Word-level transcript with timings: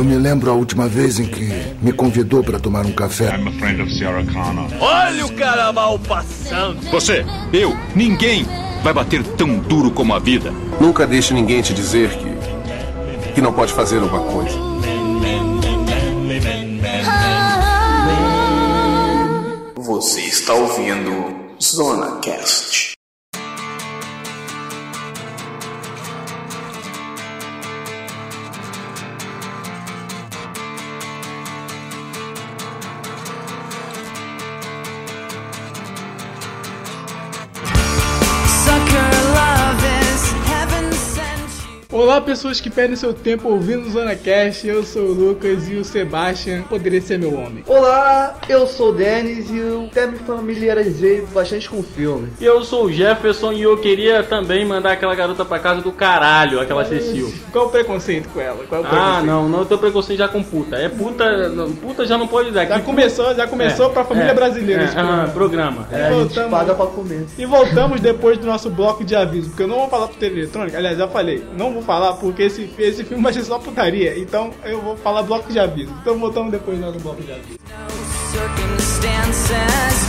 Eu 0.00 0.04
me 0.04 0.16
lembro 0.16 0.50
a 0.50 0.54
última 0.54 0.86
vez 0.86 1.18
em 1.18 1.26
que 1.26 1.46
me 1.82 1.92
convidou 1.92 2.44
para 2.44 2.60
tomar 2.60 2.86
um 2.86 2.92
café. 2.92 3.36
I'm 3.36 3.48
a 3.48 3.52
friend 3.58 3.82
of 3.82 3.92
Sarah 3.98 4.24
Connor. 4.24 4.70
Olha 4.80 5.26
o 5.26 5.34
cara 5.34 5.72
mal 5.72 5.98
passando. 5.98 6.80
Você, 6.92 7.22
eu, 7.52 7.76
ninguém 7.94 8.46
vai 8.84 8.94
bater 8.94 9.22
tão 9.36 9.58
duro 9.58 9.90
como 9.90 10.14
a 10.14 10.20
vida. 10.20 10.52
Nunca 10.80 11.06
deixe 11.06 11.34
ninguém 11.34 11.60
te 11.60 11.74
dizer 11.74 12.08
que 12.16 12.30
que 13.34 13.40
não 13.40 13.52
pode 13.52 13.72
fazer 13.72 13.98
uma 13.98 14.20
coisa. 14.20 14.58
Você 19.76 20.20
está 20.20 20.54
ouvindo 20.54 21.34
Zona 21.60 22.20
Cast. 22.20 22.89
Olá, 42.10 42.20
pessoas 42.20 42.60
que 42.60 42.68
perdem 42.68 42.96
seu 42.96 43.14
tempo 43.14 43.48
ouvindo 43.48 43.86
o 43.86 43.90
Zona 43.92 44.16
Cast. 44.16 44.66
Eu 44.66 44.82
sou 44.82 45.02
o 45.02 45.12
Lucas 45.14 45.68
e 45.68 45.76
o 45.76 45.84
Sebastian 45.84 46.62
poderia 46.62 47.00
ser 47.00 47.20
meu 47.20 47.32
homem. 47.38 47.62
Olá, 47.68 48.34
eu 48.48 48.66
sou 48.66 48.88
o 48.88 48.92
Denis 48.92 49.48
e 49.48 49.58
eu 49.58 49.84
até 49.88 50.08
me 50.08 50.18
familiarizei 50.18 51.24
bastante 51.32 51.70
com 51.70 51.78
o 51.78 51.84
filme. 51.84 52.26
E 52.40 52.44
eu 52.44 52.64
sou 52.64 52.86
o 52.86 52.92
Jefferson 52.92 53.52
e 53.52 53.62
eu 53.62 53.78
queria 53.78 54.24
também 54.24 54.64
mandar 54.64 54.90
aquela 54.90 55.14
garota 55.14 55.44
pra 55.44 55.60
casa 55.60 55.82
do 55.82 55.92
caralho, 55.92 56.58
aquela 56.60 56.84
Cecil. 56.84 57.32
Qual 57.52 57.66
o 57.66 57.70
preconceito 57.70 58.28
com 58.30 58.40
ela? 58.40 58.64
Qual 58.68 58.80
é 58.80 58.84
o 58.84 58.86
Ah, 58.88 58.90
preconceito? 58.90 59.26
não, 59.26 59.48
não, 59.48 59.58
eu 59.60 59.64
tenho 59.66 59.78
preconceito 59.80 60.18
já 60.18 60.26
com 60.26 60.42
puta. 60.42 60.74
É 60.74 60.88
puta, 60.88 61.48
não, 61.50 61.70
puta 61.70 62.04
já 62.04 62.18
não 62.18 62.26
pode 62.26 62.50
dar. 62.50 62.66
Já 62.66 62.80
Que- 62.80 62.86
começou, 62.86 63.32
já 63.36 63.46
começou 63.46 63.86
É, 63.86 63.88
pra 63.90 64.02
família 64.02 64.32
é, 64.32 64.34
brasileira. 64.34 64.82
é, 64.82 64.84
esse 64.86 64.98
ah, 64.98 65.30
programa. 65.32 65.84
programa. 65.84 65.88
É, 65.92 66.06
a 66.06 66.10
gente 66.10 66.16
voltamos. 66.18 66.50
paga 66.50 66.74
pra 66.74 66.86
comer. 66.86 67.24
E 67.38 67.46
voltamos 67.46 68.00
depois 68.00 68.36
do 68.36 68.46
nosso 68.48 68.68
bloco 68.68 69.04
de 69.04 69.14
aviso, 69.14 69.50
porque 69.50 69.62
eu 69.62 69.68
não 69.68 69.76
vou 69.78 69.88
falar 69.88 70.08
pro 70.08 70.16
TV 70.16 70.40
eletrônica, 70.40 70.76
aliás, 70.76 70.98
já 70.98 71.06
falei, 71.06 71.44
não 71.56 71.72
vou 71.72 71.80
falar 71.84 71.99
porque 72.14 72.44
esse, 72.44 72.70
esse 72.78 73.04
filme 73.04 73.22
vai 73.22 73.32
ser 73.32 73.44
só 73.44 73.58
putaria, 73.58 74.18
então 74.18 74.50
eu 74.64 74.80
vou 74.80 74.96
falar 74.96 75.22
bloco 75.22 75.52
de 75.52 75.58
aviso. 75.58 75.92
Então 76.00 76.18
voltamos 76.18 76.50
depois 76.50 76.78
do 76.78 76.86
nosso 76.86 76.98
bloco 77.00 77.22
de 77.22 77.32
aviso. 77.32 77.58
circumstances 78.30 80.00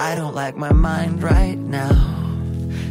I 0.00 0.14
don't 0.14 0.34
like 0.34 0.56
my 0.56 0.72
mind 0.72 1.22
right 1.22 1.58
now 1.58 2.20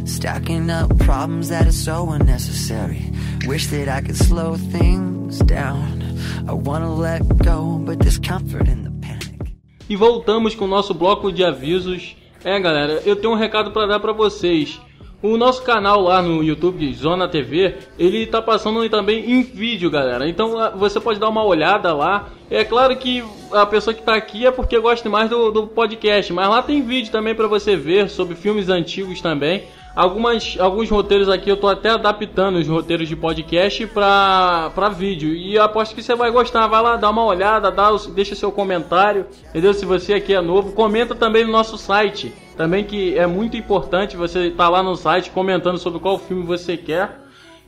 Stacking 0.04 0.70
up 0.70 0.96
problems 0.98 1.48
that 1.48 1.66
are 1.66 1.72
so 1.72 2.10
unnecessary. 2.10 3.10
Wish 3.46 3.68
that 3.68 3.88
I 3.88 4.00
could 4.00 4.16
slow 4.16 4.56
things 4.56 5.38
down. 5.40 6.18
I 6.48 6.52
wanna 6.52 6.94
let 6.94 7.26
go, 7.38 7.78
but 7.84 7.98
there's 7.98 8.18
comfort 8.18 8.68
in 8.68 8.84
the 8.84 8.90
panic. 9.00 9.54
E 9.88 9.96
voltamos 9.96 10.54
com 10.54 10.66
o 10.66 10.68
nosso 10.68 10.94
bloco 10.94 11.32
de 11.32 11.44
avisos. 11.44 12.16
É, 12.44 12.58
galera, 12.60 13.02
eu 13.04 13.16
tenho 13.16 13.32
um 13.32 13.36
recado 13.36 13.72
pra 13.72 13.86
dar 13.86 13.98
pra 13.98 14.12
vocês. 14.12 14.80
O 15.22 15.36
nosso 15.36 15.62
canal 15.62 16.00
lá 16.00 16.22
no 16.22 16.42
YouTube, 16.42 16.94
Zona 16.94 17.28
TV, 17.28 17.74
ele 17.98 18.26
tá 18.26 18.40
passando 18.40 18.88
também 18.88 19.30
em 19.30 19.42
vídeo, 19.42 19.90
galera. 19.90 20.26
Então 20.26 20.58
ah, 20.58 20.70
você 20.70 20.98
pode 20.98 21.20
dar 21.20 21.28
uma 21.28 21.44
olhada 21.44 21.92
lá. 21.92 22.30
É 22.50 22.64
claro 22.64 22.96
que 22.96 23.22
a 23.52 23.66
pessoa 23.66 23.92
que 23.92 24.02
tá 24.02 24.14
aqui 24.14 24.46
é 24.46 24.50
porque 24.50 24.78
gosta 24.78 25.08
mais 25.10 25.28
do, 25.28 25.50
do 25.50 25.66
podcast, 25.66 26.32
mas 26.32 26.48
lá 26.48 26.62
tem 26.62 26.80
vídeo 26.80 27.12
também 27.12 27.34
pra 27.34 27.46
você 27.46 27.76
ver 27.76 28.08
sobre 28.08 28.34
filmes 28.34 28.70
antigos 28.70 29.20
também. 29.20 29.64
Algumas, 29.94 30.56
alguns 30.58 30.88
roteiros 30.88 31.28
aqui 31.28 31.50
eu 31.50 31.56
tô 31.56 31.66
até 31.66 31.90
adaptando 31.90 32.56
os 32.56 32.66
roteiros 32.66 33.08
de 33.08 33.16
podcast 33.16 33.86
pra, 33.88 34.70
pra 34.74 34.88
vídeo. 34.88 35.34
E 35.34 35.58
aposto 35.58 35.94
que 35.94 36.02
você 36.02 36.14
vai 36.14 36.30
gostar. 36.30 36.66
Vai 36.68 36.80
lá, 36.80 36.96
dá 36.96 37.10
uma 37.10 37.24
olhada, 37.24 37.70
dá, 37.70 37.90
deixa 38.14 38.34
seu 38.34 38.52
comentário. 38.52 39.26
Entendeu? 39.50 39.74
Se 39.74 39.84
você 39.84 40.14
aqui 40.14 40.32
é 40.32 40.40
novo, 40.40 40.72
comenta 40.72 41.14
também 41.14 41.44
no 41.44 41.50
nosso 41.50 41.76
site. 41.76 42.32
Também 42.60 42.84
que 42.84 43.16
é 43.16 43.26
muito 43.26 43.56
importante 43.56 44.18
você 44.18 44.48
estar 44.48 44.68
lá 44.68 44.82
no 44.82 44.94
site 44.94 45.30
comentando 45.30 45.78
sobre 45.78 45.98
qual 45.98 46.18
filme 46.18 46.42
você 46.42 46.76
quer. 46.76 47.19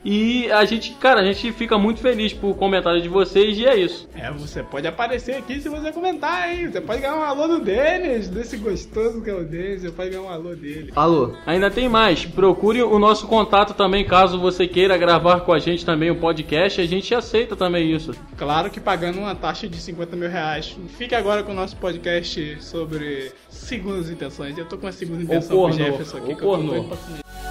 E 0.04 0.50
a 0.50 0.64
gente, 0.64 0.92
cara, 0.94 1.20
a 1.20 1.24
gente 1.24 1.52
fica 1.52 1.78
muito 1.78 2.00
feliz 2.00 2.32
por 2.32 2.54
comentário 2.56 3.00
de 3.00 3.08
vocês 3.08 3.56
e 3.56 3.66
é 3.66 3.76
isso. 3.76 4.08
É, 4.14 4.30
você 4.32 4.62
pode 4.62 4.86
aparecer 4.86 5.36
aqui 5.36 5.60
se 5.60 5.68
você 5.68 5.92
comentar, 5.92 6.52
hein? 6.52 6.70
Você 6.70 6.80
pode 6.80 7.00
ganhar 7.00 7.16
um 7.16 7.22
alô 7.22 7.46
do 7.46 7.60
Denis, 7.60 8.28
desse 8.28 8.56
gostoso 8.56 9.22
que 9.22 9.30
é 9.30 9.34
o 9.34 9.44
Denis, 9.44 9.82
você 9.82 9.90
pode 9.90 10.10
ganhar 10.10 10.22
um 10.22 10.28
alô 10.28 10.54
dele. 10.54 10.92
Alô? 10.96 11.32
Ainda 11.46 11.70
tem 11.70 11.88
mais. 11.88 12.24
Procure 12.24 12.82
o 12.82 12.98
nosso 12.98 13.26
contato 13.28 13.74
também, 13.74 14.04
caso 14.04 14.40
você 14.40 14.66
queira 14.66 14.96
gravar 14.96 15.40
com 15.40 15.52
a 15.52 15.58
gente 15.58 15.86
também 15.86 16.10
o 16.10 16.16
podcast. 16.16 16.80
A 16.80 16.86
gente 16.86 17.14
aceita 17.14 17.54
também 17.54 17.92
isso. 17.92 18.12
Claro 18.36 18.70
que 18.70 18.80
pagando 18.80 19.18
uma 19.18 19.34
taxa 19.34 19.68
de 19.68 19.76
50 19.76 20.16
mil 20.16 20.28
reais. 20.28 20.76
Fique 20.98 21.14
agora 21.14 21.42
com 21.42 21.52
o 21.52 21.54
nosso 21.54 21.76
podcast 21.76 22.62
sobre 22.62 23.30
segundas 23.48 24.10
intenções. 24.10 24.58
Eu 24.58 24.66
tô 24.66 24.76
com 24.76 24.86
a 24.86 24.92
segunda 24.92 25.22
intenção 25.22 25.48
pro 25.48 25.68
pornô, 25.68 25.76
Jefferson 25.76 26.16
aqui. 26.18 26.30
ou 26.30 26.36
que 26.36 26.44
eu 26.44 26.84
tô 26.84 27.41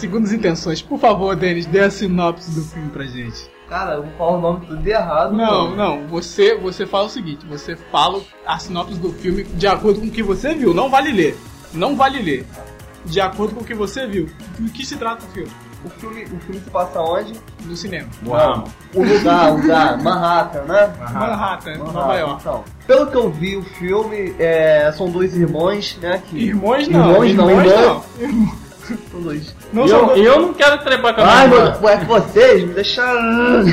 segundas 0.00 0.32
intenções. 0.32 0.82
Por 0.82 0.98
favor, 0.98 1.36
Denis, 1.36 1.66
dê 1.66 1.80
a 1.80 1.90
sinopse 1.90 2.50
do 2.50 2.62
filme 2.62 2.90
pra 2.90 3.04
gente. 3.04 3.48
Cara, 3.68 3.94
eu 3.94 4.02
vou 4.02 4.12
falar 4.12 4.32
o 4.32 4.40
nome 4.40 4.66
tudo 4.66 4.86
errado. 4.86 5.32
Não, 5.32 5.70
mano. 5.70 5.76
não. 5.76 6.06
Você, 6.08 6.56
você 6.56 6.86
fala 6.86 7.06
o 7.06 7.10
seguinte: 7.10 7.46
você 7.46 7.76
fala 7.76 8.20
a 8.44 8.58
sinopse 8.58 8.98
do 8.98 9.12
filme 9.12 9.44
de 9.44 9.66
acordo 9.66 10.00
com 10.00 10.06
o 10.06 10.10
que 10.10 10.22
você 10.22 10.54
viu. 10.54 10.74
Não 10.74 10.90
vale 10.90 11.12
ler. 11.12 11.38
Não 11.72 11.94
vale 11.94 12.20
ler. 12.20 12.46
De 13.04 13.20
acordo 13.20 13.54
com 13.54 13.60
o 13.60 13.64
que 13.64 13.74
você 13.74 14.06
viu. 14.06 14.28
Do 14.58 14.70
que 14.72 14.84
se 14.84 14.96
trata 14.96 15.24
o 15.24 15.28
filme? 15.28 15.50
O 15.84 15.88
filme, 15.88 16.24
o 16.24 16.40
filme 16.40 16.60
se 16.60 16.70
passa 16.70 17.00
onde? 17.00 17.32
No 17.64 17.74
cinema. 17.74 18.08
Não. 18.22 18.64
O 18.92 19.02
lugar, 19.02 19.52
o 19.52 19.56
lugar, 19.56 20.02
Manhattan, 20.02 20.62
né? 20.64 20.92
Manhattan, 20.98 21.78
Nova 21.78 21.92
Manhattan, 21.92 22.18
York. 22.18 22.40
Então, 22.40 22.64
pelo 22.86 23.06
que 23.06 23.16
eu 23.16 23.30
vi, 23.30 23.56
o 23.56 23.62
filme 23.62 24.34
é, 24.38 24.92
são 24.92 25.10
dois 25.10 25.34
irmãos, 25.34 25.96
né? 26.02 26.22
Que... 26.28 26.36
Irmãos 26.36 26.86
não. 26.88 27.24
Irmãos 27.24 27.34
não, 27.34 27.50
irmãos 27.50 27.72
irmãos. 27.72 28.04
não. 28.20 28.69
Não, 29.72 29.86
eu, 29.86 30.16
eu 30.16 30.40
não 30.42 30.54
quero 30.54 30.78
trepar 30.78 31.14
com 31.14 31.20
a 31.20 31.24
minha 31.24 31.36
Ai, 31.36 31.44
irmã. 31.44 31.78
meu, 31.80 31.88
é 31.88 31.96
que 31.96 32.04
vocês 32.04 32.64
me 32.64 32.74
deixaram. 32.74 33.64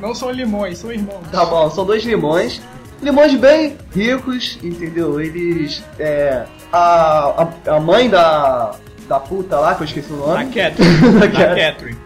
não 0.00 0.14
são 0.14 0.30
limões, 0.30 0.78
são 0.78 0.92
irmãos. 0.92 1.22
Tá 1.30 1.44
bom, 1.44 1.70
são 1.70 1.84
dois 1.84 2.04
limões. 2.04 2.60
Limões 3.00 3.34
bem 3.34 3.76
ricos, 3.94 4.58
entendeu? 4.62 5.20
Eles. 5.20 5.82
É. 5.98 6.44
A, 6.72 7.48
a, 7.66 7.76
a 7.76 7.80
mãe 7.80 8.08
da. 8.10 8.72
Da 9.08 9.18
puta 9.18 9.56
lá, 9.58 9.74
que 9.74 9.82
eu 9.82 9.86
esqueci 9.86 10.12
o 10.12 10.22
A 10.24 10.40
nome. 10.40 10.52
Catherine. 10.52 10.98
Da 11.18 11.24
a 11.24 11.30
Catherine. 11.30 11.60
Catherine. 11.72 11.98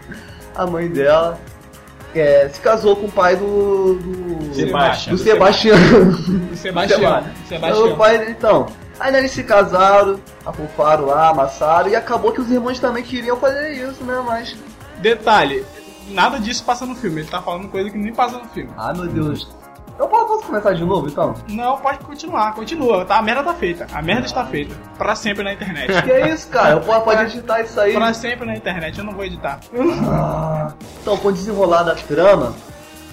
A 0.55 0.65
mãe 0.67 0.87
dela. 0.87 1.37
É, 2.15 2.47
se 2.53 2.61
casou 2.61 2.95
com 2.95 3.07
o 3.07 3.11
pai 3.11 3.35
do. 3.35 3.95
do 3.95 4.53
Sebastião. 4.55 5.15
Do 5.15 5.21
Sebastião. 5.21 5.75
O 6.53 6.55
Sebastião. 6.55 7.23
O 7.43 7.47
Sebastião. 7.49 7.97
pai, 7.97 8.29
então. 8.29 8.67
Aí 8.99 9.11
né, 9.11 9.19
eles 9.19 9.31
se 9.31 9.43
casaram, 9.43 10.19
afofaram 10.45 11.05
lá, 11.05 11.29
amassaram, 11.29 11.89
e 11.89 11.95
acabou 11.95 12.31
que 12.31 12.41
os 12.41 12.51
irmãos 12.51 12.79
também 12.79 13.03
queriam 13.03 13.37
fazer 13.37 13.71
isso, 13.71 14.03
né? 14.03 14.21
Mas. 14.25 14.55
Detalhe: 14.99 15.65
nada 16.09 16.39
disso 16.39 16.63
passa 16.63 16.85
no 16.85 16.95
filme. 16.95 17.21
Ele 17.21 17.29
tá 17.29 17.41
falando 17.41 17.69
coisa 17.69 17.89
que 17.89 17.97
nem 17.97 18.13
passa 18.13 18.37
no 18.37 18.45
filme. 18.49 18.71
Ai 18.77 18.93
meu 18.93 19.07
Deus. 19.07 19.47
Eu 19.97 20.07
posso, 20.07 20.25
posso 20.25 20.43
começar 20.47 20.73
de 20.73 20.83
novo 20.83 21.07
então? 21.07 21.35
Não, 21.49 21.77
pode 21.77 21.99
continuar, 21.99 22.53
continua. 22.55 23.05
Tá, 23.05 23.17
a 23.17 23.21
merda 23.21 23.43
tá 23.43 23.53
feita. 23.53 23.87
A 23.93 24.01
merda 24.01 24.25
está 24.25 24.43
feita. 24.43 24.75
Pra 24.97 25.15
sempre 25.15 25.43
na 25.43 25.53
internet. 25.53 26.01
Que 26.01 26.11
é 26.11 26.33
isso, 26.33 26.47
cara? 26.49 26.71
Eu 26.71 26.81
posso, 26.81 27.01
pode 27.01 27.21
editar 27.23 27.61
isso 27.61 27.79
aí. 27.79 27.93
Pra 27.93 28.13
sempre 28.13 28.45
na 28.45 28.55
internet, 28.55 28.97
eu 28.97 29.03
não 29.03 29.13
vou 29.13 29.23
editar. 29.23 29.59
Ah, 30.09 30.73
então, 30.99 31.15
com 31.17 31.27
o 31.27 31.31
desenrolar 31.31 31.83
da 31.83 31.93
trama, 31.93 32.55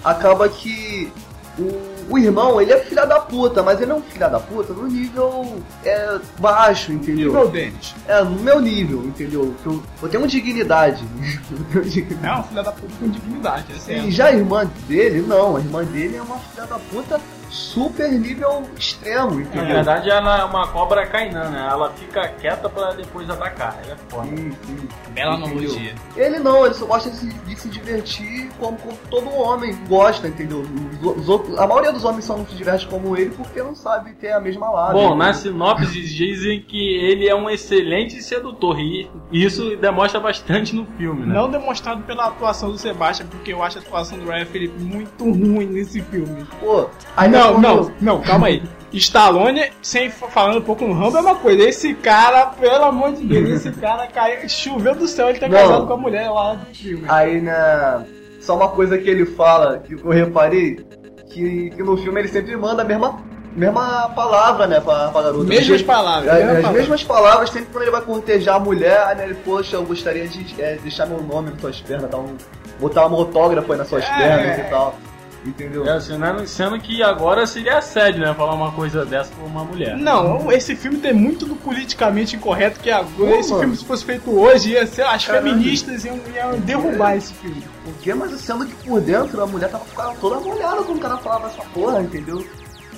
acaba 0.03 0.49
que 0.49 1.13
o, 1.59 1.90
o 2.11 2.17
irmão, 2.17 2.61
ele 2.61 2.73
é 2.73 2.79
filha 2.79 3.05
da 3.05 3.19
puta, 3.19 3.63
mas 3.63 3.79
ele 3.81 3.91
é 3.91 3.95
um 3.95 4.01
filha 4.01 4.27
da 4.27 4.39
puta 4.39 4.73
no 4.73 4.85
nível 4.87 5.61
é, 5.85 6.19
baixo, 6.37 6.91
entendeu? 6.91 7.31
Meu 7.31 7.47
dente. 7.47 7.95
É, 8.05 8.21
no 8.21 8.31
meu 8.31 8.59
nível, 8.59 9.05
entendeu? 9.05 9.55
Que 9.63 9.67
Eu, 9.67 9.83
eu 10.03 10.09
tenho 10.09 10.27
dignidade. 10.27 11.05
Eu 11.51 11.65
tenho 11.71 11.85
dignidade. 11.85 12.27
É 12.27 12.39
um 12.39 12.43
filho 12.43 12.63
da 12.63 12.71
puta 12.71 12.93
com 12.99 13.09
dignidade, 13.09 13.65
é 13.73 13.79
certo. 13.79 14.07
E 14.07 14.11
já 14.11 14.25
a 14.27 14.33
irmã 14.33 14.69
dele, 14.87 15.21
não. 15.25 15.55
A 15.55 15.59
irmã 15.59 15.83
dele 15.85 16.17
é 16.17 16.21
uma 16.21 16.37
filha 16.37 16.67
da 16.67 16.77
puta 16.77 17.19
super 17.51 18.09
nível 18.11 18.63
extremo, 18.77 19.35
Na 19.35 19.41
entendeu? 19.41 19.67
verdade, 19.75 20.09
ela 20.09 20.39
é 20.39 20.43
uma 20.45 20.67
cobra 20.69 21.05
cainã, 21.05 21.49
né? 21.49 21.67
Ela 21.69 21.91
fica 21.91 22.27
quieta 22.29 22.69
pra 22.69 22.91
depois 22.93 23.29
atacar. 23.29 23.77
Ela 23.83 23.93
é 23.93 23.97
foda. 24.09 24.27
Sim, 24.27 24.51
sim. 24.65 24.87
Bela 25.13 25.35
analogia. 25.35 25.93
Ele 26.15 26.39
não, 26.39 26.65
ele 26.65 26.73
só 26.73 26.85
gosta 26.85 27.09
de 27.09 27.17
se, 27.17 27.27
de 27.27 27.55
se 27.59 27.69
divertir 27.69 28.49
como, 28.59 28.77
como 28.77 28.97
todo 29.09 29.29
homem 29.35 29.77
gosta, 29.87 30.27
entendeu? 30.27 30.63
Os, 31.01 31.17
os 31.23 31.29
outros- 31.29 31.57
a 31.59 31.67
maioria 31.67 31.91
dos 31.91 32.05
homens 32.05 32.25
só 32.25 32.37
não 32.37 32.45
se 32.47 32.55
diverte 32.55 32.87
como 32.87 33.17
ele 33.17 33.31
porque 33.31 33.61
não 33.61 33.75
sabe 33.75 34.13
ter 34.13 34.31
a 34.31 34.39
mesma 34.39 34.69
lábia. 34.69 34.93
Bom, 34.93 34.99
entendeu? 35.09 35.17
na 35.17 35.33
sinopse 35.33 36.01
dizem 36.01 36.61
que 36.61 36.95
ele 36.95 37.27
é 37.27 37.35
um 37.35 37.49
excelente 37.49 38.21
sedutor 38.21 38.79
e 38.79 39.09
isso 39.31 39.75
demonstra 39.77 40.19
bastante 40.19 40.73
no 40.75 40.85
filme, 40.97 41.25
né? 41.25 41.33
Não 41.35 41.49
demonstrado 41.49 42.01
pela 42.03 42.27
atuação 42.27 42.71
do 42.71 42.77
Sebastian, 42.77 43.25
porque 43.27 43.51
eu 43.51 43.61
acho 43.61 43.77
a 43.77 43.81
atuação 43.81 44.17
do 44.17 44.29
Ryan 44.29 44.45
Felipe 44.45 44.79
muito 44.81 45.23
ruim 45.25 45.65
nesse 45.65 46.01
filme. 46.01 46.45
Pô, 46.59 46.89
aí 47.17 47.29
não, 47.41 47.59
não, 47.59 47.91
não, 48.01 48.21
calma 48.21 48.47
aí. 48.47 48.61
Stallone, 48.93 49.71
sem 49.81 50.09
falando 50.09 50.57
um 50.57 50.61
pouco 50.61 50.85
no 50.85 50.93
Rambo, 50.93 51.17
é 51.17 51.21
uma 51.21 51.35
coisa. 51.35 51.63
Esse 51.63 51.93
cara, 51.93 52.47
pelo 52.47 52.83
amor 52.83 53.13
de 53.13 53.23
Deus, 53.25 53.49
esse 53.49 53.71
cara 53.79 54.05
caiu, 54.07 54.47
choveu 54.49 54.93
do 54.95 55.07
céu, 55.07 55.29
ele 55.29 55.39
tá 55.39 55.47
Não. 55.47 55.57
casado 55.57 55.87
com 55.87 55.93
a 55.93 55.97
mulher 55.97 56.29
lá 56.29 56.55
do 56.55 56.75
filme. 56.75 57.05
Aí 57.07 57.39
na. 57.41 58.03
Só 58.41 58.55
uma 58.55 58.67
coisa 58.69 58.97
que 58.97 59.09
ele 59.09 59.25
fala, 59.25 59.77
que 59.79 59.93
eu 59.93 60.09
reparei, 60.09 60.83
que, 61.29 61.69
que 61.69 61.83
no 61.83 61.95
filme 61.95 62.19
ele 62.21 62.27
sempre 62.27 62.57
manda 62.57 62.81
a 62.81 62.85
mesma, 62.85 63.21
mesma 63.55 64.09
palavra, 64.09 64.65
né, 64.67 64.79
pra, 64.81 65.09
pra 65.09 65.21
garota. 65.21 65.43
Mesmas 65.45 65.67
jeito- 65.67 65.85
palavras, 65.85 66.27
É, 66.27 66.33
mesmas 66.33 66.49
as 66.49 66.55
palavras. 66.61 66.81
mesmas 66.81 67.03
palavras, 67.03 67.49
sempre 67.51 67.67
quando 67.71 67.83
ele 67.83 67.91
vai 67.91 68.01
cortejar 68.01 68.55
a 68.55 68.59
mulher, 68.59 69.03
aí 69.05 69.15
né, 69.15 69.23
ele, 69.25 69.35
poxa, 69.35 69.75
eu 69.75 69.83
gostaria 69.83 70.27
de 70.27 70.59
é, 70.61 70.77
deixar 70.81 71.05
meu 71.05 71.21
nome 71.21 71.51
nas 71.51 71.61
suas 71.61 71.79
pernas, 71.81 72.09
dar 72.09 72.17
um, 72.17 72.35
botar 72.79 73.07
um 73.07 73.13
autógrafo 73.13 73.71
aí 73.71 73.77
nas 73.77 73.87
suas 73.87 74.03
É. 74.03 74.17
pernas 74.17 74.57
e 74.57 74.69
tal. 74.69 74.95
Entendeu? 75.43 75.87
É, 75.89 75.99
sendo, 75.99 76.47
sendo 76.47 76.79
que 76.79 77.01
agora 77.01 77.47
seria 77.47 77.79
assédio, 77.79 78.21
né? 78.23 78.31
Falar 78.33 78.53
uma 78.53 78.71
coisa 78.71 79.03
dessa 79.03 79.31
pra 79.33 79.43
uma 79.43 79.63
mulher. 79.63 79.97
Não, 79.97 80.51
esse 80.51 80.75
filme 80.75 80.99
tem 80.99 81.13
muito 81.13 81.47
do 81.47 81.55
politicamente 81.55 82.35
incorreto 82.35 82.79
que 82.79 82.91
agora. 82.91 83.31
Pô, 83.31 83.35
esse 83.39 83.49
mano. 83.49 83.61
filme, 83.63 83.77
se 83.77 83.85
fosse 83.85 84.05
feito 84.05 84.29
hoje, 84.29 84.71
ia 84.73 84.85
ser, 84.85 85.01
as 85.01 85.25
Caralho. 85.25 85.49
feministas 85.49 86.05
iam, 86.05 86.19
iam 86.35 86.59
derrubar 86.59 87.15
esse 87.17 87.33
filme. 87.33 87.63
Por 87.83 87.93
quê? 87.95 88.13
Mas 88.13 88.39
sendo 88.39 88.67
que 88.67 88.75
por 88.87 89.01
dentro 89.01 89.41
a 89.41 89.47
mulher 89.47 89.69
tava 89.71 89.83
ficando 89.85 90.15
toda 90.19 90.39
molhada 90.39 90.83
quando 90.83 90.97
o 90.99 91.01
cara 91.01 91.17
falava 91.17 91.47
essa 91.47 91.63
porra, 91.73 92.01
entendeu? 92.01 92.45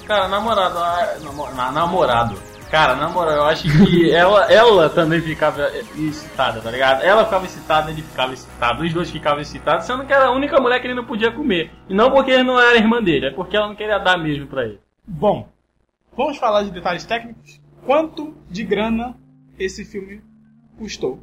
Cara, 0.06 0.28
namorado, 0.28 0.78
ah, 0.80 1.16
namo- 1.24 1.50
na- 1.56 1.72
namorado. 1.72 2.36
Cara, 2.74 2.96
na 2.96 3.08
moral, 3.08 3.36
eu 3.36 3.44
acho 3.44 3.66
que 3.86 4.10
ela, 4.10 4.52
ela 4.52 4.90
também 4.90 5.22
ficava 5.22 5.70
excitada, 5.96 6.60
tá 6.60 6.72
ligado? 6.72 7.04
Ela 7.04 7.24
ficava 7.24 7.46
excitada, 7.46 7.92
ele 7.92 8.02
ficava 8.02 8.34
excitado, 8.34 8.82
os 8.82 8.92
dois 8.92 9.12
ficavam 9.12 9.42
excitados, 9.42 9.86
sendo 9.86 10.04
que 10.08 10.12
era 10.12 10.26
a 10.26 10.32
única 10.32 10.60
mulher 10.60 10.82
que 10.82 10.88
ele 10.88 10.96
não 10.96 11.06
podia 11.06 11.32
comer. 11.32 11.70
E 11.88 11.94
não 11.94 12.10
porque 12.10 12.32
ele 12.32 12.42
não 12.42 12.60
era 12.60 12.76
irmã 12.76 13.00
dele, 13.00 13.28
é 13.28 13.30
porque 13.30 13.56
ela 13.56 13.68
não 13.68 13.76
queria 13.76 14.00
dar 14.00 14.18
mesmo 14.18 14.48
pra 14.48 14.66
ele. 14.66 14.80
Bom, 15.06 15.48
vamos 16.18 16.38
falar 16.38 16.64
de 16.64 16.72
detalhes 16.72 17.06
técnicos. 17.06 17.62
Quanto 17.86 18.34
de 18.50 18.64
grana 18.64 19.16
esse 19.60 19.86
filme 19.86 20.24
custou? 20.76 21.20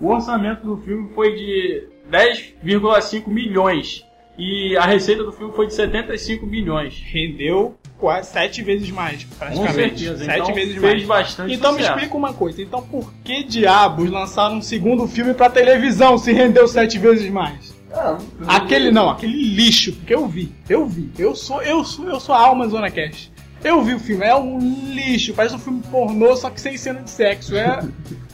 O 0.00 0.06
orçamento 0.06 0.64
do 0.64 0.76
filme 0.76 1.12
foi 1.16 1.34
de 1.34 1.88
10,5 2.08 3.26
milhões. 3.26 4.06
E 4.38 4.76
a 4.76 4.84
receita 4.86 5.24
do 5.24 5.32
filme 5.32 5.52
foi 5.52 5.66
de 5.66 5.74
75 5.74 6.46
milhões. 6.46 7.02
Rendeu 7.04 7.76
quase 8.00 8.30
sete 8.32 8.62
vezes 8.62 8.90
mais, 8.90 9.22
praticamente. 9.38 10.00
certeza, 10.00 10.24
Sete 10.24 10.40
então 10.40 10.54
vezes 10.54 10.74
fez 10.80 10.82
mais. 10.82 11.06
bastante 11.06 11.54
então 11.54 11.72
me 11.72 11.78
sucesso. 11.78 11.94
explica 11.96 12.16
uma 12.16 12.32
coisa. 12.32 12.62
Então 12.62 12.82
por 12.82 13.12
que 13.22 13.44
diabos 13.44 14.10
lançaram 14.10 14.56
um 14.56 14.62
segundo 14.62 15.06
filme 15.06 15.34
pra 15.34 15.50
televisão 15.50 16.16
se 16.18 16.32
rendeu 16.32 16.66
sete 16.66 16.98
vezes 16.98 17.30
mais? 17.30 17.78
Ah, 17.92 18.16
Aquele 18.46 18.90
não, 18.90 19.10
aquele 19.10 19.36
lixo, 19.54 19.92
porque 19.92 20.14
eu 20.14 20.26
vi, 20.26 20.52
eu 20.68 20.86
vi. 20.86 21.10
Eu 21.18 21.34
sou, 21.34 21.60
eu 21.60 21.84
sou, 21.84 22.08
eu 22.08 22.18
sou 22.20 22.34
a 22.34 22.38
alma 22.40 22.66
Zona 22.68 22.90
Cash. 22.90 23.30
Eu 23.62 23.82
vi 23.82 23.94
o 23.94 24.00
filme, 24.00 24.24
é 24.24 24.34
um 24.34 24.58
lixo, 24.58 25.34
parece 25.34 25.54
um 25.54 25.58
filme 25.58 25.82
pornô, 25.90 26.34
só 26.34 26.48
que 26.48 26.60
sem 26.60 26.76
cena 26.78 27.02
de 27.02 27.10
sexo. 27.10 27.54
É, 27.54 27.80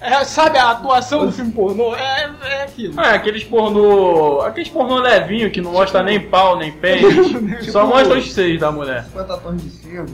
é, 0.01 0.25
sabe 0.25 0.57
a 0.57 0.71
atuação 0.71 1.27
do 1.27 1.33
filme 1.33 1.51
pornô? 1.51 1.97
É, 1.97 2.31
é 2.45 2.63
aquilo. 2.63 2.95
Ah, 2.97 3.15
aqueles 3.15 3.43
pornô. 3.43 4.41
Aqueles 4.43 4.69
pornô 4.69 4.99
levinho 4.99 5.51
que 5.51 5.61
não 5.61 5.73
mostra 5.73 6.03
nem 6.03 6.21
pau, 6.21 6.57
nem 6.59 6.71
peixe. 6.71 7.07
só 7.73 7.87
mostra 7.87 8.19
os 8.19 8.33
seios 8.33 8.61
da 8.61 8.71
mulher. 8.71 9.05
50 9.07 9.37
tons 9.39 9.63
de 9.63 9.71
cinza. 9.71 10.07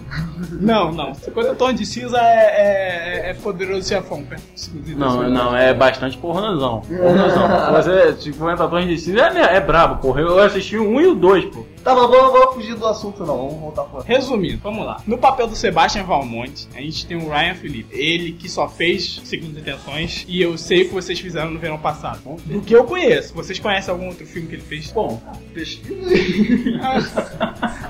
Não, 0.53 0.93
não. 0.93 1.14
50 1.14 1.55
tons 1.56 1.75
de 1.75 1.85
cinza 1.85 2.19
é, 2.19 3.26
é, 3.26 3.31
é 3.31 3.35
poderoso 3.35 3.87
chefão, 3.87 4.25
segundo 4.55 4.97
Não, 4.97 5.29
não, 5.29 5.56
é 5.56 5.75
bastante 5.75 6.17
pornozão. 6.17 6.81
Pornozão. 6.81 7.49
Você, 7.75 8.31
50 8.31 8.69
tons 8.69 8.87
de 8.87 8.99
cinza 8.99 9.20
é, 9.20 9.56
é 9.56 9.61
brabo, 9.61 10.00
porra. 10.00 10.23
Eu 10.23 10.38
assisti 10.38 10.79
o 10.79 10.88
1 10.88 11.00
e 11.00 11.06
o 11.09 11.14
2, 11.14 11.44
pô. 11.47 11.71
Tá, 11.82 11.94
mas 11.94 12.08
vamos, 12.08 12.32
vamos 12.32 12.55
fugir 12.55 12.75
do 12.76 12.87
assunto 12.87 13.26
não, 13.26 13.37
vamos 13.49 13.61
voltar 13.61 13.82
pra... 13.84 14.02
Resumindo, 14.02 14.61
vamos 14.62 14.84
lá. 14.87 15.00
No 15.06 15.19
papel 15.19 15.46
do 15.49 15.56
Sebastian 15.56 16.05
Valmont, 16.05 16.69
a 16.75 16.81
gente 16.81 17.06
tem 17.06 17.17
o 17.17 17.29
Ryan 17.29 17.55
Felipe. 17.55 17.94
Ele 17.99 18.32
que 18.32 18.49
só 18.49 18.69
fez 18.69 19.20
Segundas 19.25 19.58
Intenções 19.58 20.25
e 20.29 20.40
eu 20.40 20.56
sei 20.56 20.82
o 20.82 20.88
que 20.88 20.94
vocês 20.94 21.19
fizeram 21.19 21.50
no 21.50 21.58
verão 21.58 21.79
passado. 21.79 22.20
Do 22.44 22.61
que 22.61 22.75
eu 22.75 22.84
conheço. 22.84 23.34
Vocês 23.34 23.58
conhecem 23.58 23.93
algum 23.93 24.06
outro 24.08 24.26
filme 24.26 24.49
que 24.49 24.55
ele 24.55 24.62
fez? 24.62 24.93
Bom, 24.93 25.20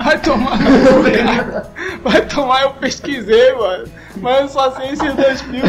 Vai 0.02 0.20
tomar 0.20 0.58
no 0.58 0.70
cu, 0.88 1.10
cara. 1.12 1.70
Vai 2.02 2.26
tomar, 2.26 2.62
eu 2.62 2.74
pesquisei, 2.74 3.52
mano. 3.52 3.88
Mas 4.20 4.40
eu 4.40 4.48
só 4.48 4.70
sei 4.72 4.90
esses 4.90 5.14
dois 5.14 5.40
filmes. 5.40 5.62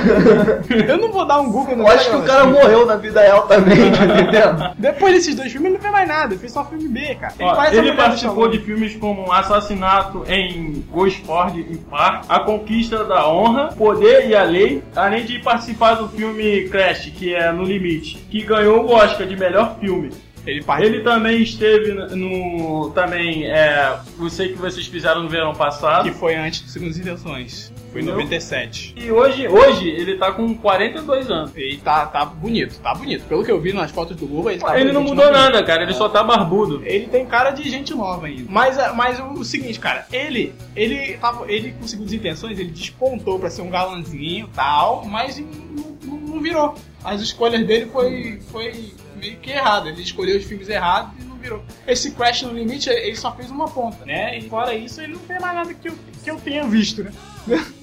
Eu 0.88 0.98
não 0.98 1.12
vou 1.12 1.26
dar 1.26 1.40
um 1.40 1.52
Google 1.52 1.76
no 1.78 1.84
Eu 1.84 1.88
acho 1.88 2.10
que 2.10 2.16
o 2.16 2.24
cara 2.24 2.46
morreu 2.46 2.86
na 2.86 2.96
vida 2.96 3.22
real 3.22 3.44
também, 3.48 3.92
tá 3.92 4.06
entendendo? 4.06 4.76
Depois 4.78 5.14
desses 5.14 5.36
dois 5.36 5.52
filmes, 5.52 5.68
ele 5.68 5.76
não 5.76 5.82
fez 5.82 5.94
mais 5.94 6.08
nada. 6.08 6.34
Ele 6.34 6.40
fez 6.40 6.52
só 6.52 6.66
filme 6.66 6.88
B, 6.88 7.16
cara. 7.16 7.34
Ó, 7.40 7.64
ele 7.66 7.78
mulher 7.82 7.92
do 7.92 7.98
participou 7.98 8.34
Stallone. 8.34 8.58
de 8.58 8.66
filmes 8.66 8.96
como 8.96 9.32
Assassinato 9.32 10.24
em 10.28 10.84
Gosford 10.92 11.60
em 11.60 11.78
Park, 11.78 12.26
A 12.30 12.40
Conquista 12.40 13.04
da 13.04 13.28
Honra, 13.28 13.70
Poder 13.78 14.28
e 14.28 14.36
a 14.36 14.44
Lei, 14.44 14.84
além 14.96 15.26
de 15.26 15.40
participar 15.40 15.96
do 15.96 16.10
filme 16.10 16.68
Crash, 16.70 17.12
que 17.16 17.34
é 17.34 17.52
No 17.52 17.64
Limite, 17.64 18.18
que 18.30 18.44
ganhou 18.44 18.86
o 18.86 18.92
Oscar 18.94 19.26
de 19.26 19.36
melhor 19.36 19.78
filme. 19.80 20.12
Ele. 20.46 20.64
Ele 20.80 21.00
também 21.02 21.42
esteve 21.42 21.94
no. 21.94 22.92
Também, 22.92 23.46
é. 23.46 23.98
Eu 24.20 24.30
sei 24.30 24.50
que 24.50 24.58
vocês 24.58 24.86
fizeram 24.88 25.24
no 25.24 25.30
verão 25.30 25.54
passado. 25.54 26.04
Que 26.04 26.12
foi 26.12 26.36
antes 26.36 26.64
de 26.64 26.70
Segundas 26.70 26.98
Intenções. 26.98 27.73
Foi 27.94 28.02
em 28.02 28.06
Não. 28.06 28.14
97. 28.14 28.96
E 28.98 29.12
hoje, 29.12 29.48
hoje 29.48 29.88
ele 29.88 30.18
tá 30.18 30.32
com 30.32 30.54
42 30.56 31.30
anos. 31.30 31.52
E 31.56 31.78
tá, 31.78 32.08
tá 32.08 32.26
bonito, 32.26 32.80
tá 32.80 32.94
bonito. 32.96 33.24
Pelo 33.26 33.46
que 33.46 33.52
eu 33.52 33.62
vi 33.62 33.72
nas 33.72 33.92
fotos 33.92 34.18
do 34.18 34.26
Google, 34.28 34.50
ele 34.52 34.60
tá 34.60 34.78
Ele 34.80 34.92
não 34.92 35.02
bonito, 35.04 35.16
mudou 35.16 35.32
bonito. 35.32 35.42
nada, 35.44 35.64
cara. 35.64 35.84
Ele 35.84 35.94
só 35.94 36.10
tá 36.10 36.24
barbudo. 36.24 36.82
Ele 36.84 37.06
tem 37.08 37.24
cara 37.26 37.52
de 37.52 37.70
gente 37.70 37.94
nova 37.94 38.26
ainda. 38.26 38.46
Mas, 38.50 38.78
é- 38.80 38.92
mas 38.94 39.20
o, 39.20 39.44
seguinte, 39.46 39.80
cara, 39.80 40.08
ele, 40.12 40.54
ele, 40.76 41.18
tava, 41.18 41.46
ele 41.52 41.72
com 41.74 41.88
segundas 41.88 42.12
intenções, 42.14 42.58
ele 42.60 42.72
despontou 42.72 43.38
pra 43.40 43.50
ser 43.52 43.62
um 43.62 43.70
galãzinho 43.70 44.48
e 44.52 44.56
tal, 44.56 45.06
mas 45.06 45.38
não, 45.38 45.48
não- 46.04 46.18
não 46.20 46.42
virou. 46.42 46.74
As 47.04 47.22
escolhas 47.22 47.64
dele 47.66 47.86
foi, 47.94 48.40
foi 48.52 48.92
meio 49.22 49.38
que 49.38 49.52
errado. 49.52 49.88
Ele 49.90 50.02
escolheu 50.02 50.38
os 50.40 50.46
filmes 50.46 50.68
errados 50.68 51.12
e 51.22 51.24
não 51.26 51.36
virou. 51.36 51.62
Esse 51.88 52.10
Crash 52.12 52.42
no 52.42 52.54
Limite, 52.54 52.90
ele 52.90 53.16
só 53.16 53.32
fez 53.36 53.52
uma 53.52 53.68
ponta, 53.68 54.04
né? 54.04 54.36
E 54.40 54.50
fora 54.50 54.74
isso, 54.74 55.00
ele 55.00 55.14
não 55.14 55.20
fez 55.20 55.40
mais 55.40 55.54
nada 55.54 55.74
que 55.76 55.90
eu, 55.90 55.94
que 56.24 56.32
eu 56.32 56.38
tenha 56.38 56.64
visto, 56.64 57.04
né? 57.04 57.12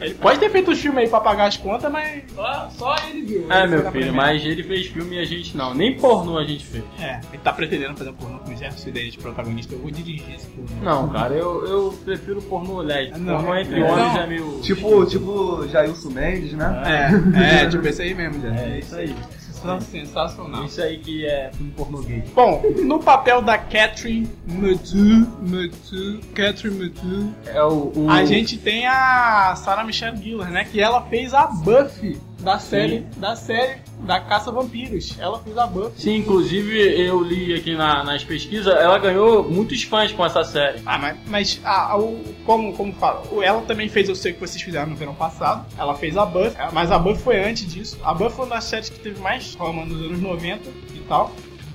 Ele 0.00 0.14
pode 0.20 0.38
ter 0.38 0.50
feito 0.50 0.70
os 0.70 0.78
filmes 0.80 1.04
aí 1.04 1.08
pra 1.08 1.20
pagar 1.20 1.46
as 1.46 1.56
contas, 1.56 1.90
mas 1.90 2.22
só, 2.34 2.70
só 2.70 2.96
ele 3.08 3.22
viu. 3.22 3.52
É, 3.52 3.62
Ele 3.62 3.68
meu 3.68 3.84
na 3.84 3.92
filho, 3.92 4.14
mas 4.14 4.44
ele 4.44 4.62
fez 4.62 4.86
filme 4.86 5.16
e 5.16 5.18
a 5.20 5.24
gente 5.24 5.56
não. 5.56 5.74
Nem 5.74 5.96
pornô 5.96 6.38
a 6.38 6.44
gente 6.44 6.64
fez. 6.66 6.84
É, 6.98 7.20
ele 7.32 7.42
tá 7.42 7.52
pretendendo 7.52 7.96
fazer 7.96 8.10
um 8.10 8.14
pornô 8.14 8.38
com 8.38 8.52
o 8.52 8.56
Jefferson 8.56 8.90
dele 8.90 9.10
de 9.10 9.18
protagonista. 9.18 9.74
Eu 9.74 9.80
vou 9.80 9.90
dirigir 9.90 10.34
esse 10.34 10.46
pornô. 10.48 10.82
Não, 10.82 11.08
cara, 11.08 11.34
eu, 11.34 11.66
eu 11.66 11.98
prefiro 12.04 12.40
pornô 12.42 12.80
LED. 12.82 13.18
Não, 13.18 13.36
pornô 13.36 13.56
entre 13.56 13.80
não. 13.80 13.88
homens 13.88 14.16
é 14.16 14.26
meio. 14.26 14.60
Tipo, 14.62 15.06
tipo 15.06 15.68
Jailson 15.68 16.10
Mendes, 16.10 16.52
né? 16.52 16.82
É, 17.34 17.64
é, 17.64 17.66
tipo 17.68 17.86
esse 17.86 18.02
aí 18.02 18.14
mesmo, 18.14 18.40
já. 18.42 18.54
É 18.54 18.78
isso 18.78 18.94
aí. 18.94 19.14
Sensacional. 19.80 20.64
Isso 20.64 20.80
aí 20.82 20.98
que 20.98 21.24
é 21.26 21.50
filme 21.52 21.72
pornô 21.76 21.98
gay. 22.02 22.22
Bom, 22.34 22.62
no 22.84 22.98
papel 22.98 23.42
da 23.42 23.58
Catherine 23.58 24.28
Mutu, 24.46 24.96
Mutu, 25.42 26.20
Catherine 26.34 26.84
Mutu, 26.84 27.34
É 27.46 27.62
o. 27.62 27.92
o- 27.94 28.10
a 28.10 28.24
gente 28.24 28.56
tem 28.58 28.86
a 28.86 29.54
Sarah 29.56 29.84
Michelle 29.84 30.16
Gellar, 30.22 30.50
né? 30.50 30.64
Que 30.64 30.80
ela 30.80 31.02
fez 31.02 31.34
a 31.34 31.46
Buffy 31.46 32.18
da 32.40 32.58
série, 32.58 33.00
da 33.16 33.36
série 33.36 33.78
da 34.00 34.18
Caça 34.20 34.50
Vampiros. 34.50 35.14
Ela 35.18 35.38
fez 35.40 35.56
a 35.58 35.66
Buffy. 35.66 35.92
Sim, 36.00 36.16
inclusive 36.16 36.78
eu 37.06 37.22
li 37.22 37.52
aqui 37.54 37.74
na- 37.76 38.02
nas 38.02 38.24
pesquisas, 38.24 38.66
ela 38.74 38.98
ganhou 38.98 39.48
muitos 39.48 39.82
fãs 39.82 40.10
com 40.12 40.24
essa 40.24 40.42
série. 40.42 40.80
Ah, 40.86 40.98
mas, 40.98 41.16
mas 41.26 41.60
a- 41.64 41.92
a- 41.92 41.98
o- 41.98 42.22
como, 42.46 42.72
como 42.72 42.92
fala, 42.94 43.22
ela 43.42 43.60
também 43.62 43.88
fez 43.88 44.08
Eu 44.08 44.14
Sei 44.14 44.32
O 44.32 44.34
Que 44.34 44.40
Vocês 44.40 44.62
Fizeram 44.62 44.88
no 44.90 44.96
verão 44.96 45.14
passado. 45.14 45.66
Ela 45.78 45.94
fez 45.94 46.16
a 46.16 46.24
Buffy, 46.24 46.56
é, 46.58 46.68
mas 46.72 46.90
a 46.90 46.98
Buffy 46.98 47.22
foi 47.22 47.44
antes 47.44 47.66
disso. 47.66 47.98
A 48.02 48.14
Buffy 48.14 48.36
foi 48.36 48.46
uma 48.46 48.54
das 48.56 48.64
séries 48.64 48.88
que 48.88 48.98
teve 48.98 49.20
mais 49.20 49.54
fama 49.54 49.84
nos 49.84 50.00
anos 50.00 50.20
90 50.20 50.68
e 50.94 50.98
tal. 51.08 51.32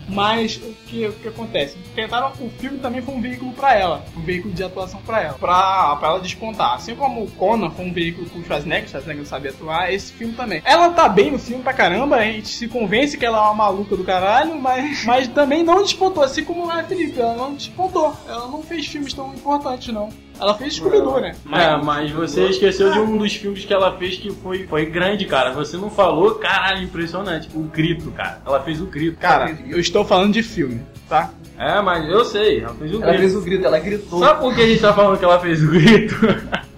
Mas 0.07 0.57
o 0.57 0.73
que, 0.87 1.07
o 1.07 1.13
que 1.13 1.27
acontece? 1.27 1.77
Tentaram, 1.95 2.31
o 2.39 2.49
filme 2.59 2.77
também 2.79 3.01
foi 3.01 3.15
um 3.15 3.21
veículo 3.21 3.53
pra 3.53 3.73
ela, 3.73 4.05
um 4.15 4.21
veículo 4.21 4.53
de 4.53 4.63
atuação 4.63 5.01
pra 5.01 5.21
ela, 5.21 5.33
pra, 5.33 5.95
pra 5.95 6.09
ela 6.09 6.19
despontar. 6.19 6.75
Assim 6.75 6.95
como 6.95 7.23
o 7.23 7.31
Conan 7.31 7.71
foi 7.71 7.85
um 7.85 7.93
veículo 7.93 8.29
com 8.29 8.39
o 8.39 8.43
Schwarzenegger, 8.43 8.89
Schwarzenegger 8.89 9.23
não 9.23 9.29
sabia 9.29 9.51
atuar, 9.51 9.91
esse 9.91 10.13
filme 10.13 10.33
também. 10.33 10.61
Ela 10.63 10.89
tá 10.89 11.09
bem 11.09 11.31
no 11.31 11.39
filme 11.39 11.63
pra 11.63 11.73
caramba, 11.73 12.17
a 12.17 12.25
gente 12.25 12.49
se 12.49 12.67
convence 12.67 13.17
que 13.17 13.25
ela 13.25 13.37
é 13.37 13.41
uma 13.41 13.53
maluca 13.53 13.95
do 13.95 14.03
caralho, 14.03 14.59
mas, 14.59 15.03
mas 15.05 15.27
também 15.27 15.63
não 15.63 15.81
despontou, 15.81 16.23
assim 16.23 16.43
como 16.43 16.69
a 16.69 16.83
Felipe, 16.83 17.19
ela 17.19 17.35
não 17.35 17.53
despontou. 17.53 18.15
Ela 18.27 18.47
não 18.47 18.61
fez 18.61 18.85
filmes 18.87 19.13
tão 19.13 19.33
importantes, 19.33 19.93
não. 19.93 20.09
Ela 20.39 20.53
fez 20.55 20.75
Scooby-Doo, 20.75 21.19
né? 21.19 21.35
É, 21.51 21.77
mas 21.77 22.11
você 22.11 22.45
esqueceu 22.47 22.91
de 22.91 22.99
um 22.99 23.17
dos 23.17 23.33
filmes 23.35 23.63
que 23.65 23.73
ela 23.73 23.97
fez 23.97 24.17
que 24.17 24.31
foi, 24.31 24.65
foi 24.67 24.85
grande, 24.85 25.25
cara. 25.25 25.51
Você 25.53 25.77
não 25.77 25.89
falou, 25.89 26.35
caralho, 26.35 26.83
impressionante. 26.83 27.49
O 27.53 27.63
Grito, 27.63 28.11
cara. 28.11 28.41
Ela 28.45 28.59
fez 28.61 28.81
o 28.81 28.85
Grito. 28.85 29.17
Cara, 29.17 29.57
eu 29.69 29.79
estou 29.79 30.03
falando 30.03 30.33
de 30.33 30.43
filme, 30.43 30.81
tá? 31.07 31.31
É, 31.57 31.81
mas 31.81 32.07
eu 32.09 32.25
sei, 32.25 32.61
ela 32.61 32.73
fez 32.75 32.91
o 32.91 32.95
Ela 32.95 33.05
Grito. 33.05 33.19
fez 33.19 33.35
o 33.35 33.41
grito, 33.41 33.65
ela 33.65 33.79
gritou. 33.79 34.19
Sabe 34.19 34.39
por 34.41 34.53
que 34.53 34.61
a 34.61 34.67
gente 34.67 34.81
tá 34.81 34.93
falando 34.93 35.17
que 35.17 35.23
ela 35.23 35.39
fez 35.39 35.63
o 35.63 35.67
Grito? 35.71 36.15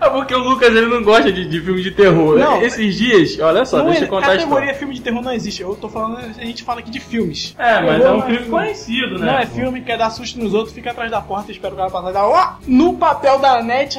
É 0.00 0.08
porque 0.10 0.34
o 0.34 0.38
Lucas 0.38 0.74
ele 0.74 0.86
não 0.86 1.02
gosta 1.02 1.32
de, 1.32 1.48
de 1.48 1.60
filme 1.60 1.82
de 1.82 1.90
terror. 1.90 2.38
Não, 2.38 2.62
Esses 2.62 2.94
dias, 2.96 3.38
olha 3.40 3.64
só, 3.64 3.82
deixa 3.82 4.00
é, 4.00 4.04
eu 4.04 4.08
contar 4.08 4.26
a 4.26 4.36
categoria 4.36 4.74
filme 4.74 4.94
de 4.94 5.00
terror 5.00 5.22
não 5.22 5.32
existe. 5.32 5.62
Eu 5.62 5.74
tô 5.74 5.88
falando, 5.88 6.18
a 6.18 6.44
gente 6.44 6.62
fala 6.62 6.80
aqui 6.80 6.90
de 6.90 7.00
filmes. 7.00 7.54
É, 7.58 7.80
mas 7.80 8.00
Terror 8.00 8.14
é 8.14 8.16
um 8.16 8.22
filme 8.22 8.46
conhecido, 8.48 9.18
né? 9.18 9.26
Não 9.26 9.38
é 9.38 9.46
filme, 9.46 9.80
quer 9.80 9.98
dar 9.98 10.10
susto 10.10 10.38
nos 10.38 10.54
outros, 10.54 10.74
fica 10.74 10.90
atrás 10.90 11.10
da 11.10 11.20
porta 11.20 11.50
e 11.50 11.54
espera 11.54 11.74
o 11.74 11.76
cara 11.76 11.90
passar 11.90 12.10
e 12.10 12.12
dá, 12.12 12.26
ó! 12.26 12.52
No 12.66 12.94
papel 12.94 13.38
da 13.38 13.62
net, 13.62 13.98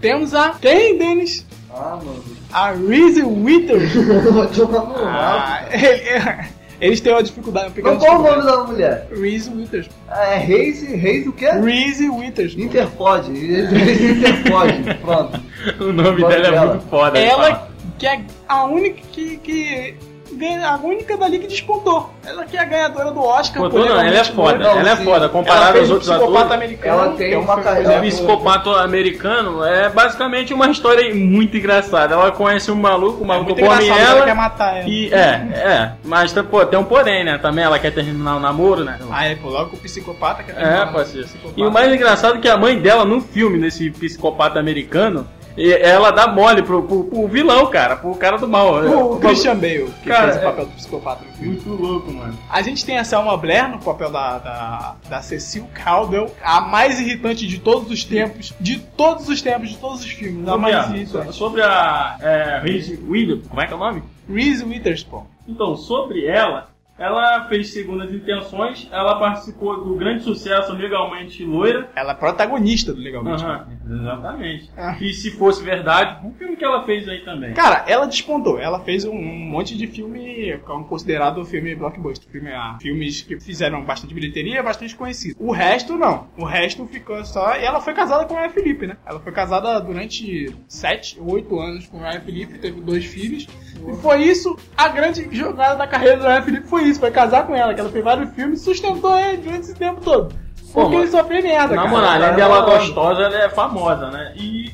temos 0.00 0.34
a. 0.34 0.50
Quem, 0.60 0.98
Denis? 0.98 1.46
Ah, 1.70 1.98
mano. 2.02 2.24
A 2.52 2.72
Reese 2.72 3.22
no 3.22 3.46
Ah, 5.06 5.64
ele- 5.70 6.48
eles 6.80 7.00
têm 7.00 7.12
uma 7.12 7.22
dificuldade. 7.22 7.72
Mas 7.82 7.98
qual 7.98 8.20
o 8.20 8.22
nome 8.22 8.42
da 8.44 8.64
mulher? 8.64 9.08
Reese 9.10 9.50
Witherspoon. 9.50 9.96
É 10.10 10.38
Reis, 10.38 10.82
Reis 10.82 11.26
o 11.26 11.32
quê? 11.32 11.50
Reese 11.50 12.08
Witherspoon. 12.08 12.64
Interpod. 12.64 13.28
Interpod. 13.30 14.94
Pronto. 15.00 15.40
O 15.80 15.92
nome 15.92 16.20
Nome 16.20 16.34
dela 16.34 16.34
é 16.46 16.50
dela. 16.50 16.66
muito 16.74 16.86
foda. 16.88 17.18
Ela 17.18 17.68
que 17.98 18.06
é 18.06 18.20
a 18.48 18.64
única 18.64 19.00
que, 19.12 19.36
que 19.38 19.96
ganha- 20.38 20.68
a 20.70 20.76
única 20.76 21.16
dali 21.16 21.38
que 21.38 21.46
despontou. 21.46 22.10
Ela 22.24 22.44
que 22.44 22.56
é 22.56 22.60
a 22.60 22.64
ganhadora 22.64 23.10
do 23.10 23.20
Oscar. 23.20 23.62
Por 23.68 23.72
não, 23.80 23.86
ela 23.86 24.04
é 24.04 24.24
foda, 24.24 24.64
Loira. 24.64 24.80
ela 24.80 24.90
é 24.90 24.96
foda. 24.96 25.28
Fez 25.72 25.90
aos 25.90 25.90
o 25.90 25.92
outros 25.94 26.10
atores. 26.10 26.52
americano. 26.52 26.94
Ela 27.04 27.12
tem 27.14 27.32
é 27.32 27.38
um 27.38 27.42
uma 27.42 27.60
carreira- 27.60 27.98
O 27.98 28.00
psicopata 28.02 28.70
americano 28.82 29.64
é 29.64 29.88
basicamente 29.88 30.54
uma 30.54 30.68
história 30.70 31.14
muito 31.14 31.56
engraçada. 31.56 32.14
Ela 32.14 32.30
conhece 32.32 32.70
um 32.70 32.74
maluco, 32.76 33.22
o 33.22 33.26
maluco 33.26 33.50
Muito 33.50 33.64
come 33.64 33.88
ela 33.88 33.98
ela. 34.00 34.24
quer 34.24 34.34
matar 34.34 34.76
ela. 34.78 34.88
E 34.88 35.12
é, 35.12 35.18
é. 35.18 35.92
Mas 36.04 36.32
pô, 36.32 36.64
tem 36.64 36.78
um 36.78 36.84
porém, 36.84 37.24
né? 37.24 37.38
Também 37.38 37.64
ela 37.64 37.78
quer 37.78 37.92
terminar 37.92 38.36
o 38.36 38.40
namoro, 38.40 38.84
né? 38.84 38.98
Ah, 39.10 39.26
é, 39.26 39.34
pô, 39.34 39.48
logo 39.48 39.76
o 39.76 39.78
psicopata 39.78 40.42
quer 40.42 40.52
É, 40.52 40.54
terminar 40.54 40.92
pode 40.92 41.04
com 41.08 41.12
ser. 41.14 41.20
o 41.20 41.24
psicopata. 41.24 41.54
E 41.60 41.64
o 41.64 41.70
mais 41.70 41.92
engraçado 41.92 42.36
é 42.36 42.40
que 42.40 42.48
a 42.48 42.56
mãe 42.56 42.78
dela, 42.78 43.04
no 43.04 43.20
filme, 43.20 43.58
desse 43.58 43.90
psicopata 43.90 44.58
americano, 44.58 45.26
e- 45.56 45.72
ela 45.72 46.10
dá 46.10 46.26
mole 46.28 46.62
pro, 46.62 46.82
pro, 46.82 47.04
pro 47.04 47.26
vilão, 47.28 47.66
cara, 47.66 47.96
pro 47.96 48.14
cara 48.14 48.36
do 48.38 48.46
mal. 48.48 48.84
O 48.84 49.18
Christian 49.18 49.56
Bale, 49.56 49.90
que 50.02 50.08
Cara, 50.08 50.24
fez 50.32 50.36
o 50.36 50.38
é- 50.40 50.42
papel 50.42 50.66
do 50.66 50.72
psicopata 50.72 51.24
no 51.24 51.32
filme. 51.32 51.52
Muito 51.54 51.70
louco, 51.70 52.12
mano. 52.12 52.38
A 52.50 52.62
gente 52.62 52.84
tem 52.84 52.98
a 52.98 53.04
Selma 53.04 53.36
Blair 53.36 53.68
no 53.70 53.78
papel 53.78 54.10
da, 54.10 54.38
da, 54.38 54.94
da 55.08 55.22
Cecil 55.22 55.66
Caldwell, 55.74 56.32
a 56.42 56.60
mais 56.60 57.00
irritante 57.00 57.46
de 57.46 57.58
todos 57.58 57.90
os 57.90 58.04
tempos, 58.04 58.54
de 58.60 58.78
todos 58.78 59.28
os 59.28 59.40
tempos, 59.42 59.70
de 59.70 59.76
todos 59.78 60.00
os 60.00 60.10
filmes, 60.10 60.46
a 60.46 60.52
Sobre 60.52 60.60
mais 60.72 60.76
a, 60.90 60.96
irritante. 60.96 61.32
sobre 61.34 61.62
a 61.62 62.16
é, 62.20 62.60
Reese 62.62 62.98
Witherspoon, 63.08 63.48
como 63.48 63.60
é 63.62 63.66
que 63.66 63.72
é 63.72 63.76
o 63.76 63.78
nome? 63.78 64.02
Reese 64.28 64.64
Witherspoon. 64.64 65.24
Então, 65.46 65.74
sobre 65.76 66.26
ela, 66.26 66.68
ela 66.98 67.46
fez 67.48 67.72
Segundas 67.72 68.12
Intenções, 68.12 68.88
ela 68.92 69.18
participou 69.18 69.82
do 69.84 69.94
grande 69.94 70.24
sucesso 70.24 70.72
Legalmente 70.72 71.44
Loira. 71.44 71.88
Ela 71.96 72.10
é 72.12 72.14
protagonista 72.14 72.92
do 72.92 73.00
Legalmente. 73.00 73.42
Aham, 73.44 73.66
exatamente. 73.90 74.70
Ah. 74.76 74.96
E 75.00 75.12
se 75.12 75.30
fosse 75.30 75.62
verdade, 75.62 76.26
um 76.26 76.32
filme 76.32 76.56
que 76.56 76.64
ela 76.64 76.84
fez 76.84 77.08
aí 77.08 77.24
também. 77.24 77.54
Cara, 77.54 77.84
ela 77.88 78.06
despontou. 78.06 78.58
Ela 78.58 78.80
fez 78.80 79.04
um, 79.04 79.14
monte 79.14 79.76
de 79.76 79.86
filme 79.86 80.58
como 80.64 80.84
considerado 80.84 81.44
filme 81.44 81.74
blockbuster. 81.74 82.28
Filme, 82.30 82.50
ah, 82.50 82.78
filmes 82.80 83.22
que 83.22 83.38
fizeram 83.40 83.84
bastante 83.84 84.14
bilheteria, 84.14 84.62
bastante 84.62 84.94
conhecido. 84.94 85.36
O 85.38 85.52
resto, 85.52 85.96
não. 85.96 86.28
O 86.36 86.44
resto 86.44 86.86
ficou 86.86 87.24
só... 87.24 87.56
E 87.56 87.64
ela 87.64 87.80
foi 87.80 87.94
casada 87.94 88.24
com 88.24 88.34
o 88.34 88.36
Ryan 88.36 88.50
Felipe, 88.50 88.86
né? 88.86 88.96
Ela 89.06 89.20
foi 89.20 89.32
casada 89.32 89.78
durante 89.80 90.54
sete 90.68 91.18
ou 91.20 91.32
oito 91.32 91.58
anos 91.58 91.86
com 91.86 91.98
o 91.98 92.00
Ryan 92.00 92.20
Felipe, 92.20 92.58
teve 92.58 92.80
dois 92.80 93.04
filhos. 93.04 93.46
E 93.86 93.96
foi 93.96 94.22
isso, 94.22 94.56
a 94.76 94.88
grande 94.88 95.28
jogada 95.34 95.76
da 95.76 95.86
carreira 95.86 96.16
do 96.16 96.24
Ryan 96.24 96.42
Felipe 96.42 96.66
foi 96.66 96.84
isso, 96.84 97.00
foi 97.00 97.10
casar 97.10 97.46
com 97.46 97.54
ela, 97.54 97.74
que 97.74 97.80
ela 97.80 97.90
fez 97.90 98.04
vários 98.04 98.34
filmes 98.34 98.60
e 98.60 98.64
sustentou 98.64 99.16
ele 99.18 99.38
durante 99.38 99.60
esse 99.60 99.74
tempo 99.74 100.00
todo. 100.00 100.34
Pô, 100.78 100.82
Porque 100.84 100.94
ele 100.96 101.02
mas- 101.02 101.10
só 101.10 101.24
fez 101.24 101.44
merda, 101.44 101.74
Na 101.74 101.82
cara. 101.82 101.88
moral, 101.88 102.10
além 102.10 102.26
Ela- 102.28 102.36
dela 102.36 102.60
gostosa, 102.60 103.22
ela 103.22 103.44
é 103.44 103.48
famosa, 103.48 104.10
né? 104.10 104.32
E 104.36 104.70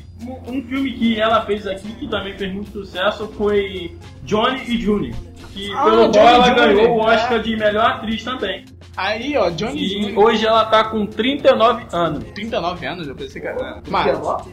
um, 0.47 0.61
filme 0.63 0.91
que 0.93 1.19
ela 1.19 1.41
fez 1.45 1.65
aqui, 1.65 1.91
que 1.93 2.07
também 2.07 2.33
fez 2.37 2.53
muito 2.53 2.71
sucesso, 2.71 3.27
foi 3.37 3.97
Johnny 4.23 4.61
e 4.67 4.77
Junie. 4.79 5.15
Que 5.53 5.73
Ah, 5.73 5.83
pelo 5.85 6.11
qual 6.11 6.27
ela 6.27 6.49
ganhou 6.49 6.97
o 6.97 7.09
é. 7.09 7.15
Oscar 7.15 7.39
de 7.39 7.55
melhor 7.57 7.85
atriz 7.85 8.23
também. 8.23 8.65
Aí, 8.97 9.35
ó, 9.37 9.49
Johnny 9.49 9.83
E 9.83 10.01
Depp, 10.07 10.17
hoje 10.19 10.45
ela 10.45 10.65
tá 10.65 10.83
com 10.85 11.05
39 11.05 11.85
anos. 11.91 12.23
39 12.33 12.85
anos, 12.85 13.07
eu 13.07 13.15
pensei 13.15 13.41
que 13.41 13.47
era. 13.47 13.81
Mas, 13.89 14.07
é 14.07 14.13
louco? 14.13 14.49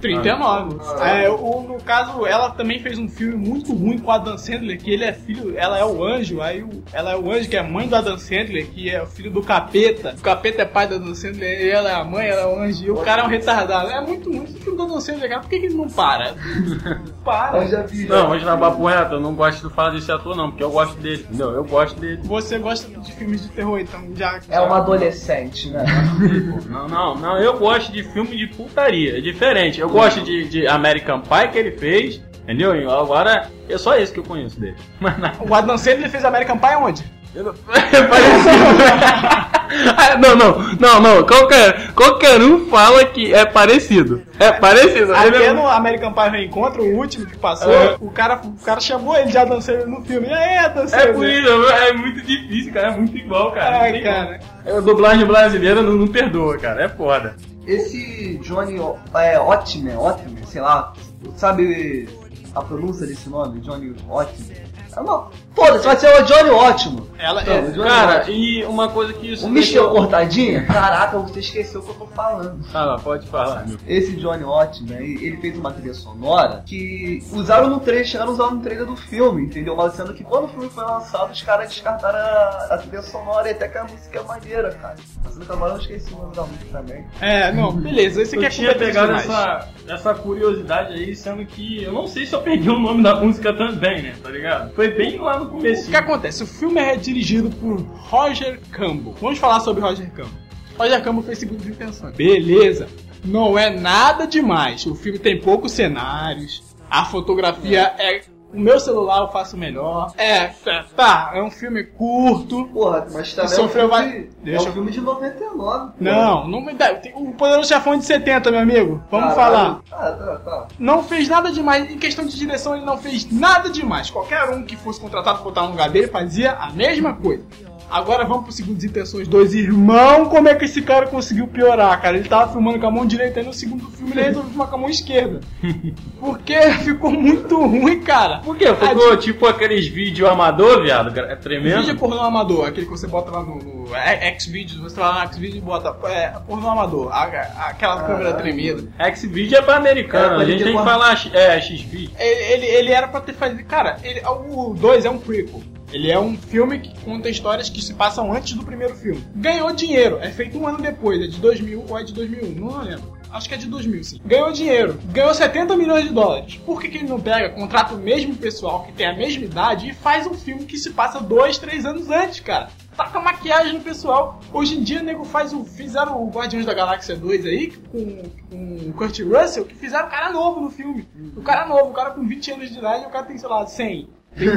39. 0.00 0.76
Ah. 0.98 1.08
É, 1.08 1.28
o, 1.30 1.62
no 1.62 1.74
caso, 1.82 2.24
ela 2.26 2.50
também 2.50 2.78
fez 2.80 2.98
um 2.98 3.08
filme 3.08 3.34
muito 3.36 3.72
ruim 3.74 3.98
com 3.98 4.10
a 4.10 4.14
Adam 4.16 4.38
Sandler, 4.38 4.78
que 4.80 4.90
ele 4.92 5.04
é 5.04 5.12
filho, 5.12 5.54
ela 5.56 5.78
é 5.78 5.84
o 5.84 6.04
anjo, 6.04 6.40
aí 6.40 6.62
o- 6.62 6.82
ela 6.92 7.12
é 7.12 7.16
o 7.16 7.30
anjo 7.30 7.48
que 7.48 7.56
é 7.56 7.62
mãe 7.62 7.88
do 7.88 7.96
Adam 7.96 8.18
Sandler, 8.18 8.66
que 8.70 8.90
é 8.90 9.02
o 9.02 9.06
filho 9.06 9.30
do 9.30 9.42
capeta. 9.42 10.14
O 10.18 10.22
capeta 10.22 10.62
é 10.62 10.64
pai 10.64 10.86
do 10.86 10.94
Adam 10.96 11.14
Sandler, 11.14 11.60
e 11.60 11.68
ela 11.70 11.90
é 11.90 11.94
a 11.94 12.04
mãe, 12.04 12.26
ela 12.28 12.42
é 12.42 12.46
o 12.46 12.60
anjo, 12.62 12.84
e 12.84 12.90
o 12.90 12.96
cara 12.96 13.22
é 13.22 13.24
um 13.24 13.28
retardado. 13.28 13.90
É 13.90 14.00
muito 14.00 14.30
ruim 14.30 14.44
esse 14.44 14.58
filme 14.58 14.76
do 14.76 14.84
Adam 14.84 15.00
Sandler, 15.00 15.28
cara. 15.28 15.40
Por 15.40 15.50
que, 15.50 15.58
que 15.58 15.66
ele 15.66 15.74
não 15.74 15.88
para? 15.88 16.34
para. 17.24 17.58
Eu 17.64 17.68
já 17.68 17.82
vi. 17.82 18.06
Não, 18.06 18.30
hoje 18.30 18.44
na 18.44 18.56
Papo 18.56 18.86
Reto, 18.86 19.14
eu 19.14 19.20
não 19.20 19.34
gosto 19.34 19.68
de 19.68 19.74
falar 19.74 19.90
desse 19.90 20.10
ator 20.12 20.36
não, 20.36 20.50
porque 20.50 20.62
eu 20.64 20.70
gosto 20.70 20.96
dele, 21.00 21.22
entendeu? 21.28 21.50
Eu 21.50 21.64
gosto 21.64 21.98
dele. 22.00 22.20
Você 22.24 22.58
gosta 22.58 22.88
de 23.00 23.12
filmes 23.12 23.42
de 23.42 23.48
terror, 23.48 23.79
então 23.80 24.08
já. 24.14 24.40
É 24.48 24.60
uma 24.60 24.78
adolescente, 24.78 25.70
né? 25.70 25.84
Não, 26.68 26.88
não, 26.88 27.14
não, 27.16 27.38
eu 27.38 27.58
gosto 27.58 27.92
de 27.92 28.02
filme 28.02 28.36
de 28.36 28.46
putaria, 28.46 29.18
é 29.18 29.20
diferente. 29.20 29.80
Eu 29.80 29.88
gosto 29.88 30.20
de, 30.20 30.48
de 30.48 30.66
American 30.66 31.20
Pie 31.20 31.48
que 31.50 31.58
ele 31.58 31.72
fez, 31.72 32.22
entendeu? 32.42 32.74
E 32.76 32.84
Agora, 32.84 33.50
é 33.68 33.78
só 33.78 33.96
esse 33.96 34.12
que 34.12 34.20
eu 34.20 34.24
conheço 34.24 34.58
dele. 34.60 34.76
Mas 35.00 35.18
não. 35.18 35.32
O 35.48 35.54
Adam 35.54 35.76
Sandler 35.76 36.10
fez 36.10 36.24
American 36.24 36.58
Pie 36.58 36.76
onde? 36.76 37.04
Ah, 39.96 40.16
não, 40.16 40.34
não, 40.34 40.58
não, 40.80 41.00
não. 41.00 41.22
Qualquer, 41.24 41.92
qualquer 41.92 42.40
um 42.42 42.66
fala 42.68 43.04
que 43.04 43.32
é 43.32 43.44
parecido. 43.46 44.22
É 44.38 44.50
parecido. 44.52 45.14
Até 45.14 45.46
é- 45.46 45.52
no 45.52 45.66
American 45.66 46.12
Pie 46.12 46.28
Reencontro, 46.28 46.82
o 46.82 46.96
último 46.96 47.26
que 47.26 47.36
passou, 47.38 47.72
É. 47.72 47.96
o, 48.00 48.10
cara, 48.10 48.40
o 48.44 48.64
cara 48.64 48.80
chamou 48.80 49.16
ele 49.16 49.30
de 49.30 49.38
Adam 49.38 49.60
Sandler 49.60 49.86
no 49.86 50.02
filme. 50.02 50.26
E 50.26 50.32
aí, 50.32 50.56
Adam 50.58 50.84
É 50.90 51.12
por 51.12 51.26
isso, 51.26 51.48
é 51.68 51.92
muito 51.92 52.20
difícil, 52.22 52.72
cara. 52.72 52.88
É 52.88 52.96
muito 52.96 53.16
igual, 53.16 53.52
cara. 53.52 53.80
Ai, 53.82 54.00
cara. 54.00 54.40
como. 54.64 54.78
A 54.78 54.80
dublagem 54.80 55.26
brasileira 55.26 55.82
não, 55.82 55.92
não 55.92 56.08
perdoa, 56.08 56.58
cara. 56.58 56.84
É 56.84 56.88
foda. 56.88 57.36
Esse 57.66 58.40
Johnny 58.42 58.80
é, 59.14 59.38
Ottman, 59.38 59.96
Ottman, 59.96 60.44
sei 60.46 60.60
lá, 60.60 60.92
sabe 61.36 62.08
a 62.54 62.62
pronúncia 62.62 63.06
desse 63.06 63.28
nome? 63.28 63.60
Johnny 63.60 63.94
Ottman? 64.08 64.69
É 65.00 65.02
uma... 65.02 65.30
Foda-se, 65.54 65.84
vai 65.86 65.96
ser 65.96 66.22
o 66.22 66.24
Johnny 66.24 66.50
Ótimo. 66.50 67.08
Ela 67.18 67.42
Então, 67.42 67.54
é. 67.54 67.60
o 67.60 67.72
Johnny 67.72 67.88
Cara, 67.88 68.20
Ótimo. 68.20 68.36
e 68.36 68.64
uma 68.64 68.88
coisa 68.88 69.12
que 69.12 69.32
isso. 69.32 69.46
O 69.46 69.50
Michel 69.50 69.90
Cortadinha? 69.90 70.64
Caraca, 70.64 71.18
você 71.18 71.40
esqueceu 71.40 71.80
o 71.80 71.84
que 71.84 71.90
eu 71.90 71.94
tô 71.94 72.06
falando. 72.06 72.64
Ah, 72.72 72.96
pode 73.02 73.26
falar, 73.28 73.66
meu. 73.66 73.76
Esse 73.86 74.16
Johnny 74.16 74.44
Ottman, 74.44 74.96
ele 74.96 75.30
ele 75.30 75.36
fez 75.38 75.58
uma 75.58 75.72
trilha 75.72 75.94
sonora 75.94 76.62
que 76.66 77.22
usaram 77.32 77.68
no 77.68 77.80
trailer, 77.80 78.06
chegaram 78.06 78.30
a 78.30 78.34
usar 78.34 78.50
no 78.50 78.60
trailer 78.60 78.86
do 78.86 78.96
filme, 78.96 79.42
entendeu? 79.42 79.76
Mas 79.76 79.94
sendo 79.94 80.14
que 80.14 80.24
quando 80.24 80.44
o 80.44 80.48
filme 80.48 80.68
foi 80.68 80.84
lançado, 80.84 81.30
os 81.30 81.42
caras 81.42 81.68
descartaram 81.68 82.18
a, 82.18 82.74
a 82.74 82.78
trilha 82.78 83.02
sonora 83.02 83.48
e 83.48 83.52
até 83.52 83.68
que 83.68 83.78
a 83.78 83.84
música 83.84 84.18
é 84.18 84.22
maneira, 84.22 84.70
cara. 84.72 84.96
Sendo 85.28 85.46
que 85.46 85.52
agora 85.52 85.74
eu 85.74 85.78
esqueci 85.78 86.12
o 86.14 86.18
nome 86.18 86.34
da 86.34 86.42
música 86.42 86.78
também. 86.78 87.04
É, 87.20 87.52
não, 87.52 87.72
beleza. 87.72 88.22
Esse 88.22 88.34
aqui 88.34 88.44
Eu 88.44 88.48
é 88.48 88.50
tinha 88.50 88.72
competente 88.72 88.92
pegado 88.98 89.12
essa, 89.12 89.68
essa 89.88 90.14
curiosidade 90.14 90.94
aí, 90.94 91.14
sendo 91.14 91.44
que 91.44 91.82
eu 91.82 91.92
não 91.92 92.06
sei 92.06 92.26
se 92.26 92.34
eu 92.34 92.40
peguei 92.40 92.70
o 92.70 92.78
nome 92.78 93.02
da 93.02 93.14
música 93.16 93.52
também, 93.52 94.02
né? 94.02 94.14
Tá 94.22 94.30
ligado? 94.30 94.72
Foi 94.74 94.89
bem 94.90 95.18
lá 95.18 95.38
no 95.38 95.44
O 95.46 95.48
começo. 95.50 95.88
que 95.90 95.96
acontece? 95.96 96.42
O 96.42 96.46
filme 96.46 96.80
é 96.80 96.96
dirigido 96.96 97.50
por 97.50 97.80
Roger 97.80 98.60
Campbell. 98.70 99.14
Vamos 99.20 99.38
falar 99.38 99.60
sobre 99.60 99.82
Roger 99.82 100.08
Campbell. 100.10 100.38
Roger 100.78 101.02
Campbell 101.02 101.22
fez 101.24 101.38
Segundas 101.38 101.66
Intenções. 101.66 102.14
Beleza. 102.16 102.88
Não 103.24 103.58
é 103.58 103.68
nada 103.70 104.26
demais. 104.26 104.86
O 104.86 104.94
filme 104.94 105.18
tem 105.18 105.38
poucos 105.40 105.72
cenários. 105.72 106.62
A 106.90 107.04
fotografia 107.04 107.92
é. 107.98 108.22
O 108.52 108.58
meu 108.58 108.80
celular 108.80 109.20
eu 109.22 109.28
faço 109.28 109.56
melhor. 109.56 110.12
É, 110.16 110.48
tá, 110.48 110.84
tá, 110.96 111.30
é 111.34 111.42
um 111.42 111.50
filme 111.50 111.84
curto. 111.84 112.66
Porra, 112.66 113.06
mas 113.12 113.32
também 113.32 113.50
Sofreu 113.50 113.84
é 113.84 113.86
um 113.86 114.02
filme, 114.02 114.18
de, 114.24 114.30
Deixa 114.42 114.66
é 114.66 114.70
um 114.70 114.72
filme 114.72 114.90
de 114.90 115.00
99. 115.00 115.86
pô. 115.92 115.92
Não, 116.00 116.48
não 116.48 116.60
me 116.60 116.74
dá. 116.74 117.00
O 117.14 117.32
Poderoso 117.32 117.68
Chefão 117.68 117.94
é 117.94 117.98
de 117.98 118.04
70, 118.04 118.50
meu 118.50 118.60
amigo. 118.60 119.02
Vamos 119.10 119.34
Caralho. 119.34 119.54
falar. 119.54 119.80
Ah, 119.92 120.12
tá, 120.12 120.36
tá. 120.38 120.68
Não 120.78 121.04
fez 121.04 121.28
nada 121.28 121.52
demais. 121.52 121.88
Em 121.90 121.98
questão 121.98 122.26
de 122.26 122.36
direção, 122.36 122.74
ele 122.74 122.84
não 122.84 122.98
fez 122.98 123.30
nada 123.30 123.70
demais. 123.70 124.10
Qualquer 124.10 124.48
um 124.50 124.64
que 124.64 124.76
fosse 124.76 125.00
contratado 125.00 125.38
pra 125.38 125.44
botar 125.44 125.62
no 125.62 125.70
lugar 125.70 125.88
dele 125.88 126.08
fazia 126.08 126.52
a 126.52 126.70
mesma 126.70 127.14
coisa. 127.14 127.44
Agora 127.90 128.24
vamos 128.24 128.44
pro 128.44 128.52
Segundas 128.52 128.84
Intenções 128.84 129.26
2. 129.26 129.54
Irmão, 129.54 130.26
como 130.26 130.48
é 130.48 130.54
que 130.54 130.64
esse 130.64 130.80
cara 130.82 131.06
conseguiu 131.06 131.46
piorar, 131.48 132.00
cara? 132.00 132.16
Ele 132.16 132.28
tava 132.28 132.52
filmando 132.52 132.78
com 132.78 132.86
a 132.86 132.90
mão 132.90 133.04
direita 133.06 133.40
e 133.40 133.42
no 133.42 133.52
segundo 133.52 133.86
filme 133.90 134.12
ele 134.12 134.22
resolveu 134.22 134.50
filmar 134.50 134.68
com 134.68 134.76
a 134.76 134.78
mão 134.78 134.88
esquerda. 134.90 135.40
Porque 136.20 136.58
ficou 136.84 137.10
muito 137.10 137.58
ruim, 137.64 138.00
cara. 138.00 138.38
Por 138.38 138.56
quê? 138.56 138.66
Ficou 138.74 139.16
tipo 139.16 139.46
aqueles 139.46 139.86
vídeos 139.88 140.28
amador, 140.28 140.82
viado? 140.82 141.18
É 141.18 141.36
tremendo. 141.36 141.80
Vídeo 141.80 141.96
pornô 141.98 142.20
amador, 142.20 142.66
aquele 142.66 142.86
que 142.86 142.92
você 142.92 143.06
bota 143.06 143.30
lá 143.30 143.42
no, 143.42 143.56
no 143.56 143.94
X-Videos, 143.96 144.78
você 144.78 144.98
vai 145.00 145.08
lá 145.08 145.14
no 145.16 145.20
X-Videos 145.28 145.56
e 145.58 145.60
bota 145.60 145.96
é, 146.08 146.28
pornô 146.46 146.68
amador, 146.68 147.10
a- 147.12 147.24
a- 147.24 147.68
aquela 147.70 148.02
câmera 148.02 148.34
tremida. 148.34 148.84
X-Video 148.98 149.58
é 149.58 149.62
pra 149.62 149.76
americano, 149.76 150.40
É, 150.40 150.42
a 150.42 150.46
gente 150.46 150.62
tem 150.64 150.76
que 150.76 150.84
falar 150.84 151.20
é, 151.32 151.60
X-Video. 151.60 152.10
Ele, 152.18 152.42
ele, 152.52 152.66
ele 152.66 152.92
era 152.92 153.08
pra 153.08 153.20
ter 153.20 153.32
feito. 153.34 153.64
Cara, 153.64 153.96
ele, 154.02 154.20
o 154.26 154.74
2 154.78 155.04
é 155.04 155.10
um 155.10 155.18
prequel. 155.18 155.60
Ele 155.92 156.10
é 156.10 156.18
um 156.18 156.36
filme 156.36 156.78
que 156.78 157.00
conta 157.04 157.28
histórias 157.28 157.68
que 157.68 157.82
se 157.82 157.94
passam 157.94 158.32
antes 158.32 158.54
do 158.54 158.64
primeiro 158.64 158.94
filme. 158.94 159.24
Ganhou 159.34 159.72
dinheiro, 159.72 160.18
é 160.20 160.30
feito 160.30 160.56
um 160.56 160.66
ano 160.66 160.78
depois, 160.78 161.20
é 161.20 161.26
de 161.26 161.38
2000 161.38 161.84
ou 161.88 161.98
é 161.98 162.04
de 162.04 162.14
2001, 162.14 162.54
não 162.54 162.82
lembro. 162.82 163.20
Acho 163.32 163.48
que 163.48 163.54
é 163.54 163.58
de 163.58 163.66
2000, 163.66 164.04
sim. 164.04 164.20
Ganhou 164.24 164.52
dinheiro, 164.52 164.98
ganhou 165.12 165.32
70 165.32 165.76
milhões 165.76 166.04
de 166.04 166.12
dólares. 166.12 166.56
Por 166.66 166.80
que, 166.80 166.88
que 166.88 166.98
ele 166.98 167.08
não 167.08 167.20
pega, 167.20 167.50
contrata 167.50 167.94
o 167.94 167.98
mesmo 167.98 168.34
pessoal 168.36 168.84
que 168.84 168.92
tem 168.92 169.06
a 169.06 169.16
mesma 169.16 169.44
idade 169.44 169.88
e 169.88 169.94
faz 169.94 170.26
um 170.26 170.34
filme 170.34 170.64
que 170.64 170.76
se 170.76 170.90
passa 170.90 171.20
dois, 171.20 171.58
três 171.58 171.84
anos 171.84 172.10
antes, 172.10 172.40
cara? 172.40 172.70
Taca 172.96 173.20
maquiagem 173.20 173.74
no 173.74 173.80
pessoal. 173.80 174.40
Hoje 174.52 174.76
em 174.76 174.82
dia, 174.82 175.00
o 175.00 175.04
nego 175.04 175.24
faz 175.24 175.52
o. 175.52 175.64
Fizeram 175.64 176.22
o 176.22 176.28
Guardiões 176.28 176.66
da 176.66 176.74
Galáxia 176.74 177.16
2 177.16 177.46
aí, 177.46 177.70
com, 177.70 178.22
com 178.50 178.90
o 178.90 178.92
Kurt 178.92 179.20
Russell, 179.20 179.64
que 179.64 179.76
fizeram 179.76 180.08
o 180.08 180.10
cara 180.10 180.32
novo 180.32 180.60
no 180.60 180.70
filme. 180.70 181.08
O 181.36 181.40
cara 181.40 181.66
novo, 181.66 181.90
o 181.90 181.94
cara 181.94 182.10
com 182.10 182.26
20 182.26 182.50
anos 182.52 182.70
de 182.70 182.78
idade, 182.78 183.06
o 183.06 183.10
cara 183.10 183.24
tem, 183.24 183.38
sei 183.38 183.48
lá, 183.48 183.64
100. 183.64 184.08
Tem 184.36 184.48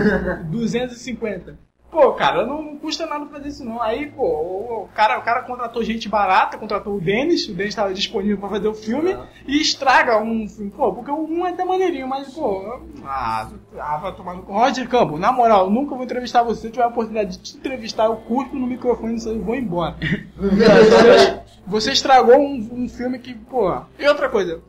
250. 0.45 1.57
Pô, 1.93 2.11
cara, 2.13 2.43
não, 2.43 2.63
não 2.63 2.77
custa 2.77 3.05
nada 3.05 3.27
fazer 3.27 3.49
isso 3.49 3.63
não. 3.63 3.79
Aí, 3.79 4.07
pô, 4.07 4.25
o, 4.25 4.89
cara, 4.95 5.19
o 5.19 5.21
cara 5.21 5.43
contratou 5.43 5.83
gente 5.83 6.09
barata, 6.09 6.57
contratou 6.57 6.95
o 6.95 6.99
Dennis, 6.99 7.47
o 7.47 7.53
Dennis 7.53 7.73
estava 7.73 7.93
disponível 7.93 8.39
pra 8.39 8.49
fazer 8.49 8.67
o 8.67 8.73
filme 8.73 9.15
e 9.47 9.61
estraga 9.61 10.17
um 10.17 10.49
filme. 10.49 10.71
Pô, 10.71 10.91
porque 10.91 11.11
o 11.11 11.23
um 11.23 11.45
é 11.45 11.51
até 11.51 11.63
maneirinho, 11.63 12.07
mas, 12.07 12.33
pô, 12.33 12.81
ah, 13.05 13.47
ah 13.79 13.97
vai 13.97 14.15
tomar 14.15 14.33
no 14.33 14.41
cu. 14.41 14.51
Roger 14.51 14.89
Campo, 14.89 15.19
na 15.19 15.31
moral, 15.31 15.69
nunca 15.69 15.93
vou 15.93 16.03
entrevistar 16.03 16.41
você. 16.41 16.61
Se 16.61 16.71
tiver 16.71 16.83
a 16.83 16.87
oportunidade 16.87 17.37
de 17.37 17.43
te 17.43 17.57
entrevistar, 17.57 18.05
eu 18.05 18.15
cuspo 18.15 18.55
no 18.55 18.65
microfone 18.65 19.15
e 19.15 19.37
vou 19.37 19.55
embora. 19.55 19.95
você, 21.67 21.91
estragou 21.91 22.39
um, 22.39 22.69
um 22.71 22.89
filme 22.89 23.19
que, 23.19 23.35
pô. 23.35 23.71
E 23.99 24.07
outra 24.07 24.29
coisa, 24.29 24.61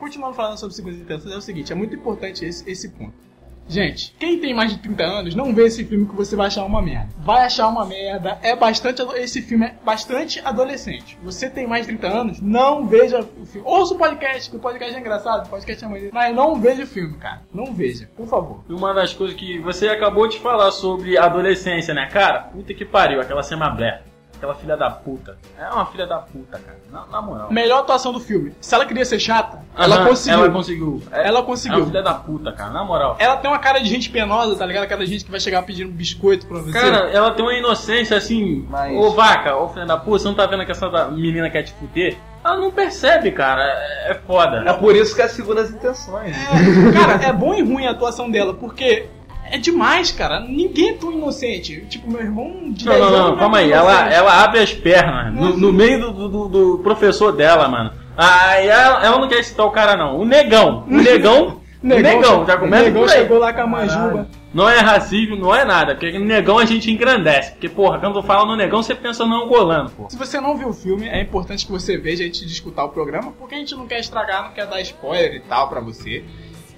continuando 0.00 0.34
falando 0.34 0.58
sobre 0.58 0.74
segundas 0.74 1.00
intenções, 1.00 1.32
é 1.32 1.38
o 1.38 1.40
seguinte: 1.40 1.72
é 1.72 1.76
muito 1.76 1.94
importante 1.94 2.44
esse, 2.44 2.68
esse 2.68 2.88
ponto. 2.88 3.25
Gente, 3.68 4.14
quem 4.18 4.38
tem 4.38 4.54
mais 4.54 4.72
de 4.72 4.78
30 4.78 5.02
anos, 5.02 5.34
não 5.34 5.52
vê 5.52 5.66
esse 5.66 5.84
filme 5.84 6.06
que 6.06 6.14
você 6.14 6.36
vai 6.36 6.46
achar 6.46 6.64
uma 6.64 6.80
merda. 6.80 7.08
Vai 7.18 7.44
achar 7.44 7.68
uma 7.68 7.84
merda. 7.84 8.38
É 8.42 8.54
bastante. 8.54 9.02
Esse 9.16 9.42
filme 9.42 9.66
é 9.66 9.74
bastante 9.84 10.40
adolescente. 10.44 11.18
Você 11.22 11.50
tem 11.50 11.66
mais 11.66 11.82
de 11.86 11.96
30 11.96 12.06
anos, 12.06 12.40
não 12.40 12.86
veja 12.86 13.20
o 13.20 13.44
filme. 13.44 13.66
Ouça 13.66 13.94
o 13.94 13.98
podcast, 13.98 14.50
que 14.50 14.56
o 14.56 14.60
podcast 14.60 14.94
é 14.94 15.00
engraçado, 15.00 15.46
o 15.46 15.50
podcast 15.50 15.84
é 15.84 15.88
maneiro. 15.88 16.10
Mas 16.14 16.34
não 16.34 16.60
veja 16.60 16.84
o 16.84 16.86
filme, 16.86 17.16
cara. 17.18 17.42
Não 17.52 17.74
veja, 17.74 18.08
por 18.16 18.26
favor. 18.28 18.64
E 18.68 18.72
uma 18.72 18.94
das 18.94 19.12
coisas 19.12 19.36
que 19.36 19.58
você 19.58 19.88
acabou 19.88 20.28
de 20.28 20.38
falar 20.38 20.70
sobre 20.70 21.18
adolescência, 21.18 21.92
né, 21.92 22.06
cara? 22.06 22.42
Puta 22.42 22.72
que 22.72 22.84
pariu, 22.84 23.20
aquela 23.20 23.42
Sema 23.42 23.68
Blair. 23.70 24.02
Aquela 24.36 24.54
filha 24.54 24.76
da 24.76 24.90
puta. 24.90 25.36
É 25.58 25.66
uma 25.70 25.86
filha 25.86 26.06
da 26.06 26.18
puta, 26.18 26.58
cara. 26.58 26.76
Na, 26.92 27.06
na 27.06 27.22
moral. 27.22 27.50
Melhor 27.50 27.80
atuação 27.80 28.12
do 28.12 28.20
filme. 28.20 28.54
Se 28.60 28.74
ela 28.74 28.84
queria 28.84 29.04
ser 29.04 29.18
chata, 29.18 29.58
ela 29.76 30.06
conseguiu. 30.06 30.38
Ela 30.44 30.50
conseguiu. 30.52 31.02
É- 31.10 31.28
Ela 31.28 31.42
conseguiu. 31.42 31.78
É 31.78 31.80
uma 31.82 31.86
filha 31.86 32.02
da 32.02 32.14
puta, 32.14 32.52
cara. 32.52 32.70
Na 32.70 32.84
moral. 32.84 33.16
Ela 33.18 33.36
tem 33.38 33.50
uma 33.50 33.58
cara 33.58 33.78
de 33.78 33.88
gente 33.88 34.10
penosa, 34.10 34.54
tá 34.56 34.66
ligado? 34.66 34.84
Aquela 34.84 35.06
gente 35.06 35.24
que 35.24 35.30
vai 35.30 35.40
chegar 35.40 35.62
pedindo 35.62 35.90
biscoito 35.90 36.46
pra 36.46 36.58
você. 36.58 36.72
Cara, 36.72 37.10
ela 37.10 37.30
tem 37.32 37.44
uma 37.44 37.54
inocência 37.54 38.16
assim. 38.16 38.66
Mas- 38.68 38.96
Ô 38.96 39.10
vaca, 39.12 39.56
ô 39.56 39.68
filha 39.70 39.86
da 39.86 39.96
puta, 39.96 40.18
você 40.18 40.28
não 40.28 40.34
tá 40.34 40.46
vendo 40.46 40.64
que 40.66 40.72
essa 40.72 40.88
da- 40.90 41.08
menina 41.08 41.48
quer 41.50 41.62
te 41.62 41.72
fuder? 41.72 42.16
Ela 42.44 42.58
não 42.58 42.70
percebe, 42.70 43.32
cara. 43.32 43.62
É, 43.62 44.12
é 44.12 44.14
foda. 44.26 44.62
É 44.68 44.72
por 44.74 44.94
isso 44.94 45.16
que 45.16 45.22
é 45.22 45.28
segundas 45.28 45.70
intenções. 45.70 46.36
Cara, 46.94 47.24
é 47.24 47.32
bom 47.32 47.54
e 47.54 47.62
ruim 47.62 47.86
a 47.86 47.90
atuação 47.90 48.30
dela, 48.30 48.54
porque 48.54 49.08
é 49.52 49.58
demais, 49.58 50.10
cara. 50.12 50.40
Ninguém 50.40 50.90
é 50.90 50.94
tão 50.94 51.12
inocente. 51.12 51.84
Tipo, 51.88 52.10
meu 52.10 52.20
irmão 52.20 52.70
de 52.72 52.84
Não, 52.86 52.92
10 52.92 53.00
não, 53.04 53.08
anos. 53.08 53.28
não, 53.28 53.36
é 53.36 53.38
calma 53.38 53.58
aí. 53.58 53.72
Ela, 53.72 54.12
ela 54.12 54.44
abre 54.44 54.60
as 54.60 54.72
pernas 54.72 55.32
no, 55.34 55.56
no 55.56 55.72
meio 55.72 56.00
do, 56.12 56.28
do, 56.28 56.48
do 56.48 56.78
professor 56.82 57.32
dela, 57.32 57.68
mano. 57.68 57.92
Aí 58.16 58.66
ela, 58.66 59.04
ela 59.04 59.18
não 59.18 59.28
quer 59.28 59.42
citar 59.44 59.66
o 59.66 59.70
cara, 59.70 59.96
não. 59.96 60.18
O 60.18 60.24
negão. 60.24 60.84
O 60.88 60.90
negão. 60.96 61.60
o 61.82 61.86
negão, 61.86 62.46
já 62.46 62.56
começa 62.56 62.84
negão 62.84 63.02
por 63.02 63.10
aí. 63.10 63.18
chegou 63.18 63.38
lá 63.38 63.52
com 63.52 63.60
a 63.60 63.66
manjuba. 63.66 64.28
Não 64.54 64.66
é 64.70 64.78
racismo, 64.78 65.36
não 65.36 65.54
é 65.54 65.66
nada. 65.66 65.94
Porque 65.94 66.18
no 66.18 66.24
negão 66.24 66.58
a 66.58 66.64
gente 66.64 66.90
engrandece. 66.90 67.52
Porque, 67.52 67.68
porra, 67.68 67.98
quando 67.98 68.16
eu 68.18 68.22
falo 68.22 68.46
no 68.46 68.56
negão, 68.56 68.82
você 68.82 68.94
pensa 68.94 69.26
no 69.26 69.34
angolano, 69.44 69.90
pô. 69.90 70.06
Se 70.08 70.16
você 70.16 70.40
não 70.40 70.56
viu 70.56 70.68
o 70.68 70.72
filme, 70.72 71.06
é 71.06 71.20
importante 71.20 71.66
que 71.66 71.70
você 71.72 71.98
veja 71.98 72.24
antes 72.24 72.40
de 72.40 72.46
escutar 72.50 72.84
o 72.84 72.88
programa, 72.88 73.32
porque 73.38 73.54
a 73.54 73.58
gente 73.58 73.74
não 73.74 73.86
quer 73.86 73.98
estragar, 74.00 74.44
não 74.44 74.52
quer 74.52 74.64
dar 74.66 74.80
spoiler 74.80 75.34
e 75.34 75.40
tal 75.40 75.68
pra 75.68 75.80
você. 75.80 76.24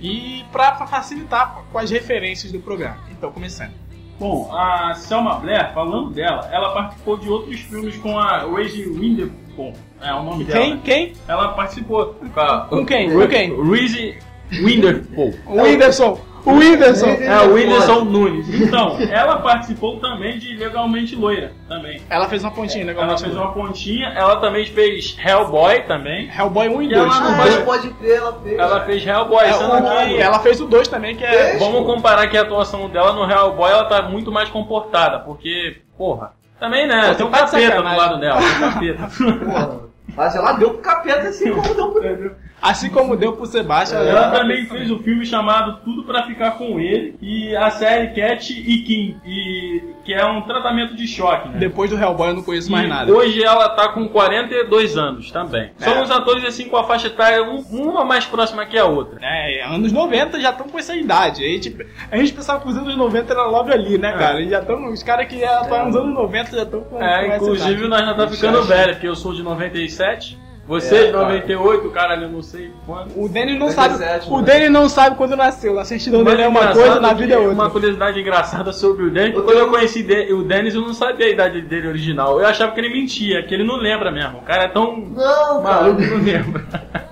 E 0.00 0.44
pra 0.52 0.74
facilitar 0.86 1.62
com 1.72 1.78
as 1.78 1.90
referências 1.90 2.52
do 2.52 2.60
programa. 2.60 2.98
Então, 3.10 3.32
começando. 3.32 3.72
Bom, 4.18 4.50
a 4.52 4.94
Selma 4.94 5.36
Blair, 5.36 5.72
falando 5.72 6.10
dela, 6.10 6.48
ela 6.52 6.72
participou 6.72 7.16
de 7.16 7.28
outros 7.28 7.60
filmes 7.60 7.96
com 7.98 8.18
a 8.18 8.44
Reese 8.52 8.88
Witherspoon. 8.88 9.72
É 10.00 10.12
o 10.12 10.22
nome 10.24 10.44
dela. 10.44 10.60
Quem? 10.60 10.78
Quem? 10.78 11.12
Ela 11.28 11.48
participou 11.52 12.14
com, 12.14 12.40
a, 12.40 12.66
Com 12.68 12.84
quem? 12.84 13.12
Com 13.12 13.28
quem? 13.28 13.70
Reese 13.70 14.18
Witherspoon. 14.52 15.34
O 15.46 15.62
Whindersson. 15.62 16.20
O 16.48 16.58
Whindersson. 16.58 17.06
É, 17.06 17.40
o 17.42 17.52
Whindersson 17.54 18.04
Nunes. 18.04 18.48
Então, 18.60 18.96
ela 19.10 19.36
participou 19.38 19.98
também 20.00 20.38
de 20.38 20.56
Legalmente 20.56 21.14
Loira, 21.14 21.52
também. 21.68 22.00
Ela 22.08 22.28
fez 22.28 22.42
uma 22.42 22.50
pontinha, 22.50 22.84
legal. 22.86 23.04
Ela 23.04 23.18
fez 23.18 23.34
uma 23.36 23.52
pontinha, 23.52 24.08
ela 24.08 24.36
também 24.36 24.66
fez 24.66 25.16
Hellboy 25.24 25.82
também. 25.82 26.30
Hellboy 26.36 26.68
1 26.68 26.82
e 26.82 26.86
E 26.88 26.94
ela 26.94 27.04
2. 27.04 27.20
não 27.20 27.36
Mas 27.36 27.54
vai- 27.54 27.64
pode 27.64 27.90
crer, 27.90 28.16
ela 28.16 28.32
fez. 28.42 28.58
Ela 28.58 28.80
fez 28.84 29.06
Hellboy, 29.06 29.44
É, 29.44 29.52
sendo 29.52 29.72
o- 29.74 30.06
que... 30.06 30.16
ela 30.20 30.38
fez 30.40 30.60
o 30.60 30.66
2 30.66 30.88
também, 30.88 31.16
que 31.16 31.24
é. 31.24 31.50
Fez? 31.50 31.58
Vamos 31.60 31.84
comparar 31.86 32.26
que 32.28 32.36
a 32.36 32.42
atuação 32.42 32.88
dela 32.88 33.12
no 33.12 33.30
Hellboy, 33.30 33.70
ela 33.70 33.84
tá 33.84 34.02
muito 34.02 34.32
mais 34.32 34.48
comportada, 34.48 35.18
porque, 35.20 35.76
porra... 35.96 36.32
Também, 36.58 36.88
né, 36.88 37.10
Pô, 37.10 37.14
tem 37.14 37.26
um 37.26 37.30
tá 37.30 37.36
de 37.42 37.50
capeta 37.52 37.66
do 37.66 37.70
sacanagem. 37.76 37.98
lado 37.98 38.20
dela, 38.20 38.40
tem 38.40 38.48
um 38.48 38.60
capeta. 38.72 39.10
Porra. 39.44 39.80
Mas 40.16 40.34
ela 40.34 40.52
deu 40.54 40.70
pro 40.70 40.78
capeta 40.78 41.28
assim 41.28 41.52
como 41.52 41.74
deu 41.74 41.92
pro 41.92 42.04
ele. 42.04 42.30
Assim 42.60 42.90
como 42.90 43.16
deu 43.16 43.32
pro 43.34 43.46
Sebastião. 43.46 44.02
Ela 44.02 44.30
também 44.30 44.66
fez 44.66 44.90
um 44.90 44.98
filme 44.98 45.24
chamado 45.24 45.78
Tudo 45.84 46.02
Pra 46.04 46.24
Ficar 46.24 46.52
Com 46.52 46.80
Ele 46.80 47.16
e 47.22 47.54
a 47.56 47.70
série 47.70 48.08
Cat 48.08 48.52
e 48.52 48.78
Kim, 48.82 49.16
e, 49.24 49.82
que 50.04 50.12
é 50.12 50.26
um 50.26 50.42
tratamento 50.42 50.96
de 50.96 51.06
choque, 51.06 51.48
né? 51.50 51.58
Depois 51.58 51.88
do 51.90 51.96
Hellboy 51.96 52.30
eu 52.30 52.34
não 52.34 52.42
conheço 52.42 52.70
mais 52.70 52.84
E 52.86 52.88
nada. 52.88 53.12
Hoje 53.12 53.42
ela 53.44 53.68
tá 53.70 53.88
com 53.90 54.08
42 54.08 54.96
anos 54.98 55.30
também. 55.30 55.70
É. 55.80 55.84
São 55.84 56.02
os 56.02 56.10
atores 56.10 56.44
assim 56.44 56.68
com 56.68 56.76
a 56.76 56.84
faixa 56.84 57.06
etária 57.06 57.42
um- 57.44 57.62
uma 57.70 58.04
mais 58.04 58.24
próxima 58.24 58.66
que 58.66 58.76
a 58.76 58.84
outra. 58.86 59.18
É, 59.22 59.64
anos 59.64 59.92
90 59.92 60.40
já 60.40 60.50
estão 60.50 60.68
com 60.68 60.78
essa 60.78 60.96
idade. 60.96 61.44
A 61.44 61.48
gente, 61.48 61.76
a 62.10 62.16
gente 62.16 62.32
pensava 62.32 62.60
que 62.60 62.68
os 62.68 62.76
anos 62.76 62.96
90 62.96 63.32
era 63.32 63.44
logo 63.46 63.70
ali, 63.72 63.98
né, 63.98 64.12
cara? 64.12 64.40
E 64.40 64.48
já 64.48 64.58
estão, 64.60 64.90
os 64.92 65.02
caras 65.02 65.28
que 65.28 65.44
atuaram 65.44 65.86
nos 65.86 65.96
anos 65.96 66.14
90 66.14 66.56
já 66.56 66.62
estão 66.64 66.80
com, 66.80 66.96
com 66.96 67.02
É, 67.02 67.26
essa 67.28 67.36
inclusive 67.36 67.70
idade. 67.84 67.88
nós 67.88 68.00
já 68.06 68.14
tá 68.14 68.28
ficando 68.28 68.62
velho, 68.64 68.92
porque 68.94 69.06
eu 69.08 69.14
sou 69.16 69.32
de 69.32 69.42
97, 69.44 70.36
você 70.68 71.06
de 71.06 71.12
98, 71.12 71.90
caralho, 71.90 72.24
eu 72.24 72.28
não 72.28 72.42
sei 72.42 72.70
quando. 72.84 73.18
O 73.18 73.26
Denis 73.26 73.58
não 73.58 73.68
97, 73.68 74.24
sabe. 74.24 74.34
O 74.34 74.38
né? 74.40 74.44
Denis 74.44 74.70
não 74.70 74.86
sabe 74.86 75.16
quando 75.16 75.34
nasceu. 75.34 75.78
A 75.78 75.84
certidão 75.86 76.22
dele 76.22 76.42
é 76.42 76.48
uma 76.48 76.72
coisa, 76.74 77.00
na 77.00 77.14
vida 77.14 77.34
é 77.34 77.38
outra. 77.38 77.54
Uma 77.54 77.70
curiosidade 77.70 78.20
engraçada 78.20 78.70
sobre 78.70 79.04
o 79.04 79.18
Eu 79.18 79.42
quando 79.42 79.58
eu 79.58 79.70
conheci 79.70 80.06
o 80.30 80.42
Dennis, 80.42 80.74
eu 80.74 80.82
não 80.82 80.92
sabia 80.92 81.24
a 81.24 81.30
idade 81.30 81.62
dele 81.62 81.88
original. 81.88 82.38
Eu 82.38 82.46
achava 82.46 82.72
que 82.72 82.80
ele 82.80 82.90
mentia, 82.90 83.42
que 83.44 83.54
ele 83.54 83.64
não 83.64 83.76
lembra 83.76 84.12
mesmo. 84.12 84.40
O 84.40 84.42
cara 84.42 84.64
é 84.64 84.68
tão 84.68 84.94
Não, 84.98 85.62
maluco 85.62 86.02
cara. 86.02 86.08
que 86.10 86.14
não 86.14 86.22
lembra. 86.22 86.64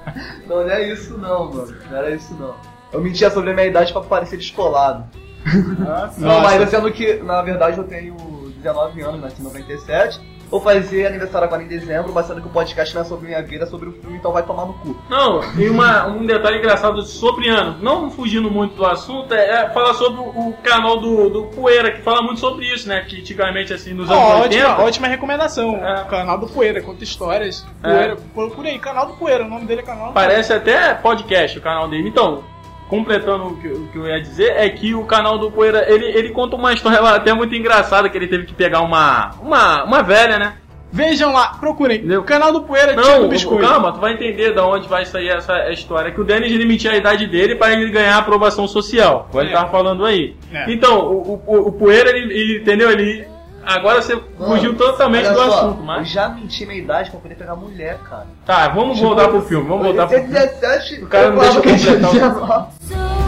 Não, 0.47 0.63
não 0.63 0.71
é 0.71 0.93
isso 0.93 1.19
não, 1.19 1.53
mano. 1.53 1.75
Não 1.91 1.99
era 1.99 2.11
isso 2.11 2.33
não. 2.35 2.55
Eu 2.93 3.03
mentia 3.03 3.29
sobre 3.29 3.51
a 3.51 3.53
minha 3.53 3.67
idade 3.67 3.93
pra 3.93 4.01
parecer 4.01 4.37
descolado. 4.39 5.05
Não, 6.17 6.41
mas 6.41 6.71
sendo 6.71 6.91
que, 6.91 7.15
na 7.15 7.43
verdade, 7.43 7.77
eu 7.77 7.85
tenho 7.85 8.17
19 8.57 9.03
anos, 9.03 9.21
nasci 9.21 9.41
em 9.41 9.45
97. 9.45 10.21
Vou 10.51 10.61
fazer 10.61 11.07
aniversário 11.07 11.47
agora 11.47 11.63
em 11.63 11.67
dezembro, 11.67 12.13
mas 12.13 12.27
sendo 12.27 12.41
que 12.41 12.47
o 12.47 12.51
podcast 12.51 12.95
não 12.95 13.03
é 13.03 13.05
sobre 13.05 13.27
minha 13.27 13.43
vida, 13.43 13.65
é 13.65 13.67
sobre 13.67 13.89
o 13.89 13.93
filme, 13.93 14.17
então 14.17 14.33
vai 14.33 14.43
tomar 14.43 14.67
no 14.67 14.75
cu. 14.75 14.97
Não, 15.09 15.41
e 15.59 15.69
uma, 15.69 16.07
um 16.07 16.25
detalhe 16.25 16.59
engraçado 16.59 17.03
sobre 17.03 17.49
ano, 17.49 17.79
não 17.83 18.11
fugindo 18.11 18.51
muito 18.51 18.75
do 18.75 18.87
assunto, 18.87 19.33
é, 19.35 19.63
é 19.63 19.71
falar 19.71 19.95
sobre 19.95 20.21
o, 20.21 20.55
canal 20.63 20.99
do, 20.99 21.29
do 21.29 21.45
Poeira, 21.47 21.93
que 21.93 22.03
fala 22.03 22.23
muito 22.23 22.41
sobre 22.41 22.65
isso, 22.67 22.89
né? 22.89 23.01
Que 23.01 23.21
antigamente, 23.21 23.73
assim, 23.73 23.93
nos 23.93 24.11
anos 24.11 24.23
Ó, 24.23 24.43
80. 24.43 24.69
ótima, 24.69 24.85
ótima 24.85 25.09
recomendação. 25.09 25.77
É. 25.77 26.03
O 26.03 26.07
canal 26.07 26.39
do 26.39 26.47
Poeira, 26.47 26.81
conta 26.83 27.05
histórias. 27.05 27.67
É. 27.83 27.91
Poeira, 27.91 28.17
procura 28.35 28.69
aí, 28.69 28.79
canal 28.79 29.07
do 29.07 29.15
Poeira, 29.15 29.45
o 29.45 29.49
nome 29.49 29.67
dele 29.67 29.81
é 29.81 29.85
canal 29.85 30.09
do 30.09 30.13
Parece 30.15 30.53
até 30.53 30.95
podcast 30.95 31.59
o 31.59 31.63
canal 31.63 31.89
dele. 31.89 32.09
Então, 32.09 32.43
completando 32.89 33.47
o 33.49 33.57
que, 33.57 33.69
o 33.69 33.89
que 33.89 33.99
eu 33.99 34.07
ia 34.07 34.21
dizer, 34.21 34.53
é 34.57 34.69
que 34.69 34.95
o 34.95 35.05
canal 35.05 35.39
do 35.39 35.51
Poeira, 35.51 35.85
ele, 35.93 36.05
ele 36.07 36.31
conta 36.31 36.57
uma 36.57 36.73
história 36.73 36.99
até 37.01 37.33
muito 37.35 37.55
engraçada, 37.55 38.09
que 38.09 38.17
ele 38.17 38.29
teve 38.29 38.45
que 38.47 38.55
pegar 38.55 38.81
uma, 38.81 39.31
uma, 39.41 39.85
uma 39.85 40.03
velha, 40.03 40.39
né? 40.39 40.55
Vejam 40.93 41.33
lá, 41.33 41.49
procurem. 41.59 41.99
Entendeu? 41.99 42.21
O 42.21 42.25
canal 42.25 42.53
do 42.53 42.63
Poeira 42.63 42.95
Tio 42.95 43.03
Não, 43.03 43.23
do 43.23 43.29
Biscoito. 43.29 43.67
calma, 43.69 43.93
tu 43.93 43.99
vai 44.01 44.13
entender 44.15 44.53
da 44.55 44.65
onde 44.65 44.89
vai 44.89 45.05
sair 45.05 45.29
essa 45.29 45.69
história. 45.71 46.11
Que 46.13 46.21
o 46.21 46.25
Denis 46.25 46.51
limitia 46.53 46.93
a 46.93 46.97
idade 46.97 47.27
dele 47.27 47.57
para 47.57 47.73
ele 47.73 47.91
ganhar 47.91 48.17
aprovação 48.17 48.67
social. 48.69 49.29
Como 49.31 49.43
ele 49.43 49.51
É. 49.51 49.53
tava 49.53 49.69
falando 49.71 50.07
aí. 50.07 50.37
É. 50.53 50.73
Então, 50.73 51.07
o, 51.09 51.43
o, 51.45 51.69
o 51.69 51.73
Poeira, 51.73 52.09
ele, 52.17 52.33
ele- 52.33 52.59
entendeu? 52.61 52.91
Ele. 52.91 53.27
Agora 53.67 54.01
você 54.01 54.17
fugiu 54.39 54.77
totalmente 54.77 55.29
do 55.29 55.35
só, 55.35 55.43
assunto, 55.49 55.81
Eu 55.81 55.85
mas. 55.85 56.09
já 56.09 56.29
menti 56.29 56.65
minha 56.65 56.79
idade 56.79 57.11
pra 57.11 57.19
poder 57.19 57.35
pegar 57.35 57.57
mulher, 57.57 57.99
cara. 58.09 58.27
Tá, 58.47 58.69
vamos 58.69 58.97
Tipo, 58.97 59.09
voltar 59.09 59.29
pro 59.29 59.43
filme, 59.43 59.69
vamos 59.69 59.87
eu 59.87 59.93
voltar 59.93 60.07
pro 60.07 60.17
filme. 60.19 60.33
17, 60.33 61.03
O 61.03 61.07
cara 61.09 61.31
não 61.33 61.43
eu 61.43 61.61
deixa 61.63 61.91
eu 61.91 61.95
eu 61.95 62.01
completar 62.01 62.31
o- 62.31 63.26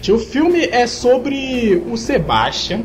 gente, 0.00 0.12
o 0.12 0.18
filme 0.18 0.64
é 0.66 0.86
sobre 0.86 1.82
o 1.90 1.96
Sebastian 1.96 2.82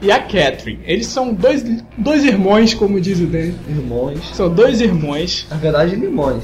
e 0.00 0.10
a 0.10 0.18
Catherine. 0.18 0.80
Eles 0.84 1.06
são 1.06 1.32
dois, 1.32 1.64
dois 1.96 2.24
irmãos, 2.24 2.74
como 2.74 3.00
diz 3.00 3.20
o 3.20 3.26
Dan. 3.26 3.52
Irmãos. 3.68 4.18
São 4.34 4.52
dois 4.52 4.80
irmãos 4.80 5.46
Na 5.48 5.56
verdade, 5.56 5.94
limões. 5.94 6.42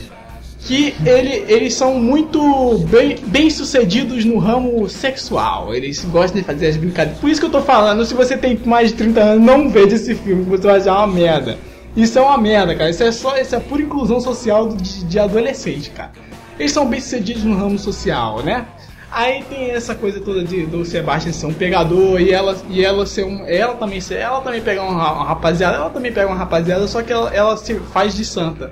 que 0.61 0.94
ele, 1.04 1.44
eles 1.48 1.74
são 1.74 1.94
muito 1.94 2.78
bem, 2.90 3.16
bem 3.26 3.50
sucedidos 3.50 4.24
no 4.24 4.38
ramo 4.38 4.88
sexual. 4.88 5.74
Eles 5.74 6.04
gostam 6.04 6.40
de 6.40 6.46
fazer 6.46 6.68
as 6.68 6.76
brincadeiras. 6.76 7.20
Por 7.20 7.28
isso 7.28 7.40
que 7.40 7.46
eu 7.46 7.50
tô 7.50 7.61
falando, 7.61 8.04
se 8.04 8.14
você 8.14 8.37
tem 8.37 8.58
mais 8.64 8.90
de 8.90 8.94
30 8.96 9.20
anos, 9.20 9.44
não 9.44 9.68
veja 9.68 9.96
esse 9.96 10.14
filme, 10.14 10.44
você 10.44 10.62
vai 10.66 10.76
achar 10.78 10.98
uma 10.98 11.08
merda. 11.08 11.58
Isso 11.96 12.16
é 12.18 12.22
uma 12.22 12.38
merda, 12.38 12.76
cara. 12.76 12.90
Isso 12.90 13.02
é 13.02 13.11
só 13.11 13.37
isso 13.38 13.56
é 13.56 13.58
pura 13.61 13.82
inclusão 13.82 14.20
social 14.20 14.68
de, 14.68 15.04
de 15.04 15.18
adolescente, 15.18 15.90
cara. 15.90 16.12
Eles 16.58 16.70
são 16.70 16.87
bem 16.87 17.00
sucedidos 17.00 17.42
no 17.44 17.56
ramo 17.56 17.78
social, 17.78 18.42
né? 18.42 18.66
Aí 19.11 19.42
tem 19.44 19.71
essa 19.71 19.94
coisa 19.94 20.21
toda 20.21 20.44
de, 20.44 20.66
do 20.66 20.85
Sebastian 20.85 21.33
ser 21.33 21.47
um 21.47 21.55
pegador 21.55 22.21
e 22.21 22.31
ela, 22.31 22.57
e 22.68 22.85
ela 22.85 23.07
ser 23.07 23.25
um. 23.25 23.47
Ela 23.47 23.75
também 23.75 24.01
ser. 24.01 24.16
Ela 24.16 24.40
também 24.40 24.61
pega 24.61 24.83
uma, 24.83 25.12
uma 25.12 25.25
rapaziada, 25.25 25.77
ela 25.77 25.90
também 25.90 26.12
pega 26.12 26.27
uma 26.27 26.37
rapaziada, 26.37 26.87
só 26.87 27.03
que 27.03 27.12
ela, 27.12 27.35
ela 27.35 27.57
se 27.57 27.75
faz 27.92 28.14
de 28.14 28.25
santa 28.25 28.71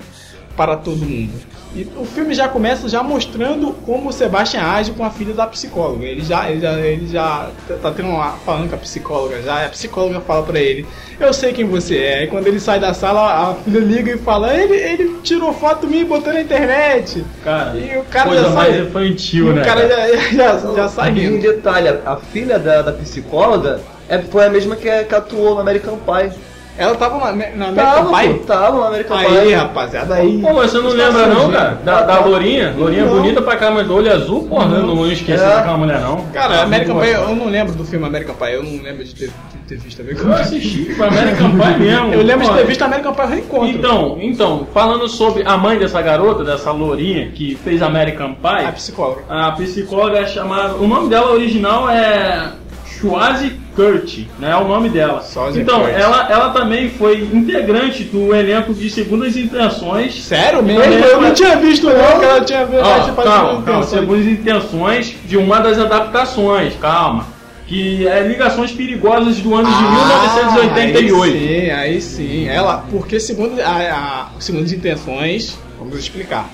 para 0.57 0.77
todo 0.77 0.99
mundo. 0.99 1.33
E 1.77 1.87
o 1.97 2.07
filme 2.07 2.33
já 2.33 2.49
começa 2.49 2.89
já 2.89 3.03
mostrando 3.03 3.71
como 3.85 4.09
o 4.09 4.13
Sebastian 4.13 4.63
age 4.63 4.93
com 4.93 5.05
a 5.05 5.11
filha 5.11 5.35
da 5.35 5.47
psicóloga. 5.47 6.07
Ele 6.07 6.23
já, 6.23 6.49
ele 6.51 6.61
já, 6.61 6.73
ele 6.81 7.07
já 7.07 7.51
tá 7.83 7.91
tendo 7.91 8.09
uma, 8.09 8.31
falando 8.47 8.71
com 8.71 8.77
a 8.77 8.79
psicóloga 8.79 9.43
já, 9.43 9.67
a 9.67 9.69
psicóloga 9.69 10.21
fala 10.23 10.43
pra 10.43 10.59
ele, 10.59 10.87
eu 11.21 11.33
sei 11.35 11.53
quem 11.53 11.67
você 11.67 11.99
é. 11.99 12.25
E 12.25 12.27
quando 12.29 12.47
ele 12.47 12.59
sai 12.59 12.81
da 12.81 12.95
sala, 12.95 13.51
a 13.51 13.55
filha 13.57 13.79
liga 13.81 14.11
e 14.11 14.17
fala, 14.17 14.55
ele, 14.57 14.73
ele 14.75 15.19
tirou 15.23 15.53
foto 15.53 15.87
minha 15.87 16.01
e 16.01 16.05
botou 16.07 16.33
na 16.33 16.41
internet. 16.41 17.23
Cara, 17.45 17.77
E 17.77 17.99
o 17.99 18.05
cara 18.05 18.27
coisa 18.29 18.45
já 18.45 18.51
mais 18.51 18.75
sai- 18.75 18.81
infantil, 18.87 19.51
e 19.51 19.53
né? 19.53 19.61
o 19.61 19.65
cara 19.67 19.89
cara? 19.89 20.17
já, 20.17 20.59
já, 20.59 20.75
já 20.75 20.89
sai 20.89 21.13
E 21.19 21.29
um 21.29 21.39
detalhe, 21.39 21.89
a 22.07 22.17
filha 22.17 22.59
da, 22.59 22.81
da 22.81 22.93
psicóloga 22.93 23.81
é, 24.09 24.19
foi 24.19 24.47
a 24.47 24.51
mesma 24.51 24.77
que, 24.77 24.89
que 25.05 25.15
atuou 25.15 25.55
no 25.57 25.61
American 25.61 25.99
Pie. 25.99 26.33
Ela 26.79 26.95
tava 26.95 27.33
na, 27.33 27.47
na 27.57 27.73
Tava, 27.73 28.01
American 28.01 28.05
pô, 28.11 28.17
Pie? 28.39 28.47
tava 28.47 28.77
no 28.77 28.85
American 28.85 29.17
Aí, 29.17 29.27
Pie. 29.47 29.55
rapaziada, 29.55 30.15
aí. 30.15 30.39
Pô, 30.43 30.53
mas 30.53 30.71
você 30.71 30.79
não 30.79 30.91
lembra 30.91 31.27
não, 31.27 31.51
cara? 31.51 31.79
Da, 31.85 32.03
da 32.03 32.21
Lourinha? 32.21 32.75
Lourinha 32.77 33.05
Não. 33.07 33.15
bonita 33.17 33.41
pra 33.41 33.57
caramba, 33.57 33.85
do 33.85 33.95
olho 33.95 34.13
azul, 34.13 34.43
porra, 34.49 34.75
eu 34.77 34.87
não 34.87 35.07
esqueci 35.11 35.43
É. 35.43 35.47
daquela 35.47 35.79
mulher 35.79 36.01
não. 36.01 36.25
Cara, 36.35 36.63
American 36.63 36.97
Pô, 36.97 37.01
Pie, 37.01 37.11
eu 37.13 37.35
não 37.37 37.47
lembro 37.49 37.75
do 37.75 37.85
filme 37.85 38.07
American 38.07 38.35
Pie, 38.35 38.53
eu 38.53 38.63
não 38.63 38.83
lembro 38.83 39.05
de 39.05 39.15
ter, 39.15 39.27
de 39.53 39.59
ter 39.69 39.79
visto 39.79 40.01
Eu 40.03 40.15
Pie. 40.17 40.33
assisti, 40.33 40.95
foi 40.95 41.07
American 41.09 41.51
Pie 41.53 41.79
mesmo. 41.81 42.13
Eu 42.15 42.23
lembro 42.23 42.47
de 42.47 42.53
ter 42.55 42.67
visto 42.67 42.83
American 42.83 43.15
Pie 43.15 43.27
Reencontro. 43.27 43.69
Então, 43.69 44.19
então, 44.21 44.67
falando 44.75 45.09
sobre 45.09 45.45
a 45.47 45.57
mãe 45.57 45.79
dessa 45.79 46.03
garota, 46.03 46.45
dessa 46.45 46.71
lourinha 46.73 47.31
que 47.31 47.55
fez 47.65 47.81
American 47.83 48.35
Pie, 48.35 48.67
A 48.67 48.73
psicóloga. 48.73 49.23
a 49.29 49.53
psicóloga 49.53 50.19
é 50.19 50.27
chamada. 50.27 50.75
O 50.75 50.87
nome 50.87 51.09
dela 51.09 51.33
original 51.33 51.89
é 51.89 52.51
Schwazi 52.99 53.53
Kurt, 53.75 54.21
né? 54.39 54.51
É 54.51 54.57
o 54.57 54.67
nome 54.67 54.89
dela. 54.89 55.23
Então, 55.55 55.81
Kurt. 55.81 55.93
ela, 55.93 56.29
ela 56.31 56.51
também 56.51 56.89
foi 56.91 57.29
integrante 57.33 58.05
do 58.05 58.35
elenco 58.35 58.73
de 58.73 58.89
Segundas 58.91 59.37
Intenções. 59.37 60.25
Sério 60.25 60.63
mesmo? 60.63 60.83
Eu 60.83 61.17
Eu 61.17 61.21
não 61.21 61.35
tinha 61.35 61.57
visto 61.57 61.87
não, 61.87 62.19
que 62.19 62.25
ela 62.25 62.41
tinha 62.41 62.65
visto. 62.65 62.83
Tinha 62.83 63.15
calma, 63.15 63.63
calma. 63.63 63.83
Segundas 63.85 64.27
Intenções 64.27 65.15
de 65.27 65.37
uma 65.37 65.61
das 65.61 65.79
adaptações, 65.79 66.75
calma. 66.81 67.27
Que 67.67 68.07
é 68.07 68.21
Ligações 68.23 68.71
Perigosas 68.71 69.39
do 69.39 69.55
ano 69.55 69.69
de 69.69 69.75
Ah, 69.75 70.41
1988. 70.55 71.37
Aí 71.37 71.41
sim, 71.41 71.71
aí 71.71 72.01
sim. 72.01 72.49
Ela, 72.49 72.85
porque 72.91 73.19
segundo 73.19 73.61
a, 73.61 74.29
a 74.37 74.41
segundo 74.41 74.65
as 74.65 74.73
intenções, 74.73 75.59
vamos 75.79 75.99
explicar. 75.99 76.49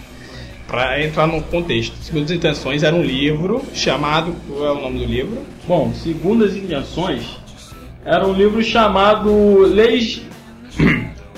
Pra 0.73 1.05
entrar 1.05 1.27
no 1.27 1.43
contexto. 1.43 1.95
Segundo 2.01 2.25
as 2.25 2.31
intenções 2.31 2.83
era 2.83 2.97
um 2.97 3.03
livro 3.03 3.61
chamado, 3.75 4.35
qual 4.49 4.67
é 4.67 4.73
o 4.73 4.81
nome 4.81 5.01
do 5.01 5.05
livro? 5.05 5.39
Bom, 5.69 5.93
segundo 5.95 6.47
as 6.47 6.57
intenções, 6.57 7.25
era 8.07 8.27
um 8.27 8.33
livro 8.33 8.63
chamado 8.65 9.31
Leis. 9.67 10.23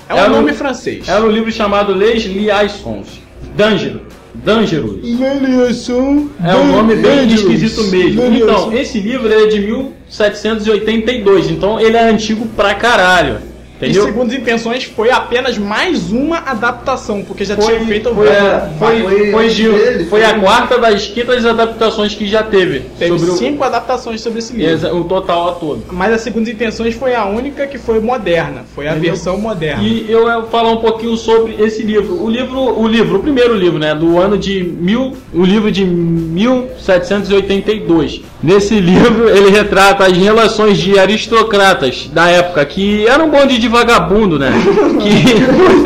É 0.07 0.13
um 0.13 0.17
Era 0.17 0.31
um- 0.31 0.35
nome 0.37 0.53
francês. 0.53 1.09
Era 1.09 1.25
um 1.25 1.29
livro 1.29 1.51
chamado 1.51 1.93
Leis 1.93 2.23
Liaisons. 2.23 3.19
Dangerous. 3.57 4.03
Dangerous. 4.35 4.99
Leliação. 5.03 6.29
É 6.41 6.55
um 6.55 6.67
nome 6.71 6.95
bem 6.95 7.27
esquisito 7.27 7.83
mesmo. 7.91 8.23
Então, 8.33 8.71
esse 8.73 8.99
livro 9.01 9.27
é 9.33 9.47
de 9.47 9.59
1782, 9.59 11.49
então 11.51 11.77
ele 11.79 11.97
é 11.97 12.03
antigo 12.07 12.45
pra 12.55 12.73
caralho. 12.75 13.39
E 13.81 13.85
Entendeu? 13.85 14.05
segundo 14.05 14.31
as 14.31 14.37
intenções 14.37 14.83
foi 14.85 15.11
apenas 15.11 15.57
mais 15.57 16.09
uma 16.11 16.37
adaptação, 16.37 17.21
porque 17.23 17.43
já 17.43 17.57
Foi, 17.57 17.65
tinha 17.75 17.85
feito 17.85 18.15
foi, 18.15 18.25
várias. 18.27 18.43
é, 18.43 18.69
foi, 18.79 19.01
foi 19.03 19.31
foi, 19.31 19.43
antes 19.43 19.55
de- 19.57 19.69
dele, 19.69 20.05
foi 20.05 20.21
foi- 20.21 20.23
a 20.23 20.39
quarta 20.39 20.77
das 20.77 21.07
quintas 21.07 21.45
adaptações 21.45 22.15
que 22.15 22.25
já 22.25 22.41
teve. 22.41 22.83
Teve 22.97 23.19
sobre 23.19 23.33
o- 23.33 23.37
cinco 23.37 23.63
adaptações 23.65 24.21
sobre 24.21 24.39
esse 24.39 24.53
livro. 24.55 24.71
Exa- 24.71 24.93
o 24.93 25.03
total 25.03 25.49
a 25.49 25.51
todo. 25.55 25.83
Mas 25.91 26.13
a 26.13 26.17
segunda 26.17 26.49
intenções 26.49 26.95
foi 26.95 27.13
a 27.13 27.25
única 27.25 27.67
que 27.67 27.77
foi 27.77 27.99
moderna, 27.99 28.63
foi 28.73 28.87
a 28.87 28.91
Entendeu? 28.91 29.11
versão 29.11 29.37
moderna. 29.37 29.83
E 29.83 30.05
eu 30.09 30.23
vou 30.23 30.43
falar 30.47 30.71
um 30.71 30.77
pouquinho 30.77 31.17
sobre 31.17 31.55
esse 31.59 31.83
livro. 31.83 32.23
O 32.23 32.29
livro, 32.29 32.79
o 32.79 32.87
livro, 32.87 33.17
o 33.17 33.21
primeiro 33.21 33.53
livro, 33.55 33.77
né, 33.77 33.93
do 33.93 34.17
ano 34.17 34.37
de 34.37 34.63
mil, 34.63 35.11
o 35.33 35.43
livro 35.43 35.69
de 35.69 35.83
1782. 35.83 38.21
Nesse 38.41 38.75
livro 38.79 39.27
ele 39.29 39.49
retrata 39.49 40.05
as 40.05 40.15
relações 40.17 40.77
de 40.77 40.97
aristocratas 40.97 42.09
da 42.13 42.29
época 42.29 42.63
que 42.65 43.05
era 43.07 43.21
um 43.23 43.29
bonde 43.29 43.57
de 43.57 43.64
vagabundo, 43.67 44.37
né? 44.39 44.51
Que 44.99 45.35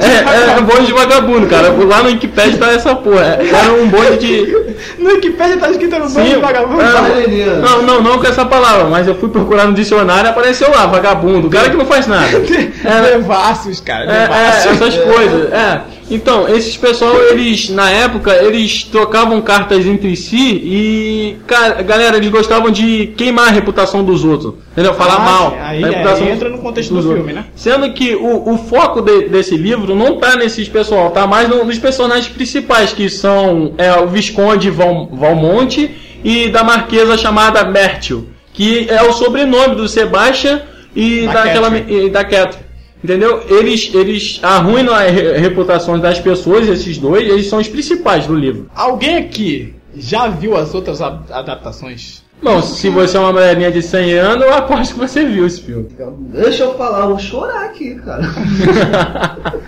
é, 0.04 0.50
era 0.52 0.62
um 0.62 0.66
bonde 0.66 0.88
de 0.88 0.94
vagabundo, 0.94 1.48
cara. 1.48 1.70
Lá 1.72 2.04
no 2.04 2.10
Wikipedia 2.10 2.58
tá 2.58 2.72
essa 2.72 2.96
porra. 2.96 3.40
Era 3.42 3.74
um 3.74 3.88
bonde 3.88 4.18
de 4.18 4.60
No 4.98 5.10
Wikipedia 5.12 5.58
tá 5.58 5.70
escrito 5.70 5.96
Sim, 6.10 6.36
do 6.36 6.42
vagabundo. 6.42 6.82
é, 6.82 7.60
não, 7.62 7.82
não, 7.84 8.02
não 8.02 8.20
com 8.20 8.28
essa 8.28 8.46
palavra, 8.46 8.86
mas 8.86 9.08
eu 9.08 9.16
fui 9.16 9.30
procurar 9.30 9.66
no 9.66 9.74
dicionário 9.74 10.28
e 10.28 10.30
apareceu 10.30 10.70
lá, 10.72 10.86
vagabundo, 10.86 11.48
o 11.48 11.50
cara 11.50 11.70
que 11.70 11.78
não 11.78 11.86
faz 11.86 12.08
nada. 12.08 12.30
É, 12.84 13.18
Devassos, 13.18 13.82
cara. 13.82 14.06
é, 14.06 14.24
é, 14.24 14.28
devassos. 14.28 14.72
essas 14.72 14.98
coisas. 14.98 15.52
É. 15.54 15.82
Então, 16.12 16.48
esses 16.50 16.76
pessoal, 16.76 17.16
eles, 17.30 17.70
na 17.70 17.90
época, 17.90 18.34
eles 18.44 18.84
trocavam 18.84 19.40
cartas 19.42 19.86
entre 19.86 20.16
si 20.16 20.36
e, 20.64 21.38
cara, 21.46 21.82
galera, 21.84 22.18
eles 22.18 22.30
gostavam 22.32 22.72
de 22.72 23.08
queimar 23.16 23.50
a 23.50 23.52
reputação 23.52 24.04
dos 24.04 24.26
outros. 24.26 24.56
Entendeu? 24.72 24.94
Falar 24.96 25.16
Ah, 25.18 25.20
mal. 25.20 25.58
aí- 25.62 25.84
reputação 25.84 26.26
aí 26.28 26.32
entra 26.34 26.50
no 26.50 26.58
contexto 26.58 26.90
do 26.90 26.96
outros. 26.98 27.14
filme, 27.16 27.34
né? 27.34 27.46
Sendo 27.56 27.94
que 27.94 28.16
o, 28.16 28.54
o 28.54 28.58
foco 28.58 29.02
de- 29.02 29.30
desse 29.30 29.56
livro 29.56 29.94
não 29.96 30.18
tá 30.18 30.36
nesses 30.36 30.68
pessoal, 30.68 31.12
tá 31.12 31.28
mais 31.28 31.48
no- 31.48 31.64
nos 31.64 31.78
personagens 31.78 32.28
principais, 32.28 32.92
que 32.92 33.08
são 33.10 33.74
é, 33.78 33.94
o 34.00 34.08
Visconde 34.08 34.70
Val, 34.72 35.08
Valmonte 35.14 35.92
e 36.24 36.50
da 36.50 36.64
marquesa 36.64 37.18
chamada 37.18 37.64
Mértil, 37.66 38.30
que 38.52 38.88
é 38.90 39.04
o 39.04 39.14
sobrenome 39.14 39.76
do 39.76 39.88
Sebastian 39.88 40.62
e 40.96 41.28
Da 41.28 41.34
daquela 41.44 41.70
Catherine. 41.70 42.06
e 42.06 42.10
da 42.10 42.24
Catherine. 42.24 42.69
Entendeu? 43.04 43.42
Eles, 43.48 43.92
eles 43.94 44.40
arruinam 44.44 44.94
a 44.94 45.00
re- 45.04 45.38
reputação 45.38 45.98
das 46.00 46.20
pessoas, 46.20 46.68
esses 46.68 46.98
dois, 46.98 47.28
eles 47.28 47.48
são 47.48 47.60
os 47.60 47.68
principais 47.68 48.28
do 48.28 48.36
livro. 48.36 48.70
Alguém 48.76 49.18
aqui 49.18 49.74
já 49.96 50.28
viu 50.28 50.58
as 50.58 50.74
outras 50.76 51.02
adaptações? 51.02 52.24
Bom, 52.42 52.62
se 52.62 52.90
você 52.90 53.18
é 53.18 53.20
uma 53.20 53.34
mulherinha 53.34 53.72
de 53.72 53.82
100 53.82 54.14
anos, 54.14 54.46
eu 54.46 54.54
aposto 54.54 54.94
que 54.94 55.00
você 55.00 55.26
viu 55.26 55.46
esse 55.46 55.62
filme. 55.62 55.90
Deixa 56.32 56.64
eu 56.64 56.74
falar, 56.76 57.02
eu 57.02 57.10
vou 57.10 57.20
chorar 57.20 57.66
aqui, 57.66 57.96
cara. 57.96 58.22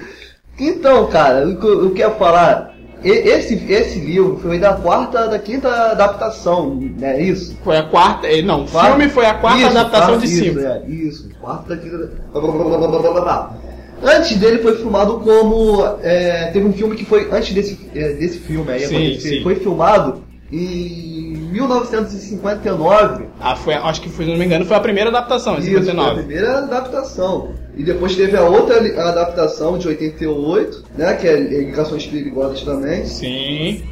então, 0.60 1.08
cara, 1.08 1.48
o 1.48 1.58
que 1.58 1.66
eu, 1.66 1.84
eu 1.86 1.92
quero 1.92 2.16
falar. 2.16 2.71
E- 3.04 3.10
Esse, 3.10 3.56
esse 3.72 4.00
livro 4.00 4.38
foi 4.42 4.60
da 4.60 4.74
quarta, 4.74 5.28
da 5.28 5.40
quinta 5.40 5.70
adaptação, 5.92 6.76
né? 6.98 7.22
Isso? 7.22 7.58
Foi 7.64 7.78
a 7.78 7.84
quarta. 7.84 8.28
eh, 8.28 8.42
Não, 8.42 8.64
o 8.64 8.68
filme 8.68 9.10
foi 9.10 9.26
a 9.26 9.34
quarta 9.36 9.60
Isso, 9.60 9.68
adaptação 9.78 10.08
quarta- 10.10 10.28
de 10.28 10.34
isso, 10.34 10.44
cinco. 10.44 10.60
É, 10.60 10.84
isso, 10.88 11.30
quarta, 11.42 11.78
quinta. 11.78 12.12
Antes 14.04 14.36
dele 14.38 14.58
foi 14.60 14.76
filmado 14.78 15.20
como. 15.20 15.84
é, 16.02 16.48
teve 16.52 16.66
um 16.66 16.74
filme 16.74 16.96
que 16.96 17.06
foi 17.06 17.30
antes 17.32 17.54
desse, 17.54 17.78
é, 17.94 18.14
desse 18.14 18.40
filme 18.40 18.72
aí 18.72 18.80
Sim, 18.88 19.20
sim. 19.20 19.44
Foi 19.44 19.54
filmado 19.56 20.24
em 20.52 21.11
1959. 21.52 23.26
Ah, 23.40 23.56
foi, 23.56 23.74
acho 23.74 24.02
que 24.02 24.10
foi, 24.10 24.26
se 24.26 24.32
não 24.32 24.38
me 24.38 24.46
engano, 24.46 24.66
foi 24.66 24.78
a 24.78 24.80
primeira 24.80 25.10
adaptação, 25.10 25.56
em 25.56 25.60
Isso, 25.60 25.70
foi 25.72 25.80
a 25.80 25.84
59. 25.84 26.24
primeira 26.24 26.58
adaptação. 26.60 27.52
E 27.76 27.84
depois 27.84 28.16
teve 28.16 28.36
a 28.38 28.44
outra 28.44 28.78
adaptação 28.78 29.78
de 29.78 29.88
88, 29.88 30.84
né? 30.98 31.14
Que 31.16 31.28
é 31.28 31.36
Ligações 31.40 32.06
Perigosas 32.06 32.62
também. 32.62 33.06
Sim. 33.06 33.84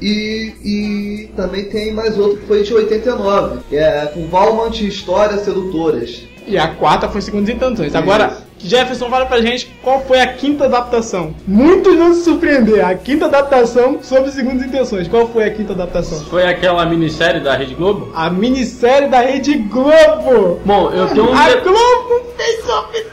E, 0.00 0.54
e 0.62 1.30
também 1.36 1.64
tem 1.64 1.92
mais 1.92 2.16
outro 2.18 2.38
que 2.38 2.46
foi 2.46 2.62
de 2.62 2.72
89, 2.72 3.60
que 3.68 3.76
é 3.76 4.06
com 4.06 4.26
Valmont 4.28 4.86
Histórias 4.86 5.40
Sedutoras. 5.42 6.22
E 6.48 6.56
a 6.58 6.68
quarta 6.68 7.08
foi 7.08 7.20
Segundos 7.20 7.48
Intenções. 7.48 7.94
Agora, 7.94 8.38
Jefferson, 8.58 9.08
fala 9.10 9.26
pra 9.26 9.40
gente 9.40 9.66
qual 9.82 10.00
foi 10.00 10.20
a 10.20 10.26
quinta 10.26 10.64
adaptação. 10.64 11.34
Muitos 11.46 11.94
vão 11.96 12.14
se 12.14 12.24
surpreender. 12.24 12.84
A 12.84 12.94
quinta 12.94 13.26
adaptação 13.26 13.98
sobre 14.02 14.30
Segundas 14.30 14.66
Intenções. 14.66 15.06
Qual 15.06 15.28
foi 15.28 15.44
a 15.44 15.50
quinta 15.50 15.72
adaptação? 15.74 16.20
Foi 16.24 16.46
aquela 16.46 16.84
minissérie 16.86 17.40
da 17.40 17.54
Rede 17.54 17.74
Globo? 17.74 18.10
A 18.14 18.30
minissérie 18.30 19.08
da 19.08 19.20
Rede 19.20 19.54
Globo. 19.58 20.60
Bom, 20.64 20.90
eu 20.90 21.06
tenho 21.08 21.30
um. 21.30 21.34
A 21.34 21.48
de- 21.50 21.60
Globo 21.60 22.22
fez 22.36 22.64
sobre 22.64 23.08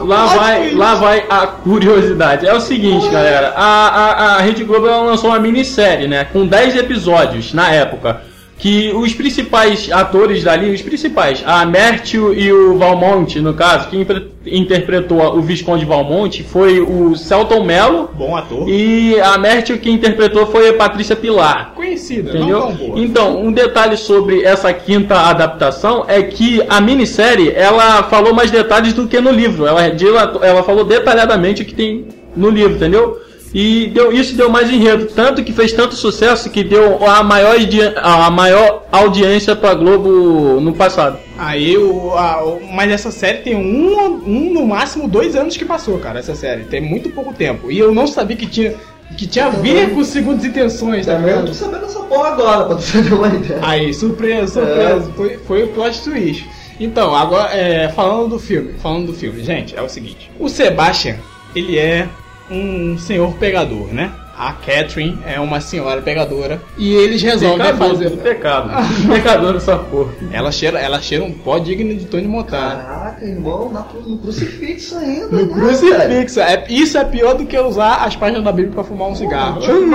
Lá 0.00 0.26
vai, 0.26 0.70
lá 0.74 0.94
vai 0.96 1.24
a 1.28 1.46
curiosidade. 1.46 2.46
É 2.46 2.54
o 2.54 2.60
seguinte, 2.60 3.08
galera. 3.08 3.52
A, 3.54 3.88
a, 3.88 4.36
a 4.36 4.38
Rede 4.40 4.64
Globo 4.64 4.88
ela 4.88 5.02
lançou 5.02 5.30
uma 5.30 5.38
minissérie, 5.38 6.08
né? 6.08 6.24
Com 6.24 6.46
10 6.46 6.76
episódios 6.76 7.52
na 7.54 7.70
época. 7.70 8.22
Que 8.62 8.92
os 8.94 9.12
principais 9.12 9.90
atores 9.90 10.44
dali, 10.44 10.72
os 10.72 10.80
principais, 10.80 11.42
a 11.44 11.66
Mércio 11.66 12.32
e 12.32 12.52
o 12.52 12.78
Valmonte, 12.78 13.40
no 13.40 13.54
caso, 13.54 13.88
quem 13.88 14.02
impre- 14.02 14.28
interpretou 14.46 15.36
o 15.36 15.40
Visconde 15.42 15.84
Valmonte 15.84 16.44
foi 16.44 16.78
o 16.80 17.16
Celton 17.16 17.64
Mello. 17.64 18.08
Bom 18.14 18.36
ator. 18.36 18.68
E 18.68 19.18
a 19.20 19.36
Mércio 19.36 19.76
que 19.78 19.90
interpretou 19.90 20.46
foi 20.46 20.68
a 20.68 20.74
Patrícia 20.74 21.16
Pilar. 21.16 21.72
Conhecida, 21.74 22.30
Entendeu? 22.30 22.60
não 22.60 22.66
tão 22.68 22.76
boa. 22.76 22.98
Então, 23.00 23.42
um 23.44 23.50
detalhe 23.50 23.96
sobre 23.96 24.44
essa 24.44 24.72
quinta 24.72 25.16
adaptação 25.16 26.04
é 26.06 26.22
que 26.22 26.62
a 26.68 26.80
minissérie 26.80 27.50
ela 27.56 28.04
falou 28.04 28.32
mais 28.32 28.52
detalhes 28.52 28.92
do 28.92 29.08
que 29.08 29.20
no 29.20 29.32
livro. 29.32 29.66
Ela, 29.66 29.82
ela 30.40 30.62
falou 30.62 30.84
detalhadamente 30.84 31.62
o 31.62 31.64
que 31.64 31.74
tem 31.74 32.06
no 32.36 32.48
livro, 32.48 32.76
entendeu? 32.76 33.18
E 33.54 33.88
deu, 33.88 34.10
isso 34.10 34.34
deu 34.34 34.48
mais 34.48 34.70
enredo, 34.70 35.06
tanto 35.14 35.44
que 35.44 35.52
fez 35.52 35.72
tanto 35.72 35.94
sucesso 35.94 36.48
que 36.48 36.64
deu 36.64 37.04
a 37.06 37.22
maior, 37.22 37.54
a 38.02 38.30
maior 38.30 38.84
audiência 38.90 39.54
pra 39.54 39.74
Globo 39.74 40.58
no 40.60 40.72
passado. 40.72 41.18
Aí, 41.36 41.76
o, 41.76 42.12
a- 42.16 42.42
o- 42.44 42.60
mas 42.72 42.90
essa 42.90 43.10
série 43.10 43.38
tem 43.38 43.54
um, 43.54 44.22
um, 44.26 44.54
no 44.54 44.66
máximo, 44.66 45.06
dois 45.06 45.36
anos 45.36 45.54
que 45.56 45.66
passou, 45.66 45.98
cara, 45.98 46.18
essa 46.18 46.34
série. 46.34 46.64
Tem 46.64 46.80
muito 46.80 47.10
pouco 47.10 47.34
tempo. 47.34 47.70
E 47.70 47.78
eu 47.78 47.94
não 47.94 48.06
sabia 48.06 48.36
que 48.38 48.46
tinha, 48.46 48.74
que 49.18 49.26
tinha 49.26 49.46
a 49.46 49.50
ver 49.50 49.90
com 49.90 50.02
segundas 50.02 50.46
intenções, 50.46 51.04
tá 51.04 51.12
Eu 51.12 51.20
vendo? 51.22 51.46
tô 51.48 51.52
sabendo 51.54 51.84
essa 51.84 52.00
porra 52.00 52.28
agora, 52.28 52.64
pra 52.64 52.76
você 52.76 53.02
ter 53.04 53.12
uma 53.12 53.28
ideia. 53.28 53.60
Aí, 53.62 53.92
surpresa, 53.92 54.64
surpresa. 54.64 55.12
Foi, 55.14 55.36
foi 55.46 55.62
o 55.64 55.68
plot 55.68 56.02
twist. 56.02 56.48
Então, 56.80 57.14
agora, 57.14 57.54
é, 57.54 57.90
falando 57.90 58.30
do 58.30 58.38
filme, 58.38 58.72
falando 58.82 59.08
do 59.08 59.12
filme, 59.12 59.44
gente, 59.44 59.76
é 59.76 59.82
o 59.82 59.90
seguinte. 59.90 60.30
O 60.40 60.48
Sebastian, 60.48 61.16
ele 61.54 61.78
é 61.78 62.08
um 62.52 62.98
senhor 62.98 63.32
pegador, 63.34 63.88
né? 63.88 64.12
A 64.36 64.52
Catherine 64.54 65.18
é 65.26 65.38
uma 65.38 65.60
senhora 65.60 66.00
pegadora. 66.00 66.60
E 66.78 66.92
eles 66.94 67.22
resolvem 67.22 67.58
Pecador, 67.58 67.88
fazer... 67.88 68.10
tudo 68.10 68.22
pecado. 68.22 68.70
Pecador 69.06 69.56
essa 69.56 69.76
porra. 69.76 70.12
Ela 70.32 70.50
cheira, 70.50 70.80
ela 70.80 71.00
cheira 71.00 71.22
um 71.22 71.32
pó 71.32 71.58
digno 71.58 71.94
de 71.94 72.06
Tony 72.06 72.26
Montana. 72.26 72.82
Caraca, 72.82 73.24
irmão, 73.24 73.70
na, 73.70 73.86
no 74.06 74.18
crucifixo 74.18 74.96
ainda, 74.96 75.28
No 75.28 75.46
né, 75.46 75.54
crucifixo. 75.54 76.40
É, 76.40 76.64
isso 76.68 76.98
é 76.98 77.04
pior 77.04 77.34
do 77.34 77.46
que 77.46 77.58
usar 77.58 78.04
as 78.04 78.16
páginas 78.16 78.42
da 78.42 78.50
Bíblia 78.52 78.74
pra 78.74 78.84
fumar 78.84 79.08
um 79.08 79.14
cigarro. 79.14 79.58
Deixa 79.58 79.72
eu 79.72 79.86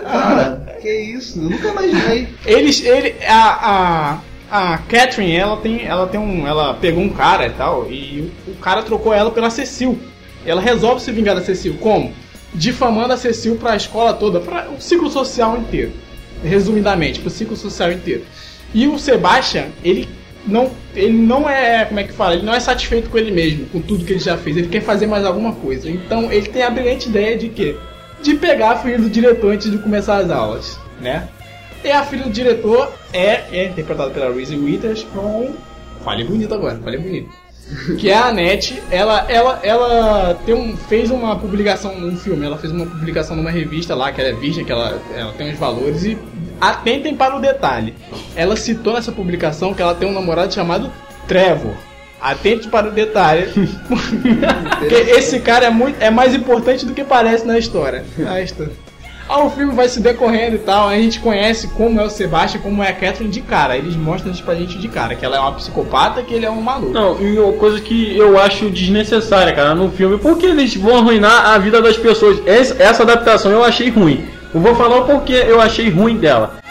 cara. 0.00 0.78
Que 0.80 0.92
isso, 0.92 1.40
eu 1.40 1.50
nunca 1.50 1.68
imaginei. 1.68 2.28
Eles, 2.44 2.84
ele, 2.84 3.14
a, 3.26 4.18
a, 4.50 4.74
a 4.74 4.78
Catherine, 4.78 5.34
ela 5.34 5.56
tem, 5.56 5.84
ela 5.86 6.06
tem 6.06 6.20
um, 6.20 6.46
ela 6.46 6.74
pegou 6.74 7.02
um 7.02 7.08
cara 7.08 7.46
e 7.46 7.50
tal, 7.50 7.90
e 7.90 8.30
o, 8.46 8.50
o 8.50 8.54
cara 8.56 8.82
trocou 8.82 9.14
ela 9.14 9.30
pela 9.30 9.48
Cecil. 9.48 9.98
Ela 10.44 10.60
resolve 10.60 11.00
se 11.00 11.12
vingar 11.12 11.34
da 11.34 11.42
Cecil, 11.42 11.76
como? 11.80 12.12
Difamando 12.54 13.12
a 13.12 13.16
Cecil 13.16 13.56
pra 13.56 13.76
escola 13.76 14.12
toda, 14.12 14.40
para 14.40 14.70
o 14.70 14.80
ciclo 14.80 15.10
social 15.10 15.56
inteiro. 15.56 15.92
Resumidamente, 16.42 17.20
pro 17.20 17.30
ciclo 17.30 17.56
social 17.56 17.92
inteiro. 17.92 18.24
E 18.74 18.86
o 18.86 18.98
Sebastian, 18.98 19.66
ele 19.84 20.08
não, 20.46 20.70
ele 20.94 21.16
não 21.16 21.48
é, 21.48 21.84
como 21.84 22.00
é 22.00 22.04
que 22.04 22.12
fala, 22.12 22.34
ele 22.34 22.44
não 22.44 22.54
é 22.54 22.60
satisfeito 22.60 23.10
com 23.10 23.18
ele 23.18 23.30
mesmo, 23.30 23.66
com 23.66 23.80
tudo 23.80 24.04
que 24.04 24.12
ele 24.12 24.20
já 24.20 24.36
fez, 24.36 24.56
ele 24.56 24.68
quer 24.68 24.80
fazer 24.80 25.06
mais 25.06 25.24
alguma 25.24 25.52
coisa. 25.52 25.88
Então 25.90 26.32
ele 26.32 26.48
tem 26.48 26.62
a 26.62 26.70
brilhante 26.70 27.08
ideia 27.08 27.36
de 27.36 27.48
quê? 27.48 27.76
De 28.22 28.34
pegar 28.34 28.72
a 28.72 28.76
filha 28.76 28.98
do 28.98 29.10
diretor 29.10 29.52
antes 29.52 29.70
de 29.70 29.78
começar 29.78 30.18
as 30.18 30.30
aulas, 30.30 30.78
né? 31.00 31.28
E 31.84 31.90
a 31.90 32.04
filha 32.04 32.24
do 32.24 32.30
diretor 32.30 32.92
é, 33.12 33.42
é 33.52 33.66
interpretada 33.66 34.10
pela 34.10 34.32
Reese 34.32 34.56
Witherspoon. 34.56 35.54
Falei 36.04 36.24
bonito 36.24 36.54
agora, 36.54 36.78
falei 36.82 36.98
bonito. 36.98 37.41
Que 37.98 38.10
é 38.10 38.14
a 38.14 38.26
Annette, 38.26 38.82
ela, 38.90 39.26
ela, 39.28 39.60
ela 39.62 40.34
tem 40.44 40.54
um, 40.54 40.76
fez 40.76 41.10
uma 41.10 41.36
publicação 41.36 41.98
num 41.98 42.16
filme, 42.16 42.44
ela 42.44 42.58
fez 42.58 42.72
uma 42.72 42.86
publicação 42.86 43.36
numa 43.36 43.50
revista 43.50 43.94
lá, 43.94 44.12
que 44.12 44.20
ela 44.20 44.30
é 44.30 44.32
virgem, 44.32 44.64
que 44.64 44.72
ela, 44.72 45.00
ela 45.14 45.32
tem 45.32 45.52
uns 45.52 45.58
valores 45.58 46.04
e 46.04 46.18
atentem 46.60 47.16
para 47.16 47.36
o 47.36 47.40
detalhe. 47.40 47.94
Ela 48.36 48.56
citou 48.56 48.92
nessa 48.92 49.10
publicação 49.10 49.74
que 49.74 49.82
ela 49.82 49.94
tem 49.94 50.08
um 50.08 50.12
namorado 50.12 50.52
chamado 50.52 50.92
Trevor. 51.26 51.74
Atente 52.20 52.68
para 52.68 52.88
o 52.88 52.92
detalhe. 52.92 53.48
Porque 54.78 54.94
esse 54.94 55.40
cara 55.40 55.66
é, 55.66 55.70
muito, 55.70 56.00
é 56.00 56.08
mais 56.08 56.34
importante 56.34 56.86
do 56.86 56.94
que 56.94 57.02
parece 57.02 57.44
na 57.44 57.58
história. 57.58 58.04
Na 58.16 58.40
história. 58.40 58.72
Ah, 58.78 58.81
o 59.38 59.50
filme 59.50 59.74
vai 59.74 59.88
se 59.88 60.00
decorrendo 60.00 60.56
e 60.56 60.58
tal, 60.60 60.88
a 60.88 60.96
gente 60.96 61.20
conhece 61.20 61.68
como 61.68 62.00
é 62.00 62.04
o 62.04 62.10
Sebastian, 62.10 62.60
como 62.60 62.82
é 62.82 62.88
a 62.88 62.92
Catherine 62.92 63.30
de 63.30 63.40
cara. 63.40 63.76
Eles 63.76 63.96
mostram 63.96 64.32
isso 64.32 64.42
pra 64.42 64.54
gente 64.54 64.78
de 64.78 64.88
cara, 64.88 65.14
que 65.14 65.24
ela 65.24 65.36
é 65.36 65.40
uma 65.40 65.52
psicopata, 65.52 66.22
que 66.22 66.34
ele 66.34 66.46
é 66.46 66.50
um 66.50 66.60
maluco. 66.60 66.92
Não, 66.92 67.20
e 67.20 67.38
uma 67.38 67.52
coisa 67.54 67.80
que 67.80 68.16
eu 68.16 68.38
acho 68.38 68.70
desnecessária, 68.70 69.52
cara, 69.52 69.74
no 69.74 69.90
filme, 69.90 70.18
porque 70.18 70.46
eles 70.46 70.74
vão 70.74 70.96
arruinar 70.96 71.50
a 71.50 71.58
vida 71.58 71.80
das 71.80 71.96
pessoas. 71.96 72.40
Essa, 72.46 73.02
adaptação 73.02 73.50
eu 73.50 73.64
achei 73.64 73.90
ruim. 73.90 74.24
Eu 74.54 74.60
vou 74.60 74.74
falar 74.74 74.98
o 74.98 75.04
porquê 75.06 75.44
eu 75.46 75.60
achei 75.60 75.88
ruim 75.88 76.18
dela. 76.18 76.61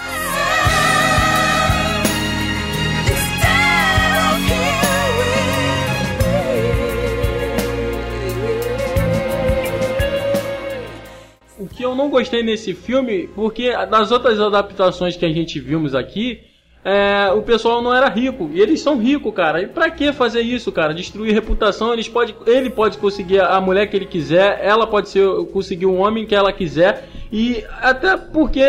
Não 12.01 12.09
gostei 12.09 12.41
nesse 12.41 12.73
filme, 12.73 13.27
porque 13.35 13.71
nas 13.87 14.11
outras 14.11 14.39
adaptações 14.39 15.15
que 15.15 15.25
a 15.25 15.31
gente 15.31 15.59
vimos 15.59 15.93
aqui, 15.93 16.39
é, 16.83 17.31
o 17.31 17.43
pessoal 17.43 17.79
não 17.81 17.93
era 17.93 18.09
rico. 18.09 18.49
E 18.53 18.59
eles 18.59 18.81
são 18.81 18.97
ricos, 18.97 19.33
cara. 19.35 19.61
E 19.61 19.67
pra 19.67 19.89
que 19.91 20.11
fazer 20.11 20.41
isso, 20.41 20.71
cara? 20.71 20.93
Destruir 20.93 21.31
reputação. 21.33 21.93
Eles 21.93 22.09
pode, 22.09 22.35
ele 22.47 22.71
pode 22.71 22.97
conseguir 22.97 23.39
a 23.39 23.61
mulher 23.61 23.87
que 23.87 23.95
ele 23.95 24.07
quiser, 24.07 24.59
ela 24.63 24.87
pode 24.87 25.09
ser, 25.09 25.27
conseguir 25.53 25.85
um 25.85 25.99
homem 25.99 26.25
que 26.25 26.33
ela 26.33 26.51
quiser. 26.51 27.07
E 27.31 27.63
até 27.79 28.17
porque, 28.17 28.65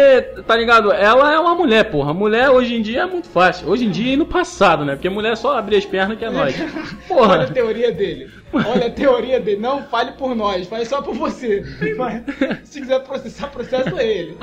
tá 0.46 0.54
ligado? 0.56 0.92
Ela 0.92 1.32
é 1.32 1.38
uma 1.38 1.54
mulher, 1.54 1.84
porra. 1.90 2.12
Mulher 2.12 2.50
hoje 2.50 2.74
em 2.74 2.82
dia 2.82 3.00
é 3.00 3.06
muito 3.06 3.28
fácil. 3.28 3.68
Hoje 3.68 3.86
em 3.86 3.90
dia 3.90 4.12
e 4.12 4.16
no 4.16 4.26
passado, 4.26 4.84
né? 4.84 4.94
Porque 4.94 5.08
mulher 5.08 5.32
é 5.32 5.36
só 5.36 5.56
abrir 5.56 5.76
as 5.76 5.86
pernas 5.86 6.18
que 6.18 6.24
é 6.24 6.30
nóis. 6.30 6.54
Olha 7.08 7.34
a 7.34 7.38
Porra. 7.38 7.46
teoria 7.46 7.90
dele. 7.90 8.28
Olha 8.52 8.86
a 8.86 8.90
teoria 8.90 9.40
dele. 9.40 9.60
Não 9.60 9.82
fale 9.84 10.12
por 10.12 10.34
nós, 10.34 10.66
fale 10.66 10.84
só 10.84 11.00
por 11.00 11.14
você. 11.14 11.64
Mas, 11.96 12.22
se 12.64 12.80
quiser 12.80 13.00
processar, 13.00 13.48
processa 13.48 14.02
ele. 14.02 14.36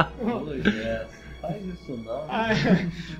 Faz 1.41 1.55
isso 1.65 1.97
não. 2.05 2.23
Ah, 2.27 2.49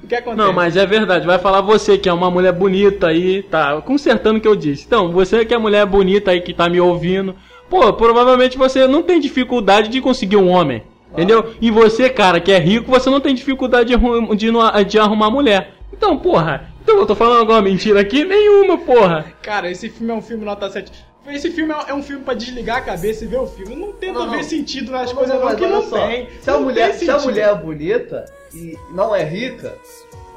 o 0.04 0.08
que 0.08 0.16
acontece? 0.16 0.38
Não, 0.38 0.54
mas 0.54 0.76
é 0.76 0.86
verdade. 0.86 1.26
Vai 1.26 1.40
falar 1.40 1.62
você 1.62 1.98
que 1.98 2.10
é 2.10 2.14
uma 2.14 2.30
mulher 2.30 2.52
bonita 2.52 3.08
aí, 3.08 3.44
tá 3.44 3.82
consertando 3.82 4.40
o 4.40 4.42
que 4.42 4.48
eu 4.48 4.56
disse. 4.56 4.86
Então, 4.86 5.12
você 5.12 5.46
que 5.46 5.54
é 5.54 5.58
mulher 5.58 5.86
bonita 5.86 6.32
aí 6.32 6.42
que 6.42 6.54
tá 6.54 6.68
me 6.68 6.82
ouvindo, 6.82 7.36
pô, 7.70 7.94
provavelmente 7.94 8.58
você 8.58 8.88
não 8.88 9.02
tem 9.02 9.20
dificuldade 9.20 9.88
de 9.88 10.02
conseguir 10.02 10.36
um 10.36 10.50
homem. 10.50 10.84
Entendeu? 11.12 11.54
E 11.60 11.72
você, 11.72 12.10
cara, 12.10 12.40
que 12.40 12.52
é 12.52 12.60
rico, 12.60 12.92
você 12.92 13.10
não 13.10 13.20
tem 13.20 13.34
dificuldade 13.34 13.96
de, 13.96 14.36
de, 14.36 14.86
de 14.86 15.00
arrumar 15.00 15.32
mulher. 15.32 15.72
Então, 15.92 16.18
porra, 16.18 16.69
então 16.90 17.02
eu 17.02 17.06
tô 17.06 17.16
falando 17.16 17.42
alguma 17.42 17.62
mentira 17.62 18.02
aqui? 18.02 18.26
Nenhuma, 18.26 18.76
porra. 18.80 19.32
Cara, 19.44 19.70
esse 19.70 19.90
filme 19.90 20.12
é 20.12 20.16
um 20.16 20.22
filme 20.24 20.44
nota 20.44 20.68
7. 20.70 20.92
Esse 21.28 21.52
filme 21.52 21.72
é 21.88 21.94
um 21.94 22.02
filme 22.02 22.24
pra 22.24 22.34
desligar 22.34 22.78
a 22.78 22.82
cabeça 22.82 23.24
e 23.24 23.28
ver 23.28 23.38
o 23.38 23.46
filme. 23.46 23.76
Não 23.76 23.92
tenta 23.94 24.14
Não, 24.14 24.26
não. 24.26 24.32
ver 24.32 24.44
sentido 24.44 24.92
nas 24.92 25.10
Não, 25.12 25.16
coisas 25.18 25.40
não, 25.40 25.56
que 25.56 25.68
não 25.68 25.84
só, 25.84 26.08
tem. 26.08 26.28
Se 26.42 26.50
a, 26.50 26.58
mulher, 26.58 26.90
tem 26.90 27.00
se 27.00 27.12
a 27.12 27.20
mulher 27.20 27.50
é 27.50 27.56
bonita 27.56 28.26
e 28.56 28.76
não 28.92 29.16
é 29.16 29.24
rica, 29.24 29.76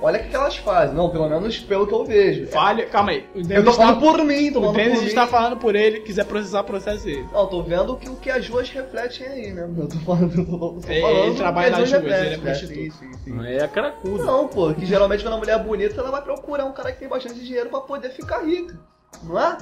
olha 0.02 0.20
o 0.20 0.28
que 0.28 0.34
elas 0.34 0.56
fazem. 0.56 0.94
Não, 0.94 1.08
pelo 1.10 1.28
menos 1.28 1.58
pelo 1.60 1.86
que 1.86 1.94
eu 1.94 2.04
vejo. 2.04 2.46
Falha, 2.48 2.84
calma 2.86 3.12
aí. 3.12 3.26
O 3.34 3.38
Eu 3.38 3.44
Denis 3.44 3.64
tô 3.64 3.72
falando 3.72 3.94
tá- 3.94 4.00
por 4.00 4.24
mim, 4.24 4.52
tô 4.52 4.58
O 4.58 4.62
falando 4.62 4.76
Denis 4.76 4.98
por 4.98 5.06
está 5.06 5.22
mim. 5.24 5.30
falando 5.30 5.56
por 5.56 5.74
ele, 5.76 6.00
quiser 6.00 6.24
processar, 6.24 6.62
processa 6.64 7.08
ele. 7.08 7.26
Não, 7.32 7.46
tô 7.46 7.62
vendo 7.62 7.92
o 7.92 7.96
que, 7.96 8.08
o 8.08 8.16
que 8.16 8.30
as 8.30 8.48
ruas 8.48 8.68
refletem 8.70 9.26
aí, 9.26 9.52
né? 9.52 9.68
Eu 9.78 9.88
tô 9.88 9.98
falando, 10.00 10.38
eu 10.38 10.44
tô, 10.46 10.78
Ele 10.88 11.00
falando 11.00 11.28
o 11.28 11.30
que 11.32 11.36
trabalha 11.36 11.66
as 11.76 11.78
nas 11.78 11.90
ruas 11.92 12.04
ele 12.04 12.12
é 12.14 12.30
né? 12.30 12.36
prostituto. 12.38 12.74
Sim, 12.74 12.90
sim, 12.90 13.12
sim. 13.24 13.46
É 13.46 13.68
cracudo. 13.68 14.24
Não, 14.24 14.48
pô, 14.48 14.74
que 14.74 14.84
geralmente 14.84 15.22
quando 15.22 15.34
a 15.34 15.38
mulher 15.38 15.58
é 15.58 15.62
bonita, 15.62 16.00
ela 16.00 16.10
vai 16.10 16.22
procurar 16.22 16.64
um 16.64 16.72
cara 16.72 16.92
que 16.92 16.98
tem 16.98 17.08
bastante 17.08 17.40
dinheiro 17.40 17.70
pra 17.70 17.80
poder 17.80 18.10
ficar 18.10 18.44
rica. 18.44 18.78
Não 19.22 19.38
é? 19.38 19.56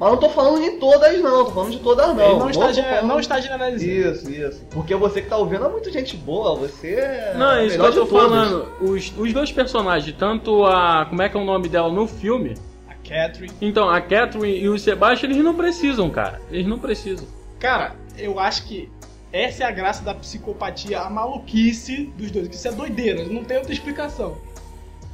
Mas 0.00 0.10
não 0.12 0.16
tô 0.16 0.30
falando 0.30 0.62
de 0.62 0.70
todas, 0.78 1.20
não. 1.20 1.44
Tô 1.44 1.50
falando 1.50 1.70
de 1.72 1.78
todas, 1.78 2.06
não. 2.16 2.20
Ele 2.24 2.38
não 2.38 2.48
está, 2.50 2.72
falando- 2.72 3.06
não 3.06 3.20
está 3.20 3.38
generalizando. 3.40 3.92
Isso, 3.92 4.30
isso. 4.30 4.64
Porque 4.70 4.94
você 4.94 5.20
que 5.20 5.28
tá 5.28 5.36
ouvindo 5.36 5.66
é 5.66 5.68
muito 5.68 5.90
gente 5.92 6.16
boa. 6.16 6.56
Você 6.56 6.94
é. 6.94 7.34
Não, 7.36 7.52
é 7.52 7.66
isso 7.66 7.78
que 7.78 7.84
eu 7.84 7.92
tô 7.92 8.06
falando. 8.06 8.66
Os, 8.80 9.12
os 9.18 9.32
dois 9.34 9.52
personagens, 9.52 10.16
tanto 10.18 10.64
a. 10.64 11.04
Como 11.06 11.20
é 11.20 11.28
que 11.28 11.36
é 11.36 11.40
o 11.40 11.44
nome 11.44 11.68
dela 11.68 11.92
no 11.92 12.06
filme? 12.06 12.54
A 12.88 12.94
Catherine. 12.94 13.52
Então, 13.60 13.90
a 13.90 14.00
Catherine 14.00 14.58
e 14.58 14.68
o 14.70 14.78
Sebastian, 14.78 15.28
eles 15.28 15.44
não 15.44 15.54
precisam, 15.54 16.08
cara. 16.08 16.40
Eles 16.50 16.66
não 16.66 16.78
precisam. 16.78 17.26
Cara, 17.58 17.92
eu 18.16 18.40
acho 18.40 18.64
que 18.66 18.88
essa 19.30 19.64
é 19.64 19.66
a 19.66 19.70
graça 19.70 20.02
da 20.02 20.14
psicopatia, 20.14 21.00
a 21.00 21.10
maluquice 21.10 22.10
dos 22.16 22.30
dois. 22.30 22.48
Que 22.48 22.54
isso 22.54 22.66
é 22.68 22.72
doideira, 22.72 23.24
não 23.24 23.44
tem 23.44 23.58
outra 23.58 23.72
explicação. 23.72 24.38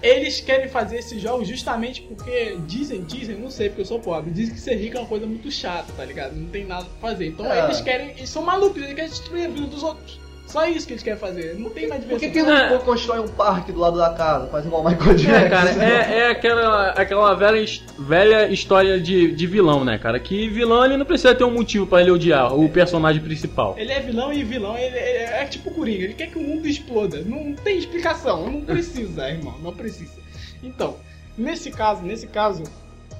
Eles 0.03 0.41
querem 0.41 0.69
fazer 0.69 0.99
esse 0.99 1.19
jogo 1.19 1.45
justamente 1.45 2.03
porque 2.03 2.57
dizem, 2.67 3.03
dizem, 3.03 3.37
não 3.37 3.51
sei 3.51 3.69
porque 3.69 3.81
eu 3.83 3.87
sou 3.87 3.99
pobre, 3.99 4.31
dizem 4.31 4.55
que 4.55 4.61
ser 4.61 4.75
rico 4.77 4.97
é 4.97 5.01
uma 5.01 5.09
coisa 5.09 5.27
muito 5.27 5.51
chata, 5.51 5.93
tá 5.97 6.05
ligado? 6.05 6.35
Não 6.37 6.49
tem 6.51 6.65
nada 6.67 6.85
pra 6.85 7.11
fazer. 7.11 7.29
Então 7.29 7.51
É. 7.51 7.65
eles 7.65 7.81
querem, 7.81 8.11
eles 8.11 8.29
são 8.29 8.43
malucos, 8.43 8.77
eles 8.83 8.95
querem 8.95 9.11
destruir 9.11 9.47
a 9.47 9.49
vida 9.49 9.67
dos 9.67 9.83
outros. 9.83 10.21
Só 10.47 10.65
isso 10.67 10.87
que 10.87 10.93
eles 10.93 11.03
querem 11.03 11.19
fazer, 11.19 11.59
não 11.59 11.71
tem 11.71 11.89
mais 11.89 12.05
Por 12.05 12.19
diversão. 12.19 12.45
que, 12.47 12.69
que 12.69 12.71
não 12.71 12.79
constrói 12.79 13.19
um 13.19 13.29
parque 13.29 13.73
do 13.73 13.81
lado 13.81 13.99
da 13.99 14.11
casa? 14.11 14.47
Faz 14.47 14.65
igual 14.65 14.83
o 14.83 14.89
Michael 14.89 15.15
Jackson. 15.17 15.37
É, 15.37 15.49
cara, 15.49 15.85
é, 15.85 16.19
é 16.19 16.31
aquela, 16.31 16.91
aquela 16.91 17.35
velha, 17.35 17.65
velha 17.99 18.49
história 18.49 19.01
de, 19.01 19.33
de 19.33 19.47
vilão, 19.47 19.85
né, 19.85 19.99
cara? 19.99 20.21
Que 20.21 20.49
vilão 20.49 20.85
ele 20.85 20.97
não 20.97 21.05
precisa 21.05 21.35
ter 21.35 21.43
um 21.43 21.51
motivo 21.51 21.87
pra 21.87 22.01
ele 22.01 22.13
odiar 22.13 22.55
o 22.55 22.69
personagem 22.69 23.21
principal. 23.21 23.75
Ele 23.77 23.91
é 23.93 23.99
vilão 23.99 24.33
e 24.33 24.45
vilão 24.45 24.79
ele, 24.79 24.97
ele 24.97 25.25
é 25.25 25.45
tipo 25.47 25.71
Coringa, 25.73 26.05
ele 26.05 26.15
quer 26.15 26.29
que 26.29 26.39
o 26.39 26.43
mundo 26.43 26.69
exploda. 26.69 27.23
Não 27.23 27.53
tem 27.55 27.77
explicação, 27.77 28.49
não 28.49 28.61
precisa, 28.61 29.27
irmão, 29.29 29.57
não 29.61 29.75
precisa. 29.75 30.15
Então, 30.63 30.97
nesse 31.37 31.73
caso, 31.73 32.03
nesse 32.03 32.29
caso, 32.29 32.63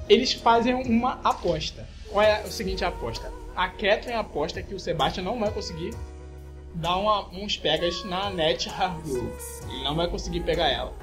eles 0.07 0.31
fazem 0.31 0.73
uma 0.73 1.19
aposta. 1.25 1.85
Qual 2.09 2.23
é 2.23 2.41
o 2.45 2.47
seguinte 2.47 2.85
aposta? 2.85 3.29
A 3.53 3.67
Catherine 3.67 4.13
aposta 4.13 4.61
que 4.61 4.73
o 4.73 4.79
Sebastian 4.79 5.23
não 5.23 5.37
vai 5.37 5.51
conseguir 5.51 5.91
dar 6.77 6.95
uma- 6.97 7.27
uns 7.29 7.57
pegas 7.57 8.03
na 8.05 8.29
Net 8.29 8.69
Harbour. 8.69 9.31
Ele 9.69 9.83
não 9.83 9.95
vai 9.95 10.07
conseguir 10.07 10.41
pegar 10.41 10.69
ela. 10.69 10.93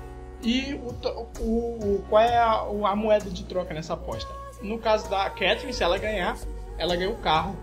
E 0.43 0.75
o, 0.75 0.95
o- 1.41 1.97
o- 1.97 2.05
qual 2.09 2.23
é 2.23 2.37
a, 2.37 2.65
o- 2.65 2.87
a 2.87 2.95
moeda 2.95 3.31
de 3.31 3.45
troca 3.45 3.73
nessa 3.73 3.95
aposta? 3.95 4.31
No 4.63 4.79
caso 4.79 5.09
da 5.11 5.29
Catherine, 5.31 5.73
se 5.73 5.83
ela 5.83 5.99
ganhar, 5.99 6.37
ela 6.79 6.95
ganha 6.97 7.11
o 7.11 7.17
carro 7.17 7.57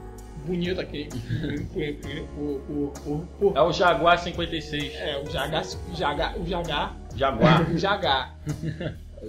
bonito 0.45 0.81
aqui. 0.81 1.07
por, 1.71 1.81
por, 2.63 2.91
por, 3.03 3.27
por- 3.39 3.57
É 3.57 3.61
o 3.61 3.71
Jaguar 3.71 4.17
56. 4.19 4.93
é, 4.95 5.21
o 5.21 5.29
Jagar, 5.29 5.63
o 5.91 5.95
Jagar, 5.95 6.37
o 6.39 6.45
Jagar, 6.45 6.95
Jaguar. 7.15 7.69
o 7.71 7.77
Jagar. 7.77 8.35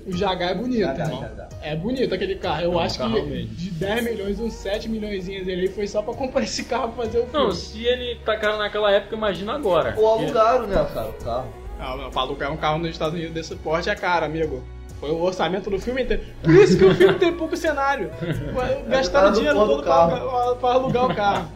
O 0.07 0.17
Jagar 0.17 0.51
é 0.53 0.55
bonito, 0.55 0.81
Jagar, 0.81 1.07
irmão. 1.07 1.21
Jagar. 1.23 1.49
É 1.63 1.77
bonito 1.77 2.15
aquele 2.15 2.37
carro. 2.37 2.63
Eu 2.63 2.73
É 2.73 2.77
um 2.77 2.79
acho 2.81 2.99
carrão 2.99 3.15
que 3.15 3.21
mesmo. 3.31 3.55
de 3.55 3.71
10 3.73 4.05
milhões, 4.05 4.41
uns 4.41 4.53
7 4.55 4.89
milhões 4.89 5.29
ali 5.29 5.69
foi 5.69 5.87
só 5.87 6.01
pra 6.03 6.15
comprar 6.15 6.43
esse 6.43 6.65
carro 6.65 6.93
pra 6.93 7.05
fazer 7.05 7.19
o 7.19 7.27
filme. 7.27 7.45
Não, 7.47 7.53
se 7.53 7.85
ele 7.85 8.19
tacaram 8.25 8.57
naquela 8.59 8.91
época, 8.91 9.15
imagina 9.17 9.53
agora. 9.55 9.95
Ou 9.99 10.09
alugaram, 10.09 10.67
né, 10.67 10.87
cara, 10.95 11.09
o 11.09 11.13
carro. 11.25 11.47
Ah, 11.79 12.09
pra 12.11 12.23
alugar 12.23 12.51
um 12.53 12.57
carro 12.57 12.79
nos 12.79 12.89
Estados 12.91 13.15
Unidos 13.15 13.35
desse 13.35 13.55
porte 13.57 13.91
é 13.91 13.95
caro, 13.95 14.25
amigo. 14.25 14.63
Foi 14.99 15.11
o 15.11 15.21
orçamento 15.21 15.69
do 15.69 15.79
filme 15.81 16.03
inteiro. 16.05 16.23
Por 16.43 16.55
isso 16.55 16.79
que 16.79 16.85
o 16.85 16.95
filme 16.95 17.19
tem 17.19 17.33
pouco 17.33 17.57
cenário. 17.57 18.09
Gastaram 18.89 19.31
do 19.33 19.37
dinheiro 19.37 19.59
pôr 19.59 19.67
do 19.67 19.73
todo 19.75 19.83
pra, 19.85 19.93
carro. 19.93 20.31
pra- 20.31 20.55
pra 20.57 20.71
alugar 20.71 21.05
o 21.11 21.15
carro. 21.15 21.49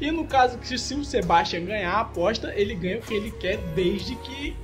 E 0.00 0.10
no 0.10 0.24
caso 0.26 0.58
que 0.58 0.76
se 0.78 0.94
o 0.94 1.04
Sebastian 1.04 1.64
ganhar 1.64 1.92
a 1.92 2.00
aposta, 2.00 2.52
ele 2.56 2.74
ganha 2.74 2.98
o 2.98 3.02
que 3.02 3.14
ele 3.14 3.30
quer 3.30 3.58
desde 3.74 4.16
que, 4.16 4.56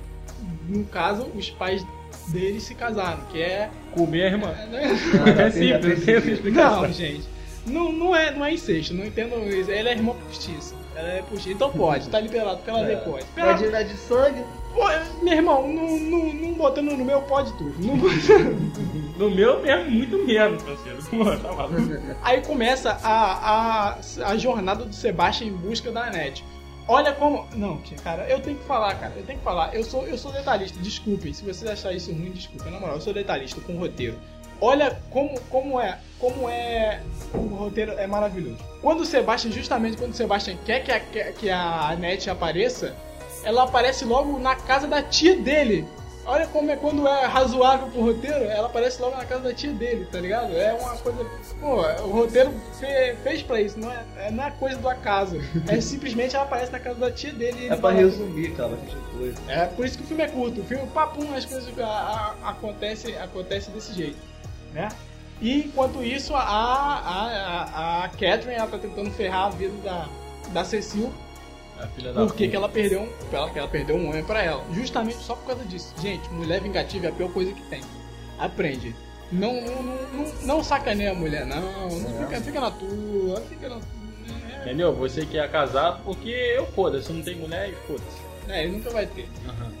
no 0.67 0.83
caso, 0.85 1.27
os 1.35 1.49
pais 1.51 1.85
dele 2.31 2.59
se 2.59 2.73
casaram, 2.75 3.21
que 3.31 3.41
é 3.41 3.69
Comer 3.93 4.23
a 4.23 4.27
irmã. 4.27 4.53
Ah, 4.55 5.41
É 5.41 5.49
simples, 5.51 5.99
simples 5.99 6.27
explicação. 6.27 6.81
Não, 6.83 6.91
gente. 6.93 7.23
Não, 7.67 7.91
não, 7.91 8.15
é, 8.15 8.31
não 8.31 8.43
é 8.45 8.53
incesto, 8.53 8.93
não 8.93 9.05
entendo 9.05 9.35
isso. 9.47 9.69
Ele 9.69 9.89
é 9.89 9.91
irmão 9.91 10.15
postiça. 10.27 10.73
Ela 10.95 11.07
é 11.09 11.21
postiça. 11.21 11.51
Então 11.53 11.69
pode, 11.71 12.09
tá 12.09 12.19
liberado 12.19 12.59
pela 12.63 12.79
pode. 12.97 13.25
É 13.37 13.53
de, 13.53 13.67
não 13.67 13.77
é 13.77 13.83
de 13.83 13.95
sangue? 13.97 14.43
Pô, 14.73 14.83
meu 15.23 15.33
irmão, 15.33 15.67
não, 15.67 15.99
não, 15.99 16.33
não 16.33 16.53
botando 16.53 16.91
no 16.97 17.03
meu 17.05 17.21
pode 17.23 17.51
tudo. 17.57 17.75
Não 17.85 17.97
botando- 17.97 18.71
No 19.21 19.29
meu 19.29 19.61
mesmo, 19.61 19.91
muito 19.91 20.17
menos, 20.25 20.63
parceiro. 20.63 20.97
Pô, 21.09 21.25
tá 21.37 21.53
maluco. 21.53 22.01
Aí 22.23 22.41
começa 22.41 22.97
a, 23.03 23.91
a, 23.91 23.97
a 24.25 24.37
jornada 24.37 24.83
do 24.85 24.95
Sebastian 24.95 25.47
em 25.47 25.51
busca 25.53 25.91
da 25.91 26.09
net. 26.09 26.43
Olha 26.91 27.13
como. 27.13 27.47
Não, 27.55 27.81
cara, 28.03 28.27
eu 28.27 28.41
tenho 28.41 28.57
que 28.57 28.65
falar, 28.65 28.93
cara. 28.95 29.13
Eu 29.15 29.23
tenho 29.23 29.39
que 29.39 29.45
falar. 29.45 29.73
Eu 29.73 29.81
sou, 29.81 30.05
eu 30.05 30.17
sou 30.17 30.29
detalhista, 30.29 30.77
desculpem. 30.81 31.31
Se 31.31 31.41
vocês 31.41 31.71
acharem 31.71 31.95
isso 31.95 32.11
ruim, 32.11 32.31
desculpem. 32.31 32.69
Na 32.69 32.81
moral, 32.81 32.95
eu 32.95 33.01
sou 33.01 33.13
detalhista 33.13 33.61
com 33.61 33.77
roteiro. 33.77 34.19
Olha 34.59 34.99
como, 35.09 35.39
como 35.49 35.79
é. 35.79 35.99
Como 36.19 36.49
é. 36.49 37.01
O 37.33 37.55
roteiro 37.55 37.93
é 37.93 38.05
maravilhoso. 38.05 38.57
Quando 38.81 39.01
o 39.01 39.05
Sebastian, 39.05 39.51
justamente 39.51 39.95
quando 39.95 40.11
o 40.11 40.13
Sebastian 40.13 40.57
quer 40.65 40.83
que 40.83 40.91
a, 40.91 41.31
que 41.31 41.49
a 41.49 41.95
net 41.97 42.29
apareça, 42.29 42.93
ela 43.45 43.63
aparece 43.63 44.03
logo 44.03 44.37
na 44.37 44.57
casa 44.57 44.85
da 44.85 45.01
tia 45.01 45.37
dele. 45.37 45.87
Olha 46.31 46.47
como 46.47 46.71
é 46.71 46.77
quando 46.77 47.05
é 47.05 47.25
razoável 47.25 47.87
pro 47.89 48.01
roteiro, 48.05 48.45
ela 48.45 48.67
aparece 48.67 49.01
logo 49.01 49.17
na 49.17 49.25
casa 49.25 49.41
da 49.41 49.53
tia 49.53 49.73
dele, 49.73 50.07
tá 50.09 50.17
ligado? 50.19 50.55
É 50.55 50.71
uma 50.73 50.95
coisa. 50.95 51.25
Pô, 51.59 51.81
o 52.05 52.11
roteiro 52.11 52.53
fe- 52.79 53.17
fez 53.21 53.41
pra 53.43 53.59
isso, 53.59 53.77
não 53.77 53.91
é, 53.91 54.03
é- 54.17 54.31
não 54.31 54.45
é 54.45 54.51
coisa 54.51 54.77
do 54.77 54.87
acaso. 54.87 55.35
É 55.67 55.81
simplesmente 55.81 56.33
ela 56.33 56.45
aparece 56.45 56.71
na 56.71 56.79
casa 56.79 56.99
da 56.99 57.11
tia 57.11 57.33
dele 57.33 57.57
e 57.57 57.65
ele 57.65 57.65
É 57.65 57.69
pra 57.75 57.89
fala- 57.89 57.93
resumir, 57.95 58.51
cara, 58.55 58.69
bastante 58.69 58.95
coisa. 59.17 59.37
É 59.49 59.65
por 59.65 59.85
isso 59.85 59.97
que 59.97 60.03
o 60.05 60.07
filme 60.07 60.23
é 60.23 60.27
curto. 60.29 60.61
O 60.61 60.63
filme, 60.63 60.87
papum, 60.87 61.35
as 61.35 61.43
coisas 61.43 61.77
a- 61.77 62.35
a- 62.43 62.49
acontecem 62.51 63.17
acontece 63.17 63.69
desse 63.71 63.93
jeito, 63.93 64.17
né? 64.73 64.87
E 65.41 65.63
enquanto 65.65 66.01
isso, 66.01 66.33
a, 66.33 66.39
a, 66.39 67.25
a, 67.25 68.03
a 68.05 68.07
Catherine 68.09 68.53
ela 68.53 68.67
tá 68.67 68.77
tentando 68.77 69.11
ferrar 69.11 69.47
a 69.47 69.49
vida 69.49 69.73
da, 69.83 70.07
da 70.53 70.63
Cecil 70.63 71.11
A 71.83 71.87
filha 71.87 72.13
da 72.13 72.25
por 72.25 72.35
que 72.35 72.55
ela 72.55 72.69
perdeu 72.69 73.01
um, 73.01 73.09
ela, 73.31 73.49
que 73.49 73.59
ela 73.59 73.67
perdeu 73.67 73.95
um 73.95 74.09
homem 74.09 74.23
pra 74.23 74.43
ela. 74.43 74.63
Justamente 74.73 75.17
só 75.17 75.35
por 75.35 75.47
causa 75.47 75.65
disso. 75.65 75.93
Gente, 76.01 76.29
mulher 76.29 76.61
vingativa 76.61 77.07
é 77.07 77.09
a 77.09 77.11
pior 77.11 77.31
coisa 77.31 77.51
que 77.51 77.61
tem. 77.63 77.81
Aprende. 78.37 78.95
Não, 79.31 79.53
não, 79.61 79.81
não, 79.81 79.95
não, 80.13 80.33
não 80.43 80.63
sacaneia 80.63 81.11
a 81.11 81.15
mulher, 81.15 81.45
não. 81.45 81.61
não 81.61 82.19
fica, 82.19 82.41
fica 82.41 82.59
na 82.59 82.71
tua, 82.71 83.41
fica 83.41 83.69
na 83.69 83.75
tua. 83.75 83.85
É, 84.53 84.61
Entendeu? 84.61 84.93
Você 84.93 85.25
que 85.25 85.37
é 85.37 85.47
casado, 85.47 86.03
porque 86.03 86.29
eu 86.29 86.65
foda-se, 86.67 87.11
não 87.11 87.21
tem 87.23 87.35
mulher 87.35 87.69
e 87.69 87.75
foda-se. 87.87 88.30
É, 88.51 88.63
ele 88.63 88.73
nunca 88.73 88.89
vai 88.89 89.05
ter. 89.05 89.27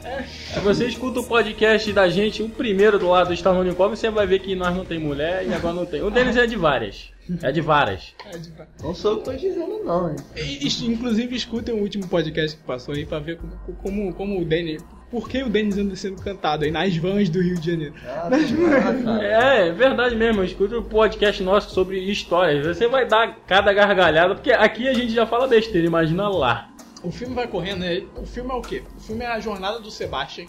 É. 0.03 0.23
Se 0.23 0.59
você 0.59 0.87
escuta 0.87 1.19
o 1.19 1.23
podcast 1.23 1.91
da 1.93 2.09
gente, 2.09 2.41
o 2.41 2.49
primeiro 2.49 2.97
do 2.97 3.09
lado 3.09 3.27
do 3.27 3.33
Stallone 3.33 3.73
Come, 3.75 3.95
você 3.95 4.09
vai 4.09 4.25
ver 4.25 4.39
que 4.39 4.55
nós 4.55 4.75
não 4.75 4.83
tem 4.85 4.97
mulher 4.99 5.45
e 5.47 5.53
agora 5.53 5.73
não 5.75 5.85
tem. 5.85 6.01
O 6.01 6.09
deles 6.09 6.35
é 6.35 6.47
de 6.47 6.55
várias. 6.55 7.11
É 7.41 7.51
de 7.51 7.61
várias. 7.61 8.13
É 8.25 8.37
de- 8.37 8.51
Não 8.83 8.93
sou 8.95 9.11
eu 9.13 9.17
que 9.19 9.25
tô 9.25 9.33
dizendo, 9.33 9.83
não, 9.85 10.09
hein? 10.09 10.15
E- 10.35 10.67
Inclusive, 10.85 11.35
escutem 11.35 11.73
o 11.73 11.77
último 11.77 12.07
podcast 12.07 12.57
que 12.57 12.63
passou 12.63 12.93
aí 12.95 13.05
pra 13.05 13.19
ver 13.19 13.37
como, 13.37 13.53
como, 13.81 14.13
como 14.13 14.41
o 14.41 14.45
Danny. 14.45 14.79
Por 15.11 15.27
que 15.27 15.43
o 15.43 15.49
Denis 15.49 15.77
anda 15.77 15.93
sendo 15.95 16.21
cantado 16.21 16.63
aí 16.63 16.71
nas 16.71 16.95
vans 16.95 17.29
do 17.29 17.41
Rio 17.41 17.59
de 17.59 17.69
Janeiro? 17.71 17.93
Ah, 18.07 18.29
ah, 18.31 19.03
cara. 19.03 19.23
É, 19.23 19.67
é 19.67 19.71
verdade 19.73 20.15
mesmo. 20.15 20.41
Escuta 20.41 20.77
o 20.77 20.83
podcast 20.83 21.43
nosso 21.43 21.73
sobre 21.73 21.99
histórias. 21.99 22.65
Você 22.65 22.87
vai 22.87 23.05
dar 23.05 23.35
cada 23.45 23.73
gargalhada, 23.73 24.33
porque 24.35 24.51
aqui 24.53 24.87
a 24.87 24.93
gente 24.93 25.11
já 25.13 25.25
fala 25.25 25.47
besteira, 25.47 25.85
imagina 25.85 26.29
lá. 26.29 26.70
O 27.03 27.11
filme 27.11 27.33
vai 27.33 27.47
correndo, 27.47 27.79
né? 27.79 28.03
O 28.15 28.25
filme 28.25 28.51
é 28.51 28.53
o 28.53 28.61
quê? 28.61 28.83
O 28.97 28.99
filme 28.99 29.23
é 29.23 29.27
a 29.27 29.39
jornada 29.39 29.79
do 29.79 29.89
Sebastian 29.89 30.45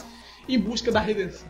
em 0.48 0.58
busca 0.58 0.90
da 0.90 1.00
redenção. 1.00 1.48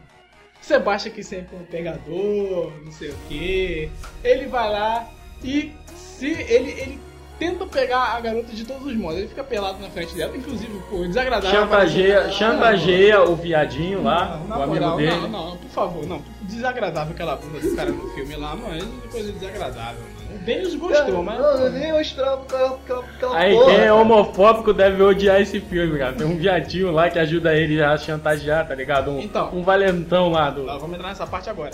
Sebastian 0.60 1.12
que 1.12 1.24
sempre 1.24 1.56
é 1.56 1.58
um 1.58 1.64
pegador, 1.64 2.72
não 2.84 2.92
sei 2.92 3.10
o 3.10 3.16
quê. 3.28 3.90
Ele 4.22 4.46
vai 4.46 4.70
lá 4.70 5.10
e 5.42 5.72
se 5.94 6.30
ele, 6.30 6.70
ele 6.70 7.00
tenta 7.36 7.66
pegar 7.66 8.14
a 8.14 8.20
garota 8.20 8.52
de 8.52 8.64
todos 8.64 8.86
os 8.86 8.94
modos. 8.94 9.18
Ele 9.18 9.28
fica 9.28 9.42
pelado 9.42 9.80
na 9.80 9.90
frente 9.90 10.14
dela, 10.14 10.36
inclusive, 10.36 10.80
pô, 10.88 10.98
desagradável. 11.04 11.50
Chantageia, 11.50 12.30
chantageia 12.30 13.22
o 13.22 13.34
viadinho 13.34 14.04
lá, 14.04 14.40
Não, 14.48 14.58
o 14.58 14.62
amigo 14.62 14.80
moral, 14.80 14.96
dele. 14.96 15.10
Não, 15.10 15.28
não, 15.28 15.56
por 15.56 15.70
favor, 15.70 16.06
não. 16.06 16.22
Desagradável 16.42 17.12
aquela 17.12 17.34
bunda 17.34 17.58
do 17.58 17.74
cara 17.74 17.90
no 17.90 18.08
filme 18.10 18.36
lá, 18.36 18.54
mano. 18.54 19.02
É 19.04 19.08
coisa 19.08 19.32
desagradável. 19.32 20.11
O 20.34 20.38
Denis 20.44 20.74
gostou, 20.74 21.22
mas. 21.22 21.38
Não, 21.38 21.58
eu 21.58 21.70
nem 21.72 21.88
eu 21.90 22.00
estravo 22.00 22.42
aquela, 22.42 23.00
aquela, 23.16 23.36
Aí 23.38 23.54
porra. 23.54 23.66
quem 23.74 23.84
é 23.84 23.92
homofóbico 23.92 24.72
deve 24.72 25.02
odiar 25.02 25.40
esse 25.40 25.60
filme, 25.60 25.98
cara. 25.98 26.12
Tem 26.14 26.26
um 26.26 26.36
viadinho 26.36 26.90
lá 26.90 27.10
que 27.10 27.18
ajuda 27.18 27.54
ele 27.54 27.82
a 27.82 27.96
chantagear, 27.98 28.66
tá 28.66 28.74
ligado? 28.74 29.10
Um, 29.10 29.20
Então. 29.20 29.50
um 29.54 29.62
valentão 29.62 30.30
lá 30.30 30.50
do. 30.50 30.64
Tá, 30.66 30.76
vamos 30.78 30.96
entrar 30.96 31.08
nessa 31.08 31.26
parte 31.26 31.48
agora. 31.50 31.72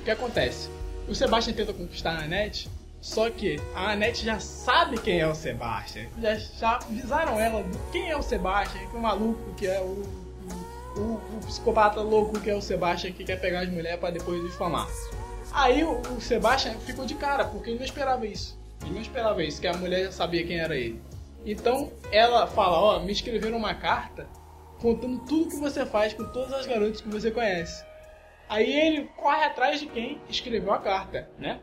O 0.00 0.04
que 0.04 0.10
acontece? 0.10 0.68
O 1.08 1.14
Sebastian 1.14 1.54
tenta 1.54 1.72
conquistar 1.72 2.18
a 2.18 2.26
net, 2.26 2.68
Só 3.00 3.28
que 3.30 3.60
a 3.74 3.90
Annette 3.92 4.24
já 4.24 4.38
sabe 4.38 4.96
quem 4.98 5.18
é 5.20 5.26
o 5.26 5.34
Sebastian. 5.34 6.04
Já, 6.20 6.34
já 6.36 6.76
avisaram 6.76 7.38
ela 7.40 7.62
de 7.64 7.76
quem 7.90 8.10
é 8.10 8.16
o 8.16 8.22
Sebastian, 8.22 8.80
que 8.88 8.96
o 8.96 9.00
maluco 9.00 9.52
que 9.56 9.66
é 9.66 9.80
o, 9.80 10.04
o, 10.96 11.00
o- 11.00 11.20
o 11.36 11.46
psicopata 11.46 12.00
louco 12.00 12.38
que 12.38 12.48
é 12.48 12.54
o 12.54 12.62
Sebastian 12.62 13.10
que 13.10 13.24
quer 13.24 13.40
pegar 13.40 13.60
as 13.62 13.68
mulheres 13.68 13.98
pra 13.98 14.10
depois 14.10 14.40
difamar. 14.42 14.86
Aí 15.52 15.84
o, 15.84 16.00
o 16.00 16.20
Sebastian 16.20 16.74
ficou 16.80 17.04
de 17.04 17.14
cara, 17.14 17.44
porque 17.44 17.70
ele 17.70 17.78
não 17.78 17.84
esperava 17.84 18.26
isso. 18.26 18.58
Ele 18.82 18.94
não 18.94 19.00
esperava 19.02 19.42
isso, 19.42 19.60
que 19.60 19.66
a 19.66 19.74
mulher 19.76 20.04
já 20.06 20.12
sabia 20.12 20.46
quem 20.46 20.58
era 20.58 20.76
ele. 20.76 21.00
Então 21.44 21.92
ela 22.10 22.46
fala, 22.46 22.78
ó, 22.78 23.00
me 23.00 23.12
escreveram 23.12 23.58
uma 23.58 23.74
carta 23.74 24.26
contando 24.80 25.20
tudo 25.26 25.48
que 25.50 25.56
você 25.56 25.84
faz 25.86 26.12
com 26.14 26.24
todas 26.32 26.52
as 26.52 26.66
garotas 26.66 27.00
que 27.00 27.08
você 27.08 27.30
conhece. 27.30 27.84
Aí 28.48 28.70
ele 28.72 29.04
corre 29.16 29.44
atrás 29.44 29.78
de 29.80 29.86
quem 29.86 30.20
escreveu 30.28 30.72
a 30.72 30.78
carta, 30.78 31.30
né? 31.38 31.60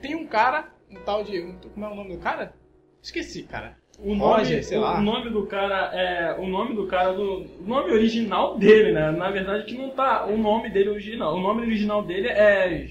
Tem 0.00 0.14
um 0.14 0.26
cara, 0.26 0.68
um 0.90 0.96
tal 0.96 1.24
de. 1.24 1.40
um- 1.40 1.58
como 1.72 1.86
é 1.86 1.88
o 1.88 1.94
nome 1.94 2.16
do 2.16 2.22
cara? 2.22 2.54
Esqueci, 3.02 3.44
cara. 3.44 3.78
O 3.98 4.14
nome, 4.14 4.20
Roger, 4.20 4.62
sei 4.64 4.76
o 4.78 4.82
lá. 4.82 5.00
nome 5.00 5.30
do 5.30 5.46
cara 5.46 5.90
é. 5.94 6.36
O 6.38 6.46
nome 6.46 6.74
do 6.74 6.86
cara 6.86 7.12
do. 7.12 7.46
O 7.60 7.64
nome 7.66 7.90
original 7.92 8.58
dele, 8.58 8.92
né? 8.92 9.10
Na 9.10 9.30
verdade 9.30 9.64
que 9.64 9.76
não 9.76 9.88
tá 9.90 10.26
o 10.26 10.36
nome 10.36 10.68
dele 10.70 10.90
original. 10.90 11.34
O 11.34 11.40
nome 11.40 11.62
original 11.62 12.02
dele 12.02 12.28
é. 12.28 12.86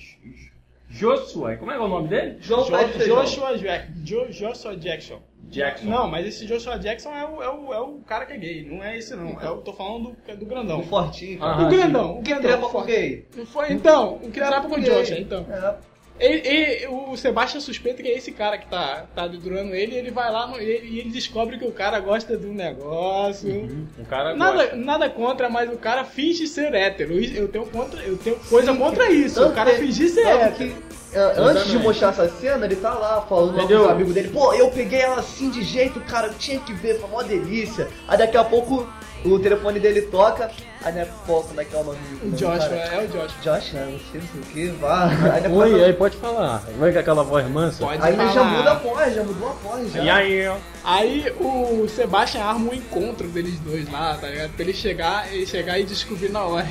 Joshua. 0.90 1.56
Como 1.58 1.72
é 1.72 1.76
que 1.76 1.82
é 1.82 1.84
o 1.86 1.88
nome 1.90 2.08
dele? 2.08 2.38
Jo- 2.42 2.64
Feijão. 2.66 3.18
Joshua, 3.24 3.58
Jack, 3.58 3.92
Jo- 4.04 4.28
Joshua 4.32 4.76
Jackson. 4.78 5.22
Jackson. 5.48 5.86
Não, 5.88 6.10
mas 6.10 6.26
esse 6.26 6.46
Joshua 6.48 6.78
Jackson 6.80 7.10
é 7.12 7.24
o, 7.26 7.44
é 7.44 7.50
o, 7.50 7.74
é 7.74 7.80
o 7.80 8.00
cara 8.08 8.26
que 8.26 8.34
é 8.34 8.38
gay, 8.38 8.66
não 8.68 8.84
é 8.84 8.98
esse 8.98 9.16
não. 9.16 9.40
É 9.40 9.50
o, 9.50 9.58
tô 9.58 9.74
falando 9.74 10.16
do, 10.28 10.36
do 10.38 10.46
grandão. 10.46 10.80
Do 10.80 10.88
fortinho. 10.88 11.38
Ah, 11.44 11.64
o 11.64 11.70
grandão, 11.70 12.18
o 12.18 12.22
grandão. 12.22 12.42
trepa 12.44 12.58
o 12.66 12.70
com 12.70 12.70
forte. 12.80 12.88
gay? 12.92 13.26
Não 13.36 13.46
foi, 13.46 13.72
então, 13.72 14.16
o 14.16 14.32
que 14.32 14.40
trapa 14.40 14.68
com 14.68 14.76
o 14.76 14.82
gay. 14.82 14.86
Joshua, 14.86 15.20
então. 15.20 15.46
É. 15.50 15.76
Ele, 16.20 16.48
ele- 16.48 16.88
o 16.88 17.18
Sebastian 17.18 17.60
suspeita 17.60 18.02
que 18.02 18.08
é 18.08 18.18
esse 18.18 18.32
cara 18.32 18.58
que 18.58 18.68
tá, 18.68 19.06
tá 19.14 19.28
dedurando 19.28 19.76
ele, 19.76 19.96
e 19.96 19.98
ele 19.98 20.12
vai 20.12 20.32
lá 20.32 20.48
no, 20.48 20.58
ele, 20.58 20.88
e 20.88 21.00
ele 21.00 21.10
descobre 21.10 21.58
que 21.58 21.66
o 21.66 21.72
cara 21.72 22.00
gosta 22.00 22.38
do 22.38 22.48
negócio. 22.54 23.88
O 24.00 24.06
cara 24.06 24.34
Nada, 24.36 24.58
gosta. 24.64 24.76
nada 24.78 25.10
contra, 25.10 25.50
mas 25.50 25.72
o 25.72 25.78
cara 25.78 26.04
finge 26.06 26.48
ser 26.48 26.74
hétero. 26.74 27.20
Eu 27.20 27.48
tenho, 27.50 27.66
contra, 27.66 28.02
eu 28.02 28.18
tenho 28.18 28.38
coisa 28.50 28.74
contra 28.74 29.12
isso. 29.12 29.44
O 29.46 29.54
cara 29.54 29.72
que- 29.72 29.78
fingir 29.82 30.10
ser 30.10 30.26
hétero. 30.26 30.56
que, 30.56 30.76
é, 31.18 31.34
antes 31.38 31.68
de 31.68 31.78
mostrar 31.80 32.10
essa 32.10 32.30
cena, 32.30 32.66
ele 32.66 32.78
tá 32.78 32.94
lá 32.94 33.22
falando 33.22 33.54
com 33.54 33.60
Entendeu? 33.60 33.82
os 33.84 33.90
amigos 33.90 34.14
dele, 34.14 34.30
pô, 34.30 34.54
eu 34.54 34.70
peguei 34.72 35.02
ela 35.02 35.20
assim 35.20 35.50
de 35.50 35.64
jeito, 35.64 36.00
cara, 36.02 36.28
eu 36.28 36.34
tinha 36.36 36.60
que 36.62 36.72
ver, 36.74 36.98
foi 37.00 37.10
uma 37.10 37.24
delícia. 37.26 37.88
Aí 38.08 38.18
daqui 38.18 38.38
a 38.38 38.44
pouco 38.44 38.88
o 39.24 39.40
telefone 39.40 39.80
dele 39.80 40.04
toca, 40.04 40.52
aí 40.84 40.94
né, 40.94 41.08
pô, 41.26 41.42
como 41.42 41.60
é 41.60 41.66
que 41.66 41.76
é 41.76 41.80
o 41.80 41.84
nome 41.84 41.98
O 42.24 42.30
do 42.30 42.36
Joshua, 42.38 42.58
cara? 42.60 42.76
é 42.76 43.04
o 43.06 43.08
Joshua. 43.08 43.28
Josh, 43.42 43.72
né, 43.74 43.88
não 43.92 44.00
sei, 44.12 44.22
não 44.22 44.28
sei 44.28 44.42
o 44.42 44.44
que, 44.46 44.68
vá. 44.80 45.06
Aí, 45.34 45.42
né, 45.42 45.50
Oi, 45.50 45.84
aí 45.84 45.94
pode 45.94 46.18
falar. 46.18 46.64
Vai 46.78 46.92
com 46.94 47.00
aquela 47.00 47.24
voz 47.24 47.48
mansa. 47.50 47.84
Pode 47.86 48.02
aí 48.04 48.14
ele 48.14 48.26
já 48.28 48.34
falar. 48.34 48.50
muda 48.52 48.72
a 48.72 48.76
voz, 48.76 49.16
já 49.16 49.24
mudou 49.24 49.50
a 49.50 49.54
voz, 49.54 49.92
já. 49.94 50.04
E 50.04 50.10
aí, 50.10 50.48
ó. 50.48 50.58
Aí 50.84 51.34
o 51.40 51.88
Sebastian 51.88 52.42
arma 52.44 52.70
um 52.70 52.74
encontro 52.74 53.28
deles 53.28 53.60
dois 53.62 53.92
lá, 53.92 54.16
tá 54.20 54.28
ligado? 54.28 54.52
Pra 54.52 54.64
ele 54.64 54.74
chegar, 54.74 55.34
ele 55.34 55.46
chegar 55.48 55.80
e 55.80 55.84
descobrir 55.86 56.30
na 56.30 56.44
hora. 56.44 56.68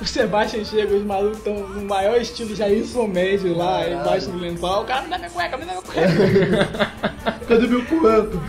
O 0.00 0.04
Sebastian 0.06 0.64
chega, 0.64 0.94
os 0.96 1.04
malucos 1.04 1.38
estão 1.38 1.54
no 1.54 1.82
maior 1.84 2.20
estilo 2.20 2.56
Jair 2.56 2.84
Somédio 2.84 3.56
lá, 3.56 3.78
Caralho. 3.84 4.00
embaixo 4.00 4.30
do 4.30 4.38
lençol. 4.38 4.82
O 4.82 4.84
cara 4.84 5.02
me 5.02 5.08
dá 5.10 5.16
minha 5.18 5.30
cueca, 5.30 5.56
me 5.56 5.64
dá 5.64 5.72
minha 5.72 5.82
cueca. 5.82 6.90
Cadê 7.48 7.66
meu 7.68 7.84
cueco? 7.86 8.42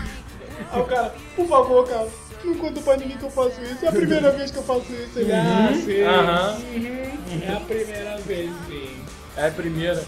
Aí 0.71 0.81
o 0.81 0.85
cara, 0.85 1.13
por 1.35 1.47
favor, 1.47 1.87
cara, 1.87 2.07
não 2.47 2.55
conta 2.55 2.81
pra 2.81 2.97
ninguém 2.97 3.17
que 3.17 3.23
eu 3.23 3.31
faço 3.31 3.61
isso. 3.61 3.83
É 3.85 3.87
a 3.87 3.91
primeira 3.91 4.31
vez 4.31 4.51
que 4.51 4.57
eu 4.57 4.63
faço 4.63 4.85
isso. 4.91 5.19
Ele, 5.19 5.31
ah, 5.31 5.69
sim. 5.73 6.01
aham. 6.01 6.57
Uhum. 6.73 7.41
É 7.47 7.53
a 7.53 7.59
primeira 7.59 8.17
vez, 8.19 8.51
sim. 8.67 8.89
É 9.37 9.47
a 9.47 9.51
primeira. 9.51 10.03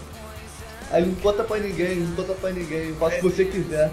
Aí 0.90 1.04
não 1.04 1.14
conta 1.16 1.42
pra 1.44 1.58
ninguém, 1.58 1.96
não 1.96 2.14
conta 2.14 2.32
pra 2.34 2.50
ninguém, 2.50 2.94
faça 2.94 3.16
o 3.16 3.18
que 3.18 3.24
você 3.28 3.44
quiser. 3.44 3.90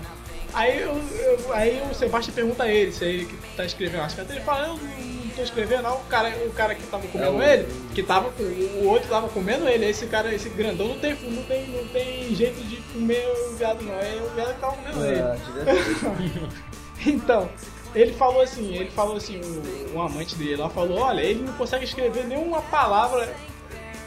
Aí, 0.54 0.82
eu, 0.82 0.92
eu- 1.20 1.54
aí 1.54 1.82
o 1.90 1.96
Sebastião 1.96 2.36
pergunta 2.36 2.64
a 2.64 2.70
ele 2.72 2.92
se 2.92 3.04
é 3.04 3.10
ele 3.10 3.26
que 3.26 3.36
tá 3.58 3.66
escrevendo 3.66 4.02
as 4.04 4.14
cartas. 4.14 4.36
Ele 4.36 4.46
fala, 4.46 4.68
eu 4.68 4.78
não 4.78 5.30
tô 5.36 5.42
escrevendo, 5.42 5.82
não. 5.82 5.96
O 5.96 6.04
cara, 6.04 6.30
o 6.46 6.52
cara 6.52 6.76
que 6.76 6.84
tava 6.84 7.08
comendo 7.08 7.32
É 7.32 7.36
o- 7.36 7.42
ele, 7.42 7.68
que 7.96 8.04
tava 8.04 8.30
com. 8.30 8.44
O 8.44 8.86
outro 8.88 9.10
tava 9.10 9.28
comendo 9.30 9.68
ele. 9.68 9.88
Esse 9.88 10.06
cara, 10.06 10.32
esse 10.32 10.50
grandão, 10.50 10.90
não 10.90 11.00
tem, 11.00 11.16
não 11.24 11.42
tem, 11.46 11.68
não 11.70 11.88
tem 11.88 12.36
jeito 12.36 12.62
de 12.66 12.76
comer 12.94 13.26
o 13.28 13.56
viado, 13.56 13.82
não. 13.84 13.96
É 13.96 14.22
o 14.22 14.30
viado 14.36 14.54
que 14.54 14.62
tava 14.62 14.76
comendo 14.76 15.06
ele. 15.08 15.20
Ah, 15.22 15.36
devia- 15.44 16.50
Então, 17.14 17.50
ele 17.96 18.14
falou 18.14 18.42
assim, 18.42 18.74
ele 18.76 18.90
falou 18.92 19.18
assim, 19.18 19.40
o, 19.40 19.98
o 19.98 20.02
amante 20.02 20.36
dele 20.36 20.56
lá 20.58 20.70
falou, 20.70 21.00
olha, 21.00 21.22
ele 21.22 21.44
não 21.46 21.54
consegue 21.54 21.86
escrever 21.86 22.26
nenhuma 22.26 22.62
palavra 22.64 23.30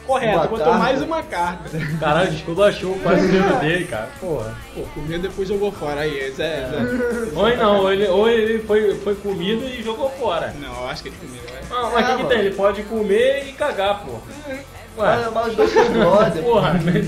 correta, 0.05 0.37
Uma 0.37 0.47
botou 0.47 0.65
carta. 0.65 0.79
mais 0.79 1.01
uma 1.01 1.21
carta. 1.23 1.69
Caralho, 1.99 2.33
esculachou 2.33 2.93
o 2.93 2.99
parceiro 2.99 3.55
dele, 3.59 3.85
cara. 3.85 4.09
Porra. 4.21 4.55
Pô, 4.73 4.81
comeu 4.93 5.19
depois 5.19 5.47
jogou 5.49 5.69
fora 5.71 6.01
aí, 6.01 6.31
Zé, 6.31 6.65
Zé. 6.69 6.77
Ou 7.35 7.57
não, 7.57 7.79
ou 7.81 7.91
ele, 7.91 8.07
ou 8.07 8.29
ele 8.29 8.59
foi, 8.59 8.95
foi 8.99 9.15
comido 9.15 9.65
e 9.65 9.83
jogou 9.83 10.09
fora. 10.11 10.53
Não, 10.61 10.73
eu 10.83 10.87
acho 10.87 11.03
que 11.03 11.09
ele 11.09 11.17
comeu, 11.17 11.43
né? 11.53 11.61
Não, 11.69 11.91
mas 11.91 11.93
o 11.93 11.97
Ah, 11.97 12.03
que, 12.03 12.07
que 12.11 12.23
mano. 12.23 12.29
tem? 12.29 12.39
Ele 12.39 12.55
pode 12.55 12.83
comer 12.83 13.47
e 13.49 13.51
cagar, 13.53 14.03
pô. 14.05 14.11
Ué, 14.51 15.15
Mas, 15.25 15.33
mas 15.33 15.47
os 15.47 15.55
dois 15.55 15.73
porra, 16.41 16.73
mas 16.83 17.05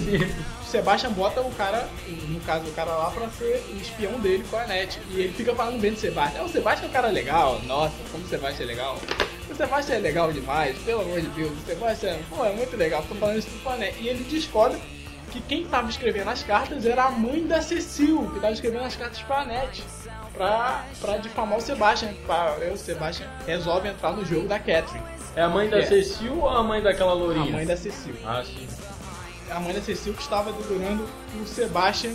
Sebastian 0.70 1.12
bota 1.12 1.42
o 1.42 1.52
cara, 1.56 1.88
no 2.28 2.40
caso 2.42 2.66
o 2.68 2.72
cara 2.74 2.92
lá, 2.92 3.10
pra 3.12 3.28
ser 3.30 3.64
o 3.74 3.76
espião 3.78 4.14
dele 4.20 4.44
com 4.50 4.58
a 4.58 4.66
net. 4.68 5.00
E 5.10 5.20
ele 5.22 5.34
fica 5.34 5.54
falando 5.56 5.80
bem 5.80 5.92
do 5.94 6.00
Sebastian. 6.00 6.40
É, 6.42 6.44
o 6.44 6.50
Sebastian 6.50 6.86
é 6.86 6.90
um 6.90 6.94
cara 6.94 7.08
legal, 7.10 7.60
nossa, 7.66 7.94
como 8.12 8.24
o 8.24 8.28
Sebastian 8.28 8.64
é 8.64 8.68
legal. 8.68 8.98
O 9.50 9.56
Sebastian 9.56 9.96
é 9.96 10.00
legal 10.00 10.32
demais, 10.32 10.78
pelo 10.80 11.02
amor 11.02 11.20
de 11.22 11.28
Deus. 11.30 11.52
O 11.52 11.66
Sebastian, 11.66 12.18
pô, 12.30 12.46
é 12.46 12.52
muito 12.54 12.78
legal, 12.78 13.04
tô 13.10 13.16
falando 13.16 13.40
isso 13.40 13.50
com 13.64 13.70
a 13.72 13.76
net. 13.78 13.96
E 14.00 14.08
ele 14.08 14.24
descobre 14.26 14.78
que 15.32 15.42
quem 15.42 15.66
tava 15.66 15.90
escrevendo 15.90 16.30
as 16.30 16.44
cartas 16.44 16.86
era 16.86 17.06
a 17.06 17.12
mãe 17.12 17.46
da 17.46 17.62
Cecil, 17.62 18.30
que 18.34 18.40
tava 18.40 18.54
escrevendo 18.54 18.84
as 18.86 18.96
cartas 18.96 19.20
pra 19.24 19.46
net. 19.46 19.84
Pra, 20.34 20.86
pra 21.02 21.18
difamar 21.18 21.58
o 21.58 21.62
Sebastian. 21.62 22.14
Pra, 22.26 22.56
o 22.74 22.78
Sebastian 22.78 23.28
resolve 23.46 23.90
entrar 23.90 24.12
no 24.14 24.24
jogo 24.24 24.48
da 24.48 24.58
Catherine. 24.60 25.04
é 25.36 25.42
a 25.42 25.50
mãe 25.50 25.68
da 25.70 25.80
É. 25.80 25.86
Cecil 25.86 26.38
ou 26.40 26.48
a 26.50 26.64
mãe 26.64 26.82
daquela 26.82 27.12
A 27.12 27.16
lourinha? 27.16 27.52
mãe 27.52 27.66
da 27.66 27.76
Cecil. 27.76 28.16
Ah, 28.26 28.44
sim. 28.46 28.68
A 29.52 29.60
mãe 29.60 29.74
da 29.74 29.82
Cecil 29.82 30.14
que 30.14 30.22
estava 30.22 30.52
dedurando 30.52 31.08
o 31.42 31.46
Sebastian 31.46 32.14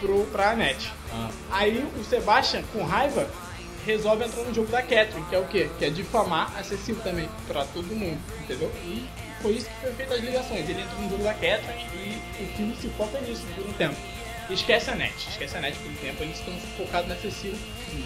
pro, 0.00 0.24
pra 0.26 0.50
Annette. 0.50 0.92
Ah. 1.12 1.30
Aí 1.50 1.86
o 1.98 2.04
Sebastian, 2.04 2.62
com 2.72 2.82
raiva, 2.84 3.28
resolve 3.84 4.24
entrar 4.24 4.42
no 4.42 4.54
jogo 4.54 4.70
da 4.70 4.82
Catherine, 4.82 5.24
que 5.28 5.34
é 5.34 5.38
o 5.38 5.46
quê? 5.46 5.70
Que 5.78 5.86
é 5.86 5.90
difamar 5.90 6.52
a 6.58 6.62
Cecil 6.62 6.96
também, 6.96 7.28
pra 7.46 7.64
todo 7.64 7.86
mundo, 7.94 8.20
entendeu? 8.42 8.70
E 8.84 9.06
foi 9.40 9.52
isso 9.52 9.68
que 9.68 9.80
foi 9.80 9.92
feito 9.92 10.14
as 10.14 10.20
ligações. 10.20 10.68
Ele 10.68 10.80
entra 10.80 10.96
no 10.96 11.10
jogo 11.10 11.22
da 11.22 11.34
Catherine 11.34 12.22
e 12.38 12.42
o 12.42 12.56
filme 12.56 12.76
se 12.76 12.88
foca 12.90 13.20
nisso 13.20 13.42
por 13.54 13.64
um 13.64 13.72
tempo. 13.72 13.96
Esquece 14.48 14.90
a 14.90 14.94
Net, 14.94 15.12
esquece 15.28 15.56
a 15.56 15.60
Net 15.60 15.76
por 15.78 15.90
um 15.90 15.94
tempo, 15.94 16.22
eles 16.22 16.38
estão 16.38 16.54
focados 16.76 17.08
na 17.08 17.16
Cecil. 17.16 17.52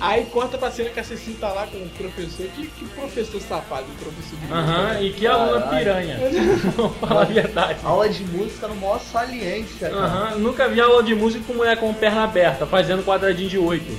Aí 0.01 0.24
corta 0.26 0.57
pra 0.57 0.70
cena 0.70 0.88
que 0.88 0.99
a 0.99 1.05
Cecil 1.05 1.36
tá 1.38 1.53
lá 1.53 1.66
com 1.66 1.76
o 1.76 1.88
professor. 1.91 2.47
Que, 2.57 2.66
que 2.66 2.84
professor 2.86 3.41
safado, 3.43 3.84
o 3.84 3.95
professor 4.03 4.38
de 4.38 4.51
Aham, 4.53 4.82
música, 4.84 5.03
e 5.03 5.12
que 5.12 5.26
aluna 5.26 5.61
Caralho. 5.61 5.78
piranha. 5.78 6.18
Vamos 6.76 6.97
falar 6.97 7.22
a 7.22 7.24
verdade. 7.26 7.80
Aula 7.84 8.09
de 8.09 8.24
música 8.24 8.68
no 8.68 8.76
maior 8.76 9.01
saliência, 9.01 9.91
cara. 9.91 10.03
Aham, 10.03 10.38
nunca 10.38 10.66
vi 10.68 10.80
aula 10.80 11.03
de 11.03 11.14
música 11.14 11.45
com 11.47 11.53
mulher 11.53 11.76
com 11.76 11.93
perna 11.93 12.24
aberta, 12.24 12.66
fazendo 12.66 13.05
quadradinho 13.05 13.51
de 13.51 13.59
oito. 13.59 13.91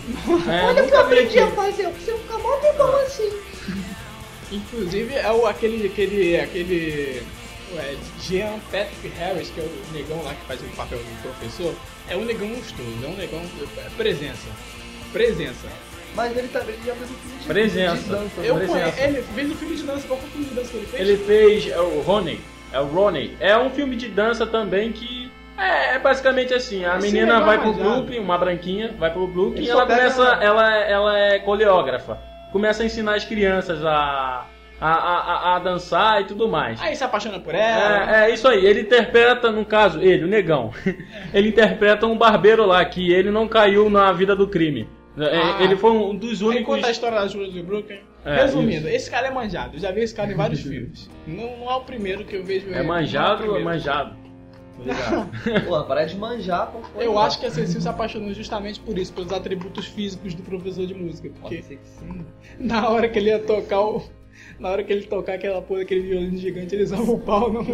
É, 0.50 0.66
Olha 0.66 0.84
o 0.84 0.88
que 0.88 0.94
eu 0.96 1.00
aprendi 1.00 1.38
a 1.40 1.48
fazer, 1.52 1.88
você 1.90 2.18
fica 2.18 2.38
mó 2.40 2.56
tempão 2.58 2.96
assim. 3.02 3.32
Inclusive 4.52 5.14
é 5.14 5.32
o, 5.32 5.46
aquele, 5.46 5.88
aquele, 5.88 6.40
aquele 6.40 7.24
ué, 7.76 7.96
Jean 8.20 8.60
Patrick 8.72 9.08
Harris, 9.18 9.50
que 9.50 9.60
é 9.60 9.64
o 9.64 9.94
negão 9.94 10.22
lá 10.24 10.34
que 10.34 10.46
faz 10.46 10.62
o 10.62 10.66
papel 10.76 11.00
do 11.00 11.22
professor, 11.22 11.76
é 12.10 12.16
um 12.16 12.26
negão 12.26 12.50
gostoso, 12.50 12.98
é 13.04 13.08
um 13.08 13.16
negão. 13.16 13.42
é 13.78 13.90
presença. 13.98 14.48
Presença. 15.12 15.68
Mas 16.16 16.36
ele 16.36 16.48
também 16.50 16.76
já 16.86 16.94
fez 16.94 17.10
um 17.10 17.14
filme 17.14 17.40
de, 17.40 17.48
Presença. 17.48 17.96
de 17.96 18.10
dança. 18.10 18.42
Eu 18.42 18.56
né? 18.56 18.66
conheço, 18.68 19.00
ele 19.00 19.22
fez 19.22 19.52
um 19.52 19.56
filme 19.56 19.76
de 19.76 19.84
dança, 19.84 20.08
qual 20.08 20.20
foi 20.20 20.28
o 20.28 20.32
filme 20.32 20.48
de 20.48 20.56
dança 20.56 20.70
que 20.72 20.78
ele 20.78 20.86
fez? 20.86 21.10
Ele 21.10 21.18
fez 21.18 21.68
é 21.70 21.80
o 21.80 22.02
Ronnie, 22.02 22.42
é 22.74 22.80
o 22.80 22.86
Ronnie. 22.86 23.38
É 23.40 23.58
um 23.58 23.70
filme 23.70 23.96
de 23.96 24.10
dança 24.10 24.46
também 24.46 24.92
que 24.92 25.32
é, 25.58 25.96
é 25.96 26.00
basicamente 26.00 26.54
assim, 26.54 26.84
a 26.86 26.98
Esse 26.98 27.08
menina 27.08 27.40
vai 27.42 27.60
pro 27.60 27.68
manjado. 27.68 27.90
Brooklyn, 27.90 28.20
uma 28.20 28.38
branquinha, 28.38 28.94
vai 28.98 29.12
pro 29.12 29.28
Brooklyn 29.28 29.64
e 29.64 29.68
só 29.68 29.74
ela 29.74 29.86
começa, 29.86 30.24
ela, 30.42 30.76
ela 30.78 31.20
é 31.20 31.40
coreógrafa. 31.40 32.18
Começa 32.52 32.84
a 32.84 32.86
ensinar 32.86 33.16
as 33.16 33.24
crianças 33.24 33.86
a, 33.86 34.46
a, 34.82 34.92
a, 34.92 35.56
a- 35.56 35.60
dançar 35.60 36.22
e 36.22 36.26
tudo 36.26 36.48
mais. 36.48 36.82
Aí 36.82 36.96
se 36.96 37.04
apaixona 37.04 37.40
por 37.40 37.54
ela. 37.54 38.12
É, 38.26 38.30
é 38.30 38.34
isso 38.34 38.48
aí, 38.48 38.66
ele 38.66 38.82
interpreta, 38.82 39.52
no 39.52 39.64
caso, 39.64 40.02
ele, 40.02 40.24
o 40.24 40.28
negão, 40.28 40.72
ele 41.34 41.50
interpreta 41.50 42.08
um 42.08 42.18
barbeiro 42.18 42.66
lá, 42.66 42.84
que 42.84 43.14
ele 43.14 43.30
não 43.30 43.48
caiu 43.48 43.90
na 43.90 44.12
vida 44.12 44.36
do 44.36 44.48
crime. 44.48 44.88
É, 45.18 45.38
Ah. 45.38 45.58
ele 45.64 45.76
foi 45.76 45.92
um 45.92 46.16
dos 46.16 46.42
únicos. 46.42 46.76
conta 46.76 46.88
a 46.88 46.92
história 46.92 47.20
das 47.20 47.34
ruas 47.34 47.52
de 47.54 47.62
Brooklyn. 47.62 48.00
É, 48.26 48.44
Resumindo, 48.44 48.88
esse 48.88 49.10
cara 49.10 49.28
é 49.28 49.32
manjado. 49.32 49.76
Eu 49.76 49.80
já 49.80 49.92
vi 49.92 50.02
esse 50.02 50.14
cara 50.16 50.32
em 50.32 50.36
vários 50.36 50.62
filmes. 50.64 51.10
Não, 51.28 51.58
não 51.58 51.72
é 51.72 51.76
o 51.76 51.82
primeiro 51.82 52.24
que 52.24 52.36
eu 52.36 52.44
vejo. 52.44 52.72
É 52.74 52.82
manjado 52.84 53.50
ou 53.50 53.58
é 53.60 53.64
manjado? 53.64 54.16
Pô, 55.68 55.84
para 55.84 56.06
de 56.06 56.16
manjar 56.18 56.68
com. 56.68 56.82
Eu 57.00 57.20
acho 57.20 57.40
que 57.40 57.46
a 57.46 57.52
Cecil 57.52 57.82
se 57.82 57.88
apaixonou 57.90 58.34
justamente 58.34 58.80
por 58.80 58.98
isso, 58.98 59.14
pelos 59.14 59.32
atributos 59.32 59.86
físicos 59.86 60.34
do 60.34 60.42
professor 60.44 60.88
de 60.88 60.94
música. 60.96 61.30
Pode 61.30 61.42
Porque 61.42 61.62
ser 61.62 61.76
que 61.78 61.88
sim. 61.88 62.26
na 62.60 62.90
hora 62.90 63.08
que 63.08 63.20
ele 63.20 63.30
ia 63.30 63.40
tocar 63.40 63.82
o. 63.82 64.02
Na 64.60 64.70
hora 64.70 64.84
que 64.84 64.92
ele 64.94 65.08
tocar 65.08 65.34
aquela 65.34 65.62
porra, 65.62 65.82
aquele 65.82 66.02
violino 66.02 66.38
gigante, 66.38 66.76
ele 66.76 66.84
usava 66.84 67.12
o 67.12 67.20
pau, 67.20 67.52
não. 67.54 67.66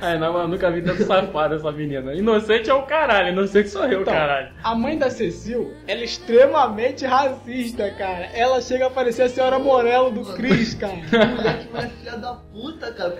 Ai, 0.00 0.16
não, 0.16 0.38
eu 0.38 0.46
nunca 0.46 0.70
vi 0.70 0.80
tanto 0.80 1.02
safado 1.04 1.56
essa 1.56 1.72
menina. 1.72 2.14
Inocente 2.14 2.70
é 2.70 2.74
o 2.74 2.82
caralho, 2.82 3.30
inocente 3.30 3.68
sou 3.68 3.84
eu, 3.84 4.02
Então, 4.02 4.14
caralho. 4.14 4.52
A 4.62 4.74
mãe 4.74 4.96
da 4.96 5.10
Cecil, 5.10 5.74
ela 5.88 6.00
é 6.00 6.04
extremamente 6.04 7.04
racista, 7.04 7.90
cara. 7.90 8.26
Ela 8.32 8.60
chega 8.60 8.86
a 8.86 8.90
parecer 8.90 9.22
a 9.22 9.28
senhora 9.28 9.58
Morello 9.58 10.12
do 10.12 10.24
Chris, 10.34 10.74
cara. 10.74 10.96
Mulher 10.96 11.58
que 11.58 11.68
vai 11.72 11.88
filha 11.88 12.16
da 12.16 12.34
puta, 12.34 12.92
cara. 12.92 13.16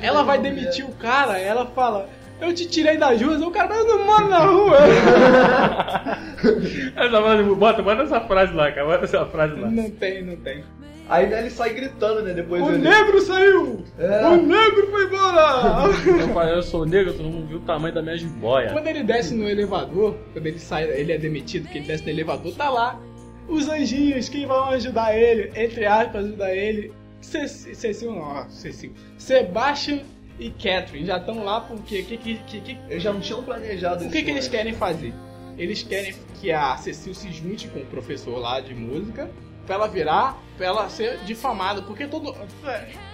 é 0.00 0.06
Ela 0.06 0.22
vai 0.22 0.38
demitir 0.38 0.84
o 0.84 0.92
cara, 0.92 1.36
ela 1.38 1.66
fala. 1.66 2.08
Eu 2.40 2.54
te 2.54 2.66
tirei 2.66 2.96
das 2.96 3.20
ruas, 3.20 3.42
o 3.42 3.50
cara, 3.50 3.68
mas 3.68 3.86
eu 3.86 3.98
não 3.98 4.06
moro 4.06 4.28
na 4.28 4.38
rua. 4.38 4.78
Bota, 7.56 7.82
bota 7.82 8.02
essa 8.02 8.20
frase 8.22 8.54
lá, 8.54 8.72
cara. 8.72 8.86
Bota 8.86 9.04
essa 9.04 9.26
frase 9.26 9.60
lá. 9.60 9.70
não 9.70 9.90
tem, 9.90 10.24
não 10.24 10.36
tem. 10.36 10.64
Aí 11.10 11.26
né, 11.26 11.40
ele 11.40 11.50
sai 11.50 11.74
gritando, 11.74 12.22
né? 12.22 12.32
Depois 12.32 12.62
O 12.62 12.68
ele... 12.68 12.78
negro 12.78 13.20
saiu! 13.20 13.84
É. 13.98 14.26
O 14.28 14.36
negro 14.36 14.90
foi 14.92 15.06
embora! 15.06 15.88
Eu 16.06 16.28
falei, 16.28 16.54
eu 16.54 16.62
sou 16.62 16.86
negro, 16.86 17.12
tu 17.12 17.24
não 17.24 17.44
viu 17.44 17.58
o 17.58 17.62
tamanho 17.62 17.92
da 17.92 18.00
minha 18.00 18.16
jiboia. 18.16 18.70
Quando 18.70 18.86
ele 18.86 19.02
desce 19.02 19.34
no 19.34 19.48
elevador, 19.48 20.14
quando 20.32 20.46
ele 20.46 20.60
sai, 20.60 20.88
ele 20.88 21.12
é 21.12 21.18
demitido, 21.18 21.68
que 21.68 21.78
ele 21.78 21.86
desce 21.88 22.04
no 22.04 22.10
elevador, 22.10 22.54
tá 22.54 22.70
lá. 22.70 23.00
Os 23.48 23.68
anjinhos, 23.68 24.28
quem 24.28 24.46
vão 24.46 24.70
ajudar 24.70 25.16
ele, 25.16 25.50
entre 25.56 25.84
aspas, 25.84 26.26
ajudar 26.26 26.54
ele. 26.54 26.92
Cecil, 27.20 28.12
não, 28.12 28.48
Cecil. 28.48 28.92
Sebastian 29.18 29.98
e 30.40 30.50
Catherine 30.52 31.06
já 31.06 31.18
estão 31.18 31.44
lá 31.44 31.60
porque 31.60 32.02
que, 32.02 32.16
que, 32.16 32.34
que, 32.38 32.60
que, 32.62 32.78
Eles 32.88 33.02
já 33.02 33.12
não 33.12 33.20
tinham 33.20 33.42
planejado 33.42 34.06
o 34.06 34.10
que, 34.10 34.22
que 34.22 34.30
eles 34.30 34.48
querem 34.48 34.72
fazer? 34.72 35.12
Eles 35.58 35.82
querem 35.82 36.14
que 36.40 36.50
a 36.50 36.74
Cecil 36.78 37.14
se 37.14 37.30
junte 37.30 37.68
com 37.68 37.80
o 37.80 37.86
professor 37.86 38.38
lá 38.38 38.58
de 38.60 38.74
música 38.74 39.30
pra 39.66 39.74
ela 39.74 39.86
virar, 39.86 40.42
pra 40.56 40.66
ela 40.66 40.88
ser 40.88 41.18
difamada, 41.18 41.82
porque 41.82 42.06
todo. 42.06 42.34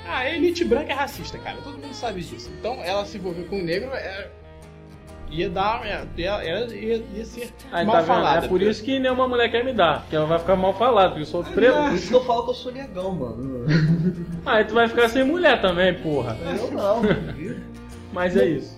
A 0.06 0.30
elite 0.30 0.64
branca 0.64 0.92
é 0.92 0.94
racista, 0.94 1.36
cara, 1.38 1.58
todo 1.62 1.76
mundo 1.76 1.92
sabe 1.92 2.22
disso. 2.22 2.48
Então 2.58 2.74
ela 2.84 3.04
se 3.04 3.18
envolver 3.18 3.44
com 3.48 3.58
o 3.58 3.62
negro 3.62 3.90
é, 3.92 4.30
ia 5.30 5.48
dar. 5.50 5.84
é, 5.86 6.04
Ia, 6.16 6.44
ia, 6.44 6.66
ia, 6.74 7.04
ia 7.14 7.24
ser 7.24 7.52
Aí 7.72 7.84
mal 7.84 7.96
tá 7.96 8.00
vendo? 8.02 8.06
falada. 8.08 8.46
É 8.46 8.48
por 8.48 8.62
isso 8.62 8.82
que 8.82 8.98
nenhuma 8.98 9.26
mulher 9.28 9.50
quer 9.50 9.64
me 9.64 9.72
dar, 9.72 10.00
porque 10.02 10.16
ela 10.16 10.26
vai 10.26 10.38
ficar 10.38 10.56
mal 10.56 10.74
falada, 10.74 11.08
porque 11.10 11.22
eu 11.22 11.26
sou 11.26 11.42
preto. 11.44 11.74
Por 11.74 11.92
isso 11.94 12.08
que 12.08 12.14
eu 12.14 12.24
falo 12.24 12.44
que 12.44 12.50
eu 12.50 12.54
sou 12.54 12.72
negão, 12.72 13.12
mano. 13.12 13.66
Aí 14.44 14.64
tu 14.64 14.74
vai 14.74 14.88
ficar 14.88 15.08
sem 15.08 15.24
mulher 15.24 15.60
também, 15.60 15.94
porra. 15.94 16.36
Eu 16.58 16.70
não. 16.70 17.02
Mas 18.12 18.36
é 18.36 18.46
isso. 18.46 18.76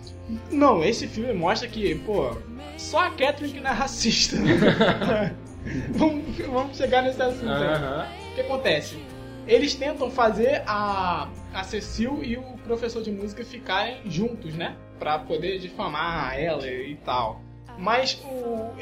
Não, 0.51 0.83
esse 0.85 1.07
filme 1.07 1.33
mostra 1.33 1.67
que, 1.69 1.95
pô, 1.95 2.37
só 2.77 2.99
a 3.07 3.11
Catherine 3.11 3.53
que 3.55 3.61
não 3.61 3.71
é 3.71 3.75
racista. 3.75 4.37
vamos, 5.91 6.25
vamos 6.51 6.77
chegar 6.77 7.03
nesse 7.03 7.21
assunto 7.23 7.51
aí. 7.51 7.67
Aham. 7.67 8.07
O 8.31 8.35
que 8.35 8.41
acontece? 8.43 8.99
Eles 9.47 9.75
tentam 9.75 10.11
fazer 10.11 10.63
a, 10.67 11.29
a 11.55 11.63
Cecil 11.65 12.21
e 12.23 12.37
o 12.37 12.43
professor 12.65 13.03
de 13.03 13.11
música 13.11 13.43
ficarem 13.45 13.99
juntos, 14.05 14.55
né? 14.55 14.77
Pra 14.99 15.19
poder 15.19 15.59
difamar 15.59 16.39
ela 16.39 16.67
e 16.67 16.97
tal. 17.05 17.41
Mas 17.81 18.21
o, 18.25 18.73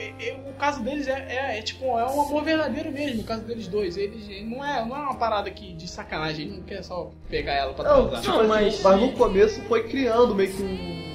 o 0.48 0.52
caso 0.58 0.82
deles 0.82 1.06
é, 1.06 1.12
é- 1.28 1.58
é, 1.58 1.62
tipo, 1.62 1.84
é 1.98 2.06
um 2.06 2.22
amor 2.22 2.42
verdadeiro 2.42 2.90
mesmo, 2.90 3.20
o 3.20 3.24
caso 3.24 3.42
deles 3.42 3.66
dois. 3.68 3.94
Eles 3.98 4.26
não 4.46 4.64
é, 4.64 4.82
não 4.86 4.96
é 4.96 5.00
uma 5.00 5.16
parada 5.16 5.50
que, 5.50 5.74
de 5.74 5.86
sacanagem, 5.86 6.46
ele 6.46 6.56
não 6.56 6.62
quer 6.62 6.82
só 6.82 7.10
pegar 7.28 7.52
ela 7.52 7.74
pra 7.74 7.84
Não, 7.84 8.08
transar. 8.08 8.22
tipo 8.22 8.36
Não, 8.38 8.48
mas- 8.48 8.82
mas... 8.82 9.00
no 9.00 9.12
começo 9.12 9.60
foi 9.64 9.86
criando 9.86 10.34
meio 10.34 10.50
que 10.50 10.62
um 10.62 11.05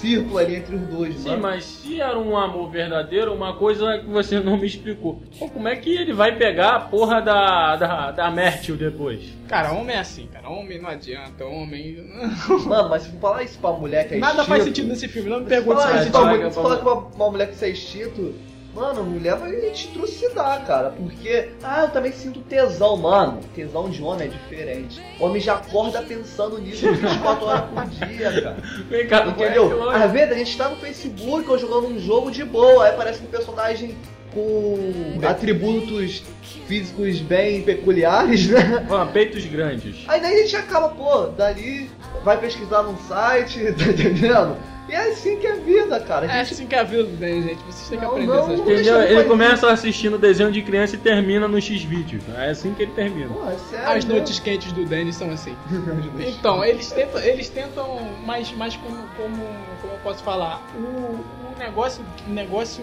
círculo 0.00 0.38
ali 0.38 0.56
entre 0.56 0.74
os 0.76 0.82
dois, 0.82 1.14
Sim, 1.16 1.36
mas 1.36 1.64
se 1.64 2.00
era 2.00 2.18
um 2.18 2.36
amor 2.36 2.70
verdadeiro, 2.70 3.32
uma 3.34 3.54
coisa 3.54 3.98
que 3.98 4.06
você 4.06 4.40
não 4.40 4.56
me 4.56 4.66
explicou. 4.66 5.20
Pô, 5.38 5.48
como 5.48 5.68
é 5.68 5.76
que 5.76 5.90
ele 5.94 6.12
vai 6.12 6.36
pegar 6.36 6.76
a 6.76 6.80
porra 6.80 7.20
da, 7.20 7.76
da, 7.76 8.10
da 8.12 8.30
Mértil 8.30 8.76
depois? 8.76 9.20
Cara, 9.48 9.72
homem 9.72 9.96
é 9.96 9.98
assim, 10.00 10.26
cara. 10.26 10.48
Homem 10.48 10.80
não 10.80 10.88
adianta, 10.88 11.44
homem. 11.44 11.98
Mano, 12.66 12.88
mas 12.88 13.02
se 13.02 13.10
falar 13.18 13.42
isso 13.42 13.58
pra 13.58 13.72
mulher 13.72 14.08
que 14.08 14.14
é 14.14 14.18
Nada 14.18 14.44
faz 14.44 14.66
instinto- 14.66 14.76
sentido 14.76 14.88
nesse 14.88 15.08
filme, 15.08 15.28
não 15.30 15.38
me 15.38 15.44
Se 15.44 15.48
pergunte 15.50 15.80
se 15.80 15.82
falar 15.82 15.92
faz 15.94 16.04
sentido. 16.06 16.26
mulher, 16.26 16.50
se 16.50 16.54
falar 16.56 16.76
com 16.78 16.88
uma, 16.90 17.06
uma 17.14 17.30
mulher 17.30 17.48
que 17.50 17.56
você 17.56 17.66
é 17.66 17.70
instinto, 17.70 18.34
mano, 18.74 19.04
mulher 19.04 19.36
vai 19.36 19.52
te 19.70 19.88
trucidar, 19.88 20.64
cara. 20.66 20.90
Porque, 20.90 21.50
ah, 21.62 21.82
eu 21.82 21.88
também 21.90 22.12
sinto 22.12 22.40
tesão, 22.40 22.96
mano. 22.96 23.40
Tesão 23.54 23.90
de 23.90 24.02
homem 24.02 24.28
é 24.28 24.30
diferente. 24.30 25.00
Homem 25.18 25.40
já 25.40 25.54
acorda 25.54 26.02
pensando 26.02 26.58
nisso 26.58 26.90
24 26.92 27.46
horas 27.46 27.64
por 27.70 27.86
dia, 27.86 28.42
cara. 28.42 28.56
Vem 28.88 29.06
cá, 29.06 29.26
Entendeu? 29.26 29.70
moleque, 29.70 30.02
Às 30.02 30.12
vezes 30.12 30.32
a 30.32 30.38
gente 30.38 30.56
tá 30.56 30.68
no 30.68 30.76
Facebook 30.76 31.50
ou 31.50 31.58
jogando 31.58 31.88
um 31.88 31.98
jogo 31.98 32.30
de 32.30 32.44
boa, 32.44 32.86
aí 32.86 32.96
parece 32.96 33.22
um 33.22 33.26
personagem 33.26 33.94
com 34.32 35.18
atributos 35.26 36.22
físicos 36.66 37.18
bem 37.20 37.62
peculiares, 37.62 38.48
né? 38.48 38.86
Ó, 38.88 39.04
peitos 39.06 39.44
grandes. 39.46 40.04
Aí 40.06 40.20
daí 40.20 40.34
a 40.34 40.42
gente 40.42 40.56
acaba, 40.56 40.88
pô, 40.90 41.26
dali 41.26 41.90
vai 42.22 42.38
pesquisar 42.38 42.82
num 42.84 42.96
site, 43.08 43.60
tá 43.74 43.86
entendendo? 43.86 44.56
E 44.90 44.92
é 44.94 45.10
assim 45.12 45.38
que 45.38 45.46
é 45.46 45.52
a 45.52 45.56
vida, 45.56 46.00
cara. 46.00 46.26
A 46.26 46.36
É 46.36 46.44
gente 46.44 46.54
assim 46.54 46.66
que 46.66 46.74
é 46.74 46.80
a 46.80 46.82
vida 46.82 47.04
do 47.04 47.16
Dan, 47.16 47.42
gente. 47.42 47.62
Vocês 47.62 47.88
têm 47.88 47.98
que 47.98 48.04
Não, 48.04 48.10
aprender 48.10 48.26
não. 48.32 48.38
essas 48.52 48.60
coisas. 48.60 48.86
Ele 48.86 49.14
fazer 49.14 49.28
começa 49.28 49.70
assistindo 49.72 50.18
desenho 50.18 50.50
de 50.50 50.62
criança 50.62 50.96
e 50.96 50.98
termina 50.98 51.46
no 51.46 51.60
X-Vídeos. 51.60 52.22
É 52.36 52.50
assim 52.50 52.74
que 52.74 52.82
ele 52.82 52.92
termina. 52.92 53.32
Pô, 53.32 53.48
é 53.48 53.56
sério. 53.56 53.88
As 53.88 54.04
né? 54.04 54.14
noites 54.14 54.40
quentes 54.40 54.72
do 54.72 54.84
Danny 54.84 55.12
são 55.12 55.30
assim. 55.30 55.54
Então, 56.26 56.64
eles 56.64 56.90
tentam, 56.90 57.20
eles 57.20 57.48
tentam 57.48 57.98
mas, 58.24 58.50
mas 58.52 58.76
como, 58.76 58.96
como, 59.16 59.36
como 59.80 59.92
eu 59.92 59.98
posso 60.02 60.22
falar, 60.24 60.66
o, 60.74 60.78
o 60.78 61.54
negócio, 61.58 62.04
o 62.26 62.30
negócio 62.30 62.82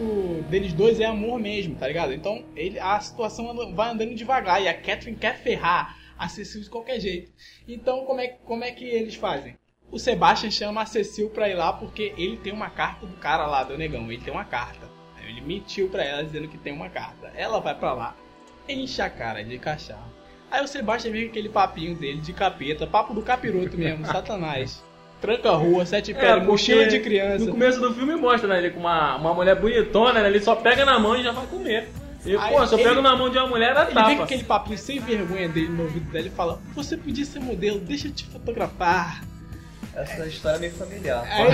deles 0.50 0.74
dois 0.74 1.00
é 1.00 1.06
amor 1.06 1.40
mesmo, 1.40 1.76
tá 1.76 1.88
ligado? 1.88 2.14
Então, 2.14 2.44
ele, 2.56 2.80
a 2.80 3.00
situação 3.00 3.52
anda- 3.52 3.74
vai 3.76 3.92
andando 3.92 4.16
devagar 4.16 4.62
e 4.62 4.68
a 4.68 4.74
Catherine 4.74 5.18
quer 5.18 5.38
ferrar 5.38 5.98
a 6.18 6.28
Cecil 6.30 6.62
de 6.62 6.70
qualquer 6.70 7.00
jeito. 7.00 7.32
Então, 7.68 8.06
como 8.06 8.20
é, 8.22 8.28
como 8.46 8.64
é 8.64 8.72
que 8.72 8.86
eles 8.86 9.16
fazem? 9.16 9.56
O 9.92 9.98
Sebastian 10.00 10.52
chama 10.52 10.82
a 10.82 10.86
Cecil 10.86 11.30
pra 11.30 11.50
ir 11.50 11.56
lá 11.56 11.72
porque 11.74 12.14
ele 12.18 12.38
tem 12.38 12.52
uma 12.52 12.70
carta 12.70 13.06
do 13.06 13.16
cara 13.18 13.46
lá, 13.48 13.64
do 13.64 13.78
negão. 13.78 14.12
Ele 14.12 14.22
tem 14.22 14.34
uma 14.34 14.44
carta. 14.46 14.88
Ele 15.26 15.42
mentiu 15.42 15.90
pra 15.90 16.04
ela 16.04 16.24
dizendo 16.24 16.48
que 16.48 16.58
tem 16.58 16.72
uma 16.74 16.90
carta. 16.90 17.32
Ela 17.36 17.60
vai 17.60 17.76
pra 17.76 17.94
lá, 17.94 18.16
enche 18.68 19.02
a 19.02 19.10
cara 19.10 19.44
de 19.44 19.58
cachaça. 19.60 20.00
Aí 20.50 20.64
o 20.64 20.68
Sebastian 20.68 21.12
vem 21.12 21.24
com 21.26 21.32
aquele 21.32 21.50
papinho 21.50 21.96
dele 21.96 22.22
de 22.22 22.32
capeta, 22.32 22.88
papo 22.88 23.14
do 23.14 23.22
capiroto 23.22 23.78
mesmo, 23.78 24.06
satanás. 24.08 24.82
Tranca 25.20 25.50
a 25.50 25.56
rua, 25.56 25.86
sete 25.86 26.14
pés, 26.14 26.34
porque 26.36 26.46
mochila 26.48 26.86
de 26.86 27.00
criança. 27.00 27.46
No 27.46 27.52
começo 27.52 27.80
do 27.82 27.94
filme 27.94 28.16
mostra, 28.16 28.48
né? 28.48 28.60
Ele 28.60 28.70
com 28.70 28.80
uma, 28.80 29.16
uma 29.16 29.34
mulher 29.34 29.56
bonitona, 29.60 30.22
né? 30.22 30.28
Ele 30.30 30.40
só 30.40 30.56
pega 30.56 30.86
na 30.86 30.98
mão 31.00 31.16
e 31.18 31.24
já 31.24 31.32
vai 31.32 31.46
comer. 31.48 31.90
E, 32.26 32.36
Aí 32.38 32.54
pô, 32.56 32.66
se 32.68 32.74
eu 32.76 32.80
ele- 32.80 32.88
pego 32.90 33.02
na 33.02 33.16
mão 33.16 33.30
de 33.30 33.38
uma 33.38 33.48
mulher, 33.48 33.72
era 33.72 33.82
Ele 33.86 33.94
vem 33.96 34.04
com 34.04 34.10
tapa. 34.12 34.24
aquele 34.24 34.44
papinho 34.44 34.78
sem 34.78 35.00
vergonha 35.00 35.50
dele 35.50 35.70
no 35.70 35.84
ouvido 35.84 36.10
dela 36.12 36.28
e 36.28 36.30
fala: 36.30 36.62
Você 36.76 36.96
podia 36.96 37.26
ser 37.26 37.40
modelo, 37.40 37.80
deixa 37.80 38.08
eu 38.08 38.12
te 38.14 38.26
fotografar. 38.26 39.24
Essa 39.98 40.28
história 40.28 40.58
é 40.58 40.60
meio 40.60 40.74
familiar. 40.74 41.24
Aí, 41.28 41.48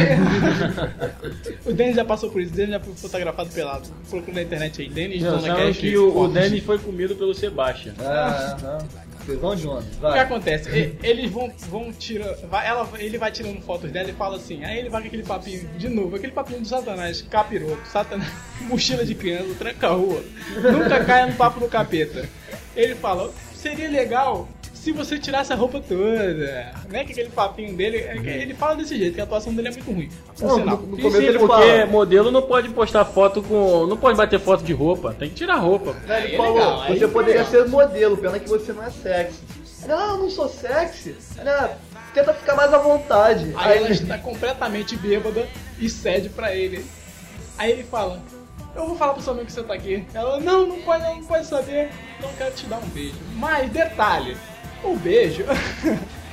o 1.66 1.74
Denis 1.74 1.96
já 1.96 2.04
passou 2.04 2.30
por 2.30 2.42
isso, 2.42 2.52
o 2.52 2.56
Denis 2.56 2.72
já 2.72 2.80
foi 2.80 2.94
fotografado 2.94 3.50
pelado. 3.50 3.90
Procura 4.10 4.34
na 4.36 4.42
internet 4.42 4.82
aí, 4.82 4.90
Denis 4.90 5.24
Não, 5.24 5.42
Cast, 5.42 5.82
que 5.82 5.98
o, 5.98 6.18
o. 6.18 6.28
Danny 6.28 6.60
foi 6.60 6.78
comido 6.78 7.16
pelo 7.16 7.34
Sebastian. 7.34 7.94
Ah, 8.00 8.58
aham. 8.62 8.78
Tesão 9.26 9.56
de 9.56 9.66
homem, 9.66 9.88
O 9.88 9.96
que 9.96 10.02
vai. 10.02 10.20
acontece? 10.20 10.98
Eles 11.02 11.32
vão, 11.32 11.50
vão 11.70 11.94
tirar. 11.94 12.36
Vai, 12.50 12.68
ela, 12.68 12.90
ele 12.98 13.18
vai 13.18 13.32
tirando 13.32 13.62
fotos 13.62 13.90
dela 13.90 14.10
e 14.10 14.14
fala 14.14 14.36
assim. 14.36 14.66
Aí 14.66 14.80
ele 14.80 14.90
vai 14.90 15.02
com 15.02 15.08
aquele 15.08 15.24
papinho 15.24 15.66
de 15.78 15.88
novo, 15.88 16.18
aquele 16.18 16.34
papinho 16.34 16.60
do 16.60 16.68
Satanás, 16.68 17.22
capiroto, 17.22 17.88
Satanás, 17.88 18.30
mochila 18.68 19.06
de 19.06 19.16
criança, 19.16 19.56
tranca 19.58 19.88
a 19.88 19.92
rua. 19.92 20.22
Nunca 20.62 21.06
caia 21.06 21.28
no 21.28 21.34
papo 21.36 21.62
do 21.62 21.70
capeta. 21.70 22.28
Ele 22.76 22.96
fala: 22.96 23.32
seria 23.56 23.90
legal 23.90 24.50
se 24.84 24.92
você 24.92 25.18
tirasse 25.18 25.54
a 25.54 25.56
roupa 25.56 25.80
toda. 25.80 26.74
Né? 26.90 27.04
Que 27.06 27.12
aquele 27.14 27.30
papinho 27.30 27.76
dele. 27.76 27.98
é 27.98 28.18
que 28.18 28.28
Ele 28.30 28.54
fala 28.54 28.76
desse 28.76 28.98
jeito, 28.98 29.16
que 29.16 29.22
a 29.22 29.24
atuação 29.24 29.54
dele 29.54 29.70
é 29.70 29.72
muito 29.72 29.90
ruim. 29.92 30.10
Por 30.38 30.48
Não, 30.48 30.56
sinal. 30.56 30.78
no, 30.78 30.88
no 30.88 30.96
Sim, 30.98 31.02
começo 31.02 31.22
sim, 31.22 31.28
ele 31.28 31.40
porque 31.40 31.54
fala. 31.62 31.86
modelo 31.86 32.32
não 32.32 32.42
pode 32.42 32.70
postar 32.70 33.06
foto 33.06 33.42
com. 33.42 33.86
Não 33.88 33.96
pode 33.96 34.18
bater 34.18 34.40
foto 34.40 34.64
de 34.64 34.74
roupa, 34.74 35.14
tem 35.18 35.30
que 35.30 35.36
tirar 35.36 35.56
roupa. 35.56 35.96
Aí 36.08 36.26
ele 36.26 36.34
é 36.34 36.38
falou, 36.38 36.54
legal, 36.56 36.82
aí 36.82 36.98
você 37.00 37.06
é 37.06 37.08
poderia 37.08 37.44
legal. 37.44 37.52
ser 37.64 37.70
modelo, 37.70 38.18
pena 38.18 38.40
que 38.40 38.50
você 38.50 38.74
não 38.74 38.84
é 38.84 38.90
sexy. 38.92 39.40
Não, 39.88 40.10
eu 40.12 40.18
não 40.18 40.30
sou 40.30 40.50
sexy. 40.50 41.16
Não, 41.44 41.70
tenta 42.14 42.34
ficar 42.34 42.56
mais 42.56 42.74
à 42.74 42.78
vontade. 42.78 43.54
Aí 43.56 43.78
ela 43.78 43.90
está 43.90 44.18
completamente 44.18 44.96
bêbada 44.98 45.48
e 45.80 45.90
cede 45.90 46.28
pra 46.30 46.54
ele. 46.54 46.86
Aí 47.58 47.72
ele 47.72 47.84
fala: 47.84 48.20
Eu 48.76 48.88
vou 48.88 48.96
falar 48.98 49.14
pro 49.14 49.22
sua 49.24 49.34
mãe 49.34 49.46
que 49.46 49.52
você 49.54 49.64
tá 49.64 49.74
aqui. 49.74 50.06
Ela: 50.14 50.40
Não, 50.42 50.66
não 50.68 50.82
pode, 50.82 51.04
não 51.04 51.24
pode 51.24 51.46
saber. 51.46 51.90
Não 52.22 52.30
quero 52.34 52.54
te 52.54 52.66
dar 52.66 52.78
um 52.80 52.88
beijo. 52.90 53.16
Mas 53.36 53.70
detalhe: 53.72 54.36
o 54.92 54.96
beijo. 54.98 55.44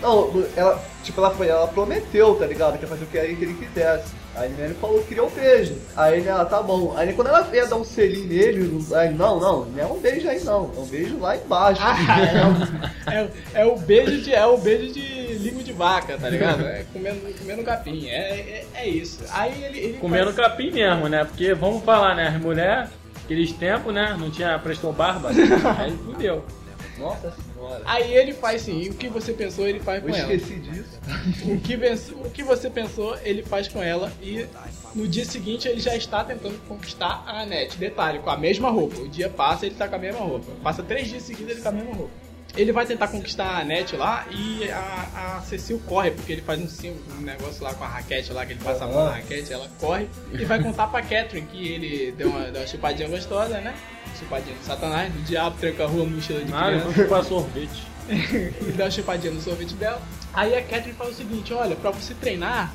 Não, 0.00 0.30
ela, 0.56 0.82
tipo, 1.04 1.20
ela 1.20 1.30
foi, 1.30 1.48
ela 1.48 1.68
prometeu, 1.68 2.34
tá 2.34 2.46
ligado? 2.46 2.78
Que 2.78 2.84
ia 2.84 2.88
fazer 2.88 3.04
o 3.04 3.06
que 3.06 3.18
ele, 3.18 3.36
que 3.36 3.44
ele 3.44 3.52
quisesse. 3.54 4.14
Aí 4.34 4.50
ele 4.58 4.72
falou 4.80 5.00
que 5.00 5.08
queria 5.08 5.22
um 5.24 5.28
beijo. 5.28 5.74
Aí 5.94 6.20
ele, 6.20 6.28
ela, 6.28 6.46
tá 6.46 6.62
bom. 6.62 6.94
Aí 6.96 7.12
quando 7.12 7.28
ela 7.28 7.46
ia 7.52 7.66
dar 7.66 7.76
um 7.76 7.84
selinho 7.84 8.26
nele, 8.26 8.82
aí, 8.94 9.12
não, 9.12 9.38
não, 9.38 9.64
não 9.66 9.78
é 9.78 9.84
um 9.84 9.98
beijo 10.00 10.26
aí 10.26 10.42
não. 10.42 10.72
É 10.74 10.80
um 10.80 10.86
beijo 10.86 11.18
lá 11.18 11.36
embaixo. 11.36 11.82
Ah, 11.84 11.96
é, 12.22 12.46
o- 12.46 13.12
é, 13.12 13.62
é 13.62 13.64
o 13.66 13.76
beijo 13.76 14.22
de 14.22 14.32
é 14.34 14.46
o 14.46 14.56
beijo 14.56 14.90
de 14.94 15.34
língua 15.34 15.62
de 15.62 15.72
vaca, 15.74 16.16
tá 16.16 16.30
ligado? 16.30 16.62
É 16.64 16.82
comendo, 16.90 17.20
comendo 17.38 17.62
capim. 17.62 18.06
É, 18.08 18.14
é, 18.14 18.66
é 18.76 18.88
isso. 18.88 19.18
Aí 19.32 19.62
ele, 19.62 19.78
ele 19.80 19.98
Comendo 19.98 20.32
faz- 20.32 20.36
capim 20.48 20.70
mesmo, 20.70 21.08
né? 21.08 21.24
Porque 21.26 21.52
vamos 21.52 21.84
falar, 21.84 22.14
né? 22.14 22.28
As 22.28 22.40
mulheres, 22.40 22.88
aqueles 23.22 23.52
tempos, 23.52 23.92
né? 23.92 24.16
Não 24.18 24.30
tinha 24.30 24.58
prestou 24.58 24.94
barba. 24.94 25.28
Aí 25.78 25.92
fudeu. 26.06 26.42
Nossa 27.00 27.32
senhora. 27.32 27.82
Aí 27.84 28.14
ele 28.14 28.32
faz 28.32 28.62
sim, 28.62 28.88
o 28.88 28.94
que 28.94 29.08
você 29.08 29.32
pensou, 29.32 29.66
ele 29.66 29.80
faz 29.80 30.02
Eu 30.02 30.08
com 30.10 30.16
ela. 30.16 30.32
esqueci 30.34 30.58
disso. 30.60 31.00
O 31.44 31.60
que, 31.60 31.76
o 32.26 32.30
que 32.30 32.42
você 32.42 32.70
pensou, 32.70 33.16
ele 33.22 33.42
faz 33.42 33.68
com 33.68 33.82
ela 33.82 34.12
e 34.22 34.46
no 34.94 35.06
dia 35.08 35.24
seguinte 35.24 35.66
ele 35.68 35.80
já 35.80 35.94
está 35.96 36.24
tentando 36.24 36.58
conquistar 36.66 37.24
a 37.26 37.42
Annette. 37.42 37.78
Detalhe, 37.78 38.18
com 38.18 38.30
a 38.30 38.36
mesma 38.36 38.70
roupa. 38.70 39.00
O 39.00 39.08
dia 39.08 39.28
passa 39.28 39.66
ele 39.66 39.74
tá 39.74 39.88
com 39.88 39.96
a 39.96 39.98
mesma 39.98 40.20
roupa. 40.20 40.52
Passa 40.62 40.82
três 40.82 41.08
dias 41.08 41.22
seguidos 41.22 41.52
ele 41.52 41.60
com 41.62 41.68
a 41.68 41.72
mesma 41.72 41.94
roupa. 41.94 42.12
Ele 42.56 42.72
vai 42.72 42.84
tentar 42.84 43.06
conquistar 43.06 43.44
a 43.44 43.60
Annette 43.60 43.94
lá 43.94 44.26
e 44.28 44.68
a, 44.70 45.36
a 45.38 45.40
Cecil 45.42 45.80
corre, 45.86 46.10
porque 46.10 46.32
ele 46.32 46.42
faz 46.42 46.60
um 46.60 46.66
símbolo, 46.66 47.00
um 47.16 47.20
negócio 47.22 47.62
lá 47.62 47.72
com 47.74 47.84
a 47.84 47.86
raquete 47.86 48.32
lá, 48.32 48.44
que 48.44 48.54
ele 48.54 48.60
passa 48.60 48.84
a 48.84 48.88
mão 48.88 49.04
na 49.04 49.12
raquete, 49.12 49.52
ela 49.52 49.68
corre 49.78 50.08
e 50.32 50.44
vai 50.44 50.60
contar 50.60 50.88
pra 50.88 51.00
Catherine 51.00 51.46
que 51.46 51.68
ele 51.68 52.10
deu 52.10 52.28
uma, 52.28 52.50
deu 52.50 52.60
uma 52.60 52.66
chupadinha 52.66 53.08
gostosa, 53.08 53.60
né? 53.60 53.72
Chupadinha 54.20 54.54
do 54.56 54.64
satanás, 54.64 55.12
do 55.12 55.20
diabo, 55.22 55.56
tranca 55.58 55.84
a 55.84 55.86
rua 55.86 56.04
mochila 56.04 56.44
de 56.44 56.52
Ah, 56.52 56.66
criança 56.66 56.84
vou 56.84 56.94
chupar 56.94 57.24
sorvete. 57.24 57.82
e 58.08 58.72
dá 58.76 58.84
uma 58.84 58.90
chupadinha 58.90 59.32
no 59.32 59.40
sorvete 59.40 59.74
dela. 59.74 60.00
Aí 60.34 60.54
a 60.54 60.62
Catherine 60.62 60.92
fala 60.92 61.10
o 61.10 61.14
seguinte: 61.14 61.52
olha, 61.54 61.74
pra 61.76 61.90
você 61.90 62.14
treinar, 62.14 62.72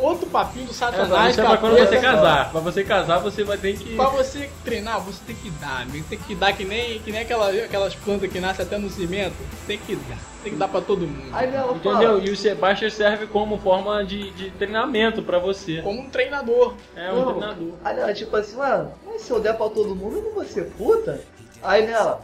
outro 0.00 0.26
papinho 0.28 0.66
do 0.66 0.70
É, 0.70 0.74
satanás. 0.74 1.30
isso 1.32 1.40
é 1.40 1.44
pra 1.44 1.56
quando 1.58 1.78
você 1.78 1.98
casar. 2.00 2.50
Pra 2.50 2.60
você 2.60 2.84
casar, 2.84 3.18
você 3.18 3.44
vai 3.44 3.58
ter 3.58 3.76
que. 3.76 3.96
Pra 3.96 4.08
você 4.08 4.50
treinar, 4.64 5.00
você 5.00 5.20
tem 5.26 5.36
que 5.36 5.50
dar, 5.50 5.82
amigo. 5.82 6.04
Tem 6.08 6.18
que 6.18 6.34
dar 6.34 6.52
que 6.52 6.64
nem, 6.64 6.98
que 7.00 7.10
nem 7.12 7.20
aquela, 7.22 7.50
aquelas 7.50 7.94
plantas 7.94 8.30
que 8.30 8.40
nascem 8.40 8.64
até 8.64 8.78
no 8.78 8.88
cimento. 8.90 9.34
Tem 9.66 9.78
que 9.78 9.96
dar. 9.96 10.18
Tem 10.42 10.52
que 10.52 10.58
dar 10.58 10.68
pra 10.68 10.80
todo 10.80 11.00
mundo. 11.06 11.28
Aí 11.32 11.52
ela 11.52 11.72
Entendeu? 11.74 11.92
fala, 12.16 12.24
E 12.24 12.30
o 12.30 12.36
Sebastian 12.36 12.90
serve 12.90 13.26
como 13.26 13.58
forma 13.58 14.04
de, 14.04 14.30
de 14.30 14.50
treinamento 14.52 15.22
pra 15.22 15.38
você. 15.38 15.82
Como 15.82 16.00
um 16.00 16.08
treinador. 16.10 16.74
É 16.96 17.12
um 17.12 17.16
Não. 17.16 17.32
treinador. 17.34 17.72
Aí 17.84 17.98
ela, 17.98 18.14
tipo 18.14 18.36
assim, 18.36 18.56
mano, 18.56 18.92
mas 19.04 19.22
se 19.22 19.30
eu 19.30 19.40
der 19.40 19.54
pra 19.56 19.68
todo 19.68 19.94
mundo, 19.96 20.16
eu 20.18 20.22
não 20.22 20.32
vou 20.34 20.44
ser 20.44 20.66
puta? 20.78 21.20
Aí 21.62 21.84
nela, 21.86 22.20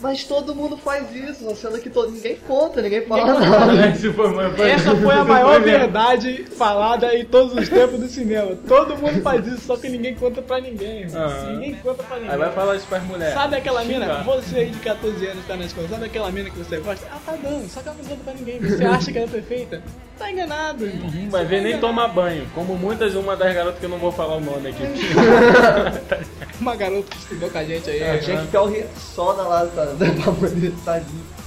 mas 0.00 0.24
todo 0.24 0.54
mundo 0.54 0.76
faz 0.76 1.14
isso, 1.14 1.54
sendo 1.56 1.78
que 1.78 1.90
todo, 1.90 2.10
ninguém 2.10 2.36
conta, 2.46 2.80
ninguém 2.82 3.02
fala 3.06 3.38
nada. 3.38 3.92
Foi- 4.56 4.70
Essa 4.70 4.96
foi 4.96 5.14
a 5.14 5.24
maior 5.24 5.60
verdade 5.60 6.44
falada 6.56 7.14
em 7.14 7.24
todos 7.24 7.54
os 7.54 7.68
tempos 7.68 8.00
do 8.00 8.08
cinema. 8.08 8.56
Todo 8.66 8.96
mundo 8.96 9.20
faz 9.22 9.46
isso, 9.46 9.60
só 9.66 9.76
que 9.76 9.88
ninguém 9.88 10.14
conta 10.14 10.40
pra 10.42 10.60
ninguém. 10.60 11.04
Aham. 11.14 11.52
Ninguém 11.52 11.74
conta 11.76 12.02
pra 12.02 12.16
ninguém. 12.16 12.30
Aí 12.32 12.38
vai 12.38 12.52
falar 12.52 12.76
isso 12.76 12.86
pras 12.86 13.02
mulheres. 13.04 13.34
Sabe 13.34 13.56
aquela 13.56 13.84
mina? 13.84 14.22
Você 14.22 14.56
aí 14.58 14.70
de 14.70 14.78
14 14.78 15.26
anos 15.26 15.44
tá 15.46 15.56
na 15.56 15.64
escola, 15.64 15.88
sabe 15.88 16.04
aquela 16.06 16.30
mina 16.30 16.50
que 16.50 16.58
você 16.58 16.78
gosta? 16.78 17.06
Ela 17.06 17.20
tá 17.24 17.32
dando, 17.42 17.68
só 17.68 17.80
que 17.80 17.88
ela 17.88 17.96
não 17.98 18.04
conta 18.08 18.24
pra 18.24 18.32
ninguém. 18.34 18.58
Você 18.60 18.84
acha 18.86 19.12
que 19.12 19.18
ela 19.18 19.26
é 19.26 19.30
perfeita? 19.30 19.82
Tá 20.18 20.30
enganado. 20.30 20.86
Não 20.86 21.30
vai 21.30 21.44
ver 21.46 21.62
nem 21.62 21.78
tomar 21.78 22.08
banho. 22.08 22.46
Como 22.54 22.74
muitas, 22.76 23.14
uma 23.14 23.34
das 23.34 23.54
garotas 23.54 23.78
que 23.80 23.86
eu 23.86 23.90
não 23.90 23.96
vou 23.98 24.12
falar 24.12 24.36
o 24.36 24.40
nome 24.40 24.68
aqui. 24.68 24.82
Uma 26.60 26.76
garota 26.76 27.08
que 27.10 27.16
estudou 27.16 27.48
com 27.48 27.56
a 27.58 27.64
gente 27.64 27.88
aí. 27.88 28.00
Eu 28.16 28.20
tinha 28.20 28.40
que 28.42 28.48
ter 28.48 28.58
o 28.58 28.66
Rexona 28.66 29.42
lá 29.44 29.66
tá, 29.66 29.89
tadinho. 30.84 31.40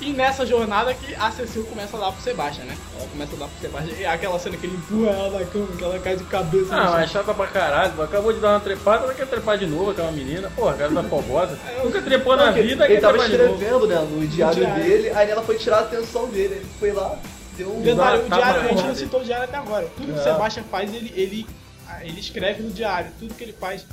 E 0.00 0.12
nessa 0.12 0.46
jornada 0.46 0.94
que 0.94 1.12
a 1.16 1.28
Cecil 1.32 1.64
começa 1.64 1.96
a 1.96 2.00
dar 2.00 2.12
pro 2.12 2.22
Sebastian, 2.22 2.62
né? 2.66 2.76
Ela 2.96 3.08
começa 3.08 3.34
a 3.34 3.38
dar 3.40 3.48
pro 3.48 3.60
Sebastian. 3.60 3.94
E 3.98 4.06
aquela 4.06 4.38
cena 4.38 4.56
que 4.56 4.64
ele 4.66 4.76
empurra 4.76 5.10
ela 5.10 5.38
da 5.40 5.44
cama, 5.44 5.66
que 5.76 5.82
ela 5.82 5.98
cai 5.98 6.14
de 6.16 6.22
cabeça. 6.22 6.68
Ah, 6.70 7.02
é 7.02 7.06
chata 7.08 7.34
pra 7.34 7.48
caralho. 7.48 8.00
Acabou 8.00 8.32
de 8.32 8.38
dar 8.38 8.50
uma 8.50 8.60
trepada, 8.60 9.02
ela 9.04 9.14
quer 9.14 9.26
trepar 9.26 9.58
de 9.58 9.66
novo, 9.66 9.90
aquela 9.90 10.12
menina. 10.12 10.48
Porra, 10.54 10.74
cara 10.74 10.92
tá 10.92 11.02
fogosa. 11.02 11.58
Nunca 11.82 12.00
trepou 12.00 12.36
na 12.36 12.46
Não, 12.46 12.52
vida, 12.52 12.84
ele 12.84 12.94
quer 12.94 13.00
tava 13.00 13.18
trepar 13.18 13.28
de 13.30 13.38
novo. 13.38 13.52
escrevendo, 13.54 13.86
né, 13.88 14.08
no 14.08 14.26
diário, 14.28 14.56
diário. 14.64 14.84
dele, 14.84 15.10
aí 15.10 15.30
ela 15.30 15.42
foi 15.42 15.56
tirar 15.58 15.78
a 15.78 15.80
atenção 15.80 16.28
dele, 16.28 16.54
ele 16.54 16.66
foi 16.78 16.92
lá, 16.92 17.18
deu 17.56 17.76
um... 17.76 17.82
Detalhe, 17.82 18.22
o 18.22 18.28
Tá 18.28 18.36
diário, 18.36 18.60
a 18.60 18.68
gente 18.68 18.82
não 18.86 18.94
citou 18.94 19.20
o 19.20 19.24
diário 19.24 19.44
até 19.46 19.56
agora. 19.56 19.90
Tudo 19.96 20.12
que 20.12 20.18
o 20.18 20.20
É. 20.20 20.22
Sebastian 20.22 20.62
faz, 20.70 20.94
ele, 20.94 21.12
ele, 21.16 21.46
ele 22.02 22.20
escreve 22.20 22.62
no 22.62 22.70
diário. 22.70 23.10
Tudo 23.18 23.34
que 23.34 23.42
ele 23.42 23.52
faz, 23.58 23.84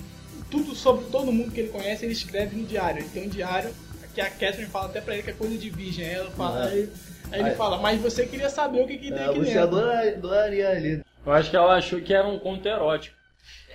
tudo 0.64 0.76
sobre 0.76 1.06
todo 1.06 1.32
mundo 1.32 1.52
que 1.52 1.60
ele 1.62 1.70
conhece, 1.70 2.06
ele 2.06 2.14
escreve 2.14 2.56
no 2.56 2.66
diário. 2.66 3.02
Ele 3.02 3.10
tem 3.10 3.24
um 3.26 3.30
diário 3.30 3.74
que 4.14 4.22
a 4.22 4.30
Catherine 4.30 4.66
fala 4.68 4.86
até 4.86 5.02
pra 5.02 5.14
ele 5.14 5.24
que 5.24 5.30
é 5.32 5.34
coisa 5.34 5.58
de 5.58 5.70
virgem. 5.70 6.06
Aí, 6.08 6.14
ela 6.16 6.32
fala, 6.32 6.66
É. 6.70 6.72
aí, 6.72 6.90
aí 7.32 7.40
ele 7.42 7.50
Aí- 7.50 7.56
fala, 7.56 7.78
mas 7.78 8.00
você 8.02 8.26
queria 8.26 8.50
saber 8.50 8.82
o 8.82 8.88
que, 8.88 8.98
que 8.98 9.12
tem 9.12 9.22
É, 9.22 9.26
aqui 9.26 9.40
você 9.40 9.46
dentro. 9.46 9.62
adora- 9.64 10.10
adoraria 10.10 10.70
ali. 10.70 11.02
Eu 11.26 11.32
acho 11.34 11.50
que 11.50 11.56
ela 11.58 11.76
achou 11.76 12.00
que 12.02 12.14
era 12.14 12.28
um 12.28 12.40
conto 12.40 12.68
erótico. 12.68 13.16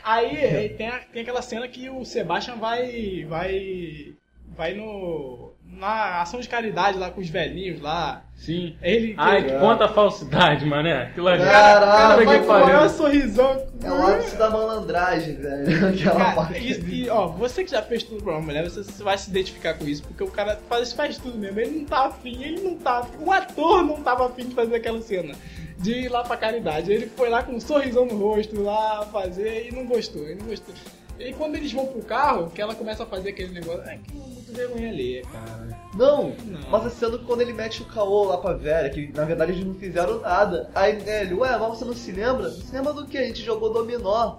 Aí, 0.03 0.37
aí 0.45 0.69
tem, 0.77 0.89
a- 0.89 1.01
tem 1.13 1.23
aquela 1.23 1.43
cena 1.43 1.69
que 1.69 1.91
o 1.91 2.05
Sebastian 2.05 2.57
vai. 2.57 3.25
vai. 3.29 4.15
vai 4.57 4.75
no. 4.75 5.53
Na 5.73 6.21
ação 6.23 6.41
de 6.41 6.49
caridade 6.49 6.99
lá 6.99 7.11
com 7.11 7.21
os 7.21 7.29
velhinhos 7.29 7.81
lá. 7.81 8.23
Sim. 8.37 8.75
Ele. 8.83 9.15
Ai, 9.19 9.45
que- 9.45 9.59
conta 9.59 9.89
falsidade, 9.89 10.65
mané. 10.65 11.03
Aquilo 11.05 11.29
ali. 11.29 11.45
Caralho, 11.45 12.27
cara 12.27 12.39
que 12.39 12.39
com 12.39 12.45
o 12.45 12.49
maior 12.49 12.71
pariu. 12.73 12.89
sorrisão. 12.91 13.63
É 13.83 13.91
o 13.91 14.07
ápice 14.07 14.37
da 14.37 14.51
malandragem, 14.51 15.37
velho. 15.37 15.89
Aquela 15.89 16.15
Cara, 16.17 16.35
parte. 16.35 16.59
e, 16.59 17.05
e, 17.05 17.09
ó, 17.11 17.29
você 17.29 17.65
que 17.65 17.71
já 17.71 17.83
fez 17.83 18.03
tudo 18.03 18.23
pra 18.23 18.33
uma 18.35 18.43
mulher, 18.43 18.65
você, 18.69 18.83
você 18.83 19.03
vai 19.03 19.17
se 19.17 19.31
identificar 19.31 19.75
com 19.75 19.87
isso, 19.87 20.03
porque 20.03 20.23
o 20.25 20.31
cara 20.31 20.59
faz, 20.69 20.93
faz 20.93 21.19
tudo 21.19 21.37
mesmo. 21.39 21.59
Ele 21.61 21.79
não 21.81 21.85
tá 21.85 22.07
afim, 22.07 22.43
ele 22.43 22.61
não 22.63 22.77
tá 22.77 22.99
afim. 22.99 23.17
O 23.21 23.31
ator 23.33 23.83
não 23.85 24.03
tava 24.03 24.27
afim 24.27 24.47
de 24.49 24.55
fazer 24.55 24.77
aquela 24.77 25.01
cena. 25.01 25.35
De 25.79 25.93
ir 25.93 26.09
lá 26.11 26.23
pra 26.23 26.37
caridade. 26.37 26.93
Ele 26.93 27.07
foi 27.07 27.31
lá 27.31 27.43
com 27.43 27.53
um 27.53 27.61
sorrisão 27.61 28.05
no 28.05 28.17
rosto 28.19 28.61
lá 28.63 29.07
fazer 29.11 29.69
e 29.71 29.75
não 29.75 29.87
gostou, 29.87 30.23
ele 30.25 30.41
não 30.41 30.47
gostou. 30.49 30.75
E 31.19 31.33
quando 31.35 31.55
eles 31.57 31.71
vão 31.73 31.87
pro 31.87 32.03
carro, 32.03 32.51
que 32.51 32.61
ela 32.63 32.75
começa 32.75 33.03
a 33.03 33.07
fazer 33.07 33.31
aquele 33.31 33.53
negócio, 33.53 33.83
é 33.89 33.97
que 33.99 34.13
muito 34.51 34.57
vergonha 34.57 34.89
alheia, 34.91 35.23
cara. 35.23 35.81
Não, 35.95 36.33
Não. 36.45 36.61
mas 36.71 36.87
a 36.87 36.91
cena 36.91 37.19
quando 37.19 37.41
ele 37.41 37.53
mete 37.53 37.83
o 37.83 37.85
caô 37.87 38.25
lá 38.25 38.39
pra 38.39 38.53
velha, 38.53 38.89
que 38.91 39.11
na 39.15 39.25
verdade 39.25 39.53
eles 39.53 39.65
não 39.65 39.75
fizeram 39.75 40.21
nada. 40.21 40.71
Aí 40.75 40.99
ele, 41.07 41.35
ué, 41.35 41.57
mas 41.59 41.69
você 41.79 41.85
não 41.85 41.95
se 41.95 42.13
lembra? 42.13 42.45
Não 42.45 42.51
se 42.51 42.75
lembra 42.75 42.93
do 42.93 43.07
que? 43.07 43.19
A 43.19 43.25
gente 43.25 43.43
jogou 43.43 43.73
dominó. 43.73 44.37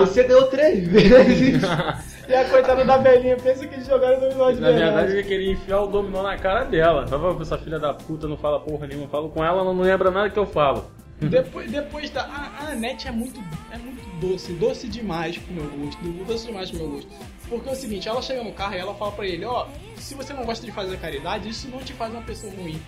Você 0.00 0.24
ganhou 0.24 0.46
três 0.46 0.86
vezes. 0.88 1.62
E 2.28 2.34
a 2.34 2.44
coitada 2.48 2.84
da 2.84 2.96
velhinha 2.98 3.36
pensa 3.36 3.66
que 3.66 3.74
eles 3.74 3.86
jogaram 3.86 4.20
dominó 4.20 4.52
de 4.52 4.60
Na 4.60 4.68
verdade, 4.70 4.92
verdade. 4.92 5.12
ele 5.12 5.22
queria 5.24 5.52
enfiar 5.52 5.80
o 5.82 5.88
dominó 5.88 6.22
na 6.22 6.38
cara 6.38 6.64
dela. 6.64 7.04
Fala, 7.06 7.42
essa 7.42 7.58
filha 7.58 7.80
da 7.80 7.92
puta 7.92 8.28
não 8.28 8.36
fala 8.36 8.60
porra 8.60 8.86
nenhuma. 8.86 9.06
Eu 9.06 9.10
falo 9.10 9.28
com 9.28 9.44
ela, 9.44 9.60
ela 9.60 9.74
não 9.74 9.82
lembra 9.82 10.08
nada 10.10 10.30
que 10.30 10.38
eu 10.38 10.46
falo. 10.46 10.84
Depois, 11.20 11.70
depois 11.70 12.10
da. 12.10 12.22
A, 12.22 12.50
a 12.68 12.72
Annette 12.72 13.08
é 13.08 13.10
muito, 13.10 13.40
é 13.72 13.76
muito 13.76 14.02
doce, 14.20 14.52
doce 14.52 14.88
demais 14.88 15.36
pro 15.36 15.52
meu 15.52 15.64
gosto. 15.64 16.00
Doce 16.24 16.46
demais 16.46 16.70
pro 16.70 16.78
meu 16.78 16.88
gosto. 16.90 17.10
Porque 17.52 17.68
é 17.68 17.72
o 17.72 17.76
seguinte, 17.76 18.08
ela 18.08 18.22
chega 18.22 18.42
no 18.42 18.52
carro 18.52 18.74
e 18.74 18.78
ela 18.78 18.94
fala 18.94 19.12
pra 19.12 19.26
ele, 19.26 19.44
ó, 19.44 19.66
se 19.96 20.14
você 20.14 20.32
não 20.32 20.44
gosta 20.44 20.64
de 20.64 20.72
fazer 20.72 20.98
caridade, 20.98 21.50
isso 21.50 21.68
não 21.68 21.80
te 21.80 21.92
faz 21.92 22.10
uma 22.10 22.22
pessoa 22.22 22.50
ruim. 22.54 22.80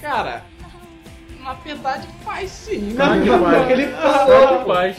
Cara, 0.00 0.42
na 1.40 1.52
verdade 1.52 2.08
faz 2.24 2.50
sim, 2.50 2.94
Claro 2.96 3.16
né? 3.16 3.22
que 3.22 3.28
faz. 3.44 3.70
Ele 3.70 3.86
que 3.92 4.64
faz. 4.66 4.96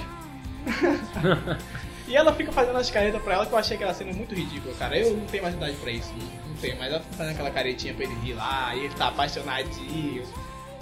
E 2.07 2.15
ela 2.15 2.33
fica 2.33 2.51
fazendo 2.51 2.77
as 2.77 2.91
caretas 2.91 3.21
pra 3.21 3.35
ela 3.35 3.45
que 3.45 3.53
eu 3.53 3.57
achei 3.57 3.77
aquela 3.77 3.93
cena 3.93 4.11
muito 4.11 4.35
ridícula, 4.35 4.73
cara. 4.75 4.97
Eu 4.97 5.15
não 5.15 5.25
tenho 5.27 5.43
mais 5.43 5.55
idade 5.55 5.77
pra 5.77 5.91
isso, 5.91 6.11
não, 6.17 6.49
não 6.49 6.55
tenho 6.57 6.77
mais. 6.77 6.91
Ela 6.91 7.01
fica 7.01 7.15
fazendo 7.15 7.33
aquela 7.33 7.51
caretinha 7.51 7.93
pra 7.93 8.03
ele 8.03 8.13
rir 8.15 8.33
lá, 8.33 8.75
e 8.75 8.79
ele 8.83 8.93
tá 8.95 9.07
apaixonadinho. 9.07 10.23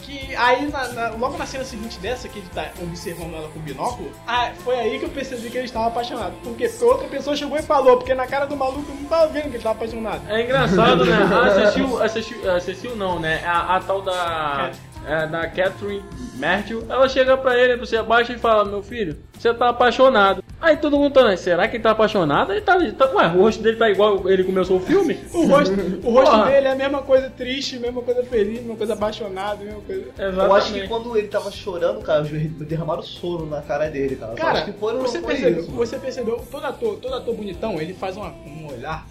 Que 0.02 0.36
aí, 0.36 0.68
na- 0.70 0.88
na- 0.90 1.10
logo 1.10 1.38
na 1.38 1.46
cena 1.46 1.64
seguinte 1.64 2.00
dessa, 2.00 2.28
que 2.28 2.40
ele 2.40 2.48
tá 2.54 2.70
observando 2.82 3.34
ela 3.36 3.50
com 3.50 3.60
o 3.60 3.62
binóculo, 3.62 4.12
ah, 4.28 4.52
foi 4.64 4.80
aí 4.80 4.98
que 5.00 5.06
eu 5.06 5.10
percebi 5.10 5.50
que 5.50 5.58
ele 5.58 5.66
estava 5.66 5.88
apaixonado. 5.88 6.34
Porque 6.44 6.70
outra 6.82 7.08
pessoa 7.08 7.36
chegou 7.36 7.58
e 7.58 7.62
falou, 7.62 7.98
porque 7.98 8.14
na 8.14 8.26
cara 8.28 8.46
do 8.46 8.56
maluco 8.56 8.86
eu 8.92 8.96
não 8.96 9.06
tava 9.06 9.28
vendo 9.28 9.44
que 9.44 9.56
ele 9.58 9.64
tava 9.64 9.76
apaixonado. 9.76 10.22
É 10.30 10.44
engraçado, 10.44 11.06
né? 11.06 11.18
A 11.24 11.66
Cecil, 11.66 12.02
a 12.02 12.10
Cecil, 12.10 12.52
a 12.52 12.60
Cecil 12.60 12.96
não, 12.96 13.20
né? 13.20 13.44
A, 13.46 13.76
a 13.78 13.80
tal 13.82 14.02
da. 14.02 14.72
é, 14.72 14.89
da 15.26 15.48
Catherine 15.48 16.04
Mertil, 16.36 16.84
ela 16.90 17.08
chega 17.10 17.38
pra 17.38 17.58
ele, 17.58 17.78
pro 17.78 17.86
Sebastian 17.86 18.36
e 18.36 18.40
fala: 18.40 18.66
Meu 18.66 18.84
filho, 18.84 19.18
você 19.38 19.54
tá 19.54 19.70
apaixonado. 19.70 20.44
Aí 20.62 20.76
todo 20.76 20.98
mundo 20.98 21.14
tá, 21.14 21.24
né? 21.24 21.38
Será 21.38 21.68
que 21.70 21.78
ele 21.78 21.84
tá 21.84 21.92
apaixonado? 21.92 22.52
Ele 22.52 22.60
tá. 22.62 22.76
ele 22.76 22.92
tá 22.92 23.10
ué, 23.14 23.28
o 23.28 23.42
rosto 23.42 23.64
dele 23.64 23.78
tá 23.78 23.90
igual 23.90 24.30
ele 24.30 24.44
começou 24.44 24.78
o 24.78 24.80
filme? 24.82 25.18
O 25.34 25.46
rosto, 25.48 25.74
o 26.04 26.12
rosto 26.12 26.32
Porra. 26.32 26.46
dele 26.52 26.68
é 26.68 26.72
a 26.72 26.76
mesma 26.76 27.02
coisa 27.02 27.30
triste, 27.30 27.80
mesma 27.80 28.02
coisa 28.02 28.24
feliz, 28.24 28.60
mesma 28.60 28.76
coisa 28.76 28.94
apaixonada, 28.94 29.64
mesma 29.64 29.80
coisa. 29.82 30.06
Eu 30.18 30.54
acho 30.54 30.74
que 30.74 30.88
quando 30.88 31.18
ele 31.18 31.28
tava 31.30 31.50
chorando, 31.50 32.02
cara, 32.02 32.24
derramaram 32.24 33.02
soro 33.02 33.46
na 33.46 33.62
cara 33.62 33.90
dele, 33.90 34.18
cara. 34.18 34.34
Cara, 34.34 34.52
acho 34.60 34.66
que 34.66 34.74
foram, 34.78 35.00
você, 35.00 35.20
foi 35.22 35.34
percebeu, 35.36 35.62
isso. 35.62 35.72
você 35.72 35.98
percebeu, 35.98 36.46
todo 36.52 36.66
ator, 36.66 36.98
todo 36.98 37.14
ator 37.16 37.34
bonitão, 37.36 37.80
ele 37.80 37.94
faz 37.94 38.18
uma- 38.18 38.34
um 38.46 38.68
olhar. 38.70 39.08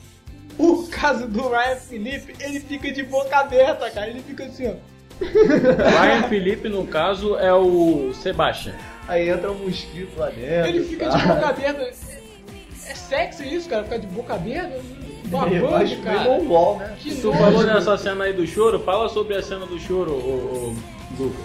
O 0.58 0.86
caso 0.90 1.26
do 1.28 1.48
Ryan 1.48 1.76
Felipe, 1.76 2.34
ele 2.40 2.60
fica 2.60 2.90
de 2.92 3.02
boca 3.04 3.36
aberta, 3.38 3.88
cara. 3.90 4.08
Ele 4.08 4.20
fica 4.20 4.44
assim, 4.44 4.68
ó. 4.68 4.72
Ryan 5.20 6.22
Felipe, 6.28 6.68
no 6.68 6.86
caso, 6.86 7.36
é 7.38 7.52
o 7.52 8.12
Sebastian. 8.14 8.74
Aí 9.06 9.28
entra 9.28 9.50
um 9.50 9.54
mosquito 9.54 10.18
lá 10.18 10.28
dentro. 10.30 10.68
Ele 10.68 10.84
fica 10.84 11.08
de 11.08 11.16
cara. 11.16 11.34
boca 11.34 11.48
aberta. 11.48 11.82
É 11.82 12.94
sexy 12.94 13.54
isso, 13.54 13.68
cara, 13.68 13.84
ficar 13.84 13.98
de 13.98 14.06
boca 14.06 14.34
aberta. 14.34 14.80
Babando, 15.26 15.78
meio 15.78 16.02
cara. 16.02 16.24
mongol, 16.24 16.78
né? 16.78 16.96
Que 16.98 17.14
Tu 17.14 17.32
falou 17.32 17.64
dessa 17.64 17.98
cena 17.98 18.24
aí 18.24 18.32
do 18.32 18.46
choro, 18.46 18.80
fala 18.80 19.08
sobre 19.08 19.34
a 19.34 19.42
cena 19.42 19.66
do 19.66 19.78
choro, 19.78 20.12
o, 20.12 20.76
Lucas. 21.18 21.40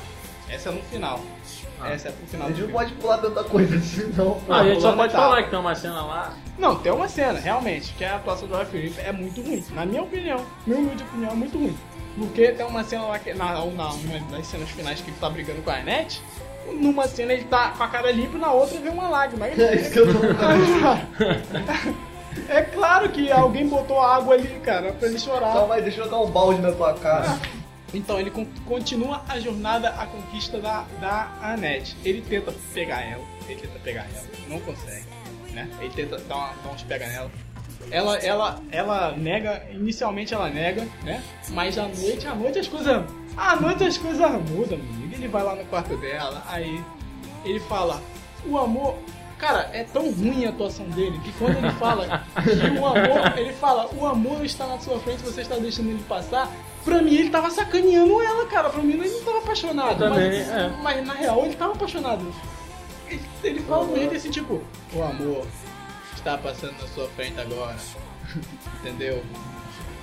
Essa 0.49 0.69
é 0.69 0.71
no 0.71 0.81
final. 0.83 1.19
Essa 1.85 2.09
é 2.09 2.11
pro 2.11 2.27
final 2.27 2.47
A 2.47 2.49
gente 2.51 2.61
não 2.61 2.67
filme. 2.69 2.73
pode 2.73 2.93
pular 2.93 3.17
tanta 3.17 3.43
coisa 3.43 3.75
assim, 3.75 4.13
não. 4.15 4.39
Ah, 4.47 4.61
a 4.61 4.63
gente 4.63 4.81
só 4.81 4.93
pode 4.93 5.11
falar 5.11 5.43
que 5.43 5.49
tem 5.49 5.59
uma 5.59 5.75
cena 5.75 6.01
lá. 6.01 6.33
Não, 6.57 6.75
tem 6.75 6.91
uma 6.93 7.09
cena, 7.09 7.39
realmente, 7.39 7.93
que 7.93 8.05
a 8.05 8.15
atuação 8.15 8.47
do 8.47 8.55
Ryan 8.55 8.65
Felipe 8.65 9.01
é 9.01 9.11
muito 9.11 9.41
ruim. 9.41 9.63
Na 9.71 9.85
minha 9.85 10.03
opinião, 10.03 10.45
minha 10.65 10.79
humilde 10.79 11.03
opinião, 11.03 11.31
é 11.31 11.35
muito 11.35 11.57
ruim. 11.57 11.75
Porque 12.15 12.51
tem 12.51 12.65
uma 12.65 12.83
cena 12.83 13.03
lá 13.07 13.17
que, 13.19 13.33
na, 13.33 13.53
na, 13.53 13.63
uma 13.63 14.19
das 14.31 14.47
cenas 14.47 14.69
finais 14.69 15.01
que 15.01 15.09
ele 15.09 15.17
tá 15.19 15.29
brigando 15.29 15.61
com 15.61 15.71
a 15.71 15.77
Annette, 15.77 16.21
numa 16.73 17.07
cena 17.07 17.33
ele 17.33 17.43
tá 17.45 17.69
com 17.69 17.83
a 17.83 17.87
cara 17.87 18.11
limpa 18.11 18.37
e 18.37 18.39
na 18.41 18.51
outra 18.51 18.79
vem 18.79 18.91
uma 18.91 19.09
lágrima. 19.09 19.45
Aí- 19.45 19.59
É 19.61 19.75
isso 19.75 19.91
que 19.91 19.99
eu 19.99 20.07
tô 20.13 20.19
É 22.49 22.61
claro 22.61 23.09
que 23.09 23.31
alguém 23.31 23.67
botou 23.67 23.99
água 24.01 24.33
ali, 24.35 24.59
cara, 24.63 24.91
pra 24.93 25.07
ele 25.07 25.19
chorar. 25.19 25.53
Calma 25.53 25.75
aí, 25.75 25.81
deixa 25.81 26.01
eu 26.01 26.09
dar 26.09 26.19
um 26.19 26.29
balde 26.29 26.61
na 26.61 26.71
tua 26.71 26.93
cara. 26.95 27.39
Então 27.93 28.19
ele 28.19 28.31
con- 28.31 28.47
continua 28.65 29.21
a 29.29 29.39
jornada, 29.39 29.89
a 29.89 30.05
conquista 30.07 30.59
da, 30.59 30.83
da 30.99 31.29
Annette. 31.41 31.95
Ele 32.03 32.21
tenta 32.21 32.51
pegar 32.73 33.01
ela, 33.01 33.23
ele 33.47 33.61
tenta 33.61 33.79
pegar 33.79 34.07
ela, 34.11 34.23
não 34.47 34.59
consegue, 34.59 35.05
né? 35.51 35.69
Ele 35.79 35.93
tenta 35.93 36.17
dar, 36.17 36.35
uma, 36.35 36.53
dar 36.63 36.69
uns 36.71 36.81
pega 36.83 37.05
nela. 37.07 37.29
Ela, 37.91 38.17
ela, 38.17 38.59
ela 38.71 39.11
nega, 39.11 39.63
inicialmente 39.71 40.33
ela 40.33 40.49
nega, 40.49 40.87
né? 41.03 41.23
Mas 41.49 41.77
à 41.77 41.87
noite, 41.87 42.27
à 42.27 42.35
noite 42.35 42.59
as 42.59 42.67
coisas. 42.67 43.03
À 43.35 43.55
noite 43.55 43.83
as 43.83 43.97
coisas 43.97 44.31
mudam, 44.49 44.77
menino. 44.77 45.13
Ele 45.13 45.27
vai 45.27 45.43
lá 45.43 45.55
no 45.55 45.63
quarto 45.65 45.95
dela, 45.97 46.43
aí 46.47 46.83
ele 47.45 47.59
fala, 47.61 48.01
o 48.45 48.57
amor. 48.57 48.95
Cara, 49.37 49.69
é 49.73 49.83
tão 49.83 50.09
ruim 50.11 50.45
a 50.45 50.49
atuação 50.49 50.85
dele 50.89 51.19
que 51.19 51.31
quando 51.33 51.57
ele 51.57 51.71
fala 51.71 52.23
que 52.41 52.79
o 52.79 52.85
amor, 52.85 53.37
ele 53.37 53.51
fala, 53.53 53.89
o 53.93 54.05
amor 54.05 54.45
está 54.45 54.65
na 54.67 54.79
sua 54.79 54.99
frente, 54.99 55.21
você 55.21 55.41
está 55.41 55.55
deixando 55.55 55.89
ele 55.89 56.03
passar. 56.07 56.49
Pra 56.85 57.01
mim 57.01 57.15
ele 57.15 57.29
tava 57.29 57.49
sacaneando 57.49 58.21
ela, 58.21 58.45
cara. 58.45 58.69
Pra 58.69 58.81
mim 58.81 58.93
ele 58.93 59.09
não 59.09 59.23
tava 59.23 59.37
apaixonado. 59.39 59.97
Também, 59.97 60.29
mas, 60.29 60.49
é. 60.49 60.69
mas 60.81 61.05
na 61.05 61.13
real 61.13 61.45
ele 61.45 61.55
tava 61.55 61.73
apaixonado. 61.73 62.25
Ele, 63.09 63.21
ele 63.43 63.59
fala 63.61 63.85
com 63.85 63.97
ele 63.97 64.15
assim, 64.15 64.29
tipo, 64.29 64.61
o 64.93 65.03
amor 65.03 65.45
está 66.23 66.37
passando 66.37 66.73
na 66.81 66.87
sua 66.87 67.07
frente 67.09 67.39
agora. 67.39 67.75
Entendeu? 68.79 69.23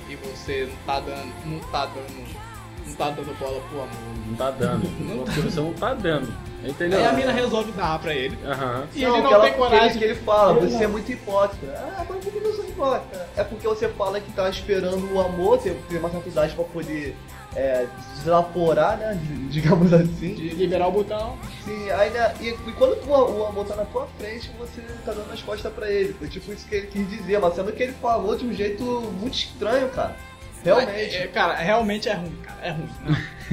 E 0.08 0.16
você 0.16 0.68
não 0.68 0.76
tá 0.86 1.00
dando. 1.00 1.32
não 1.46 1.58
tá 1.70 1.86
dando. 1.86 2.40
não 2.86 2.94
tá 2.94 3.10
dando 3.10 3.38
bola 3.38 3.60
pro 3.68 3.80
amor. 3.80 3.90
Não 4.26 4.36
tá 4.36 4.50
dando. 4.50 4.82
Porque 5.24 5.40
você 5.40 5.60
não 5.60 5.72
tá 5.72 5.94
dando. 5.94 6.32
Entendeu? 6.62 6.98
Aí 6.98 7.06
a 7.06 7.12
mina 7.12 7.32
resolve 7.32 7.72
dar 7.72 7.98
pra 7.98 8.12
ele. 8.14 8.36
Aham. 8.44 8.86
E 8.94 9.02
ele 9.02 9.10
não 9.12 9.24
aquela- 9.26 9.44
tem 9.44 9.52
coragem. 9.54 9.88
Que 9.98 10.04
ele, 10.04 10.14
que 10.14 10.20
ele 10.20 10.24
fala, 10.26 10.58
Ele 10.58 10.66
você 10.68 10.74
não. 10.76 10.82
é 10.82 10.86
muito 10.88 11.10
hipócrita. 11.12 11.66
Ah, 11.96 12.04
mas 12.08 12.24
por 12.24 12.32
que 12.32 12.38
eu 12.38 12.54
sou 12.54 12.64
hipócrita? 12.68 13.28
É 13.36 13.44
porque 13.44 13.66
você 13.66 13.88
fala 13.88 14.20
que 14.20 14.30
tá 14.32 14.50
esperando 14.50 15.14
o 15.14 15.20
amor, 15.20 15.58
ter, 15.58 15.74
ter 15.88 15.98
uma 15.98 16.10
certa 16.10 16.28
idade 16.28 16.54
pra 16.54 16.64
poder 16.64 17.16
é, 17.56 17.86
desaforar, 18.16 18.96
né? 18.98 19.18
Digamos 19.50 19.92
assim. 19.92 20.34
De 20.34 20.48
liberar 20.50 20.88
o 20.88 20.92
botão. 20.92 21.36
Sim, 21.64 21.90
aí 21.90 22.10
né, 22.10 22.34
e, 22.40 22.48
e 22.48 22.72
quando 22.72 22.96
tu- 23.02 23.10
o 23.10 23.46
amor 23.46 23.66
tá 23.66 23.76
na 23.76 23.84
tua 23.84 24.06
frente, 24.18 24.50
você 24.58 24.80
tá 25.04 25.12
dando 25.12 25.32
as 25.32 25.42
costas 25.42 25.72
pra 25.72 25.90
ele. 25.90 26.12
Foi 26.14 26.28
tipo 26.28 26.52
isso 26.52 26.66
que 26.68 26.74
ele 26.74 26.86
quis 26.86 27.08
dizer, 27.10 27.38
mas 27.40 27.54
sendo 27.54 27.72
que 27.72 27.82
ele 27.82 27.92
falou 27.92 28.36
de 28.36 28.46
um 28.46 28.52
jeito 28.52 28.84
muito 29.20 29.34
estranho, 29.34 29.88
cara. 29.90 30.14
Realmente. 30.62 31.16
É, 31.16 31.26
cara, 31.28 31.54
realmente 31.54 32.08
é 32.08 32.12
ruim, 32.12 32.36
cara. 32.42 32.58
É 32.62 32.70
ruim. 32.70 32.88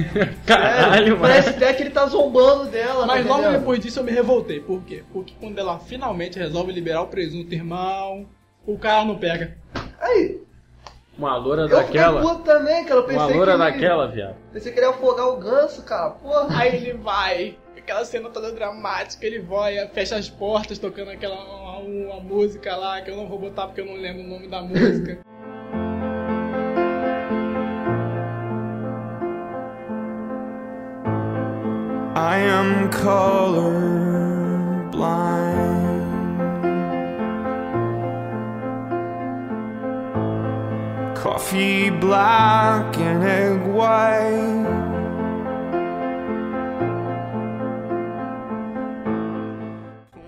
Caralho, 0.46 1.16
É, 1.16 1.18
parece 1.18 1.48
até 1.50 1.72
que 1.72 1.82
ele 1.82 1.90
tá 1.90 2.06
zombando 2.06 2.66
dela, 2.70 3.06
Mas 3.06 3.26
tá 3.26 3.36
logo 3.36 3.50
depois 3.50 3.80
disso 3.80 3.98
eu 4.00 4.04
me 4.04 4.12
revoltei. 4.12 4.60
Por 4.60 4.82
quê? 4.82 5.02
Porque 5.12 5.32
quando 5.40 5.58
ela 5.58 5.78
finalmente 5.78 6.38
resolve 6.38 6.70
liberar 6.72 7.02
o 7.02 7.06
presunto, 7.08 7.54
irmão, 7.54 8.26
o 8.66 8.78
cara 8.78 9.04
não 9.06 9.16
pega. 9.16 9.56
Aí, 10.00 10.38
Uma 11.18 11.36
loura 11.36 11.62
eu 11.62 11.68
daquela. 11.68 12.20
fiquei 12.20 12.34
puto 12.36 12.44
também, 12.44 12.84
cara. 12.84 13.00
Eu 13.00 13.04
pensei 13.04 13.16
Uma 13.18 13.26
loura 13.34 13.56
que 13.56 13.62
ele- 13.62 13.72
daquela, 13.72 14.06
viado. 14.08 14.36
Pensei 14.52 14.72
que 14.72 14.78
ele 14.78 14.86
ia 14.86 14.90
afogar 14.90 15.28
o 15.28 15.36
ganso, 15.36 15.82
cara. 15.82 16.10
Porra. 16.10 16.46
Aí 16.60 16.76
ele 16.76 16.92
vai, 16.92 17.58
aquela 17.76 18.04
cena 18.04 18.28
toda 18.30 18.52
dramática, 18.52 19.26
ele 19.26 19.40
vai, 19.40 19.84
fecha 19.88 20.16
as 20.16 20.28
portas 20.28 20.78
tocando 20.78 21.10
aquela 21.10 21.34
uma, 21.34 21.78
uma 21.78 22.20
música 22.20 22.76
lá 22.76 23.00
que 23.00 23.10
eu 23.10 23.16
não 23.16 23.26
vou 23.26 23.38
botar 23.38 23.66
porque 23.66 23.80
eu 23.80 23.86
não 23.86 23.94
lembro 23.96 24.22
o 24.22 24.26
nome 24.28 24.46
da 24.48 24.62
música. 24.62 25.18
I 32.14 32.38
am 32.40 32.90
colorblind. 32.90 35.47
Coffee 41.38 41.90
black 42.00 42.96
and 42.98 43.22
egg 43.22 43.60
white. 43.68 44.66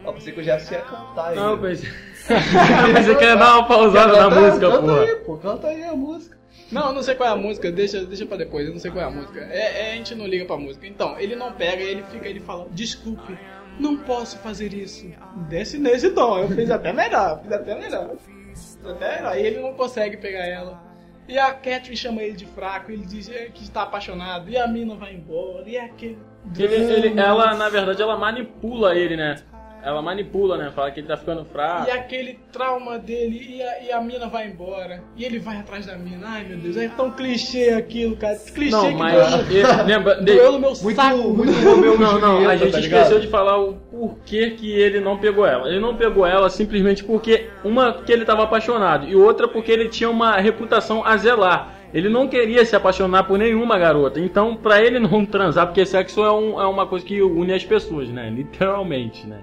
Ó, 0.05 0.13
pensei 0.13 0.33
que 0.33 0.39
eu 0.39 0.45
já 0.45 0.57
ia 0.57 0.81
cantar 0.83 1.31
aí. 1.31 1.35
Não, 1.35 1.51
eu 1.51 1.59
pensei. 1.59 1.91
pensei 2.95 3.15
que 3.17 3.25
ia 3.25 3.35
dar 3.35 3.57
uma 3.59 3.67
pausada 3.67 4.13
na 4.13 4.29
Canta- 4.29 4.41
música, 4.41 4.71
canta 4.71 4.81
porra. 4.83 5.01
Aí, 5.03 5.17
pô, 5.17 5.37
canta 5.37 5.67
aí 5.67 5.83
a 5.83 5.97
música. 5.97 6.39
Não, 6.71 6.87
eu 6.87 6.93
não 6.93 7.03
sei 7.03 7.17
qual 7.17 7.29
é 7.29 7.33
a 7.33 7.37
música, 7.37 7.73
deixa, 7.73 8.05
deixa 8.05 8.25
pra 8.25 8.37
depois, 8.37 8.65
eu 8.69 8.73
não 8.73 8.79
sei 8.79 8.93
qual 8.93 9.05
é 9.05 9.09
a 9.09 9.11
música. 9.11 9.41
É, 9.51 9.89
é, 9.89 9.93
a 9.95 9.97
gente 9.97 10.15
não 10.15 10.29
liga 10.29 10.45
pra 10.45 10.57
música. 10.57 10.87
Então, 10.87 11.19
ele 11.19 11.35
não 11.35 11.53
pega, 11.55 11.83
ele 11.83 12.05
fica, 12.05 12.29
ele 12.29 12.39
fala, 12.39 12.69
desculpe, 12.71 13.37
não 13.81 13.97
posso 13.97 14.39
fazer 14.39 14.73
isso. 14.73 15.11
Desce 15.49 15.77
nesse 15.77 16.11
tom, 16.11 16.39
eu 16.39 16.49
fiz 16.51 16.71
até 16.71 16.93
melhor, 16.93 17.43
fiz 17.43 17.51
até 17.51 17.75
melhor. 17.75 18.11
Fiz 18.53 18.79
até 18.85 19.17
melhor. 19.17 19.37
E 19.37 19.41
ele 19.41 19.59
não 19.61 19.75
consegue 19.75 20.17
pegar 20.17 20.47
ela. 20.47 20.90
E 21.31 21.39
a 21.39 21.53
Catherine 21.53 21.97
chama 21.97 22.23
ele 22.23 22.37
de 22.37 22.45
fraco, 22.47 22.91
ele 22.91 23.07
diz 23.07 23.29
é, 23.31 23.47
que 23.47 23.63
está 23.63 23.83
apaixonado, 23.83 24.51
e 24.51 24.57
a 24.59 24.67
mina 24.67 24.97
vai 24.97 25.15
embora, 25.15 25.69
e 25.69 25.77
é 25.77 25.85
aquele. 25.85 26.19
Ele, 26.59 26.75
ele- 26.75 27.21
ela, 27.21 27.55
na 27.55 27.69
verdade, 27.69 28.03
ela 28.03 28.17
manipula 28.19 28.97
ele, 28.97 29.17
né? 29.17 29.37
Ela 29.83 30.03
manipula, 30.03 30.57
né? 30.59 30.71
Fala 30.75 30.91
que 30.91 31.01
ele 31.01 31.07
tá 31.09 31.17
ficando 31.17 31.45
fraco. 31.45 31.89
E 31.89 31.91
aquele 31.91 32.39
trauma 32.53 32.99
dele, 32.99 33.57
e 33.57 33.63
a, 33.63 33.83
e 33.85 33.93
a 33.93 34.01
mina 34.01 34.29
vai 34.29 34.47
embora, 34.49 35.03
e 35.17 35.25
ele 35.25 35.39
vai 35.39 35.57
atrás 35.57 35.87
da 35.87 35.97
mina. 35.97 36.27
Ai 36.27 36.45
meu 36.45 36.59
Deus, 36.59 36.77
é 36.77 36.89
tão 36.89 37.11
clichê 37.11 37.71
aquilo, 37.71 38.15
cara. 38.17 38.37
Clichê 38.37 38.71
Não, 38.71 38.89
que 38.89 38.95
mas 38.95 39.47
doeu- 39.47 39.67
lembra, 39.87 40.15
doeu 40.17 40.53
no 40.53 40.59
meu 40.59 40.73
Muito, 40.83 40.97
saco. 40.97 41.17
muito 41.35 41.53
Romeu 41.53 41.97
Não, 41.99 42.19
não, 42.21 42.37
a 42.49 42.57
Julieta, 42.57 42.59
gente 42.59 42.73
tá 42.73 42.81
esqueceu 42.81 43.21
de 43.21 43.29
falar 43.29 43.59
o 43.59 43.75
porquê 43.75 44.51
que 44.51 44.71
ele 44.73 45.01
não 45.01 45.17
pegou 45.19 45.47
ela. 45.47 45.69
Ele 45.69 45.81
não 45.81 45.97
pegou 45.97 46.27
ela 46.27 46.51
simplesmente 46.51 47.03
porque, 47.03 47.49
uma, 47.65 47.93
que 47.95 48.13
ele 48.13 48.23
estava 48.23 48.45
apaixonado, 48.45 49.07
e 49.09 49.17
outra 49.17 49.49
porque 49.49 49.73
ele 49.73 49.89
tinha 49.89 50.11
uma 50.11 50.37
reputação 50.39 51.05
a 51.07 51.17
zelar. 51.17 51.75
Ele 51.93 52.09
não 52.09 52.29
queria 52.29 52.65
se 52.65 52.77
apaixonar 52.77 53.25
por 53.25 53.37
nenhuma 53.37 53.77
garota. 53.77 54.21
Então, 54.21 54.55
pra 54.55 54.81
ele 54.81 55.01
não 55.01 55.25
transar, 55.27 55.67
porque 55.67 55.85
sexo 55.85 56.23
é, 56.25 56.31
um- 56.31 56.61
é 56.61 56.67
uma 56.67 56.87
coisa 56.87 57.05
que 57.05 57.21
une 57.21 57.53
as 57.53 57.65
pessoas, 57.65 58.09
né? 58.09 58.31
Literalmente, 58.31 59.27
né? 59.27 59.39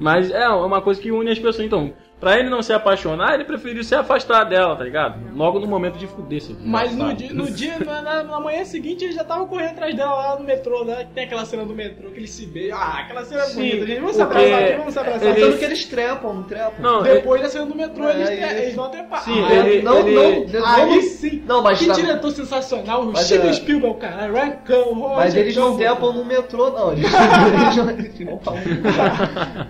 Mas 0.00 0.30
é 0.30 0.48
uma 0.48 0.80
coisa 0.80 1.00
que 1.00 1.10
une 1.10 1.30
as 1.30 1.38
pessoas. 1.38 1.66
Então, 1.66 1.92
pra 2.20 2.38
ele 2.38 2.48
não 2.48 2.62
se 2.62 2.72
apaixonar, 2.72 3.34
ele 3.34 3.44
preferiu 3.44 3.84
se 3.84 3.94
afastar 3.94 4.44
dela, 4.44 4.74
tá 4.76 4.84
ligado? 4.84 5.18
Logo 5.36 5.58
no 5.58 5.66
momento 5.66 5.98
de 5.98 6.06
fuder, 6.06 6.40
se 6.40 6.56
Mas 6.64 6.94
no 6.94 7.12
dia, 7.12 7.32
no 7.34 7.50
dia 7.50 7.78
na, 7.80 8.00
na- 8.00 8.22
na 8.22 8.40
manhã 8.40 8.64
seguinte, 8.64 9.04
ele 9.04 9.12
já 9.12 9.22
tava 9.24 9.44
correndo 9.46 9.70
atrás 9.72 9.94
dela 9.94 10.14
lá 10.14 10.36
no 10.38 10.44
metrô, 10.44 10.84
né? 10.84 11.06
Tem 11.14 11.24
aquela 11.24 11.44
cena 11.44 11.64
do 11.64 11.74
metrô 11.74 12.10
que 12.10 12.18
eles 12.18 12.30
se 12.30 12.46
beijam. 12.46 12.78
Ah, 12.78 13.00
aquela 13.00 13.24
cena 13.24 13.42
é 13.42 13.44
Sim, 13.46 13.54
bonita, 13.56 13.86
gente. 13.86 14.00
Vamos 14.00 14.16
se 14.16 14.22
abraçar 14.22 14.62
aqui, 14.62 14.72
vamos 14.76 14.92
se 14.92 14.98
abraçar. 14.98 15.28
ele- 15.28 15.40
Sendo 15.44 15.58
que 15.58 15.64
eles 15.64 15.84
trepam, 15.84 16.32
não 16.34 16.42
trepam. 16.44 16.72
Não, 16.80 17.02
Depois 17.02 17.42
da 17.42 17.48
cena 17.50 17.66
do 17.66 17.74
metrô, 17.74 18.08
É, 18.08 18.14
eles, 18.14 18.28
ele- 18.30 18.60
eles 18.62 18.74
vão 18.74 18.90
trepar. 18.90 19.22
Sim, 19.22 19.44
Ah, 19.44 19.54
ele- 19.54 19.82
não, 19.82 19.98
ele- 20.08 20.46
não, 20.52 20.66
Aí 20.66 21.02
sim. 21.02 21.42
Não, 21.46 21.62
mas 21.62 21.78
que 21.78 21.86
tá- 21.86 21.92
diretor 21.92 22.30
sensacional, 22.30 23.02
o 23.02 23.12
Mas, 23.12 23.26
Steven 23.26 23.50
é- 23.50 23.52
Spielberg, 23.52 23.98
cara. 23.98 24.26
Rancão, 24.32 24.94
Mas 24.94 25.24
Roger 25.26 25.40
eles 25.42 25.56
não 25.56 25.76
trepam 25.76 26.12
no 26.12 26.24
metrô, 26.24 26.70
não. 26.70 26.92
Eles, 26.92 27.04
eles 27.98 28.20
não, 28.20 28.38
falam 28.40 28.60
nada. 28.82 29.66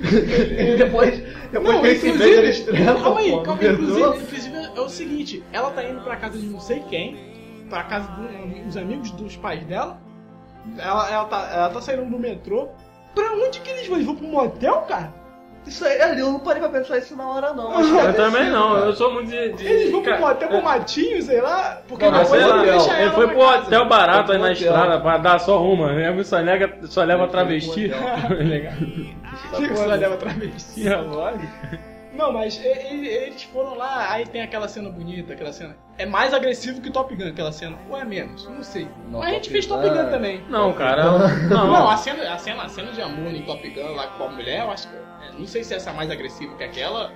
Entendeu? 0.04 0.76
depois 0.78 1.18
depois 1.52 1.74
Não, 1.74 1.82
que 1.82 1.90
inclusive, 1.92 2.18
beijam, 2.18 2.42
eles 2.42 2.60
trepam. 2.60 3.02
calma 3.02 3.20
aí, 3.20 3.30
calma 3.42 3.58
aí, 3.60 3.68
inclusive, 3.72 4.06
inclusive 4.08 4.56
é 4.76 4.80
o 4.80 4.88
seguinte, 4.88 5.44
ela 5.52 5.70
tá 5.70 5.84
indo 5.84 6.00
pra 6.02 6.16
casa 6.16 6.38
de 6.38 6.46
não 6.46 6.60
sei 6.60 6.80
quem, 6.88 7.16
pra 7.68 7.82
casa 7.84 8.08
do- 8.12 8.64
dos 8.64 8.76
amigos 8.76 9.10
dos 9.12 9.36
pais 9.36 9.62
dela, 9.64 9.98
ela, 10.78 11.10
ela, 11.10 11.24
tá, 11.26 11.50
ela 11.52 11.68
tá 11.70 11.80
saindo 11.80 12.04
do 12.08 12.18
metrô, 12.18 12.68
pra 13.14 13.32
onde 13.32 13.60
que 13.60 13.68
eles 13.70 13.86
vão? 13.88 13.96
Eles 13.96 14.06
vão 14.06 14.16
pro 14.16 14.26
motel, 14.26 14.76
cara? 14.88 15.12
Isso 15.66 15.84
aí, 15.84 16.00
ali, 16.00 16.20
eu 16.20 16.32
não 16.32 16.40
parei 16.40 16.58
pra 16.62 16.70
pensar 16.70 16.96
isso 16.98 17.14
na 17.14 17.28
hora, 17.28 17.52
não. 17.52 17.70
mas 17.74 17.86
Eu 17.88 17.94
deve 17.96 18.12
também 18.14 18.48
não, 18.50 18.72
cara. 18.74 18.86
eu 18.86 18.92
sou 18.94 19.12
muito 19.12 19.28
de. 19.28 19.52
de- 19.52 19.66
Eles 19.66 19.90
vão 19.92 20.02
pro 20.02 20.18
motel 20.18 20.48
é- 20.48 20.50
pro 20.52 20.62
matinho, 20.64 21.20
sei 21.22 21.40
lá, 21.42 21.82
porque 21.86 22.04
Não, 22.06 22.12
Mas 22.12 22.30
depois 22.30 22.42
sei 22.42 22.50
foi 22.50 22.58
lá, 22.58 22.64
deixa 22.72 23.00
ele 23.02 23.10
foi 23.10 23.28
pro 23.28 23.38
casa. 23.40 23.66
hotel 23.66 23.84
barato 23.88 24.32
aí 24.32 24.38
na 24.38 24.44
hotel. 24.44 24.54
estrada 24.56 25.00
pra 25.00 25.18
dar 25.18 25.38
só 25.38 25.62
uma. 25.62 25.92
Ele 25.92 26.24
só, 26.24 26.38
nega, 26.40 26.78
só 26.86 27.04
leva 27.04 27.28
travesti. 27.28 27.90
pro 28.26 28.38
Fica 29.56 29.76
só 29.76 29.86
leva 29.86 30.16
travesti. 30.16 30.86
É 30.88 30.96
lógico. 30.96 31.52
Não, 32.12 32.32
mas 32.32 32.60
eles 32.62 33.44
foram 33.44 33.76
lá, 33.76 34.10
aí 34.12 34.26
tem 34.26 34.42
aquela 34.42 34.66
cena 34.66 34.90
bonita, 34.90 35.32
aquela 35.32 35.52
cena. 35.52 35.76
É 35.96 36.04
mais 36.04 36.34
agressivo 36.34 36.80
que 36.80 36.90
Top 36.90 37.14
Gun, 37.14 37.28
aquela 37.28 37.52
cena. 37.52 37.78
Ou 37.88 37.96
é 37.96 38.04
menos? 38.04 38.46
Não 38.48 38.62
sei. 38.64 38.88
Não, 39.08 39.20
mas 39.20 39.28
a 39.28 39.32
gente 39.34 39.44
Top 39.44 39.52
fez 39.52 39.66
Gun 39.66 39.74
Top 39.76 39.88
Gun 39.88 40.00
é- 40.00 40.10
também. 40.10 40.44
Não, 40.48 40.72
cara. 40.72 41.04
Não, 41.04 41.66
Não, 41.68 41.88
a 41.88 41.96
cena, 41.96 42.32
a, 42.34 42.36
cena, 42.38 42.64
a 42.64 42.68
cena 42.68 42.90
de 42.92 43.00
amor 43.00 43.32
em 43.32 43.42
Top 43.42 43.66
Gun 43.68 43.94
lá 43.94 44.08
com 44.08 44.24
a 44.24 44.28
mulher, 44.28 44.64
eu 44.64 44.70
acho 44.72 44.88
que. 44.88 44.94
é, 44.96 45.32
Não 45.38 45.46
sei 45.46 45.62
se 45.62 45.72
essa 45.72 45.90
é 45.90 45.92
mais 45.92 46.10
agressiva 46.10 46.54
que 46.56 46.64
aquela, 46.64 47.12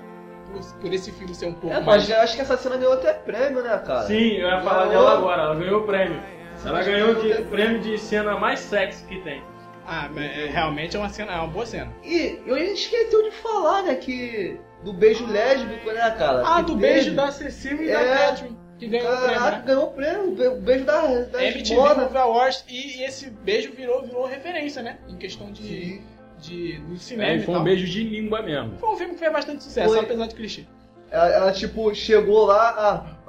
por, 0.52 0.64
por 0.80 0.92
esse 0.94 1.10
filme 1.10 1.34
ser 1.34 1.46
um 1.46 1.54
pouco 1.54 1.74
É, 1.74 1.80
mas 1.80 1.86
mais. 1.86 2.10
eu 2.10 2.20
acho 2.20 2.36
que 2.36 2.42
essa 2.42 2.56
cena 2.56 2.76
ganhou 2.76 2.92
até 2.94 3.12
prêmio, 3.14 3.62
né, 3.64 3.76
cara? 3.84 4.02
Sim, 4.06 4.28
eu 4.36 4.48
ia 4.48 4.60
falar 4.62 4.86
Ganhou. 4.86 5.02
dela 5.04 5.18
agora. 5.18 5.42
Ela 5.42 5.54
ganhou 5.56 5.80
o 5.80 5.84
prêmio. 5.86 6.22
Ela 6.64 6.82
ganhou 6.84 7.10
o 7.12 7.44
prêmio 7.46 7.80
de 7.80 7.98
cena 7.98 8.38
mais 8.38 8.60
sexy 8.60 9.04
que 9.06 9.20
tem. 9.22 9.42
Ah, 9.86 10.08
mas 10.12 10.24
é, 10.24 10.46
realmente 10.46 10.96
é 10.96 10.98
uma 10.98 11.08
cena, 11.08 11.32
é 11.32 11.36
uma 11.36 11.46
boa 11.48 11.66
cena. 11.66 11.92
E 12.02 12.40
eu 12.46 12.54
ainda 12.54 12.72
esqueceu 12.72 13.22
de 13.22 13.30
falar, 13.32 13.82
né, 13.82 13.94
que... 13.96 14.58
Do 14.82 14.92
beijo 14.92 15.26
lésbico, 15.26 15.90
né, 15.92 16.10
cara? 16.12 16.42
Ah, 16.46 16.56
Que 16.62 16.72
do 16.72 16.78
teve. 16.78 16.92
beijo 16.94 17.14
da 17.14 17.30
Cecília 17.30 17.82
e 17.84 17.88
da 17.92 18.00
É. 18.02 18.16
Catherine, 18.28 18.58
que 18.78 18.86
ganhou 18.86 19.12
o 19.12 19.16
prêmio. 19.16 19.34
Caraca, 19.38 19.56
Né? 19.58 19.62
ganhou 19.66 19.84
o 19.84 19.92
prêmio. 19.92 20.52
O 20.56 20.60
beijo 20.60 20.84
da, 20.84 21.00
da 21.24 21.44
MTV. 21.44 21.74
Movie 21.74 22.18
Awards 22.18 22.64
e, 22.68 22.98
e 22.98 23.04
esse 23.04 23.30
beijo 23.30 23.72
virou, 23.72 24.02
virou 24.02 24.26
referência, 24.26 24.82
né? 24.82 24.98
Em 25.08 25.16
questão 25.16 25.50
de. 25.52 25.62
Sim. 25.62 26.02
de, 26.40 26.78
do 26.80 26.96
cinema. 26.98 27.30
É, 27.32 27.36
e 27.36 27.42
foi 27.42 27.54
um 27.54 27.56
tal. 27.58 27.64
beijo 27.64 27.86
de 27.86 28.02
língua 28.04 28.42
mesmo. 28.42 28.76
Foi 28.78 28.90
um 28.90 28.96
filme 28.96 29.14
que 29.14 29.20
fez 29.20 29.32
bastante 29.32 29.62
sucesso, 29.64 29.88
Foi. 29.88 30.00
apesar 30.00 30.26
de 30.26 30.34
clichê. 30.34 30.64
Ela, 31.10 31.28
ela, 31.28 31.52
tipo, 31.52 31.94
chegou 31.94 32.44
lá, 32.44 32.74
ah, 32.76 33.23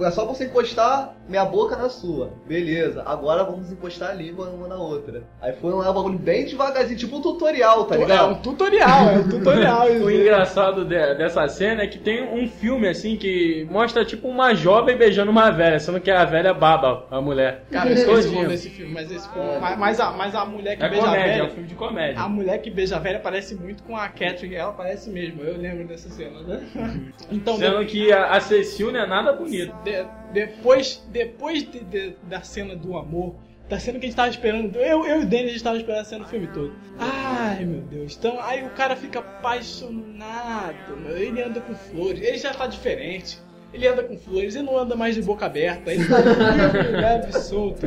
é 0.00 0.10
só 0.10 0.26
você 0.26 0.44
encostar 0.44 1.14
minha 1.28 1.44
boca 1.44 1.76
na 1.76 1.88
sua. 1.88 2.30
Beleza, 2.46 3.02
agora 3.06 3.42
vamos 3.44 3.72
encostar 3.72 4.10
a 4.10 4.12
língua 4.14 4.50
uma 4.50 4.68
na 4.68 4.76
outra. 4.76 5.22
Aí 5.40 5.52
foi 5.54 5.72
lá 5.72 5.90
um 5.90 5.94
bagulho 5.94 6.18
bem 6.18 6.44
devagarzinho, 6.44 6.98
tipo 6.98 7.16
um 7.16 7.22
tutorial, 7.22 7.84
tá 7.86 7.94
É 7.94 7.98
um 7.98 8.00
ligado? 8.02 8.42
tutorial, 8.42 9.08
é 9.08 9.18
um 9.18 9.28
tutorial. 9.28 9.88
isso. 9.94 10.04
O 10.04 10.10
engraçado 10.10 10.84
de- 10.84 11.14
dessa 11.14 11.48
cena 11.48 11.82
é 11.82 11.86
que 11.86 11.98
tem 11.98 12.22
um 12.22 12.46
filme 12.48 12.86
assim 12.86 13.16
que 13.16 13.66
mostra 13.70 14.04
tipo 14.04 14.28
uma 14.28 14.54
jovem 14.54 14.96
beijando 14.96 15.30
uma 15.30 15.50
velha, 15.50 15.78
sendo 15.80 16.00
que 16.00 16.10
a 16.10 16.24
velha 16.24 16.52
baba 16.52 17.06
a 17.10 17.20
mulher. 17.20 17.64
Cara, 17.70 17.90
eu 17.90 18.06
nome 18.32 18.48
desse 18.48 18.68
filme, 18.70 18.92
mas 18.92 19.10
esse 19.10 19.28
filme. 19.30 19.58
Mas, 19.60 19.78
mas 19.78 20.00
a, 20.00 20.10
mas 20.12 20.34
a 20.34 20.44
mulher 20.44 20.76
que 20.76 20.84
É 20.84 20.88
beija 20.88 21.02
a 21.06 21.08
comédia, 21.08 21.30
é 21.30 21.32
velha. 21.36 21.44
um 21.44 21.50
filme 21.50 21.68
de 21.68 21.74
comédia. 21.74 22.20
A 22.22 22.28
mulher 22.28 22.58
que 22.58 22.70
beija 22.70 22.96
a 22.96 22.98
velha 22.98 23.20
parece 23.20 23.54
muito 23.54 23.82
com 23.84 23.96
a 23.96 24.08
Catherine, 24.08 24.54
ela 24.54 24.72
parece 24.72 25.08
mesmo, 25.08 25.42
eu 25.42 25.56
lembro 25.56 25.86
dessa 25.86 26.08
cena, 26.10 26.40
né? 26.42 26.60
Então, 27.30 27.56
Sendo 27.56 27.84
que 27.86 28.12
a, 28.12 28.32
a 28.32 28.40
Cecil 28.40 28.92
não 28.92 29.00
é 29.00 29.06
nada 29.22 29.32
bonita. 29.32 29.74
de- 29.84 30.06
depois, 30.32 31.06
depois 31.10 31.62
de- 31.70 31.84
de- 31.84 32.16
da 32.24 32.40
cena 32.42 32.74
do 32.74 32.96
amor, 32.96 33.36
da 33.68 33.78
cena 33.78 33.98
que 33.98 34.06
a 34.06 34.08
gente 34.08 34.16
tava 34.16 34.28
esperando, 34.28 34.76
eu, 34.76 35.06
eu 35.06 35.20
e 35.20 35.24
o 35.24 35.26
Denis 35.26 35.50
a 35.50 35.52
gente 35.52 35.64
tava 35.64 35.76
esperando 35.76 36.00
a 36.00 36.04
cena 36.04 36.24
do 36.24 36.30
filme 36.30 36.46
todo. 36.48 36.72
Ai 36.98 37.64
meu 37.64 37.80
Deus, 37.82 38.16
então 38.16 38.38
aí 38.40 38.64
o 38.64 38.70
cara 38.70 38.94
fica 38.96 39.20
apaixonado, 39.20 40.96
meu, 40.96 41.16
ele 41.16 41.42
anda 41.42 41.60
com 41.60 41.74
flores, 41.74 42.20
ele 42.22 42.38
já 42.38 42.52
tá 42.52 42.66
diferente. 42.66 43.38
Ele 43.72 43.88
anda 43.88 44.04
com 44.04 44.16
flores, 44.16 44.54
ele 44.54 44.66
não 44.66 44.78
anda 44.78 44.94
mais 44.94 45.16
de 45.16 45.22
boca 45.22 45.46
aberta, 45.46 45.92
ele 45.92 46.06
tá 46.06 46.18
livre, 46.20 46.88
leve 46.92 47.30
e 47.30 47.32
solto. 47.40 47.86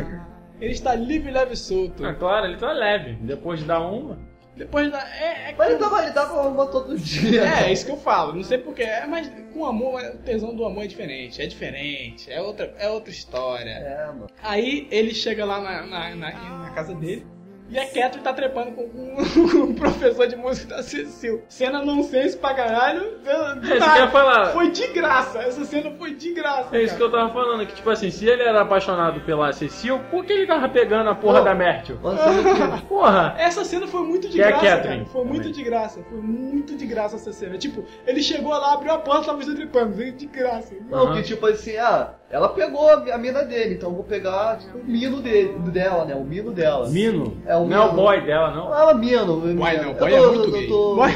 Ele 0.59 0.71
está 0.73 0.93
livre, 0.95 1.31
leve 1.31 1.53
e 1.53 1.57
solto. 1.57 2.03
Ah, 2.05 2.13
claro, 2.13 2.45
ele 2.47 2.57
tá 2.57 2.73
leve. 2.73 3.13
Depois 3.21 3.59
de 3.61 3.65
dar 3.65 3.79
uma. 3.79 4.19
Depois 4.57 4.91
da. 4.91 4.99
É, 4.99 5.51
é 5.51 5.55
Mas 5.57 5.69
ele 5.69 5.79
dava, 5.79 6.03
ele 6.03 6.11
dava 6.11 6.47
uma 6.47 6.67
todo 6.67 6.97
dia. 6.97 7.43
É, 7.43 7.69
é 7.69 7.71
isso 7.71 7.85
que 7.85 7.91
eu 7.91 7.97
falo. 7.97 8.33
Não 8.33 8.43
sei 8.43 8.57
porquê. 8.57 8.83
É, 8.83 9.05
mas 9.05 9.31
com 9.53 9.65
amor, 9.65 10.01
o 10.01 10.17
tesão 10.19 10.55
do 10.55 10.65
amor 10.65 10.83
é 10.83 10.87
diferente. 10.87 11.41
É 11.41 11.45
diferente. 11.45 12.31
É 12.31 12.41
outra, 12.41 12.73
é 12.77 12.89
outra 12.89 13.11
história. 13.11 13.69
É, 13.69 14.07
mano. 14.07 14.27
Aí 14.41 14.87
ele 14.91 15.13
chega 15.13 15.45
lá 15.45 15.61
na, 15.61 15.85
na, 15.85 16.15
na, 16.15 16.59
na 16.59 16.69
casa 16.71 16.93
dele. 16.95 17.25
E 17.69 17.77
a 17.77 17.85
Catherine 17.85 18.23
tá 18.23 18.33
trepando 18.33 18.71
com, 18.71 18.83
o 19.63 19.73
professor 19.73 20.27
de 20.27 20.35
música 20.35 20.75
da 20.75 20.83
Cecil. 20.83 21.43
Cena 21.49 21.81
nonsense 21.83 22.37
pra 22.37 22.53
caralho. 22.53 23.17
É, 23.25 23.31
isso 23.77 23.91
que 23.91 23.97
eu 23.97 24.03
ia 24.03 24.09
falar. 24.09 24.45
Foi 24.53 24.71
de 24.71 24.87
graça. 24.87 25.39
Essa 25.39 25.65
cena 25.65 25.91
foi 25.97 26.13
de 26.13 26.33
graça. 26.33 26.75
É 26.75 26.81
isso 26.81 26.95
que 26.95 27.01
cara. 27.03 27.03
eu 27.03 27.11
tava 27.11 27.33
falando, 27.33 27.65
que 27.65 27.75
tipo 27.75 27.89
assim, 27.89 28.09
se 28.09 28.25
ele 28.25 28.43
era 28.43 28.61
apaixonado 28.61 29.19
pela 29.21 29.51
Cecil, 29.51 29.99
por 30.09 30.23
que 30.25 30.33
ele 30.33 30.47
tava 30.47 30.69
pegando 30.69 31.09
a 31.09 31.15
porra 31.15 31.39
Não. 31.39 31.45
da 31.45 31.55
que- 31.81 31.93
Porra! 32.87 33.35
Essa 33.37 33.65
cena 33.65 33.87
foi 33.87 34.01
muito 34.03 34.27
de 34.29 34.35
Que 34.35 34.41
é 34.41 34.45
a 34.47 34.51
graça, 34.51 34.65
Catherine, 34.77 34.99
cara. 34.99 35.11
Foi 35.11 35.23
muito 35.25 35.41
também. 35.43 35.53
de 35.53 35.63
graça. 35.63 35.99
Foi 36.09 36.21
muito 36.21 36.75
de 36.77 36.85
graça 36.85 37.15
essa 37.17 37.33
cena. 37.33 37.57
Tipo, 37.57 37.83
ele 38.05 38.21
chegou 38.21 38.51
lá, 38.51 38.73
abriu 38.73 38.91
a 38.93 38.97
porta, 38.99 39.25
tava 39.27 39.39
os 39.39 39.45
trepando. 39.45 39.97
De 39.97 40.25
graça. 40.27 40.73
Não, 40.89 41.07
Aham. 41.07 41.15
que 41.15 41.23
tipo 41.23 41.45
assim, 41.47 41.75
ah, 41.77 42.13
ela 42.29 42.49
pegou 42.49 42.89
a, 42.89 43.17
mina 43.17 43.43
dele, 43.43 43.75
então 43.75 43.89
eu 43.89 43.95
vou 43.95 44.03
pegar 44.03 44.57
tipo, 44.57 44.77
o 44.77 44.83
mino 44.85 45.21
dele, 45.21 45.57
dela, 45.71 46.03
né? 46.05 46.13
O 46.13 46.23
mino 46.25 46.51
dela. 46.51 46.89
Mino? 46.89 47.37
É, 47.45 47.55
o 47.55 47.65
não 47.65 47.77
é 47.77 47.79
o 47.79 47.83
Mino. 47.91 47.95
boy 47.95 48.21
dela, 48.25 48.51
não. 48.53 48.73
Ah, 48.73 48.93
mino. 48.93 49.37
Boy 49.39 49.77
não, 49.77 49.83
Eu 49.91 49.93
boy 49.93 50.11
tô- 50.11 50.17
é 50.17 50.27
muito 50.27 50.43
eu 50.43 50.51
gay. 50.51 50.67
tô- 50.67 50.95
Boy, 50.95 51.11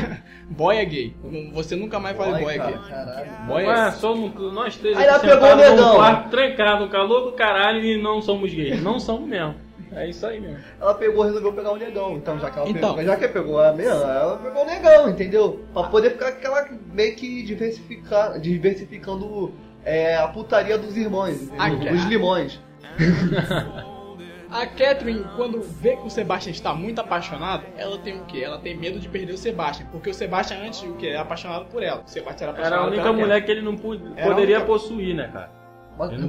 boy 0.49 0.77
é 0.77 0.85
gay. 0.85 1.15
Você 1.53 1.75
nunca 1.75 1.99
mais 1.99 2.15
fala 2.15 2.31
boy, 2.31 2.43
Boy, 2.43 2.57
cara, 2.57 2.69
aqui. 2.75 2.89
caralho. 2.89 3.31
Boy 3.47 3.65
Ué, 3.65 3.87
é... 3.87 3.91
somos 3.91 4.53
nós 4.53 4.77
três 4.77 4.97
Aí 4.97 5.05
ela 5.05 5.19
pegou 5.19 5.49
o 5.49 5.55
negão. 5.55 5.95
quarto 5.95 6.29
trancado, 6.29 6.85
no 6.85 6.89
calor 6.89 7.25
do 7.25 7.31
caralho 7.33 7.83
e 7.83 8.01
não 8.01 8.21
somos 8.21 8.53
gays. 8.53 8.81
Não 8.81 8.97
somos 8.99 9.27
mesmo. 9.27 9.55
É 9.93 10.07
isso 10.07 10.25
aí 10.25 10.39
mesmo. 10.39 10.57
Ela 10.79 10.93
pegou, 10.93 11.25
resolveu 11.25 11.51
pegar 11.51 11.73
o 11.73 11.75
negão. 11.75 12.13
Então, 12.15 12.39
já 12.39 12.49
que 12.49 12.57
ela 12.57 12.69
Então. 12.69 12.89
pegou, 12.95 13.03
já 13.11 13.17
que 13.17 13.27
pegou 13.27 13.59
a 13.61 13.73
mina, 13.73 13.89
ela 13.91 14.37
pegou 14.37 14.63
o 14.63 14.65
negão, 14.65 15.09
entendeu? 15.09 15.59
Pra 15.73 15.83
poder 15.83 16.11
ficar 16.11 16.29
aquela 16.29 16.65
meio 16.93 17.13
que 17.17 17.43
diversificar, 17.43 18.39
diversificando 18.39 19.51
é, 19.85 20.17
a 20.17 20.27
putaria 20.27 20.77
dos 20.77 20.95
irmãos, 20.97 21.37
Dos 21.91 22.03
limões. 22.05 22.59
A 24.51 24.65
Catherine, 24.67 25.23
quando 25.37 25.61
vê 25.61 25.95
que 25.95 26.05
o 26.05 26.09
Sebastian 26.09 26.51
está 26.51 26.73
muito 26.73 26.99
apaixonado, 26.99 27.63
ela 27.77 27.97
tem 27.97 28.19
o 28.19 28.25
quê? 28.25 28.41
Ela 28.43 28.59
tem 28.59 28.75
medo 28.75 28.99
de 28.99 29.07
perder 29.07 29.31
o 29.31 29.37
Sebastian. 29.37 29.85
Porque 29.89 30.09
o 30.09 30.13
Sebastian 30.13 30.57
antes 30.65 30.81
o 30.83 30.91
quê? 30.95 31.07
Era 31.07 31.21
apaixonado 31.21 31.67
por 31.67 31.81
ela. 31.81 32.03
O 32.05 32.09
Sebastian 32.09 32.47
era 32.47 32.51
apaixonado 32.51 32.73
Era 32.79 32.83
a 32.83 32.87
única 32.87 33.01
pela 33.03 33.13
mulher 33.15 33.45
que 33.45 33.49
ele 33.51 33.61
não 33.61 33.77
poderia 33.77 34.57
única- 34.57 34.65
possuir, 34.65 35.15
né, 35.15 35.29
cara? 35.31 35.49
Mas, 35.97 36.11
não- 36.19 36.27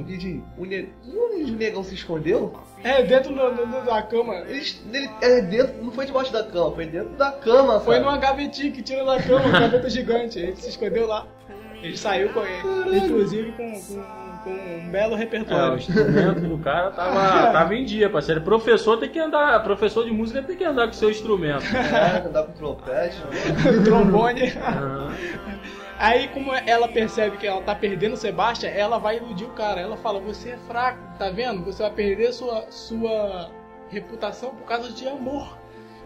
o, 0.57 0.65
ne... 0.65 0.89
onde 1.05 1.51
o 1.51 1.55
negão 1.55 1.83
se 1.83 1.95
escondeu? 1.95 2.53
Catherine. 2.81 3.01
É, 3.01 3.03
dentro 3.03 3.33
do- 3.35 3.55
do- 3.55 3.65
do- 3.65 3.85
da 3.85 4.01
cama. 4.03 4.35
Ele, 4.47 4.63
ele 4.93 5.09
é 5.21 5.41
dentro, 5.41 5.83
não 5.83 5.91
foi 5.91 6.05
debaixo 6.05 6.31
da 6.31 6.43
cama, 6.45 6.71
foi 6.75 6.85
dentro 6.85 7.09
da 7.17 7.31
cama, 7.33 7.81
Foi 7.81 7.95
cara. 7.95 8.05
numa 8.05 8.17
gavetinha 8.17 8.71
que 8.71 8.81
tira 8.81 9.03
da 9.03 9.21
cama, 9.21 9.45
uma 9.47 9.59
gaveta 9.59 9.89
gigante. 9.89 10.39
Ele 10.39 10.55
se 10.55 10.69
escondeu 10.69 11.07
lá. 11.07 11.27
Ele 11.83 11.97
saiu 11.97 12.29
com 12.29 12.39
ele, 12.45 12.97
inclusive 12.97 13.51
com, 13.51 13.81
com, 13.81 14.03
com 14.43 14.49
um 14.51 14.89
belo 14.89 15.11
É, 15.11 15.15
o 15.15 15.17
repertório. 15.17 15.77
instrumento 15.77 16.41
do 16.41 16.57
cara 16.59 16.91
tava, 16.91 17.51
tava 17.51 17.75
em 17.75 17.83
dia, 17.83 18.09
parceiro. 18.09 18.41
Professor 18.41 18.97
tem 18.97 19.09
que 19.09 19.19
andar, 19.19 19.61
professor 19.63 20.05
de 20.05 20.11
música 20.11 20.41
tem 20.41 20.55
que 20.55 20.63
andar 20.63 20.87
com 20.87 20.93
seu 20.93 21.11
instrumento. 21.11 21.63
É, 21.75 22.25
andar 22.25 22.43
com 22.43 22.53
trompete. 22.53 23.17
trombone. 23.83 24.53
Aham. 24.57 25.13
Aí, 25.99 26.27
como 26.29 26.53
ela 26.53 26.87
percebe 26.87 27.37
que 27.37 27.45
ela 27.45 27.61
tá 27.61 27.75
perdendo 27.75 28.13
o 28.13 28.17
Sebastian, 28.17 28.69
ela 28.69 28.97
vai 28.97 29.17
iludir 29.17 29.45
o 29.45 29.51
cara. 29.51 29.79
Ela 29.79 29.95
fala: 29.97 30.19
Você 30.19 30.51
é 30.51 30.57
fraco, 30.67 30.99
tá 31.19 31.29
vendo? 31.29 31.63
Você 31.65 31.83
vai 31.83 31.91
perder 31.91 32.33
sua, 32.33 32.65
sua 32.71 33.49
reputação 33.89 34.55
por 34.55 34.65
causa 34.65 34.91
de 34.91 35.07
amor. 35.07 35.57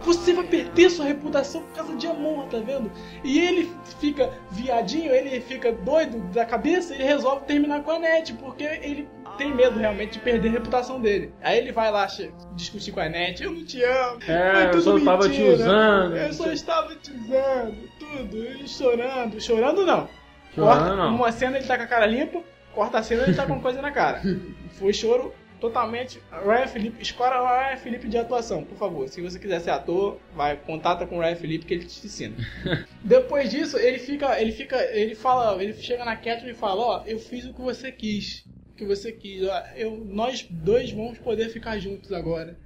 Você 0.02 0.34
vai 0.34 0.46
perder 0.46 0.90
sua 0.90 1.06
reputação 1.06 1.62
por 1.62 1.74
causa 1.74 1.96
de 1.96 2.08
amor, 2.08 2.46
tá 2.46 2.60
vendo? 2.60 2.92
E 3.24 3.40
ele 3.40 3.72
fica 4.00 4.32
viadinho, 4.52 5.12
ele 5.12 5.42
fica 5.42 5.72
doido 5.72 6.20
da 6.32 6.46
cabeça 6.46 6.96
e 6.96 7.02
resolve 7.02 7.46
terminar 7.46 7.84
com 7.84 7.92
a 7.92 8.00
Net, 8.00 8.34
porque 8.34 8.64
ele 8.64 9.10
tem 9.38 9.54
medo 9.54 9.80
realmente 9.80 10.14
de 10.14 10.20
perder 10.20 10.50
a 10.50 10.52
reputação 10.52 11.00
dele. 11.00 11.34
Aí 11.42 11.58
ele 11.58 11.72
vai 11.72 11.92
lá 11.92 12.08
discutir 12.56 12.92
com 12.92 13.00
a 13.00 13.10
Net: 13.10 13.44
Eu 13.44 13.52
não 13.52 13.66
te 13.66 13.84
amo. 13.84 14.20
É, 14.28 14.70
eu 14.74 14.82
só 14.82 15.00
tava 15.00 15.30
te 15.30 15.44
usando. 15.44 16.18
Eu 16.18 16.34
só 16.34 16.52
estava 16.52 16.96
te 16.96 17.12
usando, 17.12 17.90
tudo. 18.00 18.38
Ele 18.38 18.68
chorando. 18.68 19.42
Chorando 19.42 19.86
não. 19.86 20.08
Chorando, 20.54 20.80
corta 20.80 20.96
não. 20.96 21.16
uma 21.16 21.32
cena 21.32 21.58
ele 21.58 21.68
tá 21.68 21.78
com 21.78 21.84
a 21.84 21.88
cara 21.88 22.06
limpa, 22.06 22.42
corta 22.74 23.00
a 23.00 23.04
cena 23.04 23.24
ele 23.24 23.36
tá 23.36 23.46
com 23.46 23.60
coisa 23.60 23.82
na 23.82 23.92
cara. 23.92 24.22
Foi 24.80 24.94
choro 24.94 25.34
totalmente. 25.60 26.22
Ryan 26.32 26.68
Felipe, 26.68 27.02
escola 27.02 27.70
Ryan 27.70 27.78
Felipe 27.78 28.08
de 28.08 28.18
atuação, 28.18 28.64
por 28.64 28.78
favor. 28.78 29.08
Se 29.10 29.22
você 29.22 29.38
quiser 29.40 29.60
ser 29.62 29.72
ator, 29.72 30.20
vai, 30.36 30.56
contata 30.58 31.06
com 31.06 31.18
o 31.18 31.22
Ryan 31.22 31.36
Felipe 31.36 31.66
que 31.66 31.74
ele 31.74 31.86
te 31.86 32.06
ensina. 32.06 32.36
Depois 33.04 33.50
disso, 33.50 33.78
ele 33.78 34.00
fica, 34.00 34.40
ele 34.40 34.52
fica, 34.52 34.78
ele 34.96 35.16
fala, 35.16 35.62
ele 35.62 35.74
chega 35.74 36.04
na 36.06 36.16
Catherine 36.16 36.52
e 36.52 36.56
fala, 36.56 36.82
ó, 36.82 37.04
eu 37.06 37.20
fiz 37.20 37.46
o 37.46 37.54
que 37.54 37.62
você 37.62 37.92
quis, 37.92 38.46
o 38.72 38.76
que 38.76 38.86
você 38.86 39.12
quis, 39.12 39.44
ó, 39.48 39.64
eu, 39.76 39.98
nós 40.06 40.46
dois 40.50 40.92
vamos 40.92 41.18
poder 41.20 41.50
ficar 41.50 41.78
juntos 41.80 42.12
agora. 42.12 42.58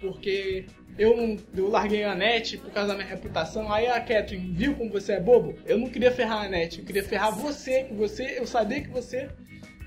Porque 0.00 0.66
eu, 0.98 1.16
não- 1.16 1.36
eu 1.56 1.68
larguei 1.70 2.04
a 2.04 2.14
net 2.14 2.58
por 2.58 2.70
causa 2.70 2.88
da 2.88 2.94
minha 2.94 3.08
reputação. 3.08 3.72
Aí 3.72 3.86
a 3.86 3.98
Catherine 4.00 4.52
viu 4.52 4.74
como 4.74 4.90
você 4.90 5.12
é 5.14 5.20
bobo. 5.20 5.56
Eu 5.64 5.78
não 5.78 5.88
queria 5.88 6.10
ferrar 6.12 6.44
a 6.44 6.48
net, 6.48 6.78
eu 6.78 6.84
queria 6.84 7.02
ferrar 7.02 7.34
você, 7.34 7.84
que 7.84 7.94
você, 7.94 8.38
eu 8.38 8.46
sabia 8.46 8.82
que 8.82 8.90
você 8.90 9.30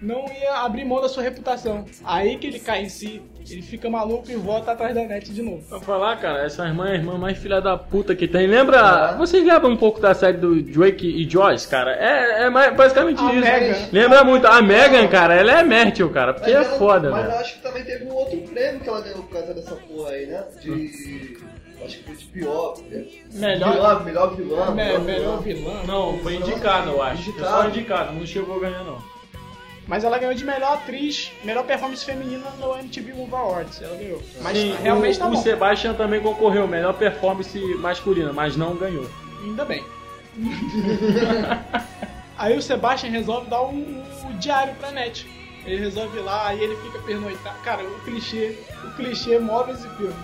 não 0.02 0.26
ia 0.32 0.56
abrir 0.60 0.86
mão 0.86 1.02
da 1.02 1.10
sua 1.10 1.24
reputação. 1.24 1.86
Aí 2.06 2.38
que 2.38 2.48
ele 2.48 2.60
cai 2.60 2.84
em 2.84 2.90
si, 2.90 3.22
ele 3.50 3.62
fica 3.62 3.90
maluco 3.90 4.30
e 4.30 4.36
volta 4.36 4.72
atrás 4.74 4.94
da 4.94 5.04
net 5.04 5.34
de 5.34 5.42
novo. 5.42 5.64
Pra 5.68 5.80
falar, 5.80 6.16
cara, 6.18 6.44
essa 6.46 6.66
irmã 6.68 6.88
é 6.88 6.92
a 6.92 6.96
irmã 6.96 7.18
mais 7.18 7.38
filha 7.38 7.60
da 7.62 7.78
puta 7.78 8.16
que 8.16 8.28
tem. 8.28 8.46
Lembra? 8.48 9.14
Vocês 9.18 9.44
lembram 9.46 9.72
um 9.72 9.78
pouco 9.78 10.00
da 10.00 10.14
série 10.14 10.38
do 10.38 10.62
Drake 10.62 11.08
e 11.08 11.30
Joyce, 11.30 11.68
cara? 11.68 11.92
É, 11.96 12.44
é 12.44 12.50
mais- 12.50 12.76
basicamente 12.76 13.20
A 13.22 13.32
isso. 13.34 13.42
Megan. 13.42 13.76
Lembra 13.92 14.24
muito. 14.24 14.46
A 14.48 14.62
Megan, 14.62 15.08
cara, 15.08 15.34
ela 15.36 15.60
é 15.60 15.64
Mértil, 15.64 16.10
cara. 16.12 16.34
Porque 16.34 16.52
é 16.52 16.56
ela- 16.56 16.66
foda, 16.78 17.10
Mas 17.10 17.24
eu 17.26 17.30
velho. 17.32 17.42
acho 17.42 17.56
que 17.56 17.62
também 17.64 17.84
teve 17.84 18.06
um 18.06 18.14
outro 18.14 18.38
prêmio 18.42 18.80
que 18.82 18.90
ela 18.90 19.02
ganhou 19.02 19.24
por 19.24 19.30
causa 19.32 19.54
dessa 19.54 19.76
porra 19.76 20.10
aí, 20.12 20.26
né? 20.28 20.44
De. 20.62 21.38
Acho 21.86 21.98
que 22.00 22.04
foi 22.06 22.16
de 22.16 22.26
pior. 22.26 22.74
Melhor- 23.34 23.72
Vilã, 23.74 24.00
melhor 24.04 24.36
vilã. 24.36 24.66
Me- 24.72 24.76
melhor 24.84 25.00
melhor 25.02 25.42
vilã. 25.42 25.62
vilã. 25.72 25.84
Não, 25.88 26.18
foi 26.20 26.36
indicado, 26.36 26.90
eu 26.90 27.02
acho. 27.02 27.24
Foi 27.24 27.32
Indicado. 27.34 27.62
só 27.64 27.68
indicado, 27.70 28.14
não 28.14 28.26
chegou 28.26 28.58
a 28.58 28.60
ganhar, 28.60 28.84
não. 28.84 28.98
Mas 29.88 30.04
ela 30.04 30.20
ganhou 30.20 30.36
de 30.36 30.44
melhor 30.44 30.74
atriz, 30.74 31.32
melhor 31.44 31.64
performance 31.64 32.04
feminina 32.04 32.50
no 32.60 32.78
MTV 32.78 33.14
Movie 33.14 33.36
Awards. 33.36 33.82
Ela 33.82 33.96
ganhou. 33.96 34.22
Mas 34.42 34.58
Sim, 34.58 34.76
realmente 34.84 35.16
o, 35.16 35.20
tá 35.20 35.28
o 35.28 35.32
bom. 35.32 35.42
Sebastian 35.42 35.94
também 35.94 36.20
concorreu, 36.20 36.68
melhor 36.68 36.94
performance 36.94 37.58
masculina, 37.76 38.34
mas 38.34 38.58
não 38.58 38.76
ganhou. 38.76 39.10
Ainda 39.44 39.64
bem. 39.64 39.84
aí 42.38 42.58
o 42.58 42.62
Sebastian 42.62 43.10
resolve 43.10 43.50
dar 43.50 43.62
o, 43.62 43.70
o 43.70 44.34
diário 44.40 44.76
pra 44.76 44.92
net. 44.92 45.26
Ele 45.66 45.78
resolve 45.78 46.18
ir 46.18 46.22
lá, 46.22 46.48
aí 46.48 46.62
ele 46.62 46.76
fica 46.78 47.00
pernoitado. 47.00 47.58
Cara, 47.62 47.84
o 47.84 48.00
clichê, 48.02 48.58
o 48.84 48.92
clichê 48.92 49.40
move 49.40 49.72
esse 49.72 49.88
filme. 49.96 50.16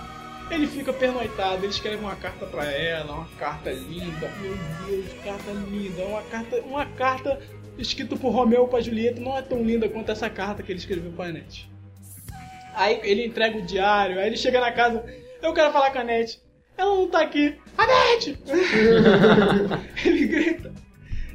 Ele 0.51 0.67
fica 0.67 0.91
pernoitado, 0.91 1.63
ele 1.63 1.67
escreve 1.67 2.03
uma 2.03 2.15
carta 2.15 2.45
pra 2.45 2.65
ela, 2.65 3.13
uma 3.13 3.27
carta 3.39 3.71
linda. 3.71 4.29
Meu 4.41 4.57
Deus, 4.85 5.05
carta 5.23 5.51
linda. 5.51 6.03
Uma 6.03 6.21
carta, 6.23 6.61
uma 6.61 6.85
carta 6.85 7.39
escrita 7.77 8.15
por 8.15 8.31
Romeu 8.31 8.67
pra 8.67 8.81
Julieta 8.81 9.19
não 9.21 9.37
é 9.37 9.41
tão 9.41 9.63
linda 9.63 9.87
quanto 9.89 10.11
essa 10.11 10.29
carta 10.29 10.61
que 10.63 10.71
ele 10.71 10.79
escreveu 10.79 11.11
pra 11.11 11.31
net. 11.31 11.69
Aí 12.75 12.99
ele 13.03 13.25
entrega 13.25 13.57
o 13.57 13.61
diário, 13.61 14.19
aí 14.19 14.27
ele 14.27 14.37
chega 14.37 14.59
na 14.59 14.71
casa, 14.71 15.03
eu 15.41 15.53
quero 15.53 15.71
falar 15.71 15.91
com 15.91 15.99
a 15.99 16.03
Net. 16.03 16.41
Ela 16.75 16.95
não 16.95 17.07
tá 17.07 17.21
aqui. 17.21 17.55
Anete! 17.77 18.35
ele 20.05 20.25
grita. 20.27 20.73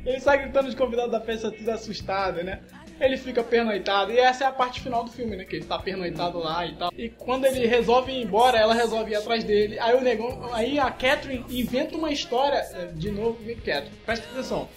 Ele 0.05 0.21
sai 0.21 0.39
gritando 0.43 0.71
de 0.71 0.77
convidado 0.77 1.11
da 1.13 1.21
festa, 1.21 1.51
tudo 1.51 1.71
assustado, 1.71 2.43
né? 2.43 2.61
Ele 3.01 3.17
fica 3.17 3.45
pernoitado. 3.45 4.11
E 4.11 4.19
essa 4.19 4.45
é 4.45 4.47
a 4.49 4.53
parte 4.53 4.81
final 4.81 5.05
do 5.05 5.11
filme, 5.13 5.37
né? 5.37 5.45
Que 5.45 5.57
ele 5.57 5.65
tá 5.65 5.79
pernoitado 5.79 6.39
lá 6.39 6.67
e 6.67 6.75
tal. 6.75 6.91
E 6.97 7.09
quando 7.11 7.45
ele 7.45 7.67
resolve 7.67 8.11
ir 8.11 8.23
embora, 8.25 8.59
ela 8.59 8.75
resolve 8.75 9.13
ir 9.13 9.15
atrás 9.15 9.45
dele. 9.45 9.79
Aí 9.79 9.95
o 9.95 10.01
negão. 10.01 10.53
Aí 10.53 10.79
a 10.79 10.91
Catherine 10.91 11.45
inventa 11.51 11.97
uma 11.97 12.11
história. 12.11 12.57
eh, 12.75 12.91
De 12.95 13.11
novo, 13.13 13.39
Catherine. 13.65 13.91
Presta 14.05 14.27
atenção. 14.33 14.69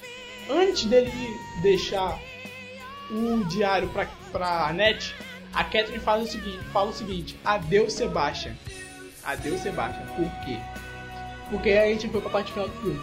Antes 0.52 0.86
dele 0.86 1.12
deixar 1.62 2.20
o 3.10 3.44
diário 3.46 3.88
pra, 3.90 4.08
pra 4.32 4.68
Annette, 4.68 5.16
a 5.54 5.64
Catherine 5.64 6.00
fala 6.00 6.24
o 6.24 6.28
seguinte, 6.28 6.60
fala 6.74 6.90
o 6.90 6.94
seguinte: 6.94 7.38
Adeus, 7.44 7.94
Sebastian. 7.94 8.54
Adeus, 9.24 9.62
Sebastian. 9.62 10.06
Por 10.16 10.30
quê? 10.46 10.58
Porque 11.50 11.70
a 11.72 11.86
gente 11.88 12.08
foi 12.10 12.22
pra 12.22 12.30
parte 12.30 12.52
final 12.52 12.68
do 12.68 12.82
filme. 12.82 13.02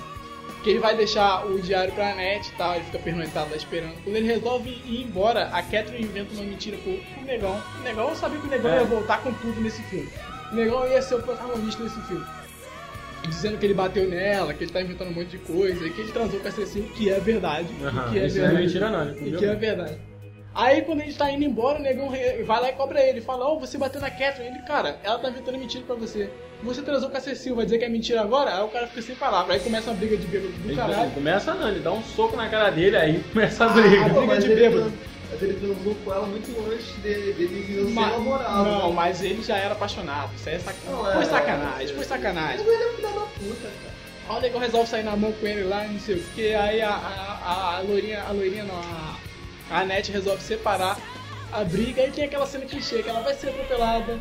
Que 0.64 0.70
ele 0.70 0.78
vai 0.80 0.96
deixar 0.96 1.46
o 1.46 1.60
diário 1.60 1.92
pra 1.92 2.10
Annette 2.12 2.50
e 2.50 2.56
tal, 2.56 2.74
ele 2.74 2.84
fica 2.84 2.98
pernoitado 2.98 3.50
lá 3.50 3.56
esperando. 3.56 4.02
Quando 4.02 4.16
ele 4.16 4.26
resolve 4.26 4.70
ir 4.70 5.02
embora, 5.02 5.48
a 5.52 5.62
Catherine 5.62 6.04
inventa 6.04 6.32
uma 6.34 6.42
mentira 6.42 6.76
pro, 6.78 6.96
pro 6.98 7.22
Negão. 7.24 7.62
O 7.78 7.82
Negão, 7.82 8.16
sabia 8.16 8.40
que 8.40 8.46
o 8.46 8.50
Negão 8.50 8.72
É. 8.72 8.76
ia 8.78 8.84
voltar 8.84 9.22
com 9.22 9.32
tudo 9.34 9.60
nesse 9.60 9.80
filme. 9.84 10.10
O 10.50 10.54
Negão 10.56 10.88
ia 10.88 11.00
ser 11.02 11.14
o 11.16 11.22
protagonista 11.22 11.82
desse 11.84 12.00
filme. 12.02 12.26
Dizendo 13.26 13.58
que 13.58 13.66
ele 13.66 13.74
bateu 13.74 14.08
nela, 14.08 14.54
que 14.54 14.64
ele 14.64 14.70
tá 14.72 14.80
inventando 14.80 15.08
um 15.08 15.14
monte 15.14 15.28
de 15.28 15.38
coisa, 15.38 15.86
e 15.86 15.90
que 15.90 16.00
ele 16.00 16.12
transou 16.12 16.40
com 16.40 16.48
a 16.48 16.52
que 16.52 17.10
é 17.10 17.20
verdade. 17.20 17.68
E 17.72 18.10
que 18.10 18.18
é 18.18 18.26
isso 18.26 18.38
não 18.38 18.44
é 18.44 18.48
verdade. 18.48 18.66
mentira 18.66 18.90
não, 18.90 19.08
ele 19.10 19.34
E 19.34 19.38
que 19.38 19.44
é 19.44 19.54
verdade. 19.54 19.98
Aí 20.54 20.82
quando 20.82 21.02
ele 21.02 21.12
tá 21.12 21.30
indo 21.30 21.44
embora, 21.44 21.78
o 21.78 21.82
negão 21.82 22.10
vai 22.44 22.60
lá 22.60 22.68
e 22.70 22.72
cobra 22.72 23.00
ele. 23.00 23.20
Fala, 23.20 23.46
ô, 23.48 23.60
você 23.60 23.78
bateu 23.78 24.00
na 24.00 24.10
Catherine. 24.10 24.56
Ele, 24.56 24.66
cara, 24.66 24.98
ela 25.04 25.18
tá 25.18 25.30
inventando 25.30 25.56
mentira 25.58 25.84
pra 25.84 25.94
você. 25.94 26.28
Você 26.64 26.82
transou 26.82 27.08
com 27.08 27.16
a 27.16 27.20
Cecil, 27.20 27.54
vai 27.54 27.64
dizer 27.64 27.78
que 27.78 27.84
é 27.84 27.88
mentira 27.88 28.20
agora? 28.22 28.56
Aí 28.56 28.64
o 28.64 28.68
cara 28.68 28.88
fica 28.88 29.02
sem 29.02 29.14
palavra. 29.14 29.54
Aí 29.54 29.60
começa 29.60 29.90
uma 29.90 29.96
briga 29.96 30.16
de 30.16 30.26
bêbado 30.26 30.52
do 30.52 30.68
Ele 30.68 30.74
caralho. 30.74 31.10
começa 31.12 31.54
não, 31.54 31.68
ele 31.68 31.78
dá 31.78 31.92
um 31.92 32.02
soco 32.02 32.36
na 32.36 32.48
cara 32.48 32.70
dele, 32.70 32.96
aí 32.96 33.22
começa 33.32 33.66
a 33.66 33.68
briga. 33.68 34.04
a 34.04 34.08
briga 34.08 34.38
de 34.38 34.46
ele 34.50 34.54
bêbado. 34.56 34.92
Mas 35.30 35.42
ele 35.42 35.54
transou 35.54 35.94
com 36.04 36.12
ela 36.12 36.26
muito 36.26 36.72
antes 36.72 36.92
dele, 37.02 37.32
dele 37.34 37.84
ser 37.86 37.92
Ma- 37.94 38.10
namorado. 38.10 38.64
não, 38.64 38.88
né? 38.88 38.94
mas 38.94 39.22
ele 39.22 39.42
já 39.42 39.56
era 39.56 39.72
apaixonado. 39.72 40.30
Isso 40.36 40.48
aí 40.48 40.54
é 40.54 40.58
sac... 40.58 40.76
Não, 40.86 41.04
Foi 41.04 41.22
é- 41.22 41.26
sacanagem, 41.26 41.94
foi 41.94 42.04
sacanagem. 42.04 42.58
Mas 42.58 42.66
ele 42.66 42.82
é 42.82 42.94
filho 42.94 43.02
da 43.08 43.20
puta, 43.20 43.62
cara. 43.62 43.98
Aí 44.30 44.36
o 44.36 44.40
negão 44.40 44.60
resolve 44.60 44.88
sair 44.88 45.02
na 45.02 45.16
mão 45.16 45.32
com 45.32 45.46
ele 45.46 45.64
lá, 45.64 45.84
não 45.84 46.00
sei 46.00 46.16
o 46.16 46.22
que. 46.34 46.54
Aí 46.54 46.80
a, 46.82 46.90
a, 46.90 47.40
a, 47.44 47.76
a 47.76 47.80
loirinha, 47.80 48.22
a 48.22 48.32
loirinha 48.32 48.64
não, 48.64 48.74
a, 48.74 49.16
a 49.70 49.80
Annette 49.80 50.12
resolve 50.12 50.42
separar 50.42 50.98
a 51.52 51.64
briga. 51.64 52.02
Aí 52.02 52.10
tem 52.10 52.24
aquela 52.24 52.46
cena 52.46 52.64
clichê 52.66 53.02
que 53.02 53.08
ela 53.08 53.20
vai 53.20 53.34
ser 53.34 53.48
atropelada 53.50 54.18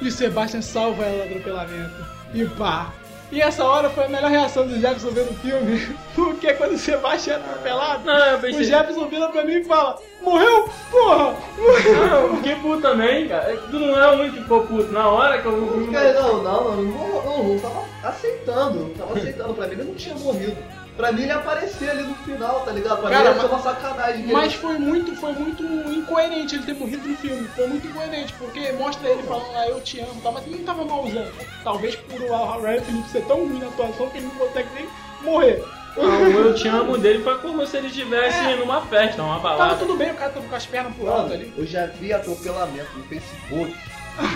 e 0.00 0.08
o 0.08 0.12
Sebastian 0.12 0.60
salva 0.62 1.04
ela 1.04 1.24
do 1.26 1.30
atropelamento. 1.30 2.06
E 2.34 2.44
pá. 2.56 2.92
E 3.32 3.40
essa 3.40 3.64
hora 3.64 3.90
foi 3.90 4.04
a 4.04 4.08
melhor 4.08 4.30
reação 4.30 4.66
do 4.66 4.78
Jefferson 4.78 5.08
vendo 5.10 5.30
o 5.30 5.34
filme. 5.34 5.96
Porque 6.14 6.52
quando 6.54 6.72
o 6.72 6.78
Sebastian 6.78 7.34
é 7.34 7.36
atropelado, 7.36 8.04
Não, 8.04 8.40
pensei- 8.40 8.60
o 8.60 8.64
Jefferson 8.64 9.06
vira 9.06 9.28
pra 9.28 9.44
mim 9.44 9.54
e 9.54 9.64
fala: 9.64 9.98
Morreu? 10.22 10.68
Porra! 10.90 11.34
Não, 11.58 12.20
eu 12.28 12.36
fiquei 12.36 12.54
puto 12.56 12.82
também, 12.82 13.26
cara. 13.28 13.56
Tu 13.70 13.78
não 13.78 13.98
é 14.00 14.10
o 14.14 14.20
único 14.20 14.36
que 14.36 14.42
ficou 14.42 14.62
puto. 14.66 14.92
Na 14.92 15.08
hora 15.08 15.40
que 15.40 15.46
eu 15.46 15.52
não, 15.52 15.68
não, 15.68 16.42
não, 16.42 16.76
não, 16.76 16.82
não, 17.24 17.44
não, 17.44 17.58
tava 17.58 17.84
aceitando, 18.04 18.78
não 18.80 18.90
tava 18.90 19.18
aceitando. 19.18 19.54
Pra 19.54 19.66
mim 19.66 19.72
ele 19.72 19.84
não 19.84 19.94
tinha 19.94 20.14
morrido. 20.16 20.56
Pra 20.96 21.10
mim 21.10 21.22
ele 21.22 21.32
aparecer 21.32 21.90
ali 21.90 22.02
no 22.04 22.14
final, 22.16 22.60
tá 22.60 22.70
ligado? 22.70 23.00
Pra 23.00 23.10
Cara, 23.10 23.30
mim 23.34 23.40
ser 23.40 23.42
mas- 23.42 23.50
uma 23.52 23.62
sacanagem. 23.62 24.26
Mas 24.28 24.54
foi 24.54 24.78
muito, 24.78 25.16
foi 25.16 25.32
muito 25.32 25.62
incoerente 25.90 26.54
ele 26.54 26.64
ter 26.64 26.74
morrido 26.74 27.08
no 27.08 27.16
filme. 27.16 27.48
Foi 27.48 27.66
muito 27.66 27.86
incoerente, 27.86 28.32
porque 28.34 28.70
mostra 28.72 29.08
ele 29.08 29.22
falando 29.24 29.52
lá, 29.52 29.66
eu 29.68 29.80
te 29.80 29.98
amo, 30.00 30.20
tá? 30.22 30.30
mas 30.30 30.46
ele 30.46 30.58
não 30.58 30.64
tava 30.64 30.84
malzão. 30.84 31.26
Talvez 31.64 31.96
por 31.96 32.20
o 32.20 32.60
Ryan 32.60 32.80
Phillips 32.82 33.10
ser 33.10 33.24
tão 33.26 33.38
ruim 33.46 33.58
na 33.58 33.66
atuação 33.66 34.08
que 34.10 34.18
ele 34.18 34.26
não 34.26 34.34
consegue 34.36 34.68
nem 34.74 34.88
morrer. 35.22 35.64
Não, 35.96 36.04
o 36.04 36.30
eu 36.48 36.54
te 36.54 36.66
amo 36.68 36.98
dele 36.98 37.22
foi 37.22 37.38
como 37.38 37.64
se 37.66 37.76
ele 37.76 37.86
estivesse 37.86 38.56
numa 38.56 38.80
festa, 38.82 39.22
uma 39.22 39.40
Tava 39.40 39.48
balada. 39.56 39.76
tudo 39.76 39.96
bem, 39.96 40.10
o 40.10 40.14
cara 40.14 40.30
tava 40.32 40.46
com 40.46 40.54
as 40.56 40.66
pernas 40.66 40.92
pro 40.94 41.08
alto 41.08 41.32
ali. 41.32 41.52
eu 41.56 41.64
já 41.66 41.86
vi 41.86 42.12
atropelamento 42.12 42.88
no 42.98 43.04
Facebook 43.04 43.76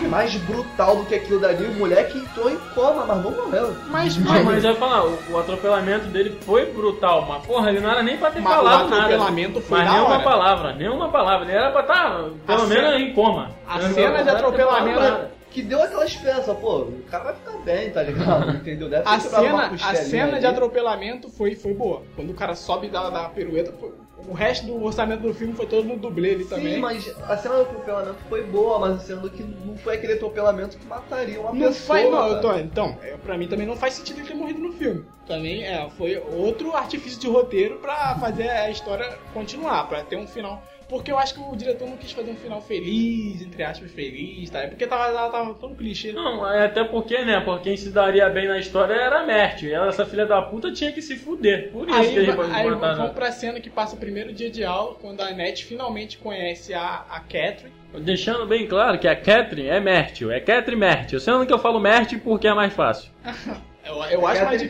mais 0.09 0.35
brutal 0.37 0.97
do 0.97 1.05
que 1.07 1.15
aquilo 1.15 1.41
dali. 1.41 1.65
O 1.67 1.73
moleque 1.75 2.19
entrou 2.19 2.51
em 2.51 2.59
coma, 2.75 3.05
mas 3.07 3.23
não 3.23 3.31
morreu. 3.31 3.77
Mas, 3.89 4.17
Não, 4.17 4.45
mas 4.45 4.65
eu 4.65 4.71
ia 4.73 4.77
falar, 4.77 5.05
o, 5.07 5.19
o 5.31 5.39
atropelamento 5.39 6.07
dele 6.07 6.37
foi 6.43 6.67
brutal, 6.73 7.27
mas 7.27 7.45
porra, 7.47 7.71
ele 7.71 7.81
não 7.81 7.91
era 7.91 8.03
nem 8.03 8.17
pra 8.17 8.31
ter 8.31 8.41
Mas 8.41 8.55
falado 8.55 8.87
o 8.87 8.91
nada. 8.91 9.03
atropelamento 9.05 9.61
foi 9.61 9.79
mas 9.79 9.87
da 9.87 9.93
nenhuma 9.95 10.15
hora. 10.15 10.25
palavra, 10.25 10.73
nenhuma 10.75 11.09
palavra. 11.11 11.47
Ele 11.47 11.57
era 11.57 11.71
pra 11.71 11.81
estar, 11.83 12.11
pelo 12.47 12.63
A 12.63 12.67
menos, 12.67 12.69
cena- 12.69 12.99
em 12.99 13.13
coma. 13.15 13.51
a 13.67 13.79
não 13.79 13.91
cena 13.95 14.23
de 14.23 14.31
atropelamento- 14.31 15.01
nada. 15.01 15.39
Que 15.51 15.63
deu 15.63 15.83
aquela 15.83 16.05
esperança, 16.05 16.55
pô, 16.55 16.81
o 16.81 17.03
cara 17.11 17.25
vai 17.25 17.35
ficar 17.35 17.57
bem, 17.65 17.91
tá 17.91 18.03
ligado? 18.03 18.51
Entendeu? 18.57 18.89
Deve 18.91 19.09
a 19.09 19.19
cena, 19.19 19.73
a 19.83 19.95
cena 19.95 20.29
de 20.39 20.47
ali. 20.47 20.47
atropelamento 20.47 21.31
foi, 21.31 21.55
foi 21.55 21.73
boa. 21.73 22.03
Quando 22.15 22.31
o 22.31 22.35
cara 22.35 22.55
sobe 22.55 22.89
da, 22.89 23.09
da 23.09 23.25
pirueta, 23.31 23.73
foi- 23.81 23.93
o 24.27 24.33
resto 24.33 24.67
do 24.67 24.83
orçamento 24.83 25.23
do 25.23 25.33
filme 25.33 25.55
foi 25.55 25.67
todo 25.67 25.87
no 25.87 25.97
dublê 25.97 26.33
ali 26.33 26.45
também. 26.45 26.75
Sim, 26.75 26.81
mas 26.81 27.15
a 27.29 27.37
cena 27.37 27.57
do 27.57 27.61
atropelamento 27.63 28.19
foi 28.29 28.43
boa, 28.45 28.79
mas 28.79 29.03
sendo 29.03 29.31
que 29.31 29.43
não 29.43 29.77
foi 29.79 29.95
aquele 29.97 30.15
atropelamento 30.15 30.77
que 30.77 30.87
mataria 30.87 31.41
uma 31.41 31.53
Não 31.53 31.69
pessoa. 31.69 31.99
faz, 31.99 32.11
não, 32.11 32.27
eu 32.29 32.41
tô, 32.41 32.55
então, 32.57 32.99
é, 33.03 33.17
pra 33.17 33.39
mim 33.39 33.47
também 33.47 33.67
não 33.67 33.77
faz 33.77 33.95
sentido 33.95 34.21
ele 34.21 34.29
ter 34.29 34.35
morrido 34.35 34.59
no 34.61 34.73
filme. 34.73 35.05
Também 35.27 35.63
é, 35.65 35.89
foi 35.91 36.17
outro 36.17 36.75
artifício 36.75 37.21
de 37.21 37.29
roteiro 37.29 37.77
pra 37.77 38.17
fazer 38.19 38.49
a 38.49 38.71
história 38.71 39.19
continuar, 39.33 39.87
pra 39.89 40.03
ter 40.03 40.17
um 40.17 40.27
final. 40.27 40.63
Porque 40.89 41.13
eu 41.13 41.19
acho 41.19 41.35
que 41.35 41.41
o 41.41 41.55
diretor 41.55 41.87
não 41.89 41.97
quis 41.99 42.13
fazer 42.13 42.31
um 42.31 42.37
final 42.37 42.63
feliz, 42.63 43.43
entre 43.43 43.63
aspas, 43.63 43.91
feliz, 43.93 44.49
tá? 44.49 44.61
É 44.61 44.69
Porque 44.69 44.87
tava, 44.87 45.05
ela 45.09 45.29
tava 45.31 45.53
tão 45.55 45.75
clichê. 45.75 46.13
Não, 46.13 46.51
é 46.51 46.65
até 46.65 46.83
porque, 46.83 47.23
né, 47.25 47.41
por 47.41 47.61
quem 47.61 47.77
se 47.77 47.91
daria 47.91 48.29
bem 48.31 48.49
na 48.49 48.59
história 48.59 48.95
era 48.95 49.21
a 49.21 49.27
Mert. 49.27 49.63
E 49.63 49.71
ela, 49.73 49.89
essa 49.89 50.07
filha 50.07 50.25
da 50.25 50.41
puta 50.41 50.73
tinha 50.73 50.91
que 50.91 51.03
se 51.03 51.17
fuder. 51.17 51.71
Por 51.73 51.89
isso 51.89 52.01
que 52.01 52.07
Aí, 52.07 52.17
ele 52.17 52.33
va- 52.33 52.57
aí 52.57 52.71
vamos 52.71 53.13
pra 53.13 53.31
cena 53.31 53.61
que 53.61 53.69
passa 53.69 53.97
o 53.97 53.99
primeiro 53.99 54.33
dia 54.33 54.51
de 54.51 54.65
aula, 54.65 54.95
quando 54.95 55.21
a 55.21 55.27
Annette 55.29 55.67
finalmente 55.67 56.17
conhece 56.17 56.73
a, 56.73 57.05
a 57.11 57.21
Catherine. 57.21 57.73
Deixando 58.01 58.47
bem 58.47 58.67
claro 58.67 58.99
que 58.99 59.09
a 59.09 59.15
Catherine 59.17 59.69
é 59.69 59.81
Mértil, 59.81 60.31
é 60.31 60.41
Catherine 60.41 60.81
Mértil. 60.81 61.21
Sendo 61.21 61.47
que 61.47 61.53
eu 61.53 61.59
falo 61.59 61.79
Mértil 61.81 62.21
porque 62.25 62.49
é 62.49 62.55
mais 62.55 62.73
fácil. 62.73 63.11
Eu, 63.85 64.03
eu 64.05 64.27
acho 64.27 64.45
mais. 64.45 64.63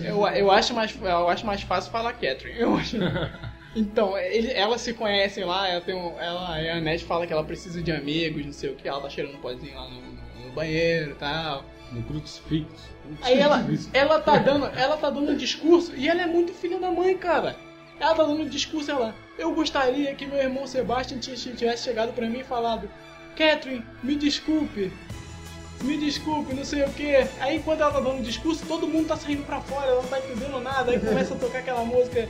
Eu, 0.00 0.26
eu, 0.26 0.50
acho 0.50 0.74
mais, 0.74 0.98
eu 1.00 1.28
acho 1.28 1.46
mais 1.46 1.62
fácil 1.62 1.92
falar 1.92 2.12
Catherine. 2.14 2.58
Eu 2.58 2.74
acho. 2.74 2.96
Então, 3.76 4.16
ele, 4.16 4.52
elas 4.52 4.80
se 4.80 4.92
conhecem 4.94 5.44
lá, 5.44 5.68
ela 5.68 5.80
tem 5.80 5.94
um, 5.94 6.18
ela, 6.20 6.48
a 6.56 6.76
Annette 6.76 7.04
fala 7.04 7.26
que 7.26 7.32
ela 7.32 7.42
precisa 7.44 7.82
de 7.82 7.90
amigos, 7.90 8.44
não 8.46 8.52
sei 8.52 8.70
o 8.70 8.74
que, 8.76 8.86
ela 8.88 9.00
tá 9.00 9.10
cheirando 9.10 9.34
um 9.34 9.40
pozinho 9.40 9.74
lá 9.74 9.88
no, 9.88 10.00
no- 10.00 10.46
no 10.46 10.52
banheiro 10.52 11.10
e 11.12 11.14
tal. 11.14 11.64
No 11.92 12.02
crucifixo. 12.02 12.88
Aí 13.22 13.38
ela, 13.38 13.64
ela 13.92 14.20
tá 14.20 14.36
dando, 14.38 14.66
ela 14.66 14.96
tá 14.96 15.10
dando 15.10 15.32
um 15.32 15.36
discurso 15.36 15.92
e 15.96 16.08
ela 16.08 16.22
é 16.22 16.26
muito 16.26 16.52
filha 16.52 16.78
da 16.78 16.90
mãe, 16.90 17.16
cara. 17.16 17.56
Ela 18.00 18.14
tá 18.14 18.22
dando 18.24 18.42
um 18.42 18.48
discurso, 18.48 18.90
ela, 18.90 19.14
eu 19.38 19.52
gostaria 19.54 20.14
que 20.14 20.26
meu 20.26 20.38
irmão 20.38 20.66
Sebastian 20.66 21.18
tivesse 21.18 21.84
chegado 21.84 22.12
pra 22.12 22.28
mim 22.28 22.40
e 22.40 22.44
falado, 22.44 22.88
Catherine, 23.36 23.84
me 24.02 24.16
desculpe, 24.16 24.90
me 25.82 25.96
desculpe, 25.98 26.54
não 26.54 26.64
sei 26.64 26.82
o 26.84 26.90
que. 26.90 27.14
Aí 27.40 27.56
enquanto 27.56 27.80
ela 27.82 27.92
tá 27.92 28.00
dando 28.00 28.16
um 28.18 28.22
discurso, 28.22 28.64
todo 28.66 28.86
mundo 28.88 29.08
tá 29.08 29.16
saindo 29.16 29.44
pra 29.44 29.60
fora, 29.60 29.86
ela 29.88 30.02
não 30.02 30.08
tá 30.08 30.18
entendendo 30.18 30.60
nada. 30.60 30.90
Aí 30.92 30.98
começa 30.98 31.34
a 31.34 31.36
tocar 31.38 31.58
aquela 31.58 31.84
música. 31.84 32.28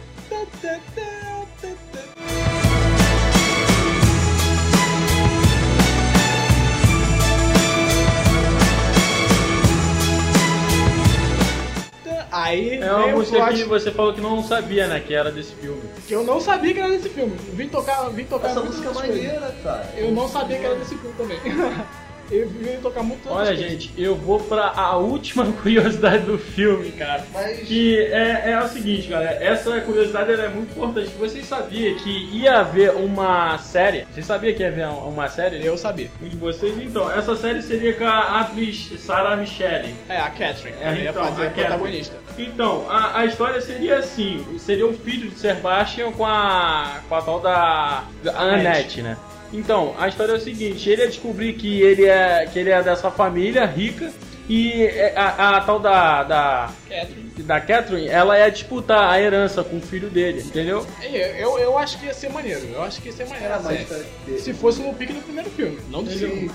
Aí 12.35 12.79
É 12.79 12.93
uma 12.93 13.07
música 13.09 13.39
plot 13.39 13.63
que 13.63 13.69
você 13.69 13.93
falou 13.93 14.13
que 14.13 14.21
não 14.21 14.43
sabia, 14.43 14.89
né, 14.89 14.99
que 14.99 15.15
era 15.15 15.31
desse 15.31 15.55
filme. 15.55 15.83
que 16.07 16.15
eu 16.15 16.25
não 16.25 16.41
sabia 16.41 16.75
que 16.75 16.81
era 16.81 16.89
desse 16.91 17.09
filme. 17.09 17.37
Vim 17.53 17.69
tocar, 17.69 18.09
vim 18.11 18.25
tocar 18.25 18.49
Essa 18.49 18.61
música 18.61 18.91
é 18.91 18.93
maneira, 18.93 19.55
cara. 19.63 19.89
Eu 19.97 20.11
não 20.11 20.29
sabia 20.29 20.59
que 20.59 20.67
era 20.67 20.75
desse 20.75 20.97
filme 20.97 21.15
também. 21.17 21.39
eu 22.31 22.49
vim 22.49 22.81
tocar 22.81 23.03
muito 23.03 23.29
Olha, 23.29 23.55
gente, 23.57 23.93
eu 23.97 24.15
vou 24.15 24.41
pra 24.41 24.73
a 24.75 24.97
última 24.97 25.45
curiosidade 25.63 26.25
do 26.25 26.39
filme, 26.39 26.93
cara. 26.93 27.25
Mas 27.33 27.61
Que 27.61 27.99
é, 28.07 28.51
é 28.53 28.61
o 28.63 28.69
seguinte, 28.69 29.09
galera. 29.09 29.43
Essa 29.43 29.81
curiosidade 29.81 30.33
ela 30.33 30.45
é 30.45 30.49
muito 30.49 30.73
importante. 30.73 31.11
Vocês 31.19 31.47
sabiam 31.47 31.97
que 31.97 32.29
ia 32.33 32.61
haver 32.61 32.95
uma 32.95 33.59
série? 33.59 34.07
Vocês 34.13 34.27
sabiam 34.27 34.55
que 34.55 34.63
ia 34.63 34.69
haver 34.69 34.89
uma 34.89 35.29
série? 35.29 35.65
Eu 35.65 35.77
sabia. 35.77 36.11
Um 36.23 36.29
de 36.29 36.37
vocês, 36.37 36.77
então. 36.79 37.11
Essa 37.11 37.37
série 37.37 37.63
seria 37.63 37.95
com 37.95 38.05
a 38.05 38.41
atriz 38.41 38.93
Sarah 38.99 39.37
Michelle. 39.37 39.95
É, 40.09 40.19
a 40.19 40.31
Catherine. 40.31 40.77
É, 40.81 40.85
ela 40.85 40.99
ia 40.99 41.11
então, 41.11 41.25
fazer 41.25 41.43
a 41.43 41.47
a 41.47 41.51
protagonista. 41.51 42.17
Então, 42.39 42.87
a, 42.89 43.21
a 43.21 43.27
história 43.27 43.61
seria 43.61 43.99
assim: 43.99 44.45
seria 44.59 44.87
o 44.87 44.95
filho 44.95 45.31
de 45.31 45.39
Sebastian 45.39 46.13
com 46.13 46.27
a, 46.27 47.01
com 47.09 47.15
a 47.15 47.23
tal 47.23 47.41
da, 47.41 48.05
da 48.23 48.39
Annette, 48.39 49.03
né? 49.03 49.17
Então, 49.55 49.95
a 49.99 50.09
história 50.09 50.33
é 50.33 50.37
o 50.37 50.41
seguinte: 50.41 50.91
ele 50.91 51.03
ia 51.03 51.09
descobrir 51.09 51.55
que 51.55 51.81
ele 51.81 52.05
é, 52.05 52.47
que 52.53 52.59
ele 52.59 52.71
é 52.71 52.83
dessa 52.83 53.11
família 53.11 53.65
rica 53.65 54.13
e 54.49 54.83
é, 54.83 55.15
a, 55.17 55.57
a 55.57 55.61
tal 55.63 55.79
da, 55.79 56.23
da, 56.23 56.71
Catherine. 56.89 57.31
da 57.39 57.61
Catherine, 57.61 58.09
ela 58.09 58.39
ia 58.39 58.51
disputar 58.51 59.11
a 59.11 59.21
herança 59.21 59.65
com 59.65 59.79
o 59.79 59.81
filho 59.81 60.11
dele, 60.11 60.43
entendeu? 60.43 60.87
É, 61.01 61.43
Eu, 61.43 61.59
eu 61.59 61.79
acho 61.79 61.99
que 61.99 62.07
ia 62.07 62.13
ser 62.15 62.29
maneiro. 62.29 62.61
Eu 62.71 62.83
acho 62.83 63.01
que 63.01 63.09
ia 63.09 63.15
ser 63.15 63.25
maneiro. 63.25 63.45
Era 63.47 63.57
a 63.57 63.63
mais 63.63 63.79
série. 63.79 63.83
história 63.85 64.07
dele. 64.27 64.39
Se 64.41 64.53
fosse 64.53 64.83
no 64.83 64.93
pique 64.93 65.15
do 65.15 65.23
primeiro 65.23 65.49
filme, 65.51 65.79
não 65.89 66.03
do 66.03 66.11
segundo. 66.11 66.53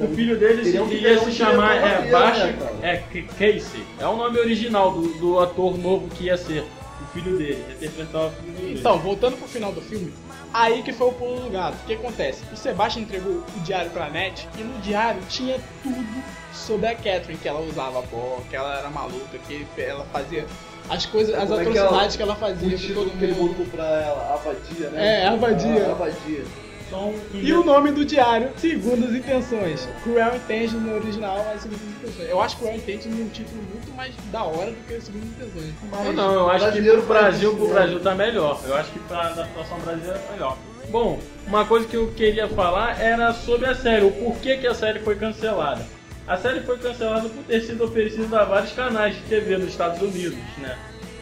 O 0.00 0.14
filho 0.16 0.36
dele 0.36 0.80
um 0.80 0.88
ia 0.90 1.18
se 1.20 1.32
chamar 1.32 1.76
é, 1.76 2.10
Baixa 2.10 2.46
né, 2.46 3.04
é, 3.14 3.22
Casey. 3.22 3.84
É 4.00 4.06
o 4.06 4.16
nome 4.16 4.38
original 4.38 4.90
do, 4.92 5.08
do 5.18 5.38
ator 5.38 5.78
novo 5.78 6.08
que 6.08 6.24
ia 6.24 6.36
ser 6.36 6.64
o 7.00 7.06
filho 7.12 7.38
dele, 7.38 7.64
interpretar 7.76 8.26
o 8.26 8.30
filho 8.30 8.52
dele. 8.52 8.80
Então, 8.80 8.98
voltando 8.98 9.36
pro 9.36 9.46
final 9.46 9.72
do 9.72 9.80
filme, 9.80 10.12
aí 10.52 10.82
que 10.82 10.92
foi 10.92 11.08
o 11.08 11.12
pulo 11.12 11.40
do 11.40 11.50
gato. 11.50 11.74
O 11.74 11.86
que 11.86 11.94
acontece? 11.94 12.42
O 12.52 12.56
Sebastian 12.56 13.02
entregou 13.02 13.44
o 13.56 13.60
diário 13.60 13.90
pra 13.90 14.08
Net 14.08 14.48
e 14.58 14.62
no 14.62 14.78
diário 14.80 15.20
tinha 15.28 15.60
tudo 15.82 16.22
sobre 16.52 16.86
a 16.88 16.94
Catherine, 16.94 17.36
que 17.38 17.48
ela 17.48 17.60
usava 17.60 18.02
pó, 18.02 18.40
que 18.48 18.56
ela 18.56 18.78
era 18.78 18.90
maluca, 18.90 19.38
que 19.46 19.66
ela 19.78 20.04
fazia 20.12 20.46
as 20.88 21.04
coisas, 21.06 21.34
as 21.34 21.48
Como 21.48 21.60
é 21.60 21.64
que 21.64 21.70
atrocidades 21.78 22.14
é 22.14 22.16
que 22.16 22.22
ela 22.22 22.32
O 22.32 22.36
fazia 22.36 22.76
título 22.78 23.04
todo 23.10 23.18
que 23.18 23.24
ele 23.24 23.34
mundo. 23.34 23.48
botou 23.54 23.66
pra 23.66 23.84
ela, 23.84 24.34
Abadia, 24.34 24.88
né? 24.90 25.22
É, 25.22 25.26
Abadia. 25.28 25.86
Ah, 25.88 25.92
Abadia. 25.92 26.44
Então, 26.88 27.14
E 27.34 27.52
o 27.52 27.62
nome 27.62 27.92
do 27.92 28.02
diário, 28.04 28.50
Segundas 28.56 29.14
Intenções. 29.14 29.86
Cruel 30.02 30.36
Intentions 30.36 30.82
no 30.82 30.94
original, 30.94 31.44
mas 31.46 31.60
Segundas 31.60 31.82
Intenções. 31.86 32.28
Eu 32.30 32.40
acho 32.40 32.56
Cruel 32.56 32.76
Intentions 32.76 33.20
um 33.20 33.28
título 33.28 33.62
muito 33.62 33.94
mais 33.94 34.14
da 34.32 34.42
hora 34.42 34.70
do 34.70 34.86
que 34.86 35.00
Segundas 35.00 35.28
Intenções. 35.28 35.74
Não, 35.92 36.12
não, 36.14 36.32
eu 36.32 36.50
acho 36.50 36.64
que 36.64 36.70
brasileiro 36.70 37.02
pro 37.02 37.08
Brasil, 37.08 37.56
pro 37.56 37.68
Brasil 37.68 38.00
tá 38.00 38.14
melhor. 38.14 38.60
Eu 38.66 38.74
acho 38.74 38.90
que 38.90 38.98
pra 39.00 39.20
adaptação 39.20 39.78
brasileira 39.80 40.18
é 40.28 40.32
melhor. 40.32 40.56
Bom, 40.88 41.20
uma 41.46 41.66
coisa 41.66 41.86
que 41.86 41.96
eu 41.96 42.10
queria 42.12 42.48
falar 42.48 42.98
era 42.98 43.34
sobre 43.34 43.66
a 43.66 43.74
série, 43.74 44.06
o 44.06 44.10
porquê 44.10 44.56
que 44.56 44.66
a 44.66 44.74
série 44.74 45.00
foi 45.00 45.16
cancelada. 45.16 45.84
A 46.26 46.36
série 46.38 46.60
foi 46.60 46.78
cancelada 46.78 47.28
por 47.28 47.42
ter 47.44 47.60
sido 47.60 47.84
oferecida 47.84 48.40
a 48.40 48.44
vários 48.44 48.72
canais 48.72 49.14
de 49.14 49.22
TV 49.22 49.58
nos 49.58 49.68
Estados 49.68 50.00
Unidos, 50.00 50.38
né? 50.58 50.76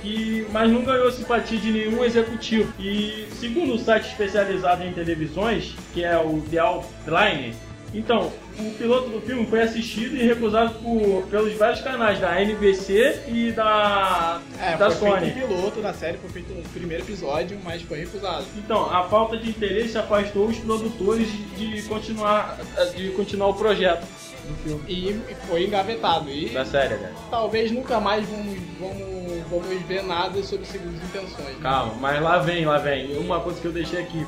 Que, 0.06 0.46
mas 0.52 0.70
não 0.70 0.82
ganhou 0.84 1.10
simpatia 1.10 1.58
de 1.58 1.72
nenhum 1.72 2.04
executivo. 2.04 2.72
E 2.78 3.26
segundo 3.40 3.74
o 3.74 3.78
site 3.78 4.06
especializado 4.06 4.84
em 4.84 4.92
televisões, 4.92 5.74
que 5.92 6.04
é 6.04 6.16
o 6.16 6.40
The 6.48 6.58
Outline, 6.58 7.54
então, 7.94 8.30
o 8.58 8.70
piloto 8.72 9.08
do 9.08 9.20
filme 9.20 9.46
foi 9.46 9.62
assistido 9.62 10.16
e 10.16 10.22
recusado 10.22 10.74
por, 10.74 11.22
pelos 11.30 11.54
vários 11.54 11.80
canais 11.80 12.20
da 12.20 12.40
NBC 12.40 13.22
e 13.28 13.52
da, 13.52 14.40
É, 14.60 14.76
da 14.76 14.90
foi 14.90 15.08
Sony. 15.10 15.30
feito 15.32 15.44
um 15.44 15.48
piloto 15.48 15.80
da 15.80 15.92
série, 15.94 16.18
foi 16.18 16.30
feito 16.30 16.52
o 16.52 16.62
primeiro 16.70 17.02
episódio, 17.04 17.58
mas 17.64 17.82
foi 17.82 18.00
recusado. 18.00 18.44
Então, 18.58 18.90
a 18.94 19.04
falta 19.04 19.36
de 19.36 19.48
interesse 19.48 19.96
afastou 19.96 20.46
os 20.46 20.58
produtores 20.58 21.28
de, 21.56 21.82
continuar, 21.82 22.58
de 22.94 23.10
continuar 23.10 23.48
o 23.48 23.54
projeto 23.54 24.04
do 24.46 24.54
filme. 24.62 24.82
E 24.88 25.10
e 25.32 25.34
foi 25.48 25.64
engavetado. 25.64 26.28
E 26.28 26.50
Da 26.50 26.64
série, 26.64 26.94
né? 26.94 27.12
talvez 27.30 27.70
nunca 27.70 27.98
mais 27.98 28.28
vamos, 28.28 28.58
vamos, 28.78 29.25
vamos 29.50 29.82
ver 29.86 30.02
nada 30.02 30.42
sobre 30.42 30.66
segundas 30.66 31.02
intenções. 31.02 31.48
né? 31.56 31.60
Calma, 31.62 31.94
mas 32.00 32.20
lá 32.22 32.38
vem, 32.38 32.64
lá 32.64 32.78
vem. 32.78 33.16
Uma 33.16 33.40
coisa 33.40 33.60
que 33.60 33.66
eu 33.66 33.72
deixei 33.72 34.00
aqui. 34.00 34.26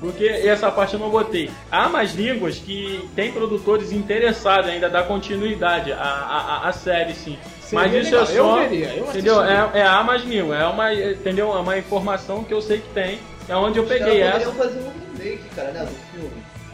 Porque 0.00 0.26
essa 0.26 0.70
parte 0.70 0.94
eu 0.94 1.00
não 1.00 1.08
botei. 1.08 1.50
Há 1.70 1.88
mais 1.88 2.14
línguas 2.14 2.56
que 2.58 3.08
tem 3.14 3.32
produtores 3.32 3.90
interessados 3.92 4.68
ainda 4.68 4.90
dar 4.90 5.04
continuidade 5.04 5.92
à, 5.92 5.96
à, 5.98 6.68
à 6.68 6.72
série, 6.72 7.14
sim. 7.14 7.38
Seria 7.62 7.84
Mas 7.88 8.06
isso 8.06 8.10
legal. 8.16 8.28
é 8.28 8.38
Eu 8.38 8.44
só. 8.44 8.58
veria, 8.68 8.86
eu 8.96 9.06
entendeu? 9.06 9.42
É, 9.42 9.70
é 9.80 9.86
a 9.86 10.02
mais 10.02 10.22
língua. 10.24 10.56
É 10.56 10.66
uma, 10.66 10.92
entendeu? 10.92 11.54
É 11.54 11.58
uma 11.58 11.78
informação 11.78 12.44
que 12.44 12.52
eu 12.52 12.60
sei 12.60 12.78
que 12.80 12.88
tem. 12.92 13.18
É 13.48 13.56
onde 13.56 13.78
eu 13.78 13.86
peguei 13.86 14.20
essa. 14.20 14.50
poderiam 14.50 14.54
fazer 14.54 14.78
um 14.80 15.16
remake, 15.18 15.44
cara, 15.56 15.70
né, 15.70 15.88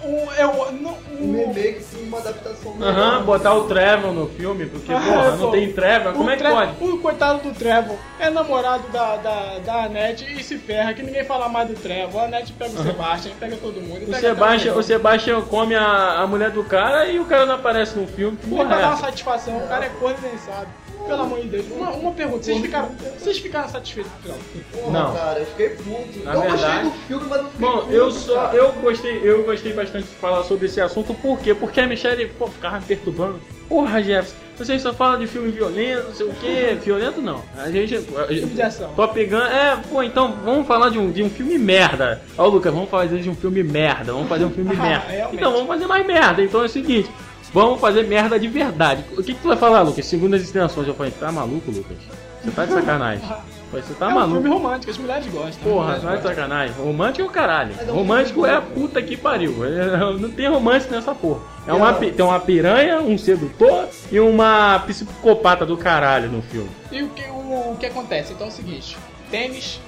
O, 0.03 0.31
eu, 0.33 0.73
não, 0.73 0.97
Um 1.21 1.31
o, 1.31 1.37
remake 1.37 1.85
com 1.85 2.03
uma 2.05 2.19
adaptação 2.19 2.73
Aham, 2.81 2.95
melhor. 3.11 3.23
botar 3.25 3.55
o 3.55 3.65
Trevor 3.65 4.13
no 4.13 4.29
filme, 4.29 4.67
porque, 4.67 4.93
Ah, 4.93 4.99
porra, 5.01 5.31
não 5.33 5.47
pô. 5.47 5.51
tem 5.51 5.73
Trevor. 5.73 6.13
Como 6.15 6.31
é 6.31 6.37
que 6.37 6.43
pode? 6.43 6.73
O 6.81 6.99
coitado 6.99 7.41
do 7.41 7.55
Trevor 7.55 7.97
é 8.19 8.31
namorado 8.31 8.89
da, 8.89 9.17
da, 9.17 9.59
da 9.59 9.85
Anete 9.85 10.25
e 10.33 10.43
se 10.43 10.57
ferra, 10.57 10.95
que 10.95 11.03
ninguém 11.03 11.25
fala 11.25 11.49
mais 11.49 11.69
do 11.69 11.75
Trevor. 11.75 12.23
A 12.23 12.25
Anete 12.25 12.53
pega 12.55 12.71
o 12.73 12.83
Sebastian, 12.83 13.33
pega 13.39 13.57
todo 13.57 13.81
mundo. 13.81 14.03
O 14.03 14.07
pega 14.07 14.21
Sebastian, 14.21 14.75
o 14.75 14.83
Sebastian 14.83 15.41
come 15.43 15.75
a, 15.75 16.21
a 16.21 16.27
mulher 16.27 16.51
do 16.51 16.65
cara 16.65 17.07
e 17.07 17.19
o 17.21 17.27
cara 17.27 17.45
não 17.45 17.57
aparece 17.57 17.99
no 17.99 18.07
filme. 18.07 18.39
Porra 18.39 18.65
é 18.65 18.69
dar 18.69 18.89
uma 18.89 18.97
satisfação, 18.97 19.59
o 19.59 19.69
cara 19.69 19.85
é 19.85 19.89
corno 20.01 20.17
nem 20.23 20.39
sabe. 20.39 20.69
Pelo 21.07 21.23
amor 21.23 21.41
de 21.41 21.49
Deus. 21.49 21.67
Uma, 21.77 21.91
uma 21.91 22.13
pergunta, 22.13 22.45
vocês 22.45 22.61
ficaram, 22.61 22.89
vocês 23.19 23.39
ficaram 23.39 23.69
satisfeitos 23.69 24.13
com 24.23 24.31
o 24.31 24.35
final? 24.35 24.39
Porra, 24.73 24.93
Não. 25.03 25.15
cara, 25.15 25.39
eu 25.41 25.47
fiquei 25.47 25.69
puto. 25.71 26.25
Na 26.25 26.35
eu 26.35 26.41
verdade- 26.41 26.61
gostei 26.61 26.83
do 26.83 26.91
filme, 27.07 27.27
mas 27.29 27.43
não 27.43 27.51
fiquei 27.51 27.69
Bom, 27.69 27.79
puto, 27.79 27.93
eu 27.93 28.11
só, 28.11 28.35
cara. 28.35 28.57
eu 28.57 28.73
gostei, 28.73 29.21
eu 29.25 29.43
gostei 29.45 29.73
bastante 29.73 30.05
de 30.09 30.15
falar 30.15 30.45
sobre 30.45 30.67
esse 30.67 30.81
assunto, 30.81 31.13
por 31.15 31.39
quê? 31.41 31.55
Porque 31.55 31.81
a 31.81 31.87
Michelle, 31.87 32.27
pô, 32.39 32.47
ficava 32.47 32.79
me 32.79 32.85
perturbando. 32.85 33.41
Porra, 33.69 34.03
Jefferson, 34.03 34.35
vocês 34.59 34.83
só 34.83 34.93
falam 34.93 35.19
de 35.21 35.27
filme 35.29 35.51
violento, 35.53 36.09
não 36.09 36.15
sei 36.15 36.27
o 36.27 36.35
quê. 36.35 36.77
Violento 36.85 37.23
não. 37.23 37.41
A 37.57 37.71
gente. 37.71 37.95
A 37.97 38.27
gente 38.27 38.39
Filme 38.41 38.55
de 38.55 38.63
ação. 38.63 38.93
Tô 38.97 39.07
pegando. 39.09 39.47
É, 39.47 39.79
pô, 39.89 40.03
então 40.03 40.37
vamos 40.45 40.67
falar 40.67 40.91
de 40.91 40.99
um, 40.99 41.11
de 41.11 41.23
um 41.23 41.31
filme 41.31 41.57
merda. 41.57 42.21
Ó, 42.37 42.47
Lucas, 42.49 42.75
vamos 42.75 42.91
fazer 42.91 43.19
de 43.21 43.31
um 43.31 43.35
filme 43.35 43.63
merda. 43.63 44.13
Vamos 44.13 44.29
fazer 44.29 44.45
um 44.45 44.51
filme 44.51 44.75
Ah, 44.79 44.83
merda. 44.83 45.07
realmente. 45.09 45.37
Então 45.37 45.53
vamos 45.53 45.69
fazer 45.69 45.87
mais 45.87 46.05
merda. 46.05 46.43
Então 46.43 46.63
é 46.63 46.65
o 46.65 46.69
seguinte. 46.69 47.09
Vamos 47.53 47.81
fazer 47.81 48.05
merda 48.07 48.39
de 48.39 48.49
verdade. 48.49 49.05
O 49.13 49.23
que, 49.23 49.35
que 49.35 49.41
tu 49.41 49.49
vai 49.49 49.57
falar, 49.57 49.83
Lucas? 49.83 50.07
Segundo 50.07 50.35
as 50.35 50.49
intenções, 50.49 50.87
eu 50.87 50.95
falei, 50.95 51.13
tá 51.13 51.33
maluco, 51.33 51.71
Lucas? 51.71 51.97
Você 52.45 52.51
tá 52.53 52.65
de 52.65 52.73
sacanagem. 52.73 53.25
Você 53.73 53.95
tá 53.95 54.07
é 54.07 54.09
um 54.09 54.15
maluco. 54.15 54.41
filme 54.41 54.49
romântico, 54.49 54.91
as 54.91 54.99
mulheres 54.99 55.27
gostam. 55.27 55.63
Porra, 55.63 55.87
não 55.87 55.93
é 55.93 55.99
de 55.99 56.05
mulheres 56.05 56.23
sacanagem. 56.25 56.75
Romântico 56.77 57.23
é 57.23 57.25
o 57.25 57.31
caralho. 57.31 57.75
É 57.79 57.85
um 57.85 57.95
Romântico 57.95 58.47
é 58.47 58.55
a 58.55 58.61
puta 58.63 59.03
que 59.03 59.17
pariu. 59.17 59.65
É, 59.65 59.99
Não 60.19 60.31
tem 60.31 60.49
romance 60.49 60.89
nessa 60.91 61.15
porra. 61.15 61.41
É 61.67 61.73
uma, 61.73 61.93
tem 61.93 62.25
uma 62.25 62.41
piranha, 62.41 63.01
um 63.01 63.17
sedutor 63.19 63.89
e 64.11 64.19
uma 64.19 64.79
psicopata 64.87 65.67
do 65.67 65.77
caralho 65.77 66.31
no 66.31 66.43
filme. 66.43 66.71
E 66.91 67.03
o 67.03 67.11
que, 67.11 67.23
o, 67.31 67.73
o 67.73 67.77
que 67.79 67.87
acontece? 67.87 68.33
Então 68.33 68.47
é 68.47 68.51
o 68.51 68.53
seguinte: 68.53 68.97
tênis, 69.31 69.81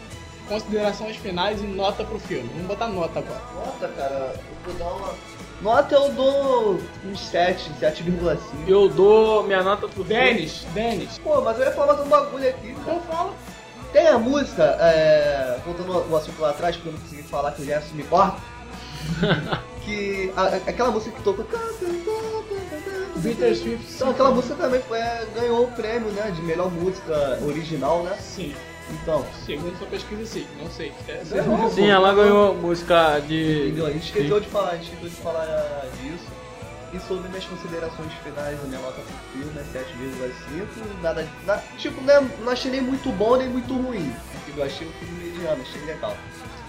considerações 0.49 1.17
finais 1.17 1.61
e 1.61 1.67
nota 1.67 2.05
pro 2.05 2.19
filme. 2.21 2.49
Vamos 2.53 2.69
botar 2.69 2.87
nota 2.89 3.19
agora. 3.19 3.41
Nota, 3.57 3.89
cara, 3.97 4.35
eu 4.37 4.73
vou 4.73 4.75
dar 4.75 4.95
uma. 4.95 5.15
Nota 5.63 5.95
eu 5.95 6.11
dou 6.13 6.81
um 7.07 7.15
7, 7.17 7.71
7,5. 7.81 8.39
Eu 8.67 8.89
dou 8.89 9.45
minha 9.45 9.63
nota 9.63 9.87
pro. 9.87 10.03
Denis, 10.03 10.67
Denis. 10.75 11.19
Pô, 11.19 11.41
mas 11.41 11.59
eu 11.59 11.65
ia 11.67 11.71
falar 11.73 11.95
de 11.95 12.03
um 12.03 12.09
bagulho 12.09 12.49
aqui, 12.49 12.73
cara. 12.85 12.97
Então 12.97 13.01
fala. 13.03 13.33
Tem 13.93 14.09
a 14.09 14.19
música, 14.19 14.63
é, 14.81 15.59
voltando 15.67 15.93
ao 15.93 16.17
assunto 16.17 16.41
lá 16.41 16.51
atrás, 16.51 16.75
porque 16.77 16.89
eu 16.89 16.93
não 16.95 17.01
consegui 17.01 17.23
falar 17.25 17.53
que 17.53 17.61
o 17.63 17.65
Gerson 17.65 17.95
me 17.95 18.03
corta. 18.05 18.41
que 19.85 20.33
a- 20.37 20.43
a- 20.45 20.57
aquela 20.71 20.91
música 20.91 21.15
que 21.17 21.23
tocou. 21.23 21.45
Swift. 23.23 23.93
Então, 23.95 24.11
aquela 24.11 24.31
música 24.31 24.55
também 24.55 24.81
foi, 24.83 24.99
é, 24.99 25.27
ganhou 25.35 25.65
o 25.65 25.71
prêmio 25.73 26.11
né, 26.13 26.31
de 26.35 26.43
melhor 26.43 26.71
música 26.71 27.39
original, 27.47 28.03
né? 28.03 28.17
Sim. 28.19 28.55
Então, 28.93 29.25
Segundo 29.47 29.77
sua 29.79 29.87
pesquisa, 29.87 30.27
sim. 30.27 30.47
Não 30.61 30.71
sei. 30.71 30.93
É, 31.09 31.23
Sim, 31.71 31.89
ela 31.89 32.15
ganhou 32.15 32.55
música 32.55 33.21
de. 33.21 33.63
entendeu? 33.69 33.87
A 33.87 33.91
gente 33.91 34.05
esqueceu 34.07 34.41
de 34.41 34.49
falar, 34.49 34.71
a 34.71 34.75
gente 34.77 34.85
esqueceu 34.93 35.09
de 35.09 35.17
falar 35.17 35.87
disso. 36.01 36.42
E 36.95 37.01
sobre 37.01 37.27
minhas 37.29 37.45
considerações 37.47 38.13
finais, 38.23 38.59
a 38.63 38.67
minha 38.67 38.81
nota 38.81 39.01
pro 39.01 39.41
filme 39.41 39.59
é 39.59 39.63
7,5. 39.79 41.03
Nada, 41.03 41.27
na- 41.47 41.57
tipo, 41.79 42.01
né, 42.03 42.21
não 42.45 42.53
achei 42.53 42.71
nem 42.71 42.81
muito 42.83 43.09
bom 43.13 43.37
nem 43.37 43.49
muito 43.49 43.73
ruim. 43.75 44.13
Entendeu? 44.43 44.65
Achei 44.65 44.87
o 44.87 44.91
filme 44.93 45.25
mediano, 45.25 45.63
achei 45.63 45.81
legal. 45.87 46.15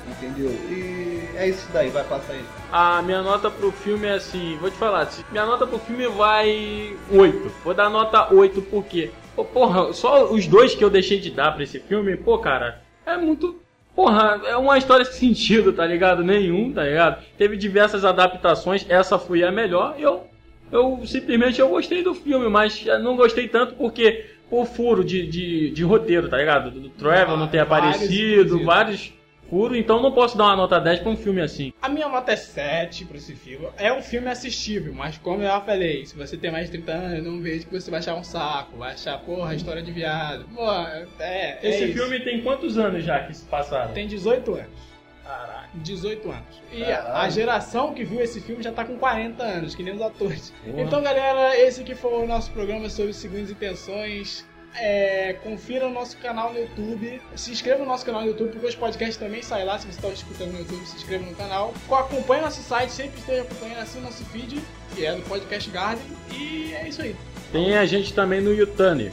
Entendeu? 0.08 0.50
E 0.50 1.30
é 1.36 1.48
isso 1.50 1.68
daí, 1.72 1.90
vai 1.90 2.04
passar 2.04 2.34
aí. 2.34 2.44
A 2.72 3.02
minha 3.02 3.22
nota 3.22 3.50
pro 3.50 3.72
filme 3.72 4.06
é 4.08 4.14
assim, 4.14 4.58
vou 4.60 4.70
te 4.70 4.78
falar, 4.78 5.10
minha 5.32 5.46
nota 5.46 5.66
pro 5.68 5.80
filme 5.80 6.08
vai 6.08 6.96
8. 7.12 7.52
Vou 7.64 7.74
dar 7.74 7.90
nota 7.90 8.34
8 8.34 8.62
porque, 8.64 9.12
pô, 9.36 9.44
porra, 9.46 9.94
só 9.94 10.26
os 10.32 10.46
dois 10.48 10.76
que 10.76 10.84
eu 10.84 10.90
deixei 10.90 11.20
de 11.20 11.32
dar 11.32 11.54
pra 11.54 11.64
esse 11.64 11.80
filme, 11.80 12.16
pô, 12.18 12.38
cara, 12.38 12.82
é 13.06 13.16
muito. 13.18 13.62
Porra, 13.96 14.42
é 14.46 14.58
uma 14.58 14.78
história 14.78 15.06
sem 15.06 15.34
sentido, 15.34 15.72
tá 15.72 15.86
ligado? 15.86 16.24
Nenhum, 16.24 16.74
tá 16.74 16.84
ligado? 16.84 17.24
Teve 17.38 17.56
diversas 17.56 18.04
adaptações, 18.04 18.86
essa 18.90 19.20
foi 19.20 19.44
a 19.44 19.52
melhor. 19.52 19.96
Eu, 20.00 20.28
eu 20.72 21.02
simplesmente 21.06 21.62
eu 21.62 21.70
gostei 21.70 22.04
do 22.04 22.16
filme, 22.16 22.50
mas 22.50 22.84
não 23.02 23.16
gostei 23.16 23.48
tanto 23.48 23.76
porque 23.76 24.26
o 24.50 24.66
furo 24.66 25.04
de, 25.04 25.28
de, 25.28 25.70
de 25.72 25.84
roteiro, 25.84 26.28
tá 26.28 26.38
ligado? 26.38 26.72
Do 26.72 26.90
Trevor 26.90 27.38
não 27.38 27.48
ter 27.48 27.60
aparecido, 27.60 28.64
vários 28.64 29.14
furos, 29.54 29.78
então 29.78 30.02
não 30.02 30.12
posso 30.12 30.36
dar 30.36 30.46
uma 30.46 30.56
nota 30.56 30.80
10 30.80 31.02
pra 31.02 31.12
um 31.12 31.16
filme 31.16 31.40
assim. 31.40 31.72
A 31.80 31.88
minha 31.88 32.10
nota 32.10 32.32
é 32.32 32.36
7 32.36 33.06
pra 33.06 33.18
esse 33.18 33.36
filme. 33.36 33.68
É 33.78 33.94
um 33.94 34.02
filme 34.02 34.28
assistível, 34.28 34.92
mas 34.96 35.20
como 35.20 35.44
eu 35.44 35.48
já 35.48 35.62
falei, 35.62 36.08
se 36.08 36.16
você 36.16 36.36
tem 36.36 36.52
mais 36.52 36.66
de 36.66 36.72
30 36.82 36.92
anos, 36.92 37.24
não 37.24 37.40
vejo 37.40 37.68
que 37.68 37.80
você 37.80 37.92
vai 37.92 38.00
achar 38.00 38.16
um 38.16 38.24
saco, 38.24 38.78
vai 38.78 38.94
achar, 38.94 39.20
porra, 39.20 39.54
história 39.54 39.84
de 39.84 39.92
viado. 39.92 40.46
Porra, 40.56 41.08
é. 41.20 41.60
é 41.62 41.70
Esse 41.70 41.84
isso. 41.86 41.94
filme 41.94 42.20
tem 42.22 42.42
quantos 42.42 42.80
anos 42.80 43.04
já 43.04 43.20
que 43.20 43.34
se 43.36 43.46
passaram? 43.46 43.94
tem 43.94 44.08
18 44.08 44.56
anos. 44.56 44.94
Caraca. 45.24 45.70
18 45.76 46.32
anos. 46.32 46.62
E 46.72 46.82
Caralho. 46.84 47.16
a 47.16 47.30
geração 47.30 47.94
que 47.94 48.04
viu 48.04 48.22
esse 48.22 48.42
filme 48.42 48.62
já 48.64 48.72
tá 48.72 48.84
com 48.84 48.98
40 48.98 49.44
anos, 49.44 49.76
que 49.76 49.84
nem 49.84 49.94
os 49.94 50.02
atores. 50.02 50.52
Porra. 50.66 50.82
Então, 50.82 51.02
galera, 51.02 51.58
esse 51.60 51.82
aqui 51.82 51.94
foi 51.96 52.12
o 52.24 52.28
nosso 52.28 52.52
programa 52.52 52.90
sobre 52.90 53.14
segundas 53.14 53.52
intenções. 53.52 54.46
É, 54.76 55.34
confira 55.44 55.88
o 55.88 55.92
nosso 55.92 56.18
canal 56.18 56.52
no 56.52 56.60
YouTube. 56.60 57.22
Se 57.36 57.52
inscreva 57.52 57.80
no 57.80 57.86
nosso 57.86 58.06
canal 58.06 58.22
no 58.22 58.28
YouTube, 58.28 58.52
porque 58.52 58.68
os 58.68 58.76
podcasts 58.76 59.18
também 59.18 59.42
saem 59.42 59.66
lá. 59.66 59.78
Se 59.78 59.86
você 59.86 60.00
está 60.00 60.10
escutando 60.10 60.52
no 60.52 60.60
YouTube, 60.60 60.86
se 60.86 60.96
inscreva 60.96 61.26
no 61.26 61.36
canal. 61.36 61.74
Acompanhe 61.92 62.42
nosso 62.42 62.62
site, 62.62 62.92
sempre 62.92 63.20
esteja 63.20 63.44
acompanhando 63.44 63.80
assim 63.80 64.00
o 64.00 64.02
nosso 64.02 64.24
feed, 64.26 64.62
que 64.96 65.06
é 65.06 65.16
do 65.16 65.22
Podcast 65.24 65.70
Garden. 65.70 66.06
E 66.32 66.74
é 66.74 66.88
isso 66.88 67.02
aí. 67.02 67.16
Tem 67.52 67.78
a 67.78 67.86
gente 67.86 68.14
também 68.14 68.42
no 68.42 68.54
YouTube. 68.54 69.12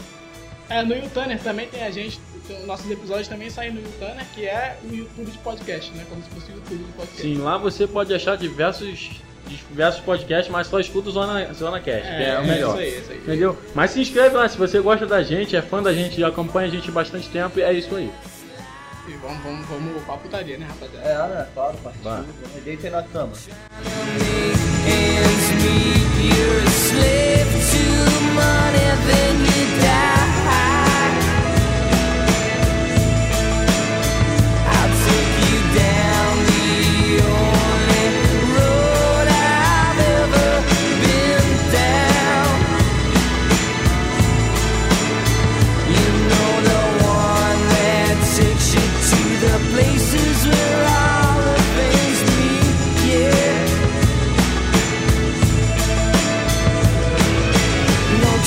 É, 0.70 0.82
no 0.84 0.94
YouTuner 0.94 1.42
também 1.42 1.66
tem 1.66 1.82
a 1.82 1.90
gente, 1.90 2.20
então, 2.36 2.64
nossos 2.64 2.88
episódios 2.88 3.26
também 3.26 3.50
saem 3.50 3.72
no 3.72 3.80
YouTuner, 3.80 4.24
que 4.32 4.46
é 4.46 4.78
o 4.84 4.94
YouTube 4.94 5.30
de 5.30 5.38
podcast, 5.38 5.90
né? 5.92 6.06
Como 6.08 6.22
se 6.22 6.30
fosse 6.30 6.52
o 6.52 6.54
YouTube 6.54 6.84
de 6.84 6.92
podcast. 6.92 7.22
Sim, 7.22 7.38
lá 7.38 7.58
você 7.58 7.88
pode 7.88 8.14
achar 8.14 8.36
diversos, 8.36 9.20
diversos 9.50 10.00
podcasts, 10.02 10.50
mas 10.50 10.66
só 10.66 10.78
escuta 10.78 11.08
o 11.08 11.12
Zona, 11.12 11.52
Zona 11.52 11.80
Cast, 11.80 12.02
que 12.02 12.22
é 12.22 12.38
o 12.38 12.46
melhor. 12.46 12.70
isso 12.70 12.78
aí, 12.78 13.00
isso 13.00 13.12
aí. 13.12 13.18
Entendeu? 13.18 13.58
Mas 13.74 13.90
se 13.90 14.00
inscreve 14.00 14.36
lá, 14.36 14.48
se 14.48 14.56
você 14.56 14.80
gosta 14.80 15.06
da 15.06 15.22
gente, 15.22 15.56
é 15.56 15.62
fã 15.62 15.82
da 15.82 15.92
gente, 15.92 16.22
acompanha 16.22 16.68
a 16.68 16.70
gente 16.70 16.88
há 16.88 16.92
bastante 16.92 17.28
tempo, 17.28 17.58
é 17.60 17.72
isso 17.72 17.94
aí. 17.94 18.10
E 19.08 19.12
vamos, 19.14 19.42
vamos, 19.42 19.66
vamos 19.66 20.02
pra 20.04 20.16
putaria, 20.16 20.58
né, 20.58 20.66
rapaziada? 20.68 21.08
É, 21.08 21.28
né? 21.34 21.46
Claro, 21.54 21.76
partiu. 21.78 22.24
Deitei 22.64 22.90
na 22.90 23.02
cama. 23.02 23.32
You're 26.22 26.60
a 26.60 26.70
slave 26.70 27.52
to 27.70 27.82
money, 28.34 28.88
then 29.06 29.40
you 29.40 29.80
die. 29.80 30.19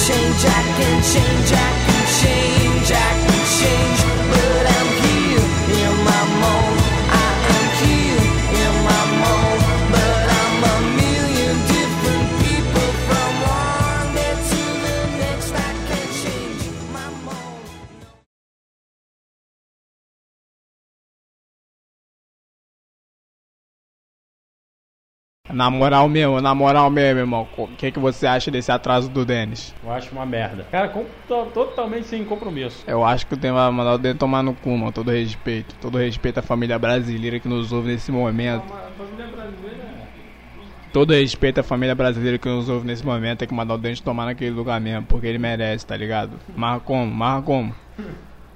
Change, 0.08 0.46
I 0.46 0.64
can 0.78 1.02
change, 1.02 1.52
I 1.54 1.70
can 1.86 2.04
change, 2.20 2.92
I 2.92 3.10
can 3.26 3.46
change. 3.58 4.12
Na 25.54 25.70
moral 25.70 26.10
mesmo, 26.10 26.42
na 26.42 26.56
moral 26.56 26.90
mesmo, 26.90 27.20
irmão, 27.20 27.48
o 27.56 27.68
que, 27.68 27.92
que 27.92 28.00
você 28.00 28.26
acha 28.26 28.50
desse 28.50 28.72
atraso 28.72 29.08
do 29.10 29.24
Denis? 29.24 29.74
Eu 29.84 29.92
acho 29.92 30.12
uma 30.12 30.26
merda. 30.26 30.66
Cara, 30.72 30.90
com- 30.90 31.06
to- 31.28 31.46
totalmente 31.54 32.08
sem 32.08 32.26
compromisso. 32.26 32.84
Eu 32.88 33.06
acho 33.06 33.28
que 33.28 33.36
o 33.36 33.38
tema 33.38 33.64
vai 33.64 33.72
mandar 33.72 33.94
o 33.94 33.98
Denis 34.00 34.18
tomar 34.18 34.42
no 34.42 34.54
cu, 34.56 34.72
mano, 34.78 34.92
todo 34.92 35.12
respeito. 35.12 35.76
Todo 35.76 35.98
respeito 36.00 36.40
à 36.40 36.42
família 36.42 36.80
brasileira 36.80 37.40
que 37.40 37.48
nos 37.48 37.72
ouve 37.72 37.90
nesse 37.90 38.12
momento. 38.12 38.64
A 38.74 38.92
família 38.98 39.28
brasileira 39.28 39.94
Todo 40.92 41.12
respeito 41.14 41.60
à 41.60 41.64
família 41.64 41.96
brasileira 41.96 42.38
que 42.38 42.48
nos 42.48 42.70
ouve 42.70 42.86
nesse 42.86 43.06
momento. 43.06 43.40
Tem 43.40 43.48
que 43.48 43.54
mandar 43.54 43.76
o 43.76 43.78
Denis 43.78 44.00
tomar 44.00 44.26
naquele 44.26 44.52
lugar 44.52 44.80
mesmo, 44.82 45.06
porque 45.08 45.28
ele 45.28 45.38
merece, 45.40 45.86
tá 45.86 45.96
ligado? 45.98 46.32
Mas 46.56 46.82
como? 46.84 47.06
Mas 47.14 47.44
como? 47.44 47.74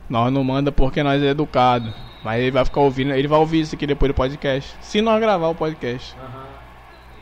Nós 0.09 0.31
não 0.31 0.43
manda 0.43 0.71
porque 0.71 1.03
nós 1.03 1.21
é 1.21 1.27
educado. 1.27 1.93
Mas 2.23 2.41
ele 2.41 2.51
vai 2.51 2.65
ficar 2.65 2.81
ouvindo, 2.81 3.11
ele 3.13 3.27
vai 3.27 3.39
ouvir 3.39 3.61
isso 3.61 3.75
aqui 3.75 3.85
depois 3.87 4.11
do 4.11 4.15
podcast. 4.15 4.75
Se 4.81 5.01
nós 5.01 5.19
gravar 5.19 5.47
o 5.47 5.55
podcast. 5.55 6.15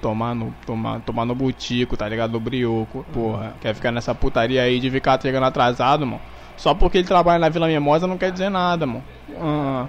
Tomar 0.06 0.36
no, 0.36 0.54
tomar, 0.68 1.02
tomar 1.02 1.26
no 1.26 1.34
butico, 1.34 1.98
tá 1.98 2.08
ligado? 2.08 2.34
No 2.34 2.40
brioco, 2.40 3.04
porra. 3.12 3.56
Quer 3.60 3.74
ficar 3.74 3.92
nessa 3.92 4.14
putaria 4.14 4.62
aí 4.62 4.80
de 4.80 4.92
ficar 4.92 5.20
chegando 5.20 5.48
atrasado, 5.48 6.06
mano. 6.06 6.22
Só 6.56 6.76
porque 6.76 7.00
ele 7.00 7.08
trabalha 7.08 7.40
na 7.40 7.50
Vila 7.50 7.66
Mimosa 7.66 8.06
não 8.06 8.16
quer 8.16 8.32
dizer 8.32 8.50
nada, 8.52 8.86
mano. 8.86 9.04
Ah, 9.36 9.88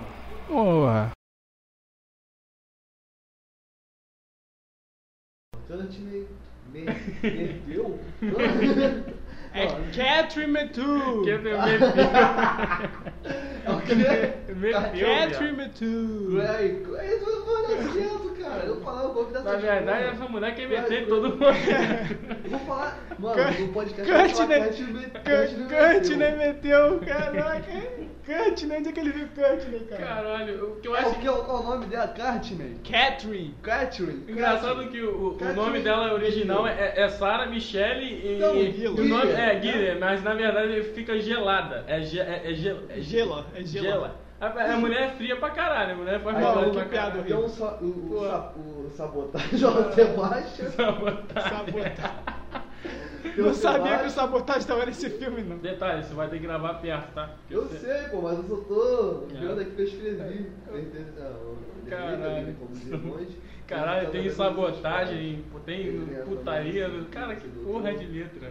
porra. 0.48 1.10
Kant 5.68 5.98
me, 5.98 6.26
me 6.72 6.86
perdeu? 7.20 8.00
É 9.56 9.66
Catherine 9.96 10.52
Metu! 10.52 11.22
É 13.64 13.70
o 13.70 13.80
quê? 13.80 13.94
Catherine 15.00 15.56
Metu! 15.56 16.36
Ué, 16.36 16.64
é 17.00 17.16
isso 17.16 17.30
eu 17.30 17.44
falei 17.44 17.82
certo, 17.92 18.36
cara. 18.40 18.64
Eu 18.64 18.80
falava 18.80 19.08
o 19.08 19.14
nome 19.14 19.32
dessa 19.32 19.44
Na 19.44 19.56
verdade, 19.56 20.04
essa 20.08 20.28
mulher 20.28 20.54
quer 20.54 20.68
meter 20.68 21.06
todo 21.08 21.30
mundo. 21.30 21.44
Eu 22.44 22.50
vou 22.50 22.58
falar. 22.60 22.98
Mano, 23.18 23.60
no 23.60 23.68
podcast 23.72 24.08
eu 24.10 24.16
vou 24.16 24.26
Kant, 24.26 24.34
falar 24.34 24.48
né? 24.48 24.60
Kant 24.68 24.82
me- 24.82 25.06
Kant 25.06 25.52
me 25.56 25.66
Kant, 25.66 25.94
meteu. 25.94 26.16
né? 26.18 26.36
Meteu, 26.36 27.00
caraca. 27.00 27.62
Né? 28.28 28.76
Onde 28.78 28.88
é 28.88 28.92
que 28.92 29.00
ele 29.00 29.12
viu 29.12 29.28
né, 29.36 29.78
cara? 29.88 30.04
Caralho, 30.04 30.64
o 30.72 30.76
que 30.80 30.88
eu 30.88 30.96
É, 30.96 31.00
acho 31.00 31.10
o 31.10 31.14
que 31.20 31.26
é 31.26 31.30
o, 31.30 31.44
qual 31.44 31.58
é 31.58 31.60
o 31.60 31.70
nome 31.70 31.86
dela? 31.86 32.08
Cartman. 32.08 32.74
Catherine. 32.88 33.54
Catherine. 33.62 34.24
engraçado 34.28 34.88
que 34.88 35.00
o, 35.00 35.36
o 35.40 35.52
nome 35.54 35.80
dela 35.80 36.12
original 36.12 36.66
é, 36.66 36.94
é 36.96 37.08
Sarah 37.08 37.46
Michelle 37.46 38.04
e, 38.04 38.38
Não, 38.38 38.56
e 38.56 38.88
o 38.88 39.04
nome 39.04 39.30
é 39.32 39.54
Guiller, 39.58 39.98
mas 40.00 40.22
na 40.24 40.34
verdade 40.34 40.82
fica 40.94 41.18
gelada. 41.20 41.84
É, 41.86 42.00
ge, 42.02 42.18
é, 42.18 42.42
é, 42.50 42.54
gel, 42.54 42.78
é 42.88 43.00
Gela, 43.00 43.46
é 43.54 43.62
gela. 43.62 43.86
gela. 43.86 44.26
A, 44.38 44.46
a 44.74 44.76
mulher 44.76 45.02
é 45.04 45.08
fria 45.12 45.36
pra 45.36 45.48
caralho, 45.50 45.92
a 45.92 45.96
mulher 45.96 46.20
faz 46.20 46.36
Aí, 46.36 46.42
maldade 46.42 46.68
ó, 46.68 46.72
pra 46.72 46.84
caralho. 46.84 47.20
Então 47.24 47.44
o, 47.44 47.48
sa- 47.48 47.78
o, 47.80 47.86
o, 47.86 48.20
sa- 48.20 48.52
o 48.56 48.90
sabotagem 48.90 49.64
o 49.64 49.92
Sebastian. 49.94 50.70
Sabotagem. 50.76 52.10
Tem 52.52 52.65
o 53.40 53.44
Não 53.46 53.54
sabia 53.54 53.98
que 53.98 54.06
o 54.06 54.10
sabotagem 54.10 54.60
estava 54.62 54.86
nesse 54.86 55.10
filme, 55.10 55.42
não. 55.42 55.58
Detalhe, 55.58 56.02
você 56.04 56.14
vai 56.14 56.28
ter 56.28 56.36
que 56.38 56.42
gravar 56.42 56.74
perto, 56.74 57.12
tá? 57.14 57.30
Porque 57.40 57.54
Eu 57.54 57.62
você- 57.68 57.78
sei, 57.78 58.08
pô, 58.08 58.22
mas 58.22 58.38
eu 58.38 58.44
só 58.44 58.56
tô 58.56 59.24
É. 59.34 59.38
vendo 59.40 59.60
aqui 59.60 59.70
que 59.72 59.80
eu 59.82 59.86
escrevi. 59.86 60.46
Eu 60.68 60.76
Caralho. 61.88 62.56
Caralho, 63.66 64.06
Eu 64.06 64.10
tem 64.12 64.30
sabotagem, 64.30 65.44
tem 65.64 65.92
Tem 65.92 66.22
putaria. 66.24 66.88
Cara, 67.10 67.34
que 67.36 67.48
porra 67.48 67.92
de 67.94 68.06
letra. 68.06 68.48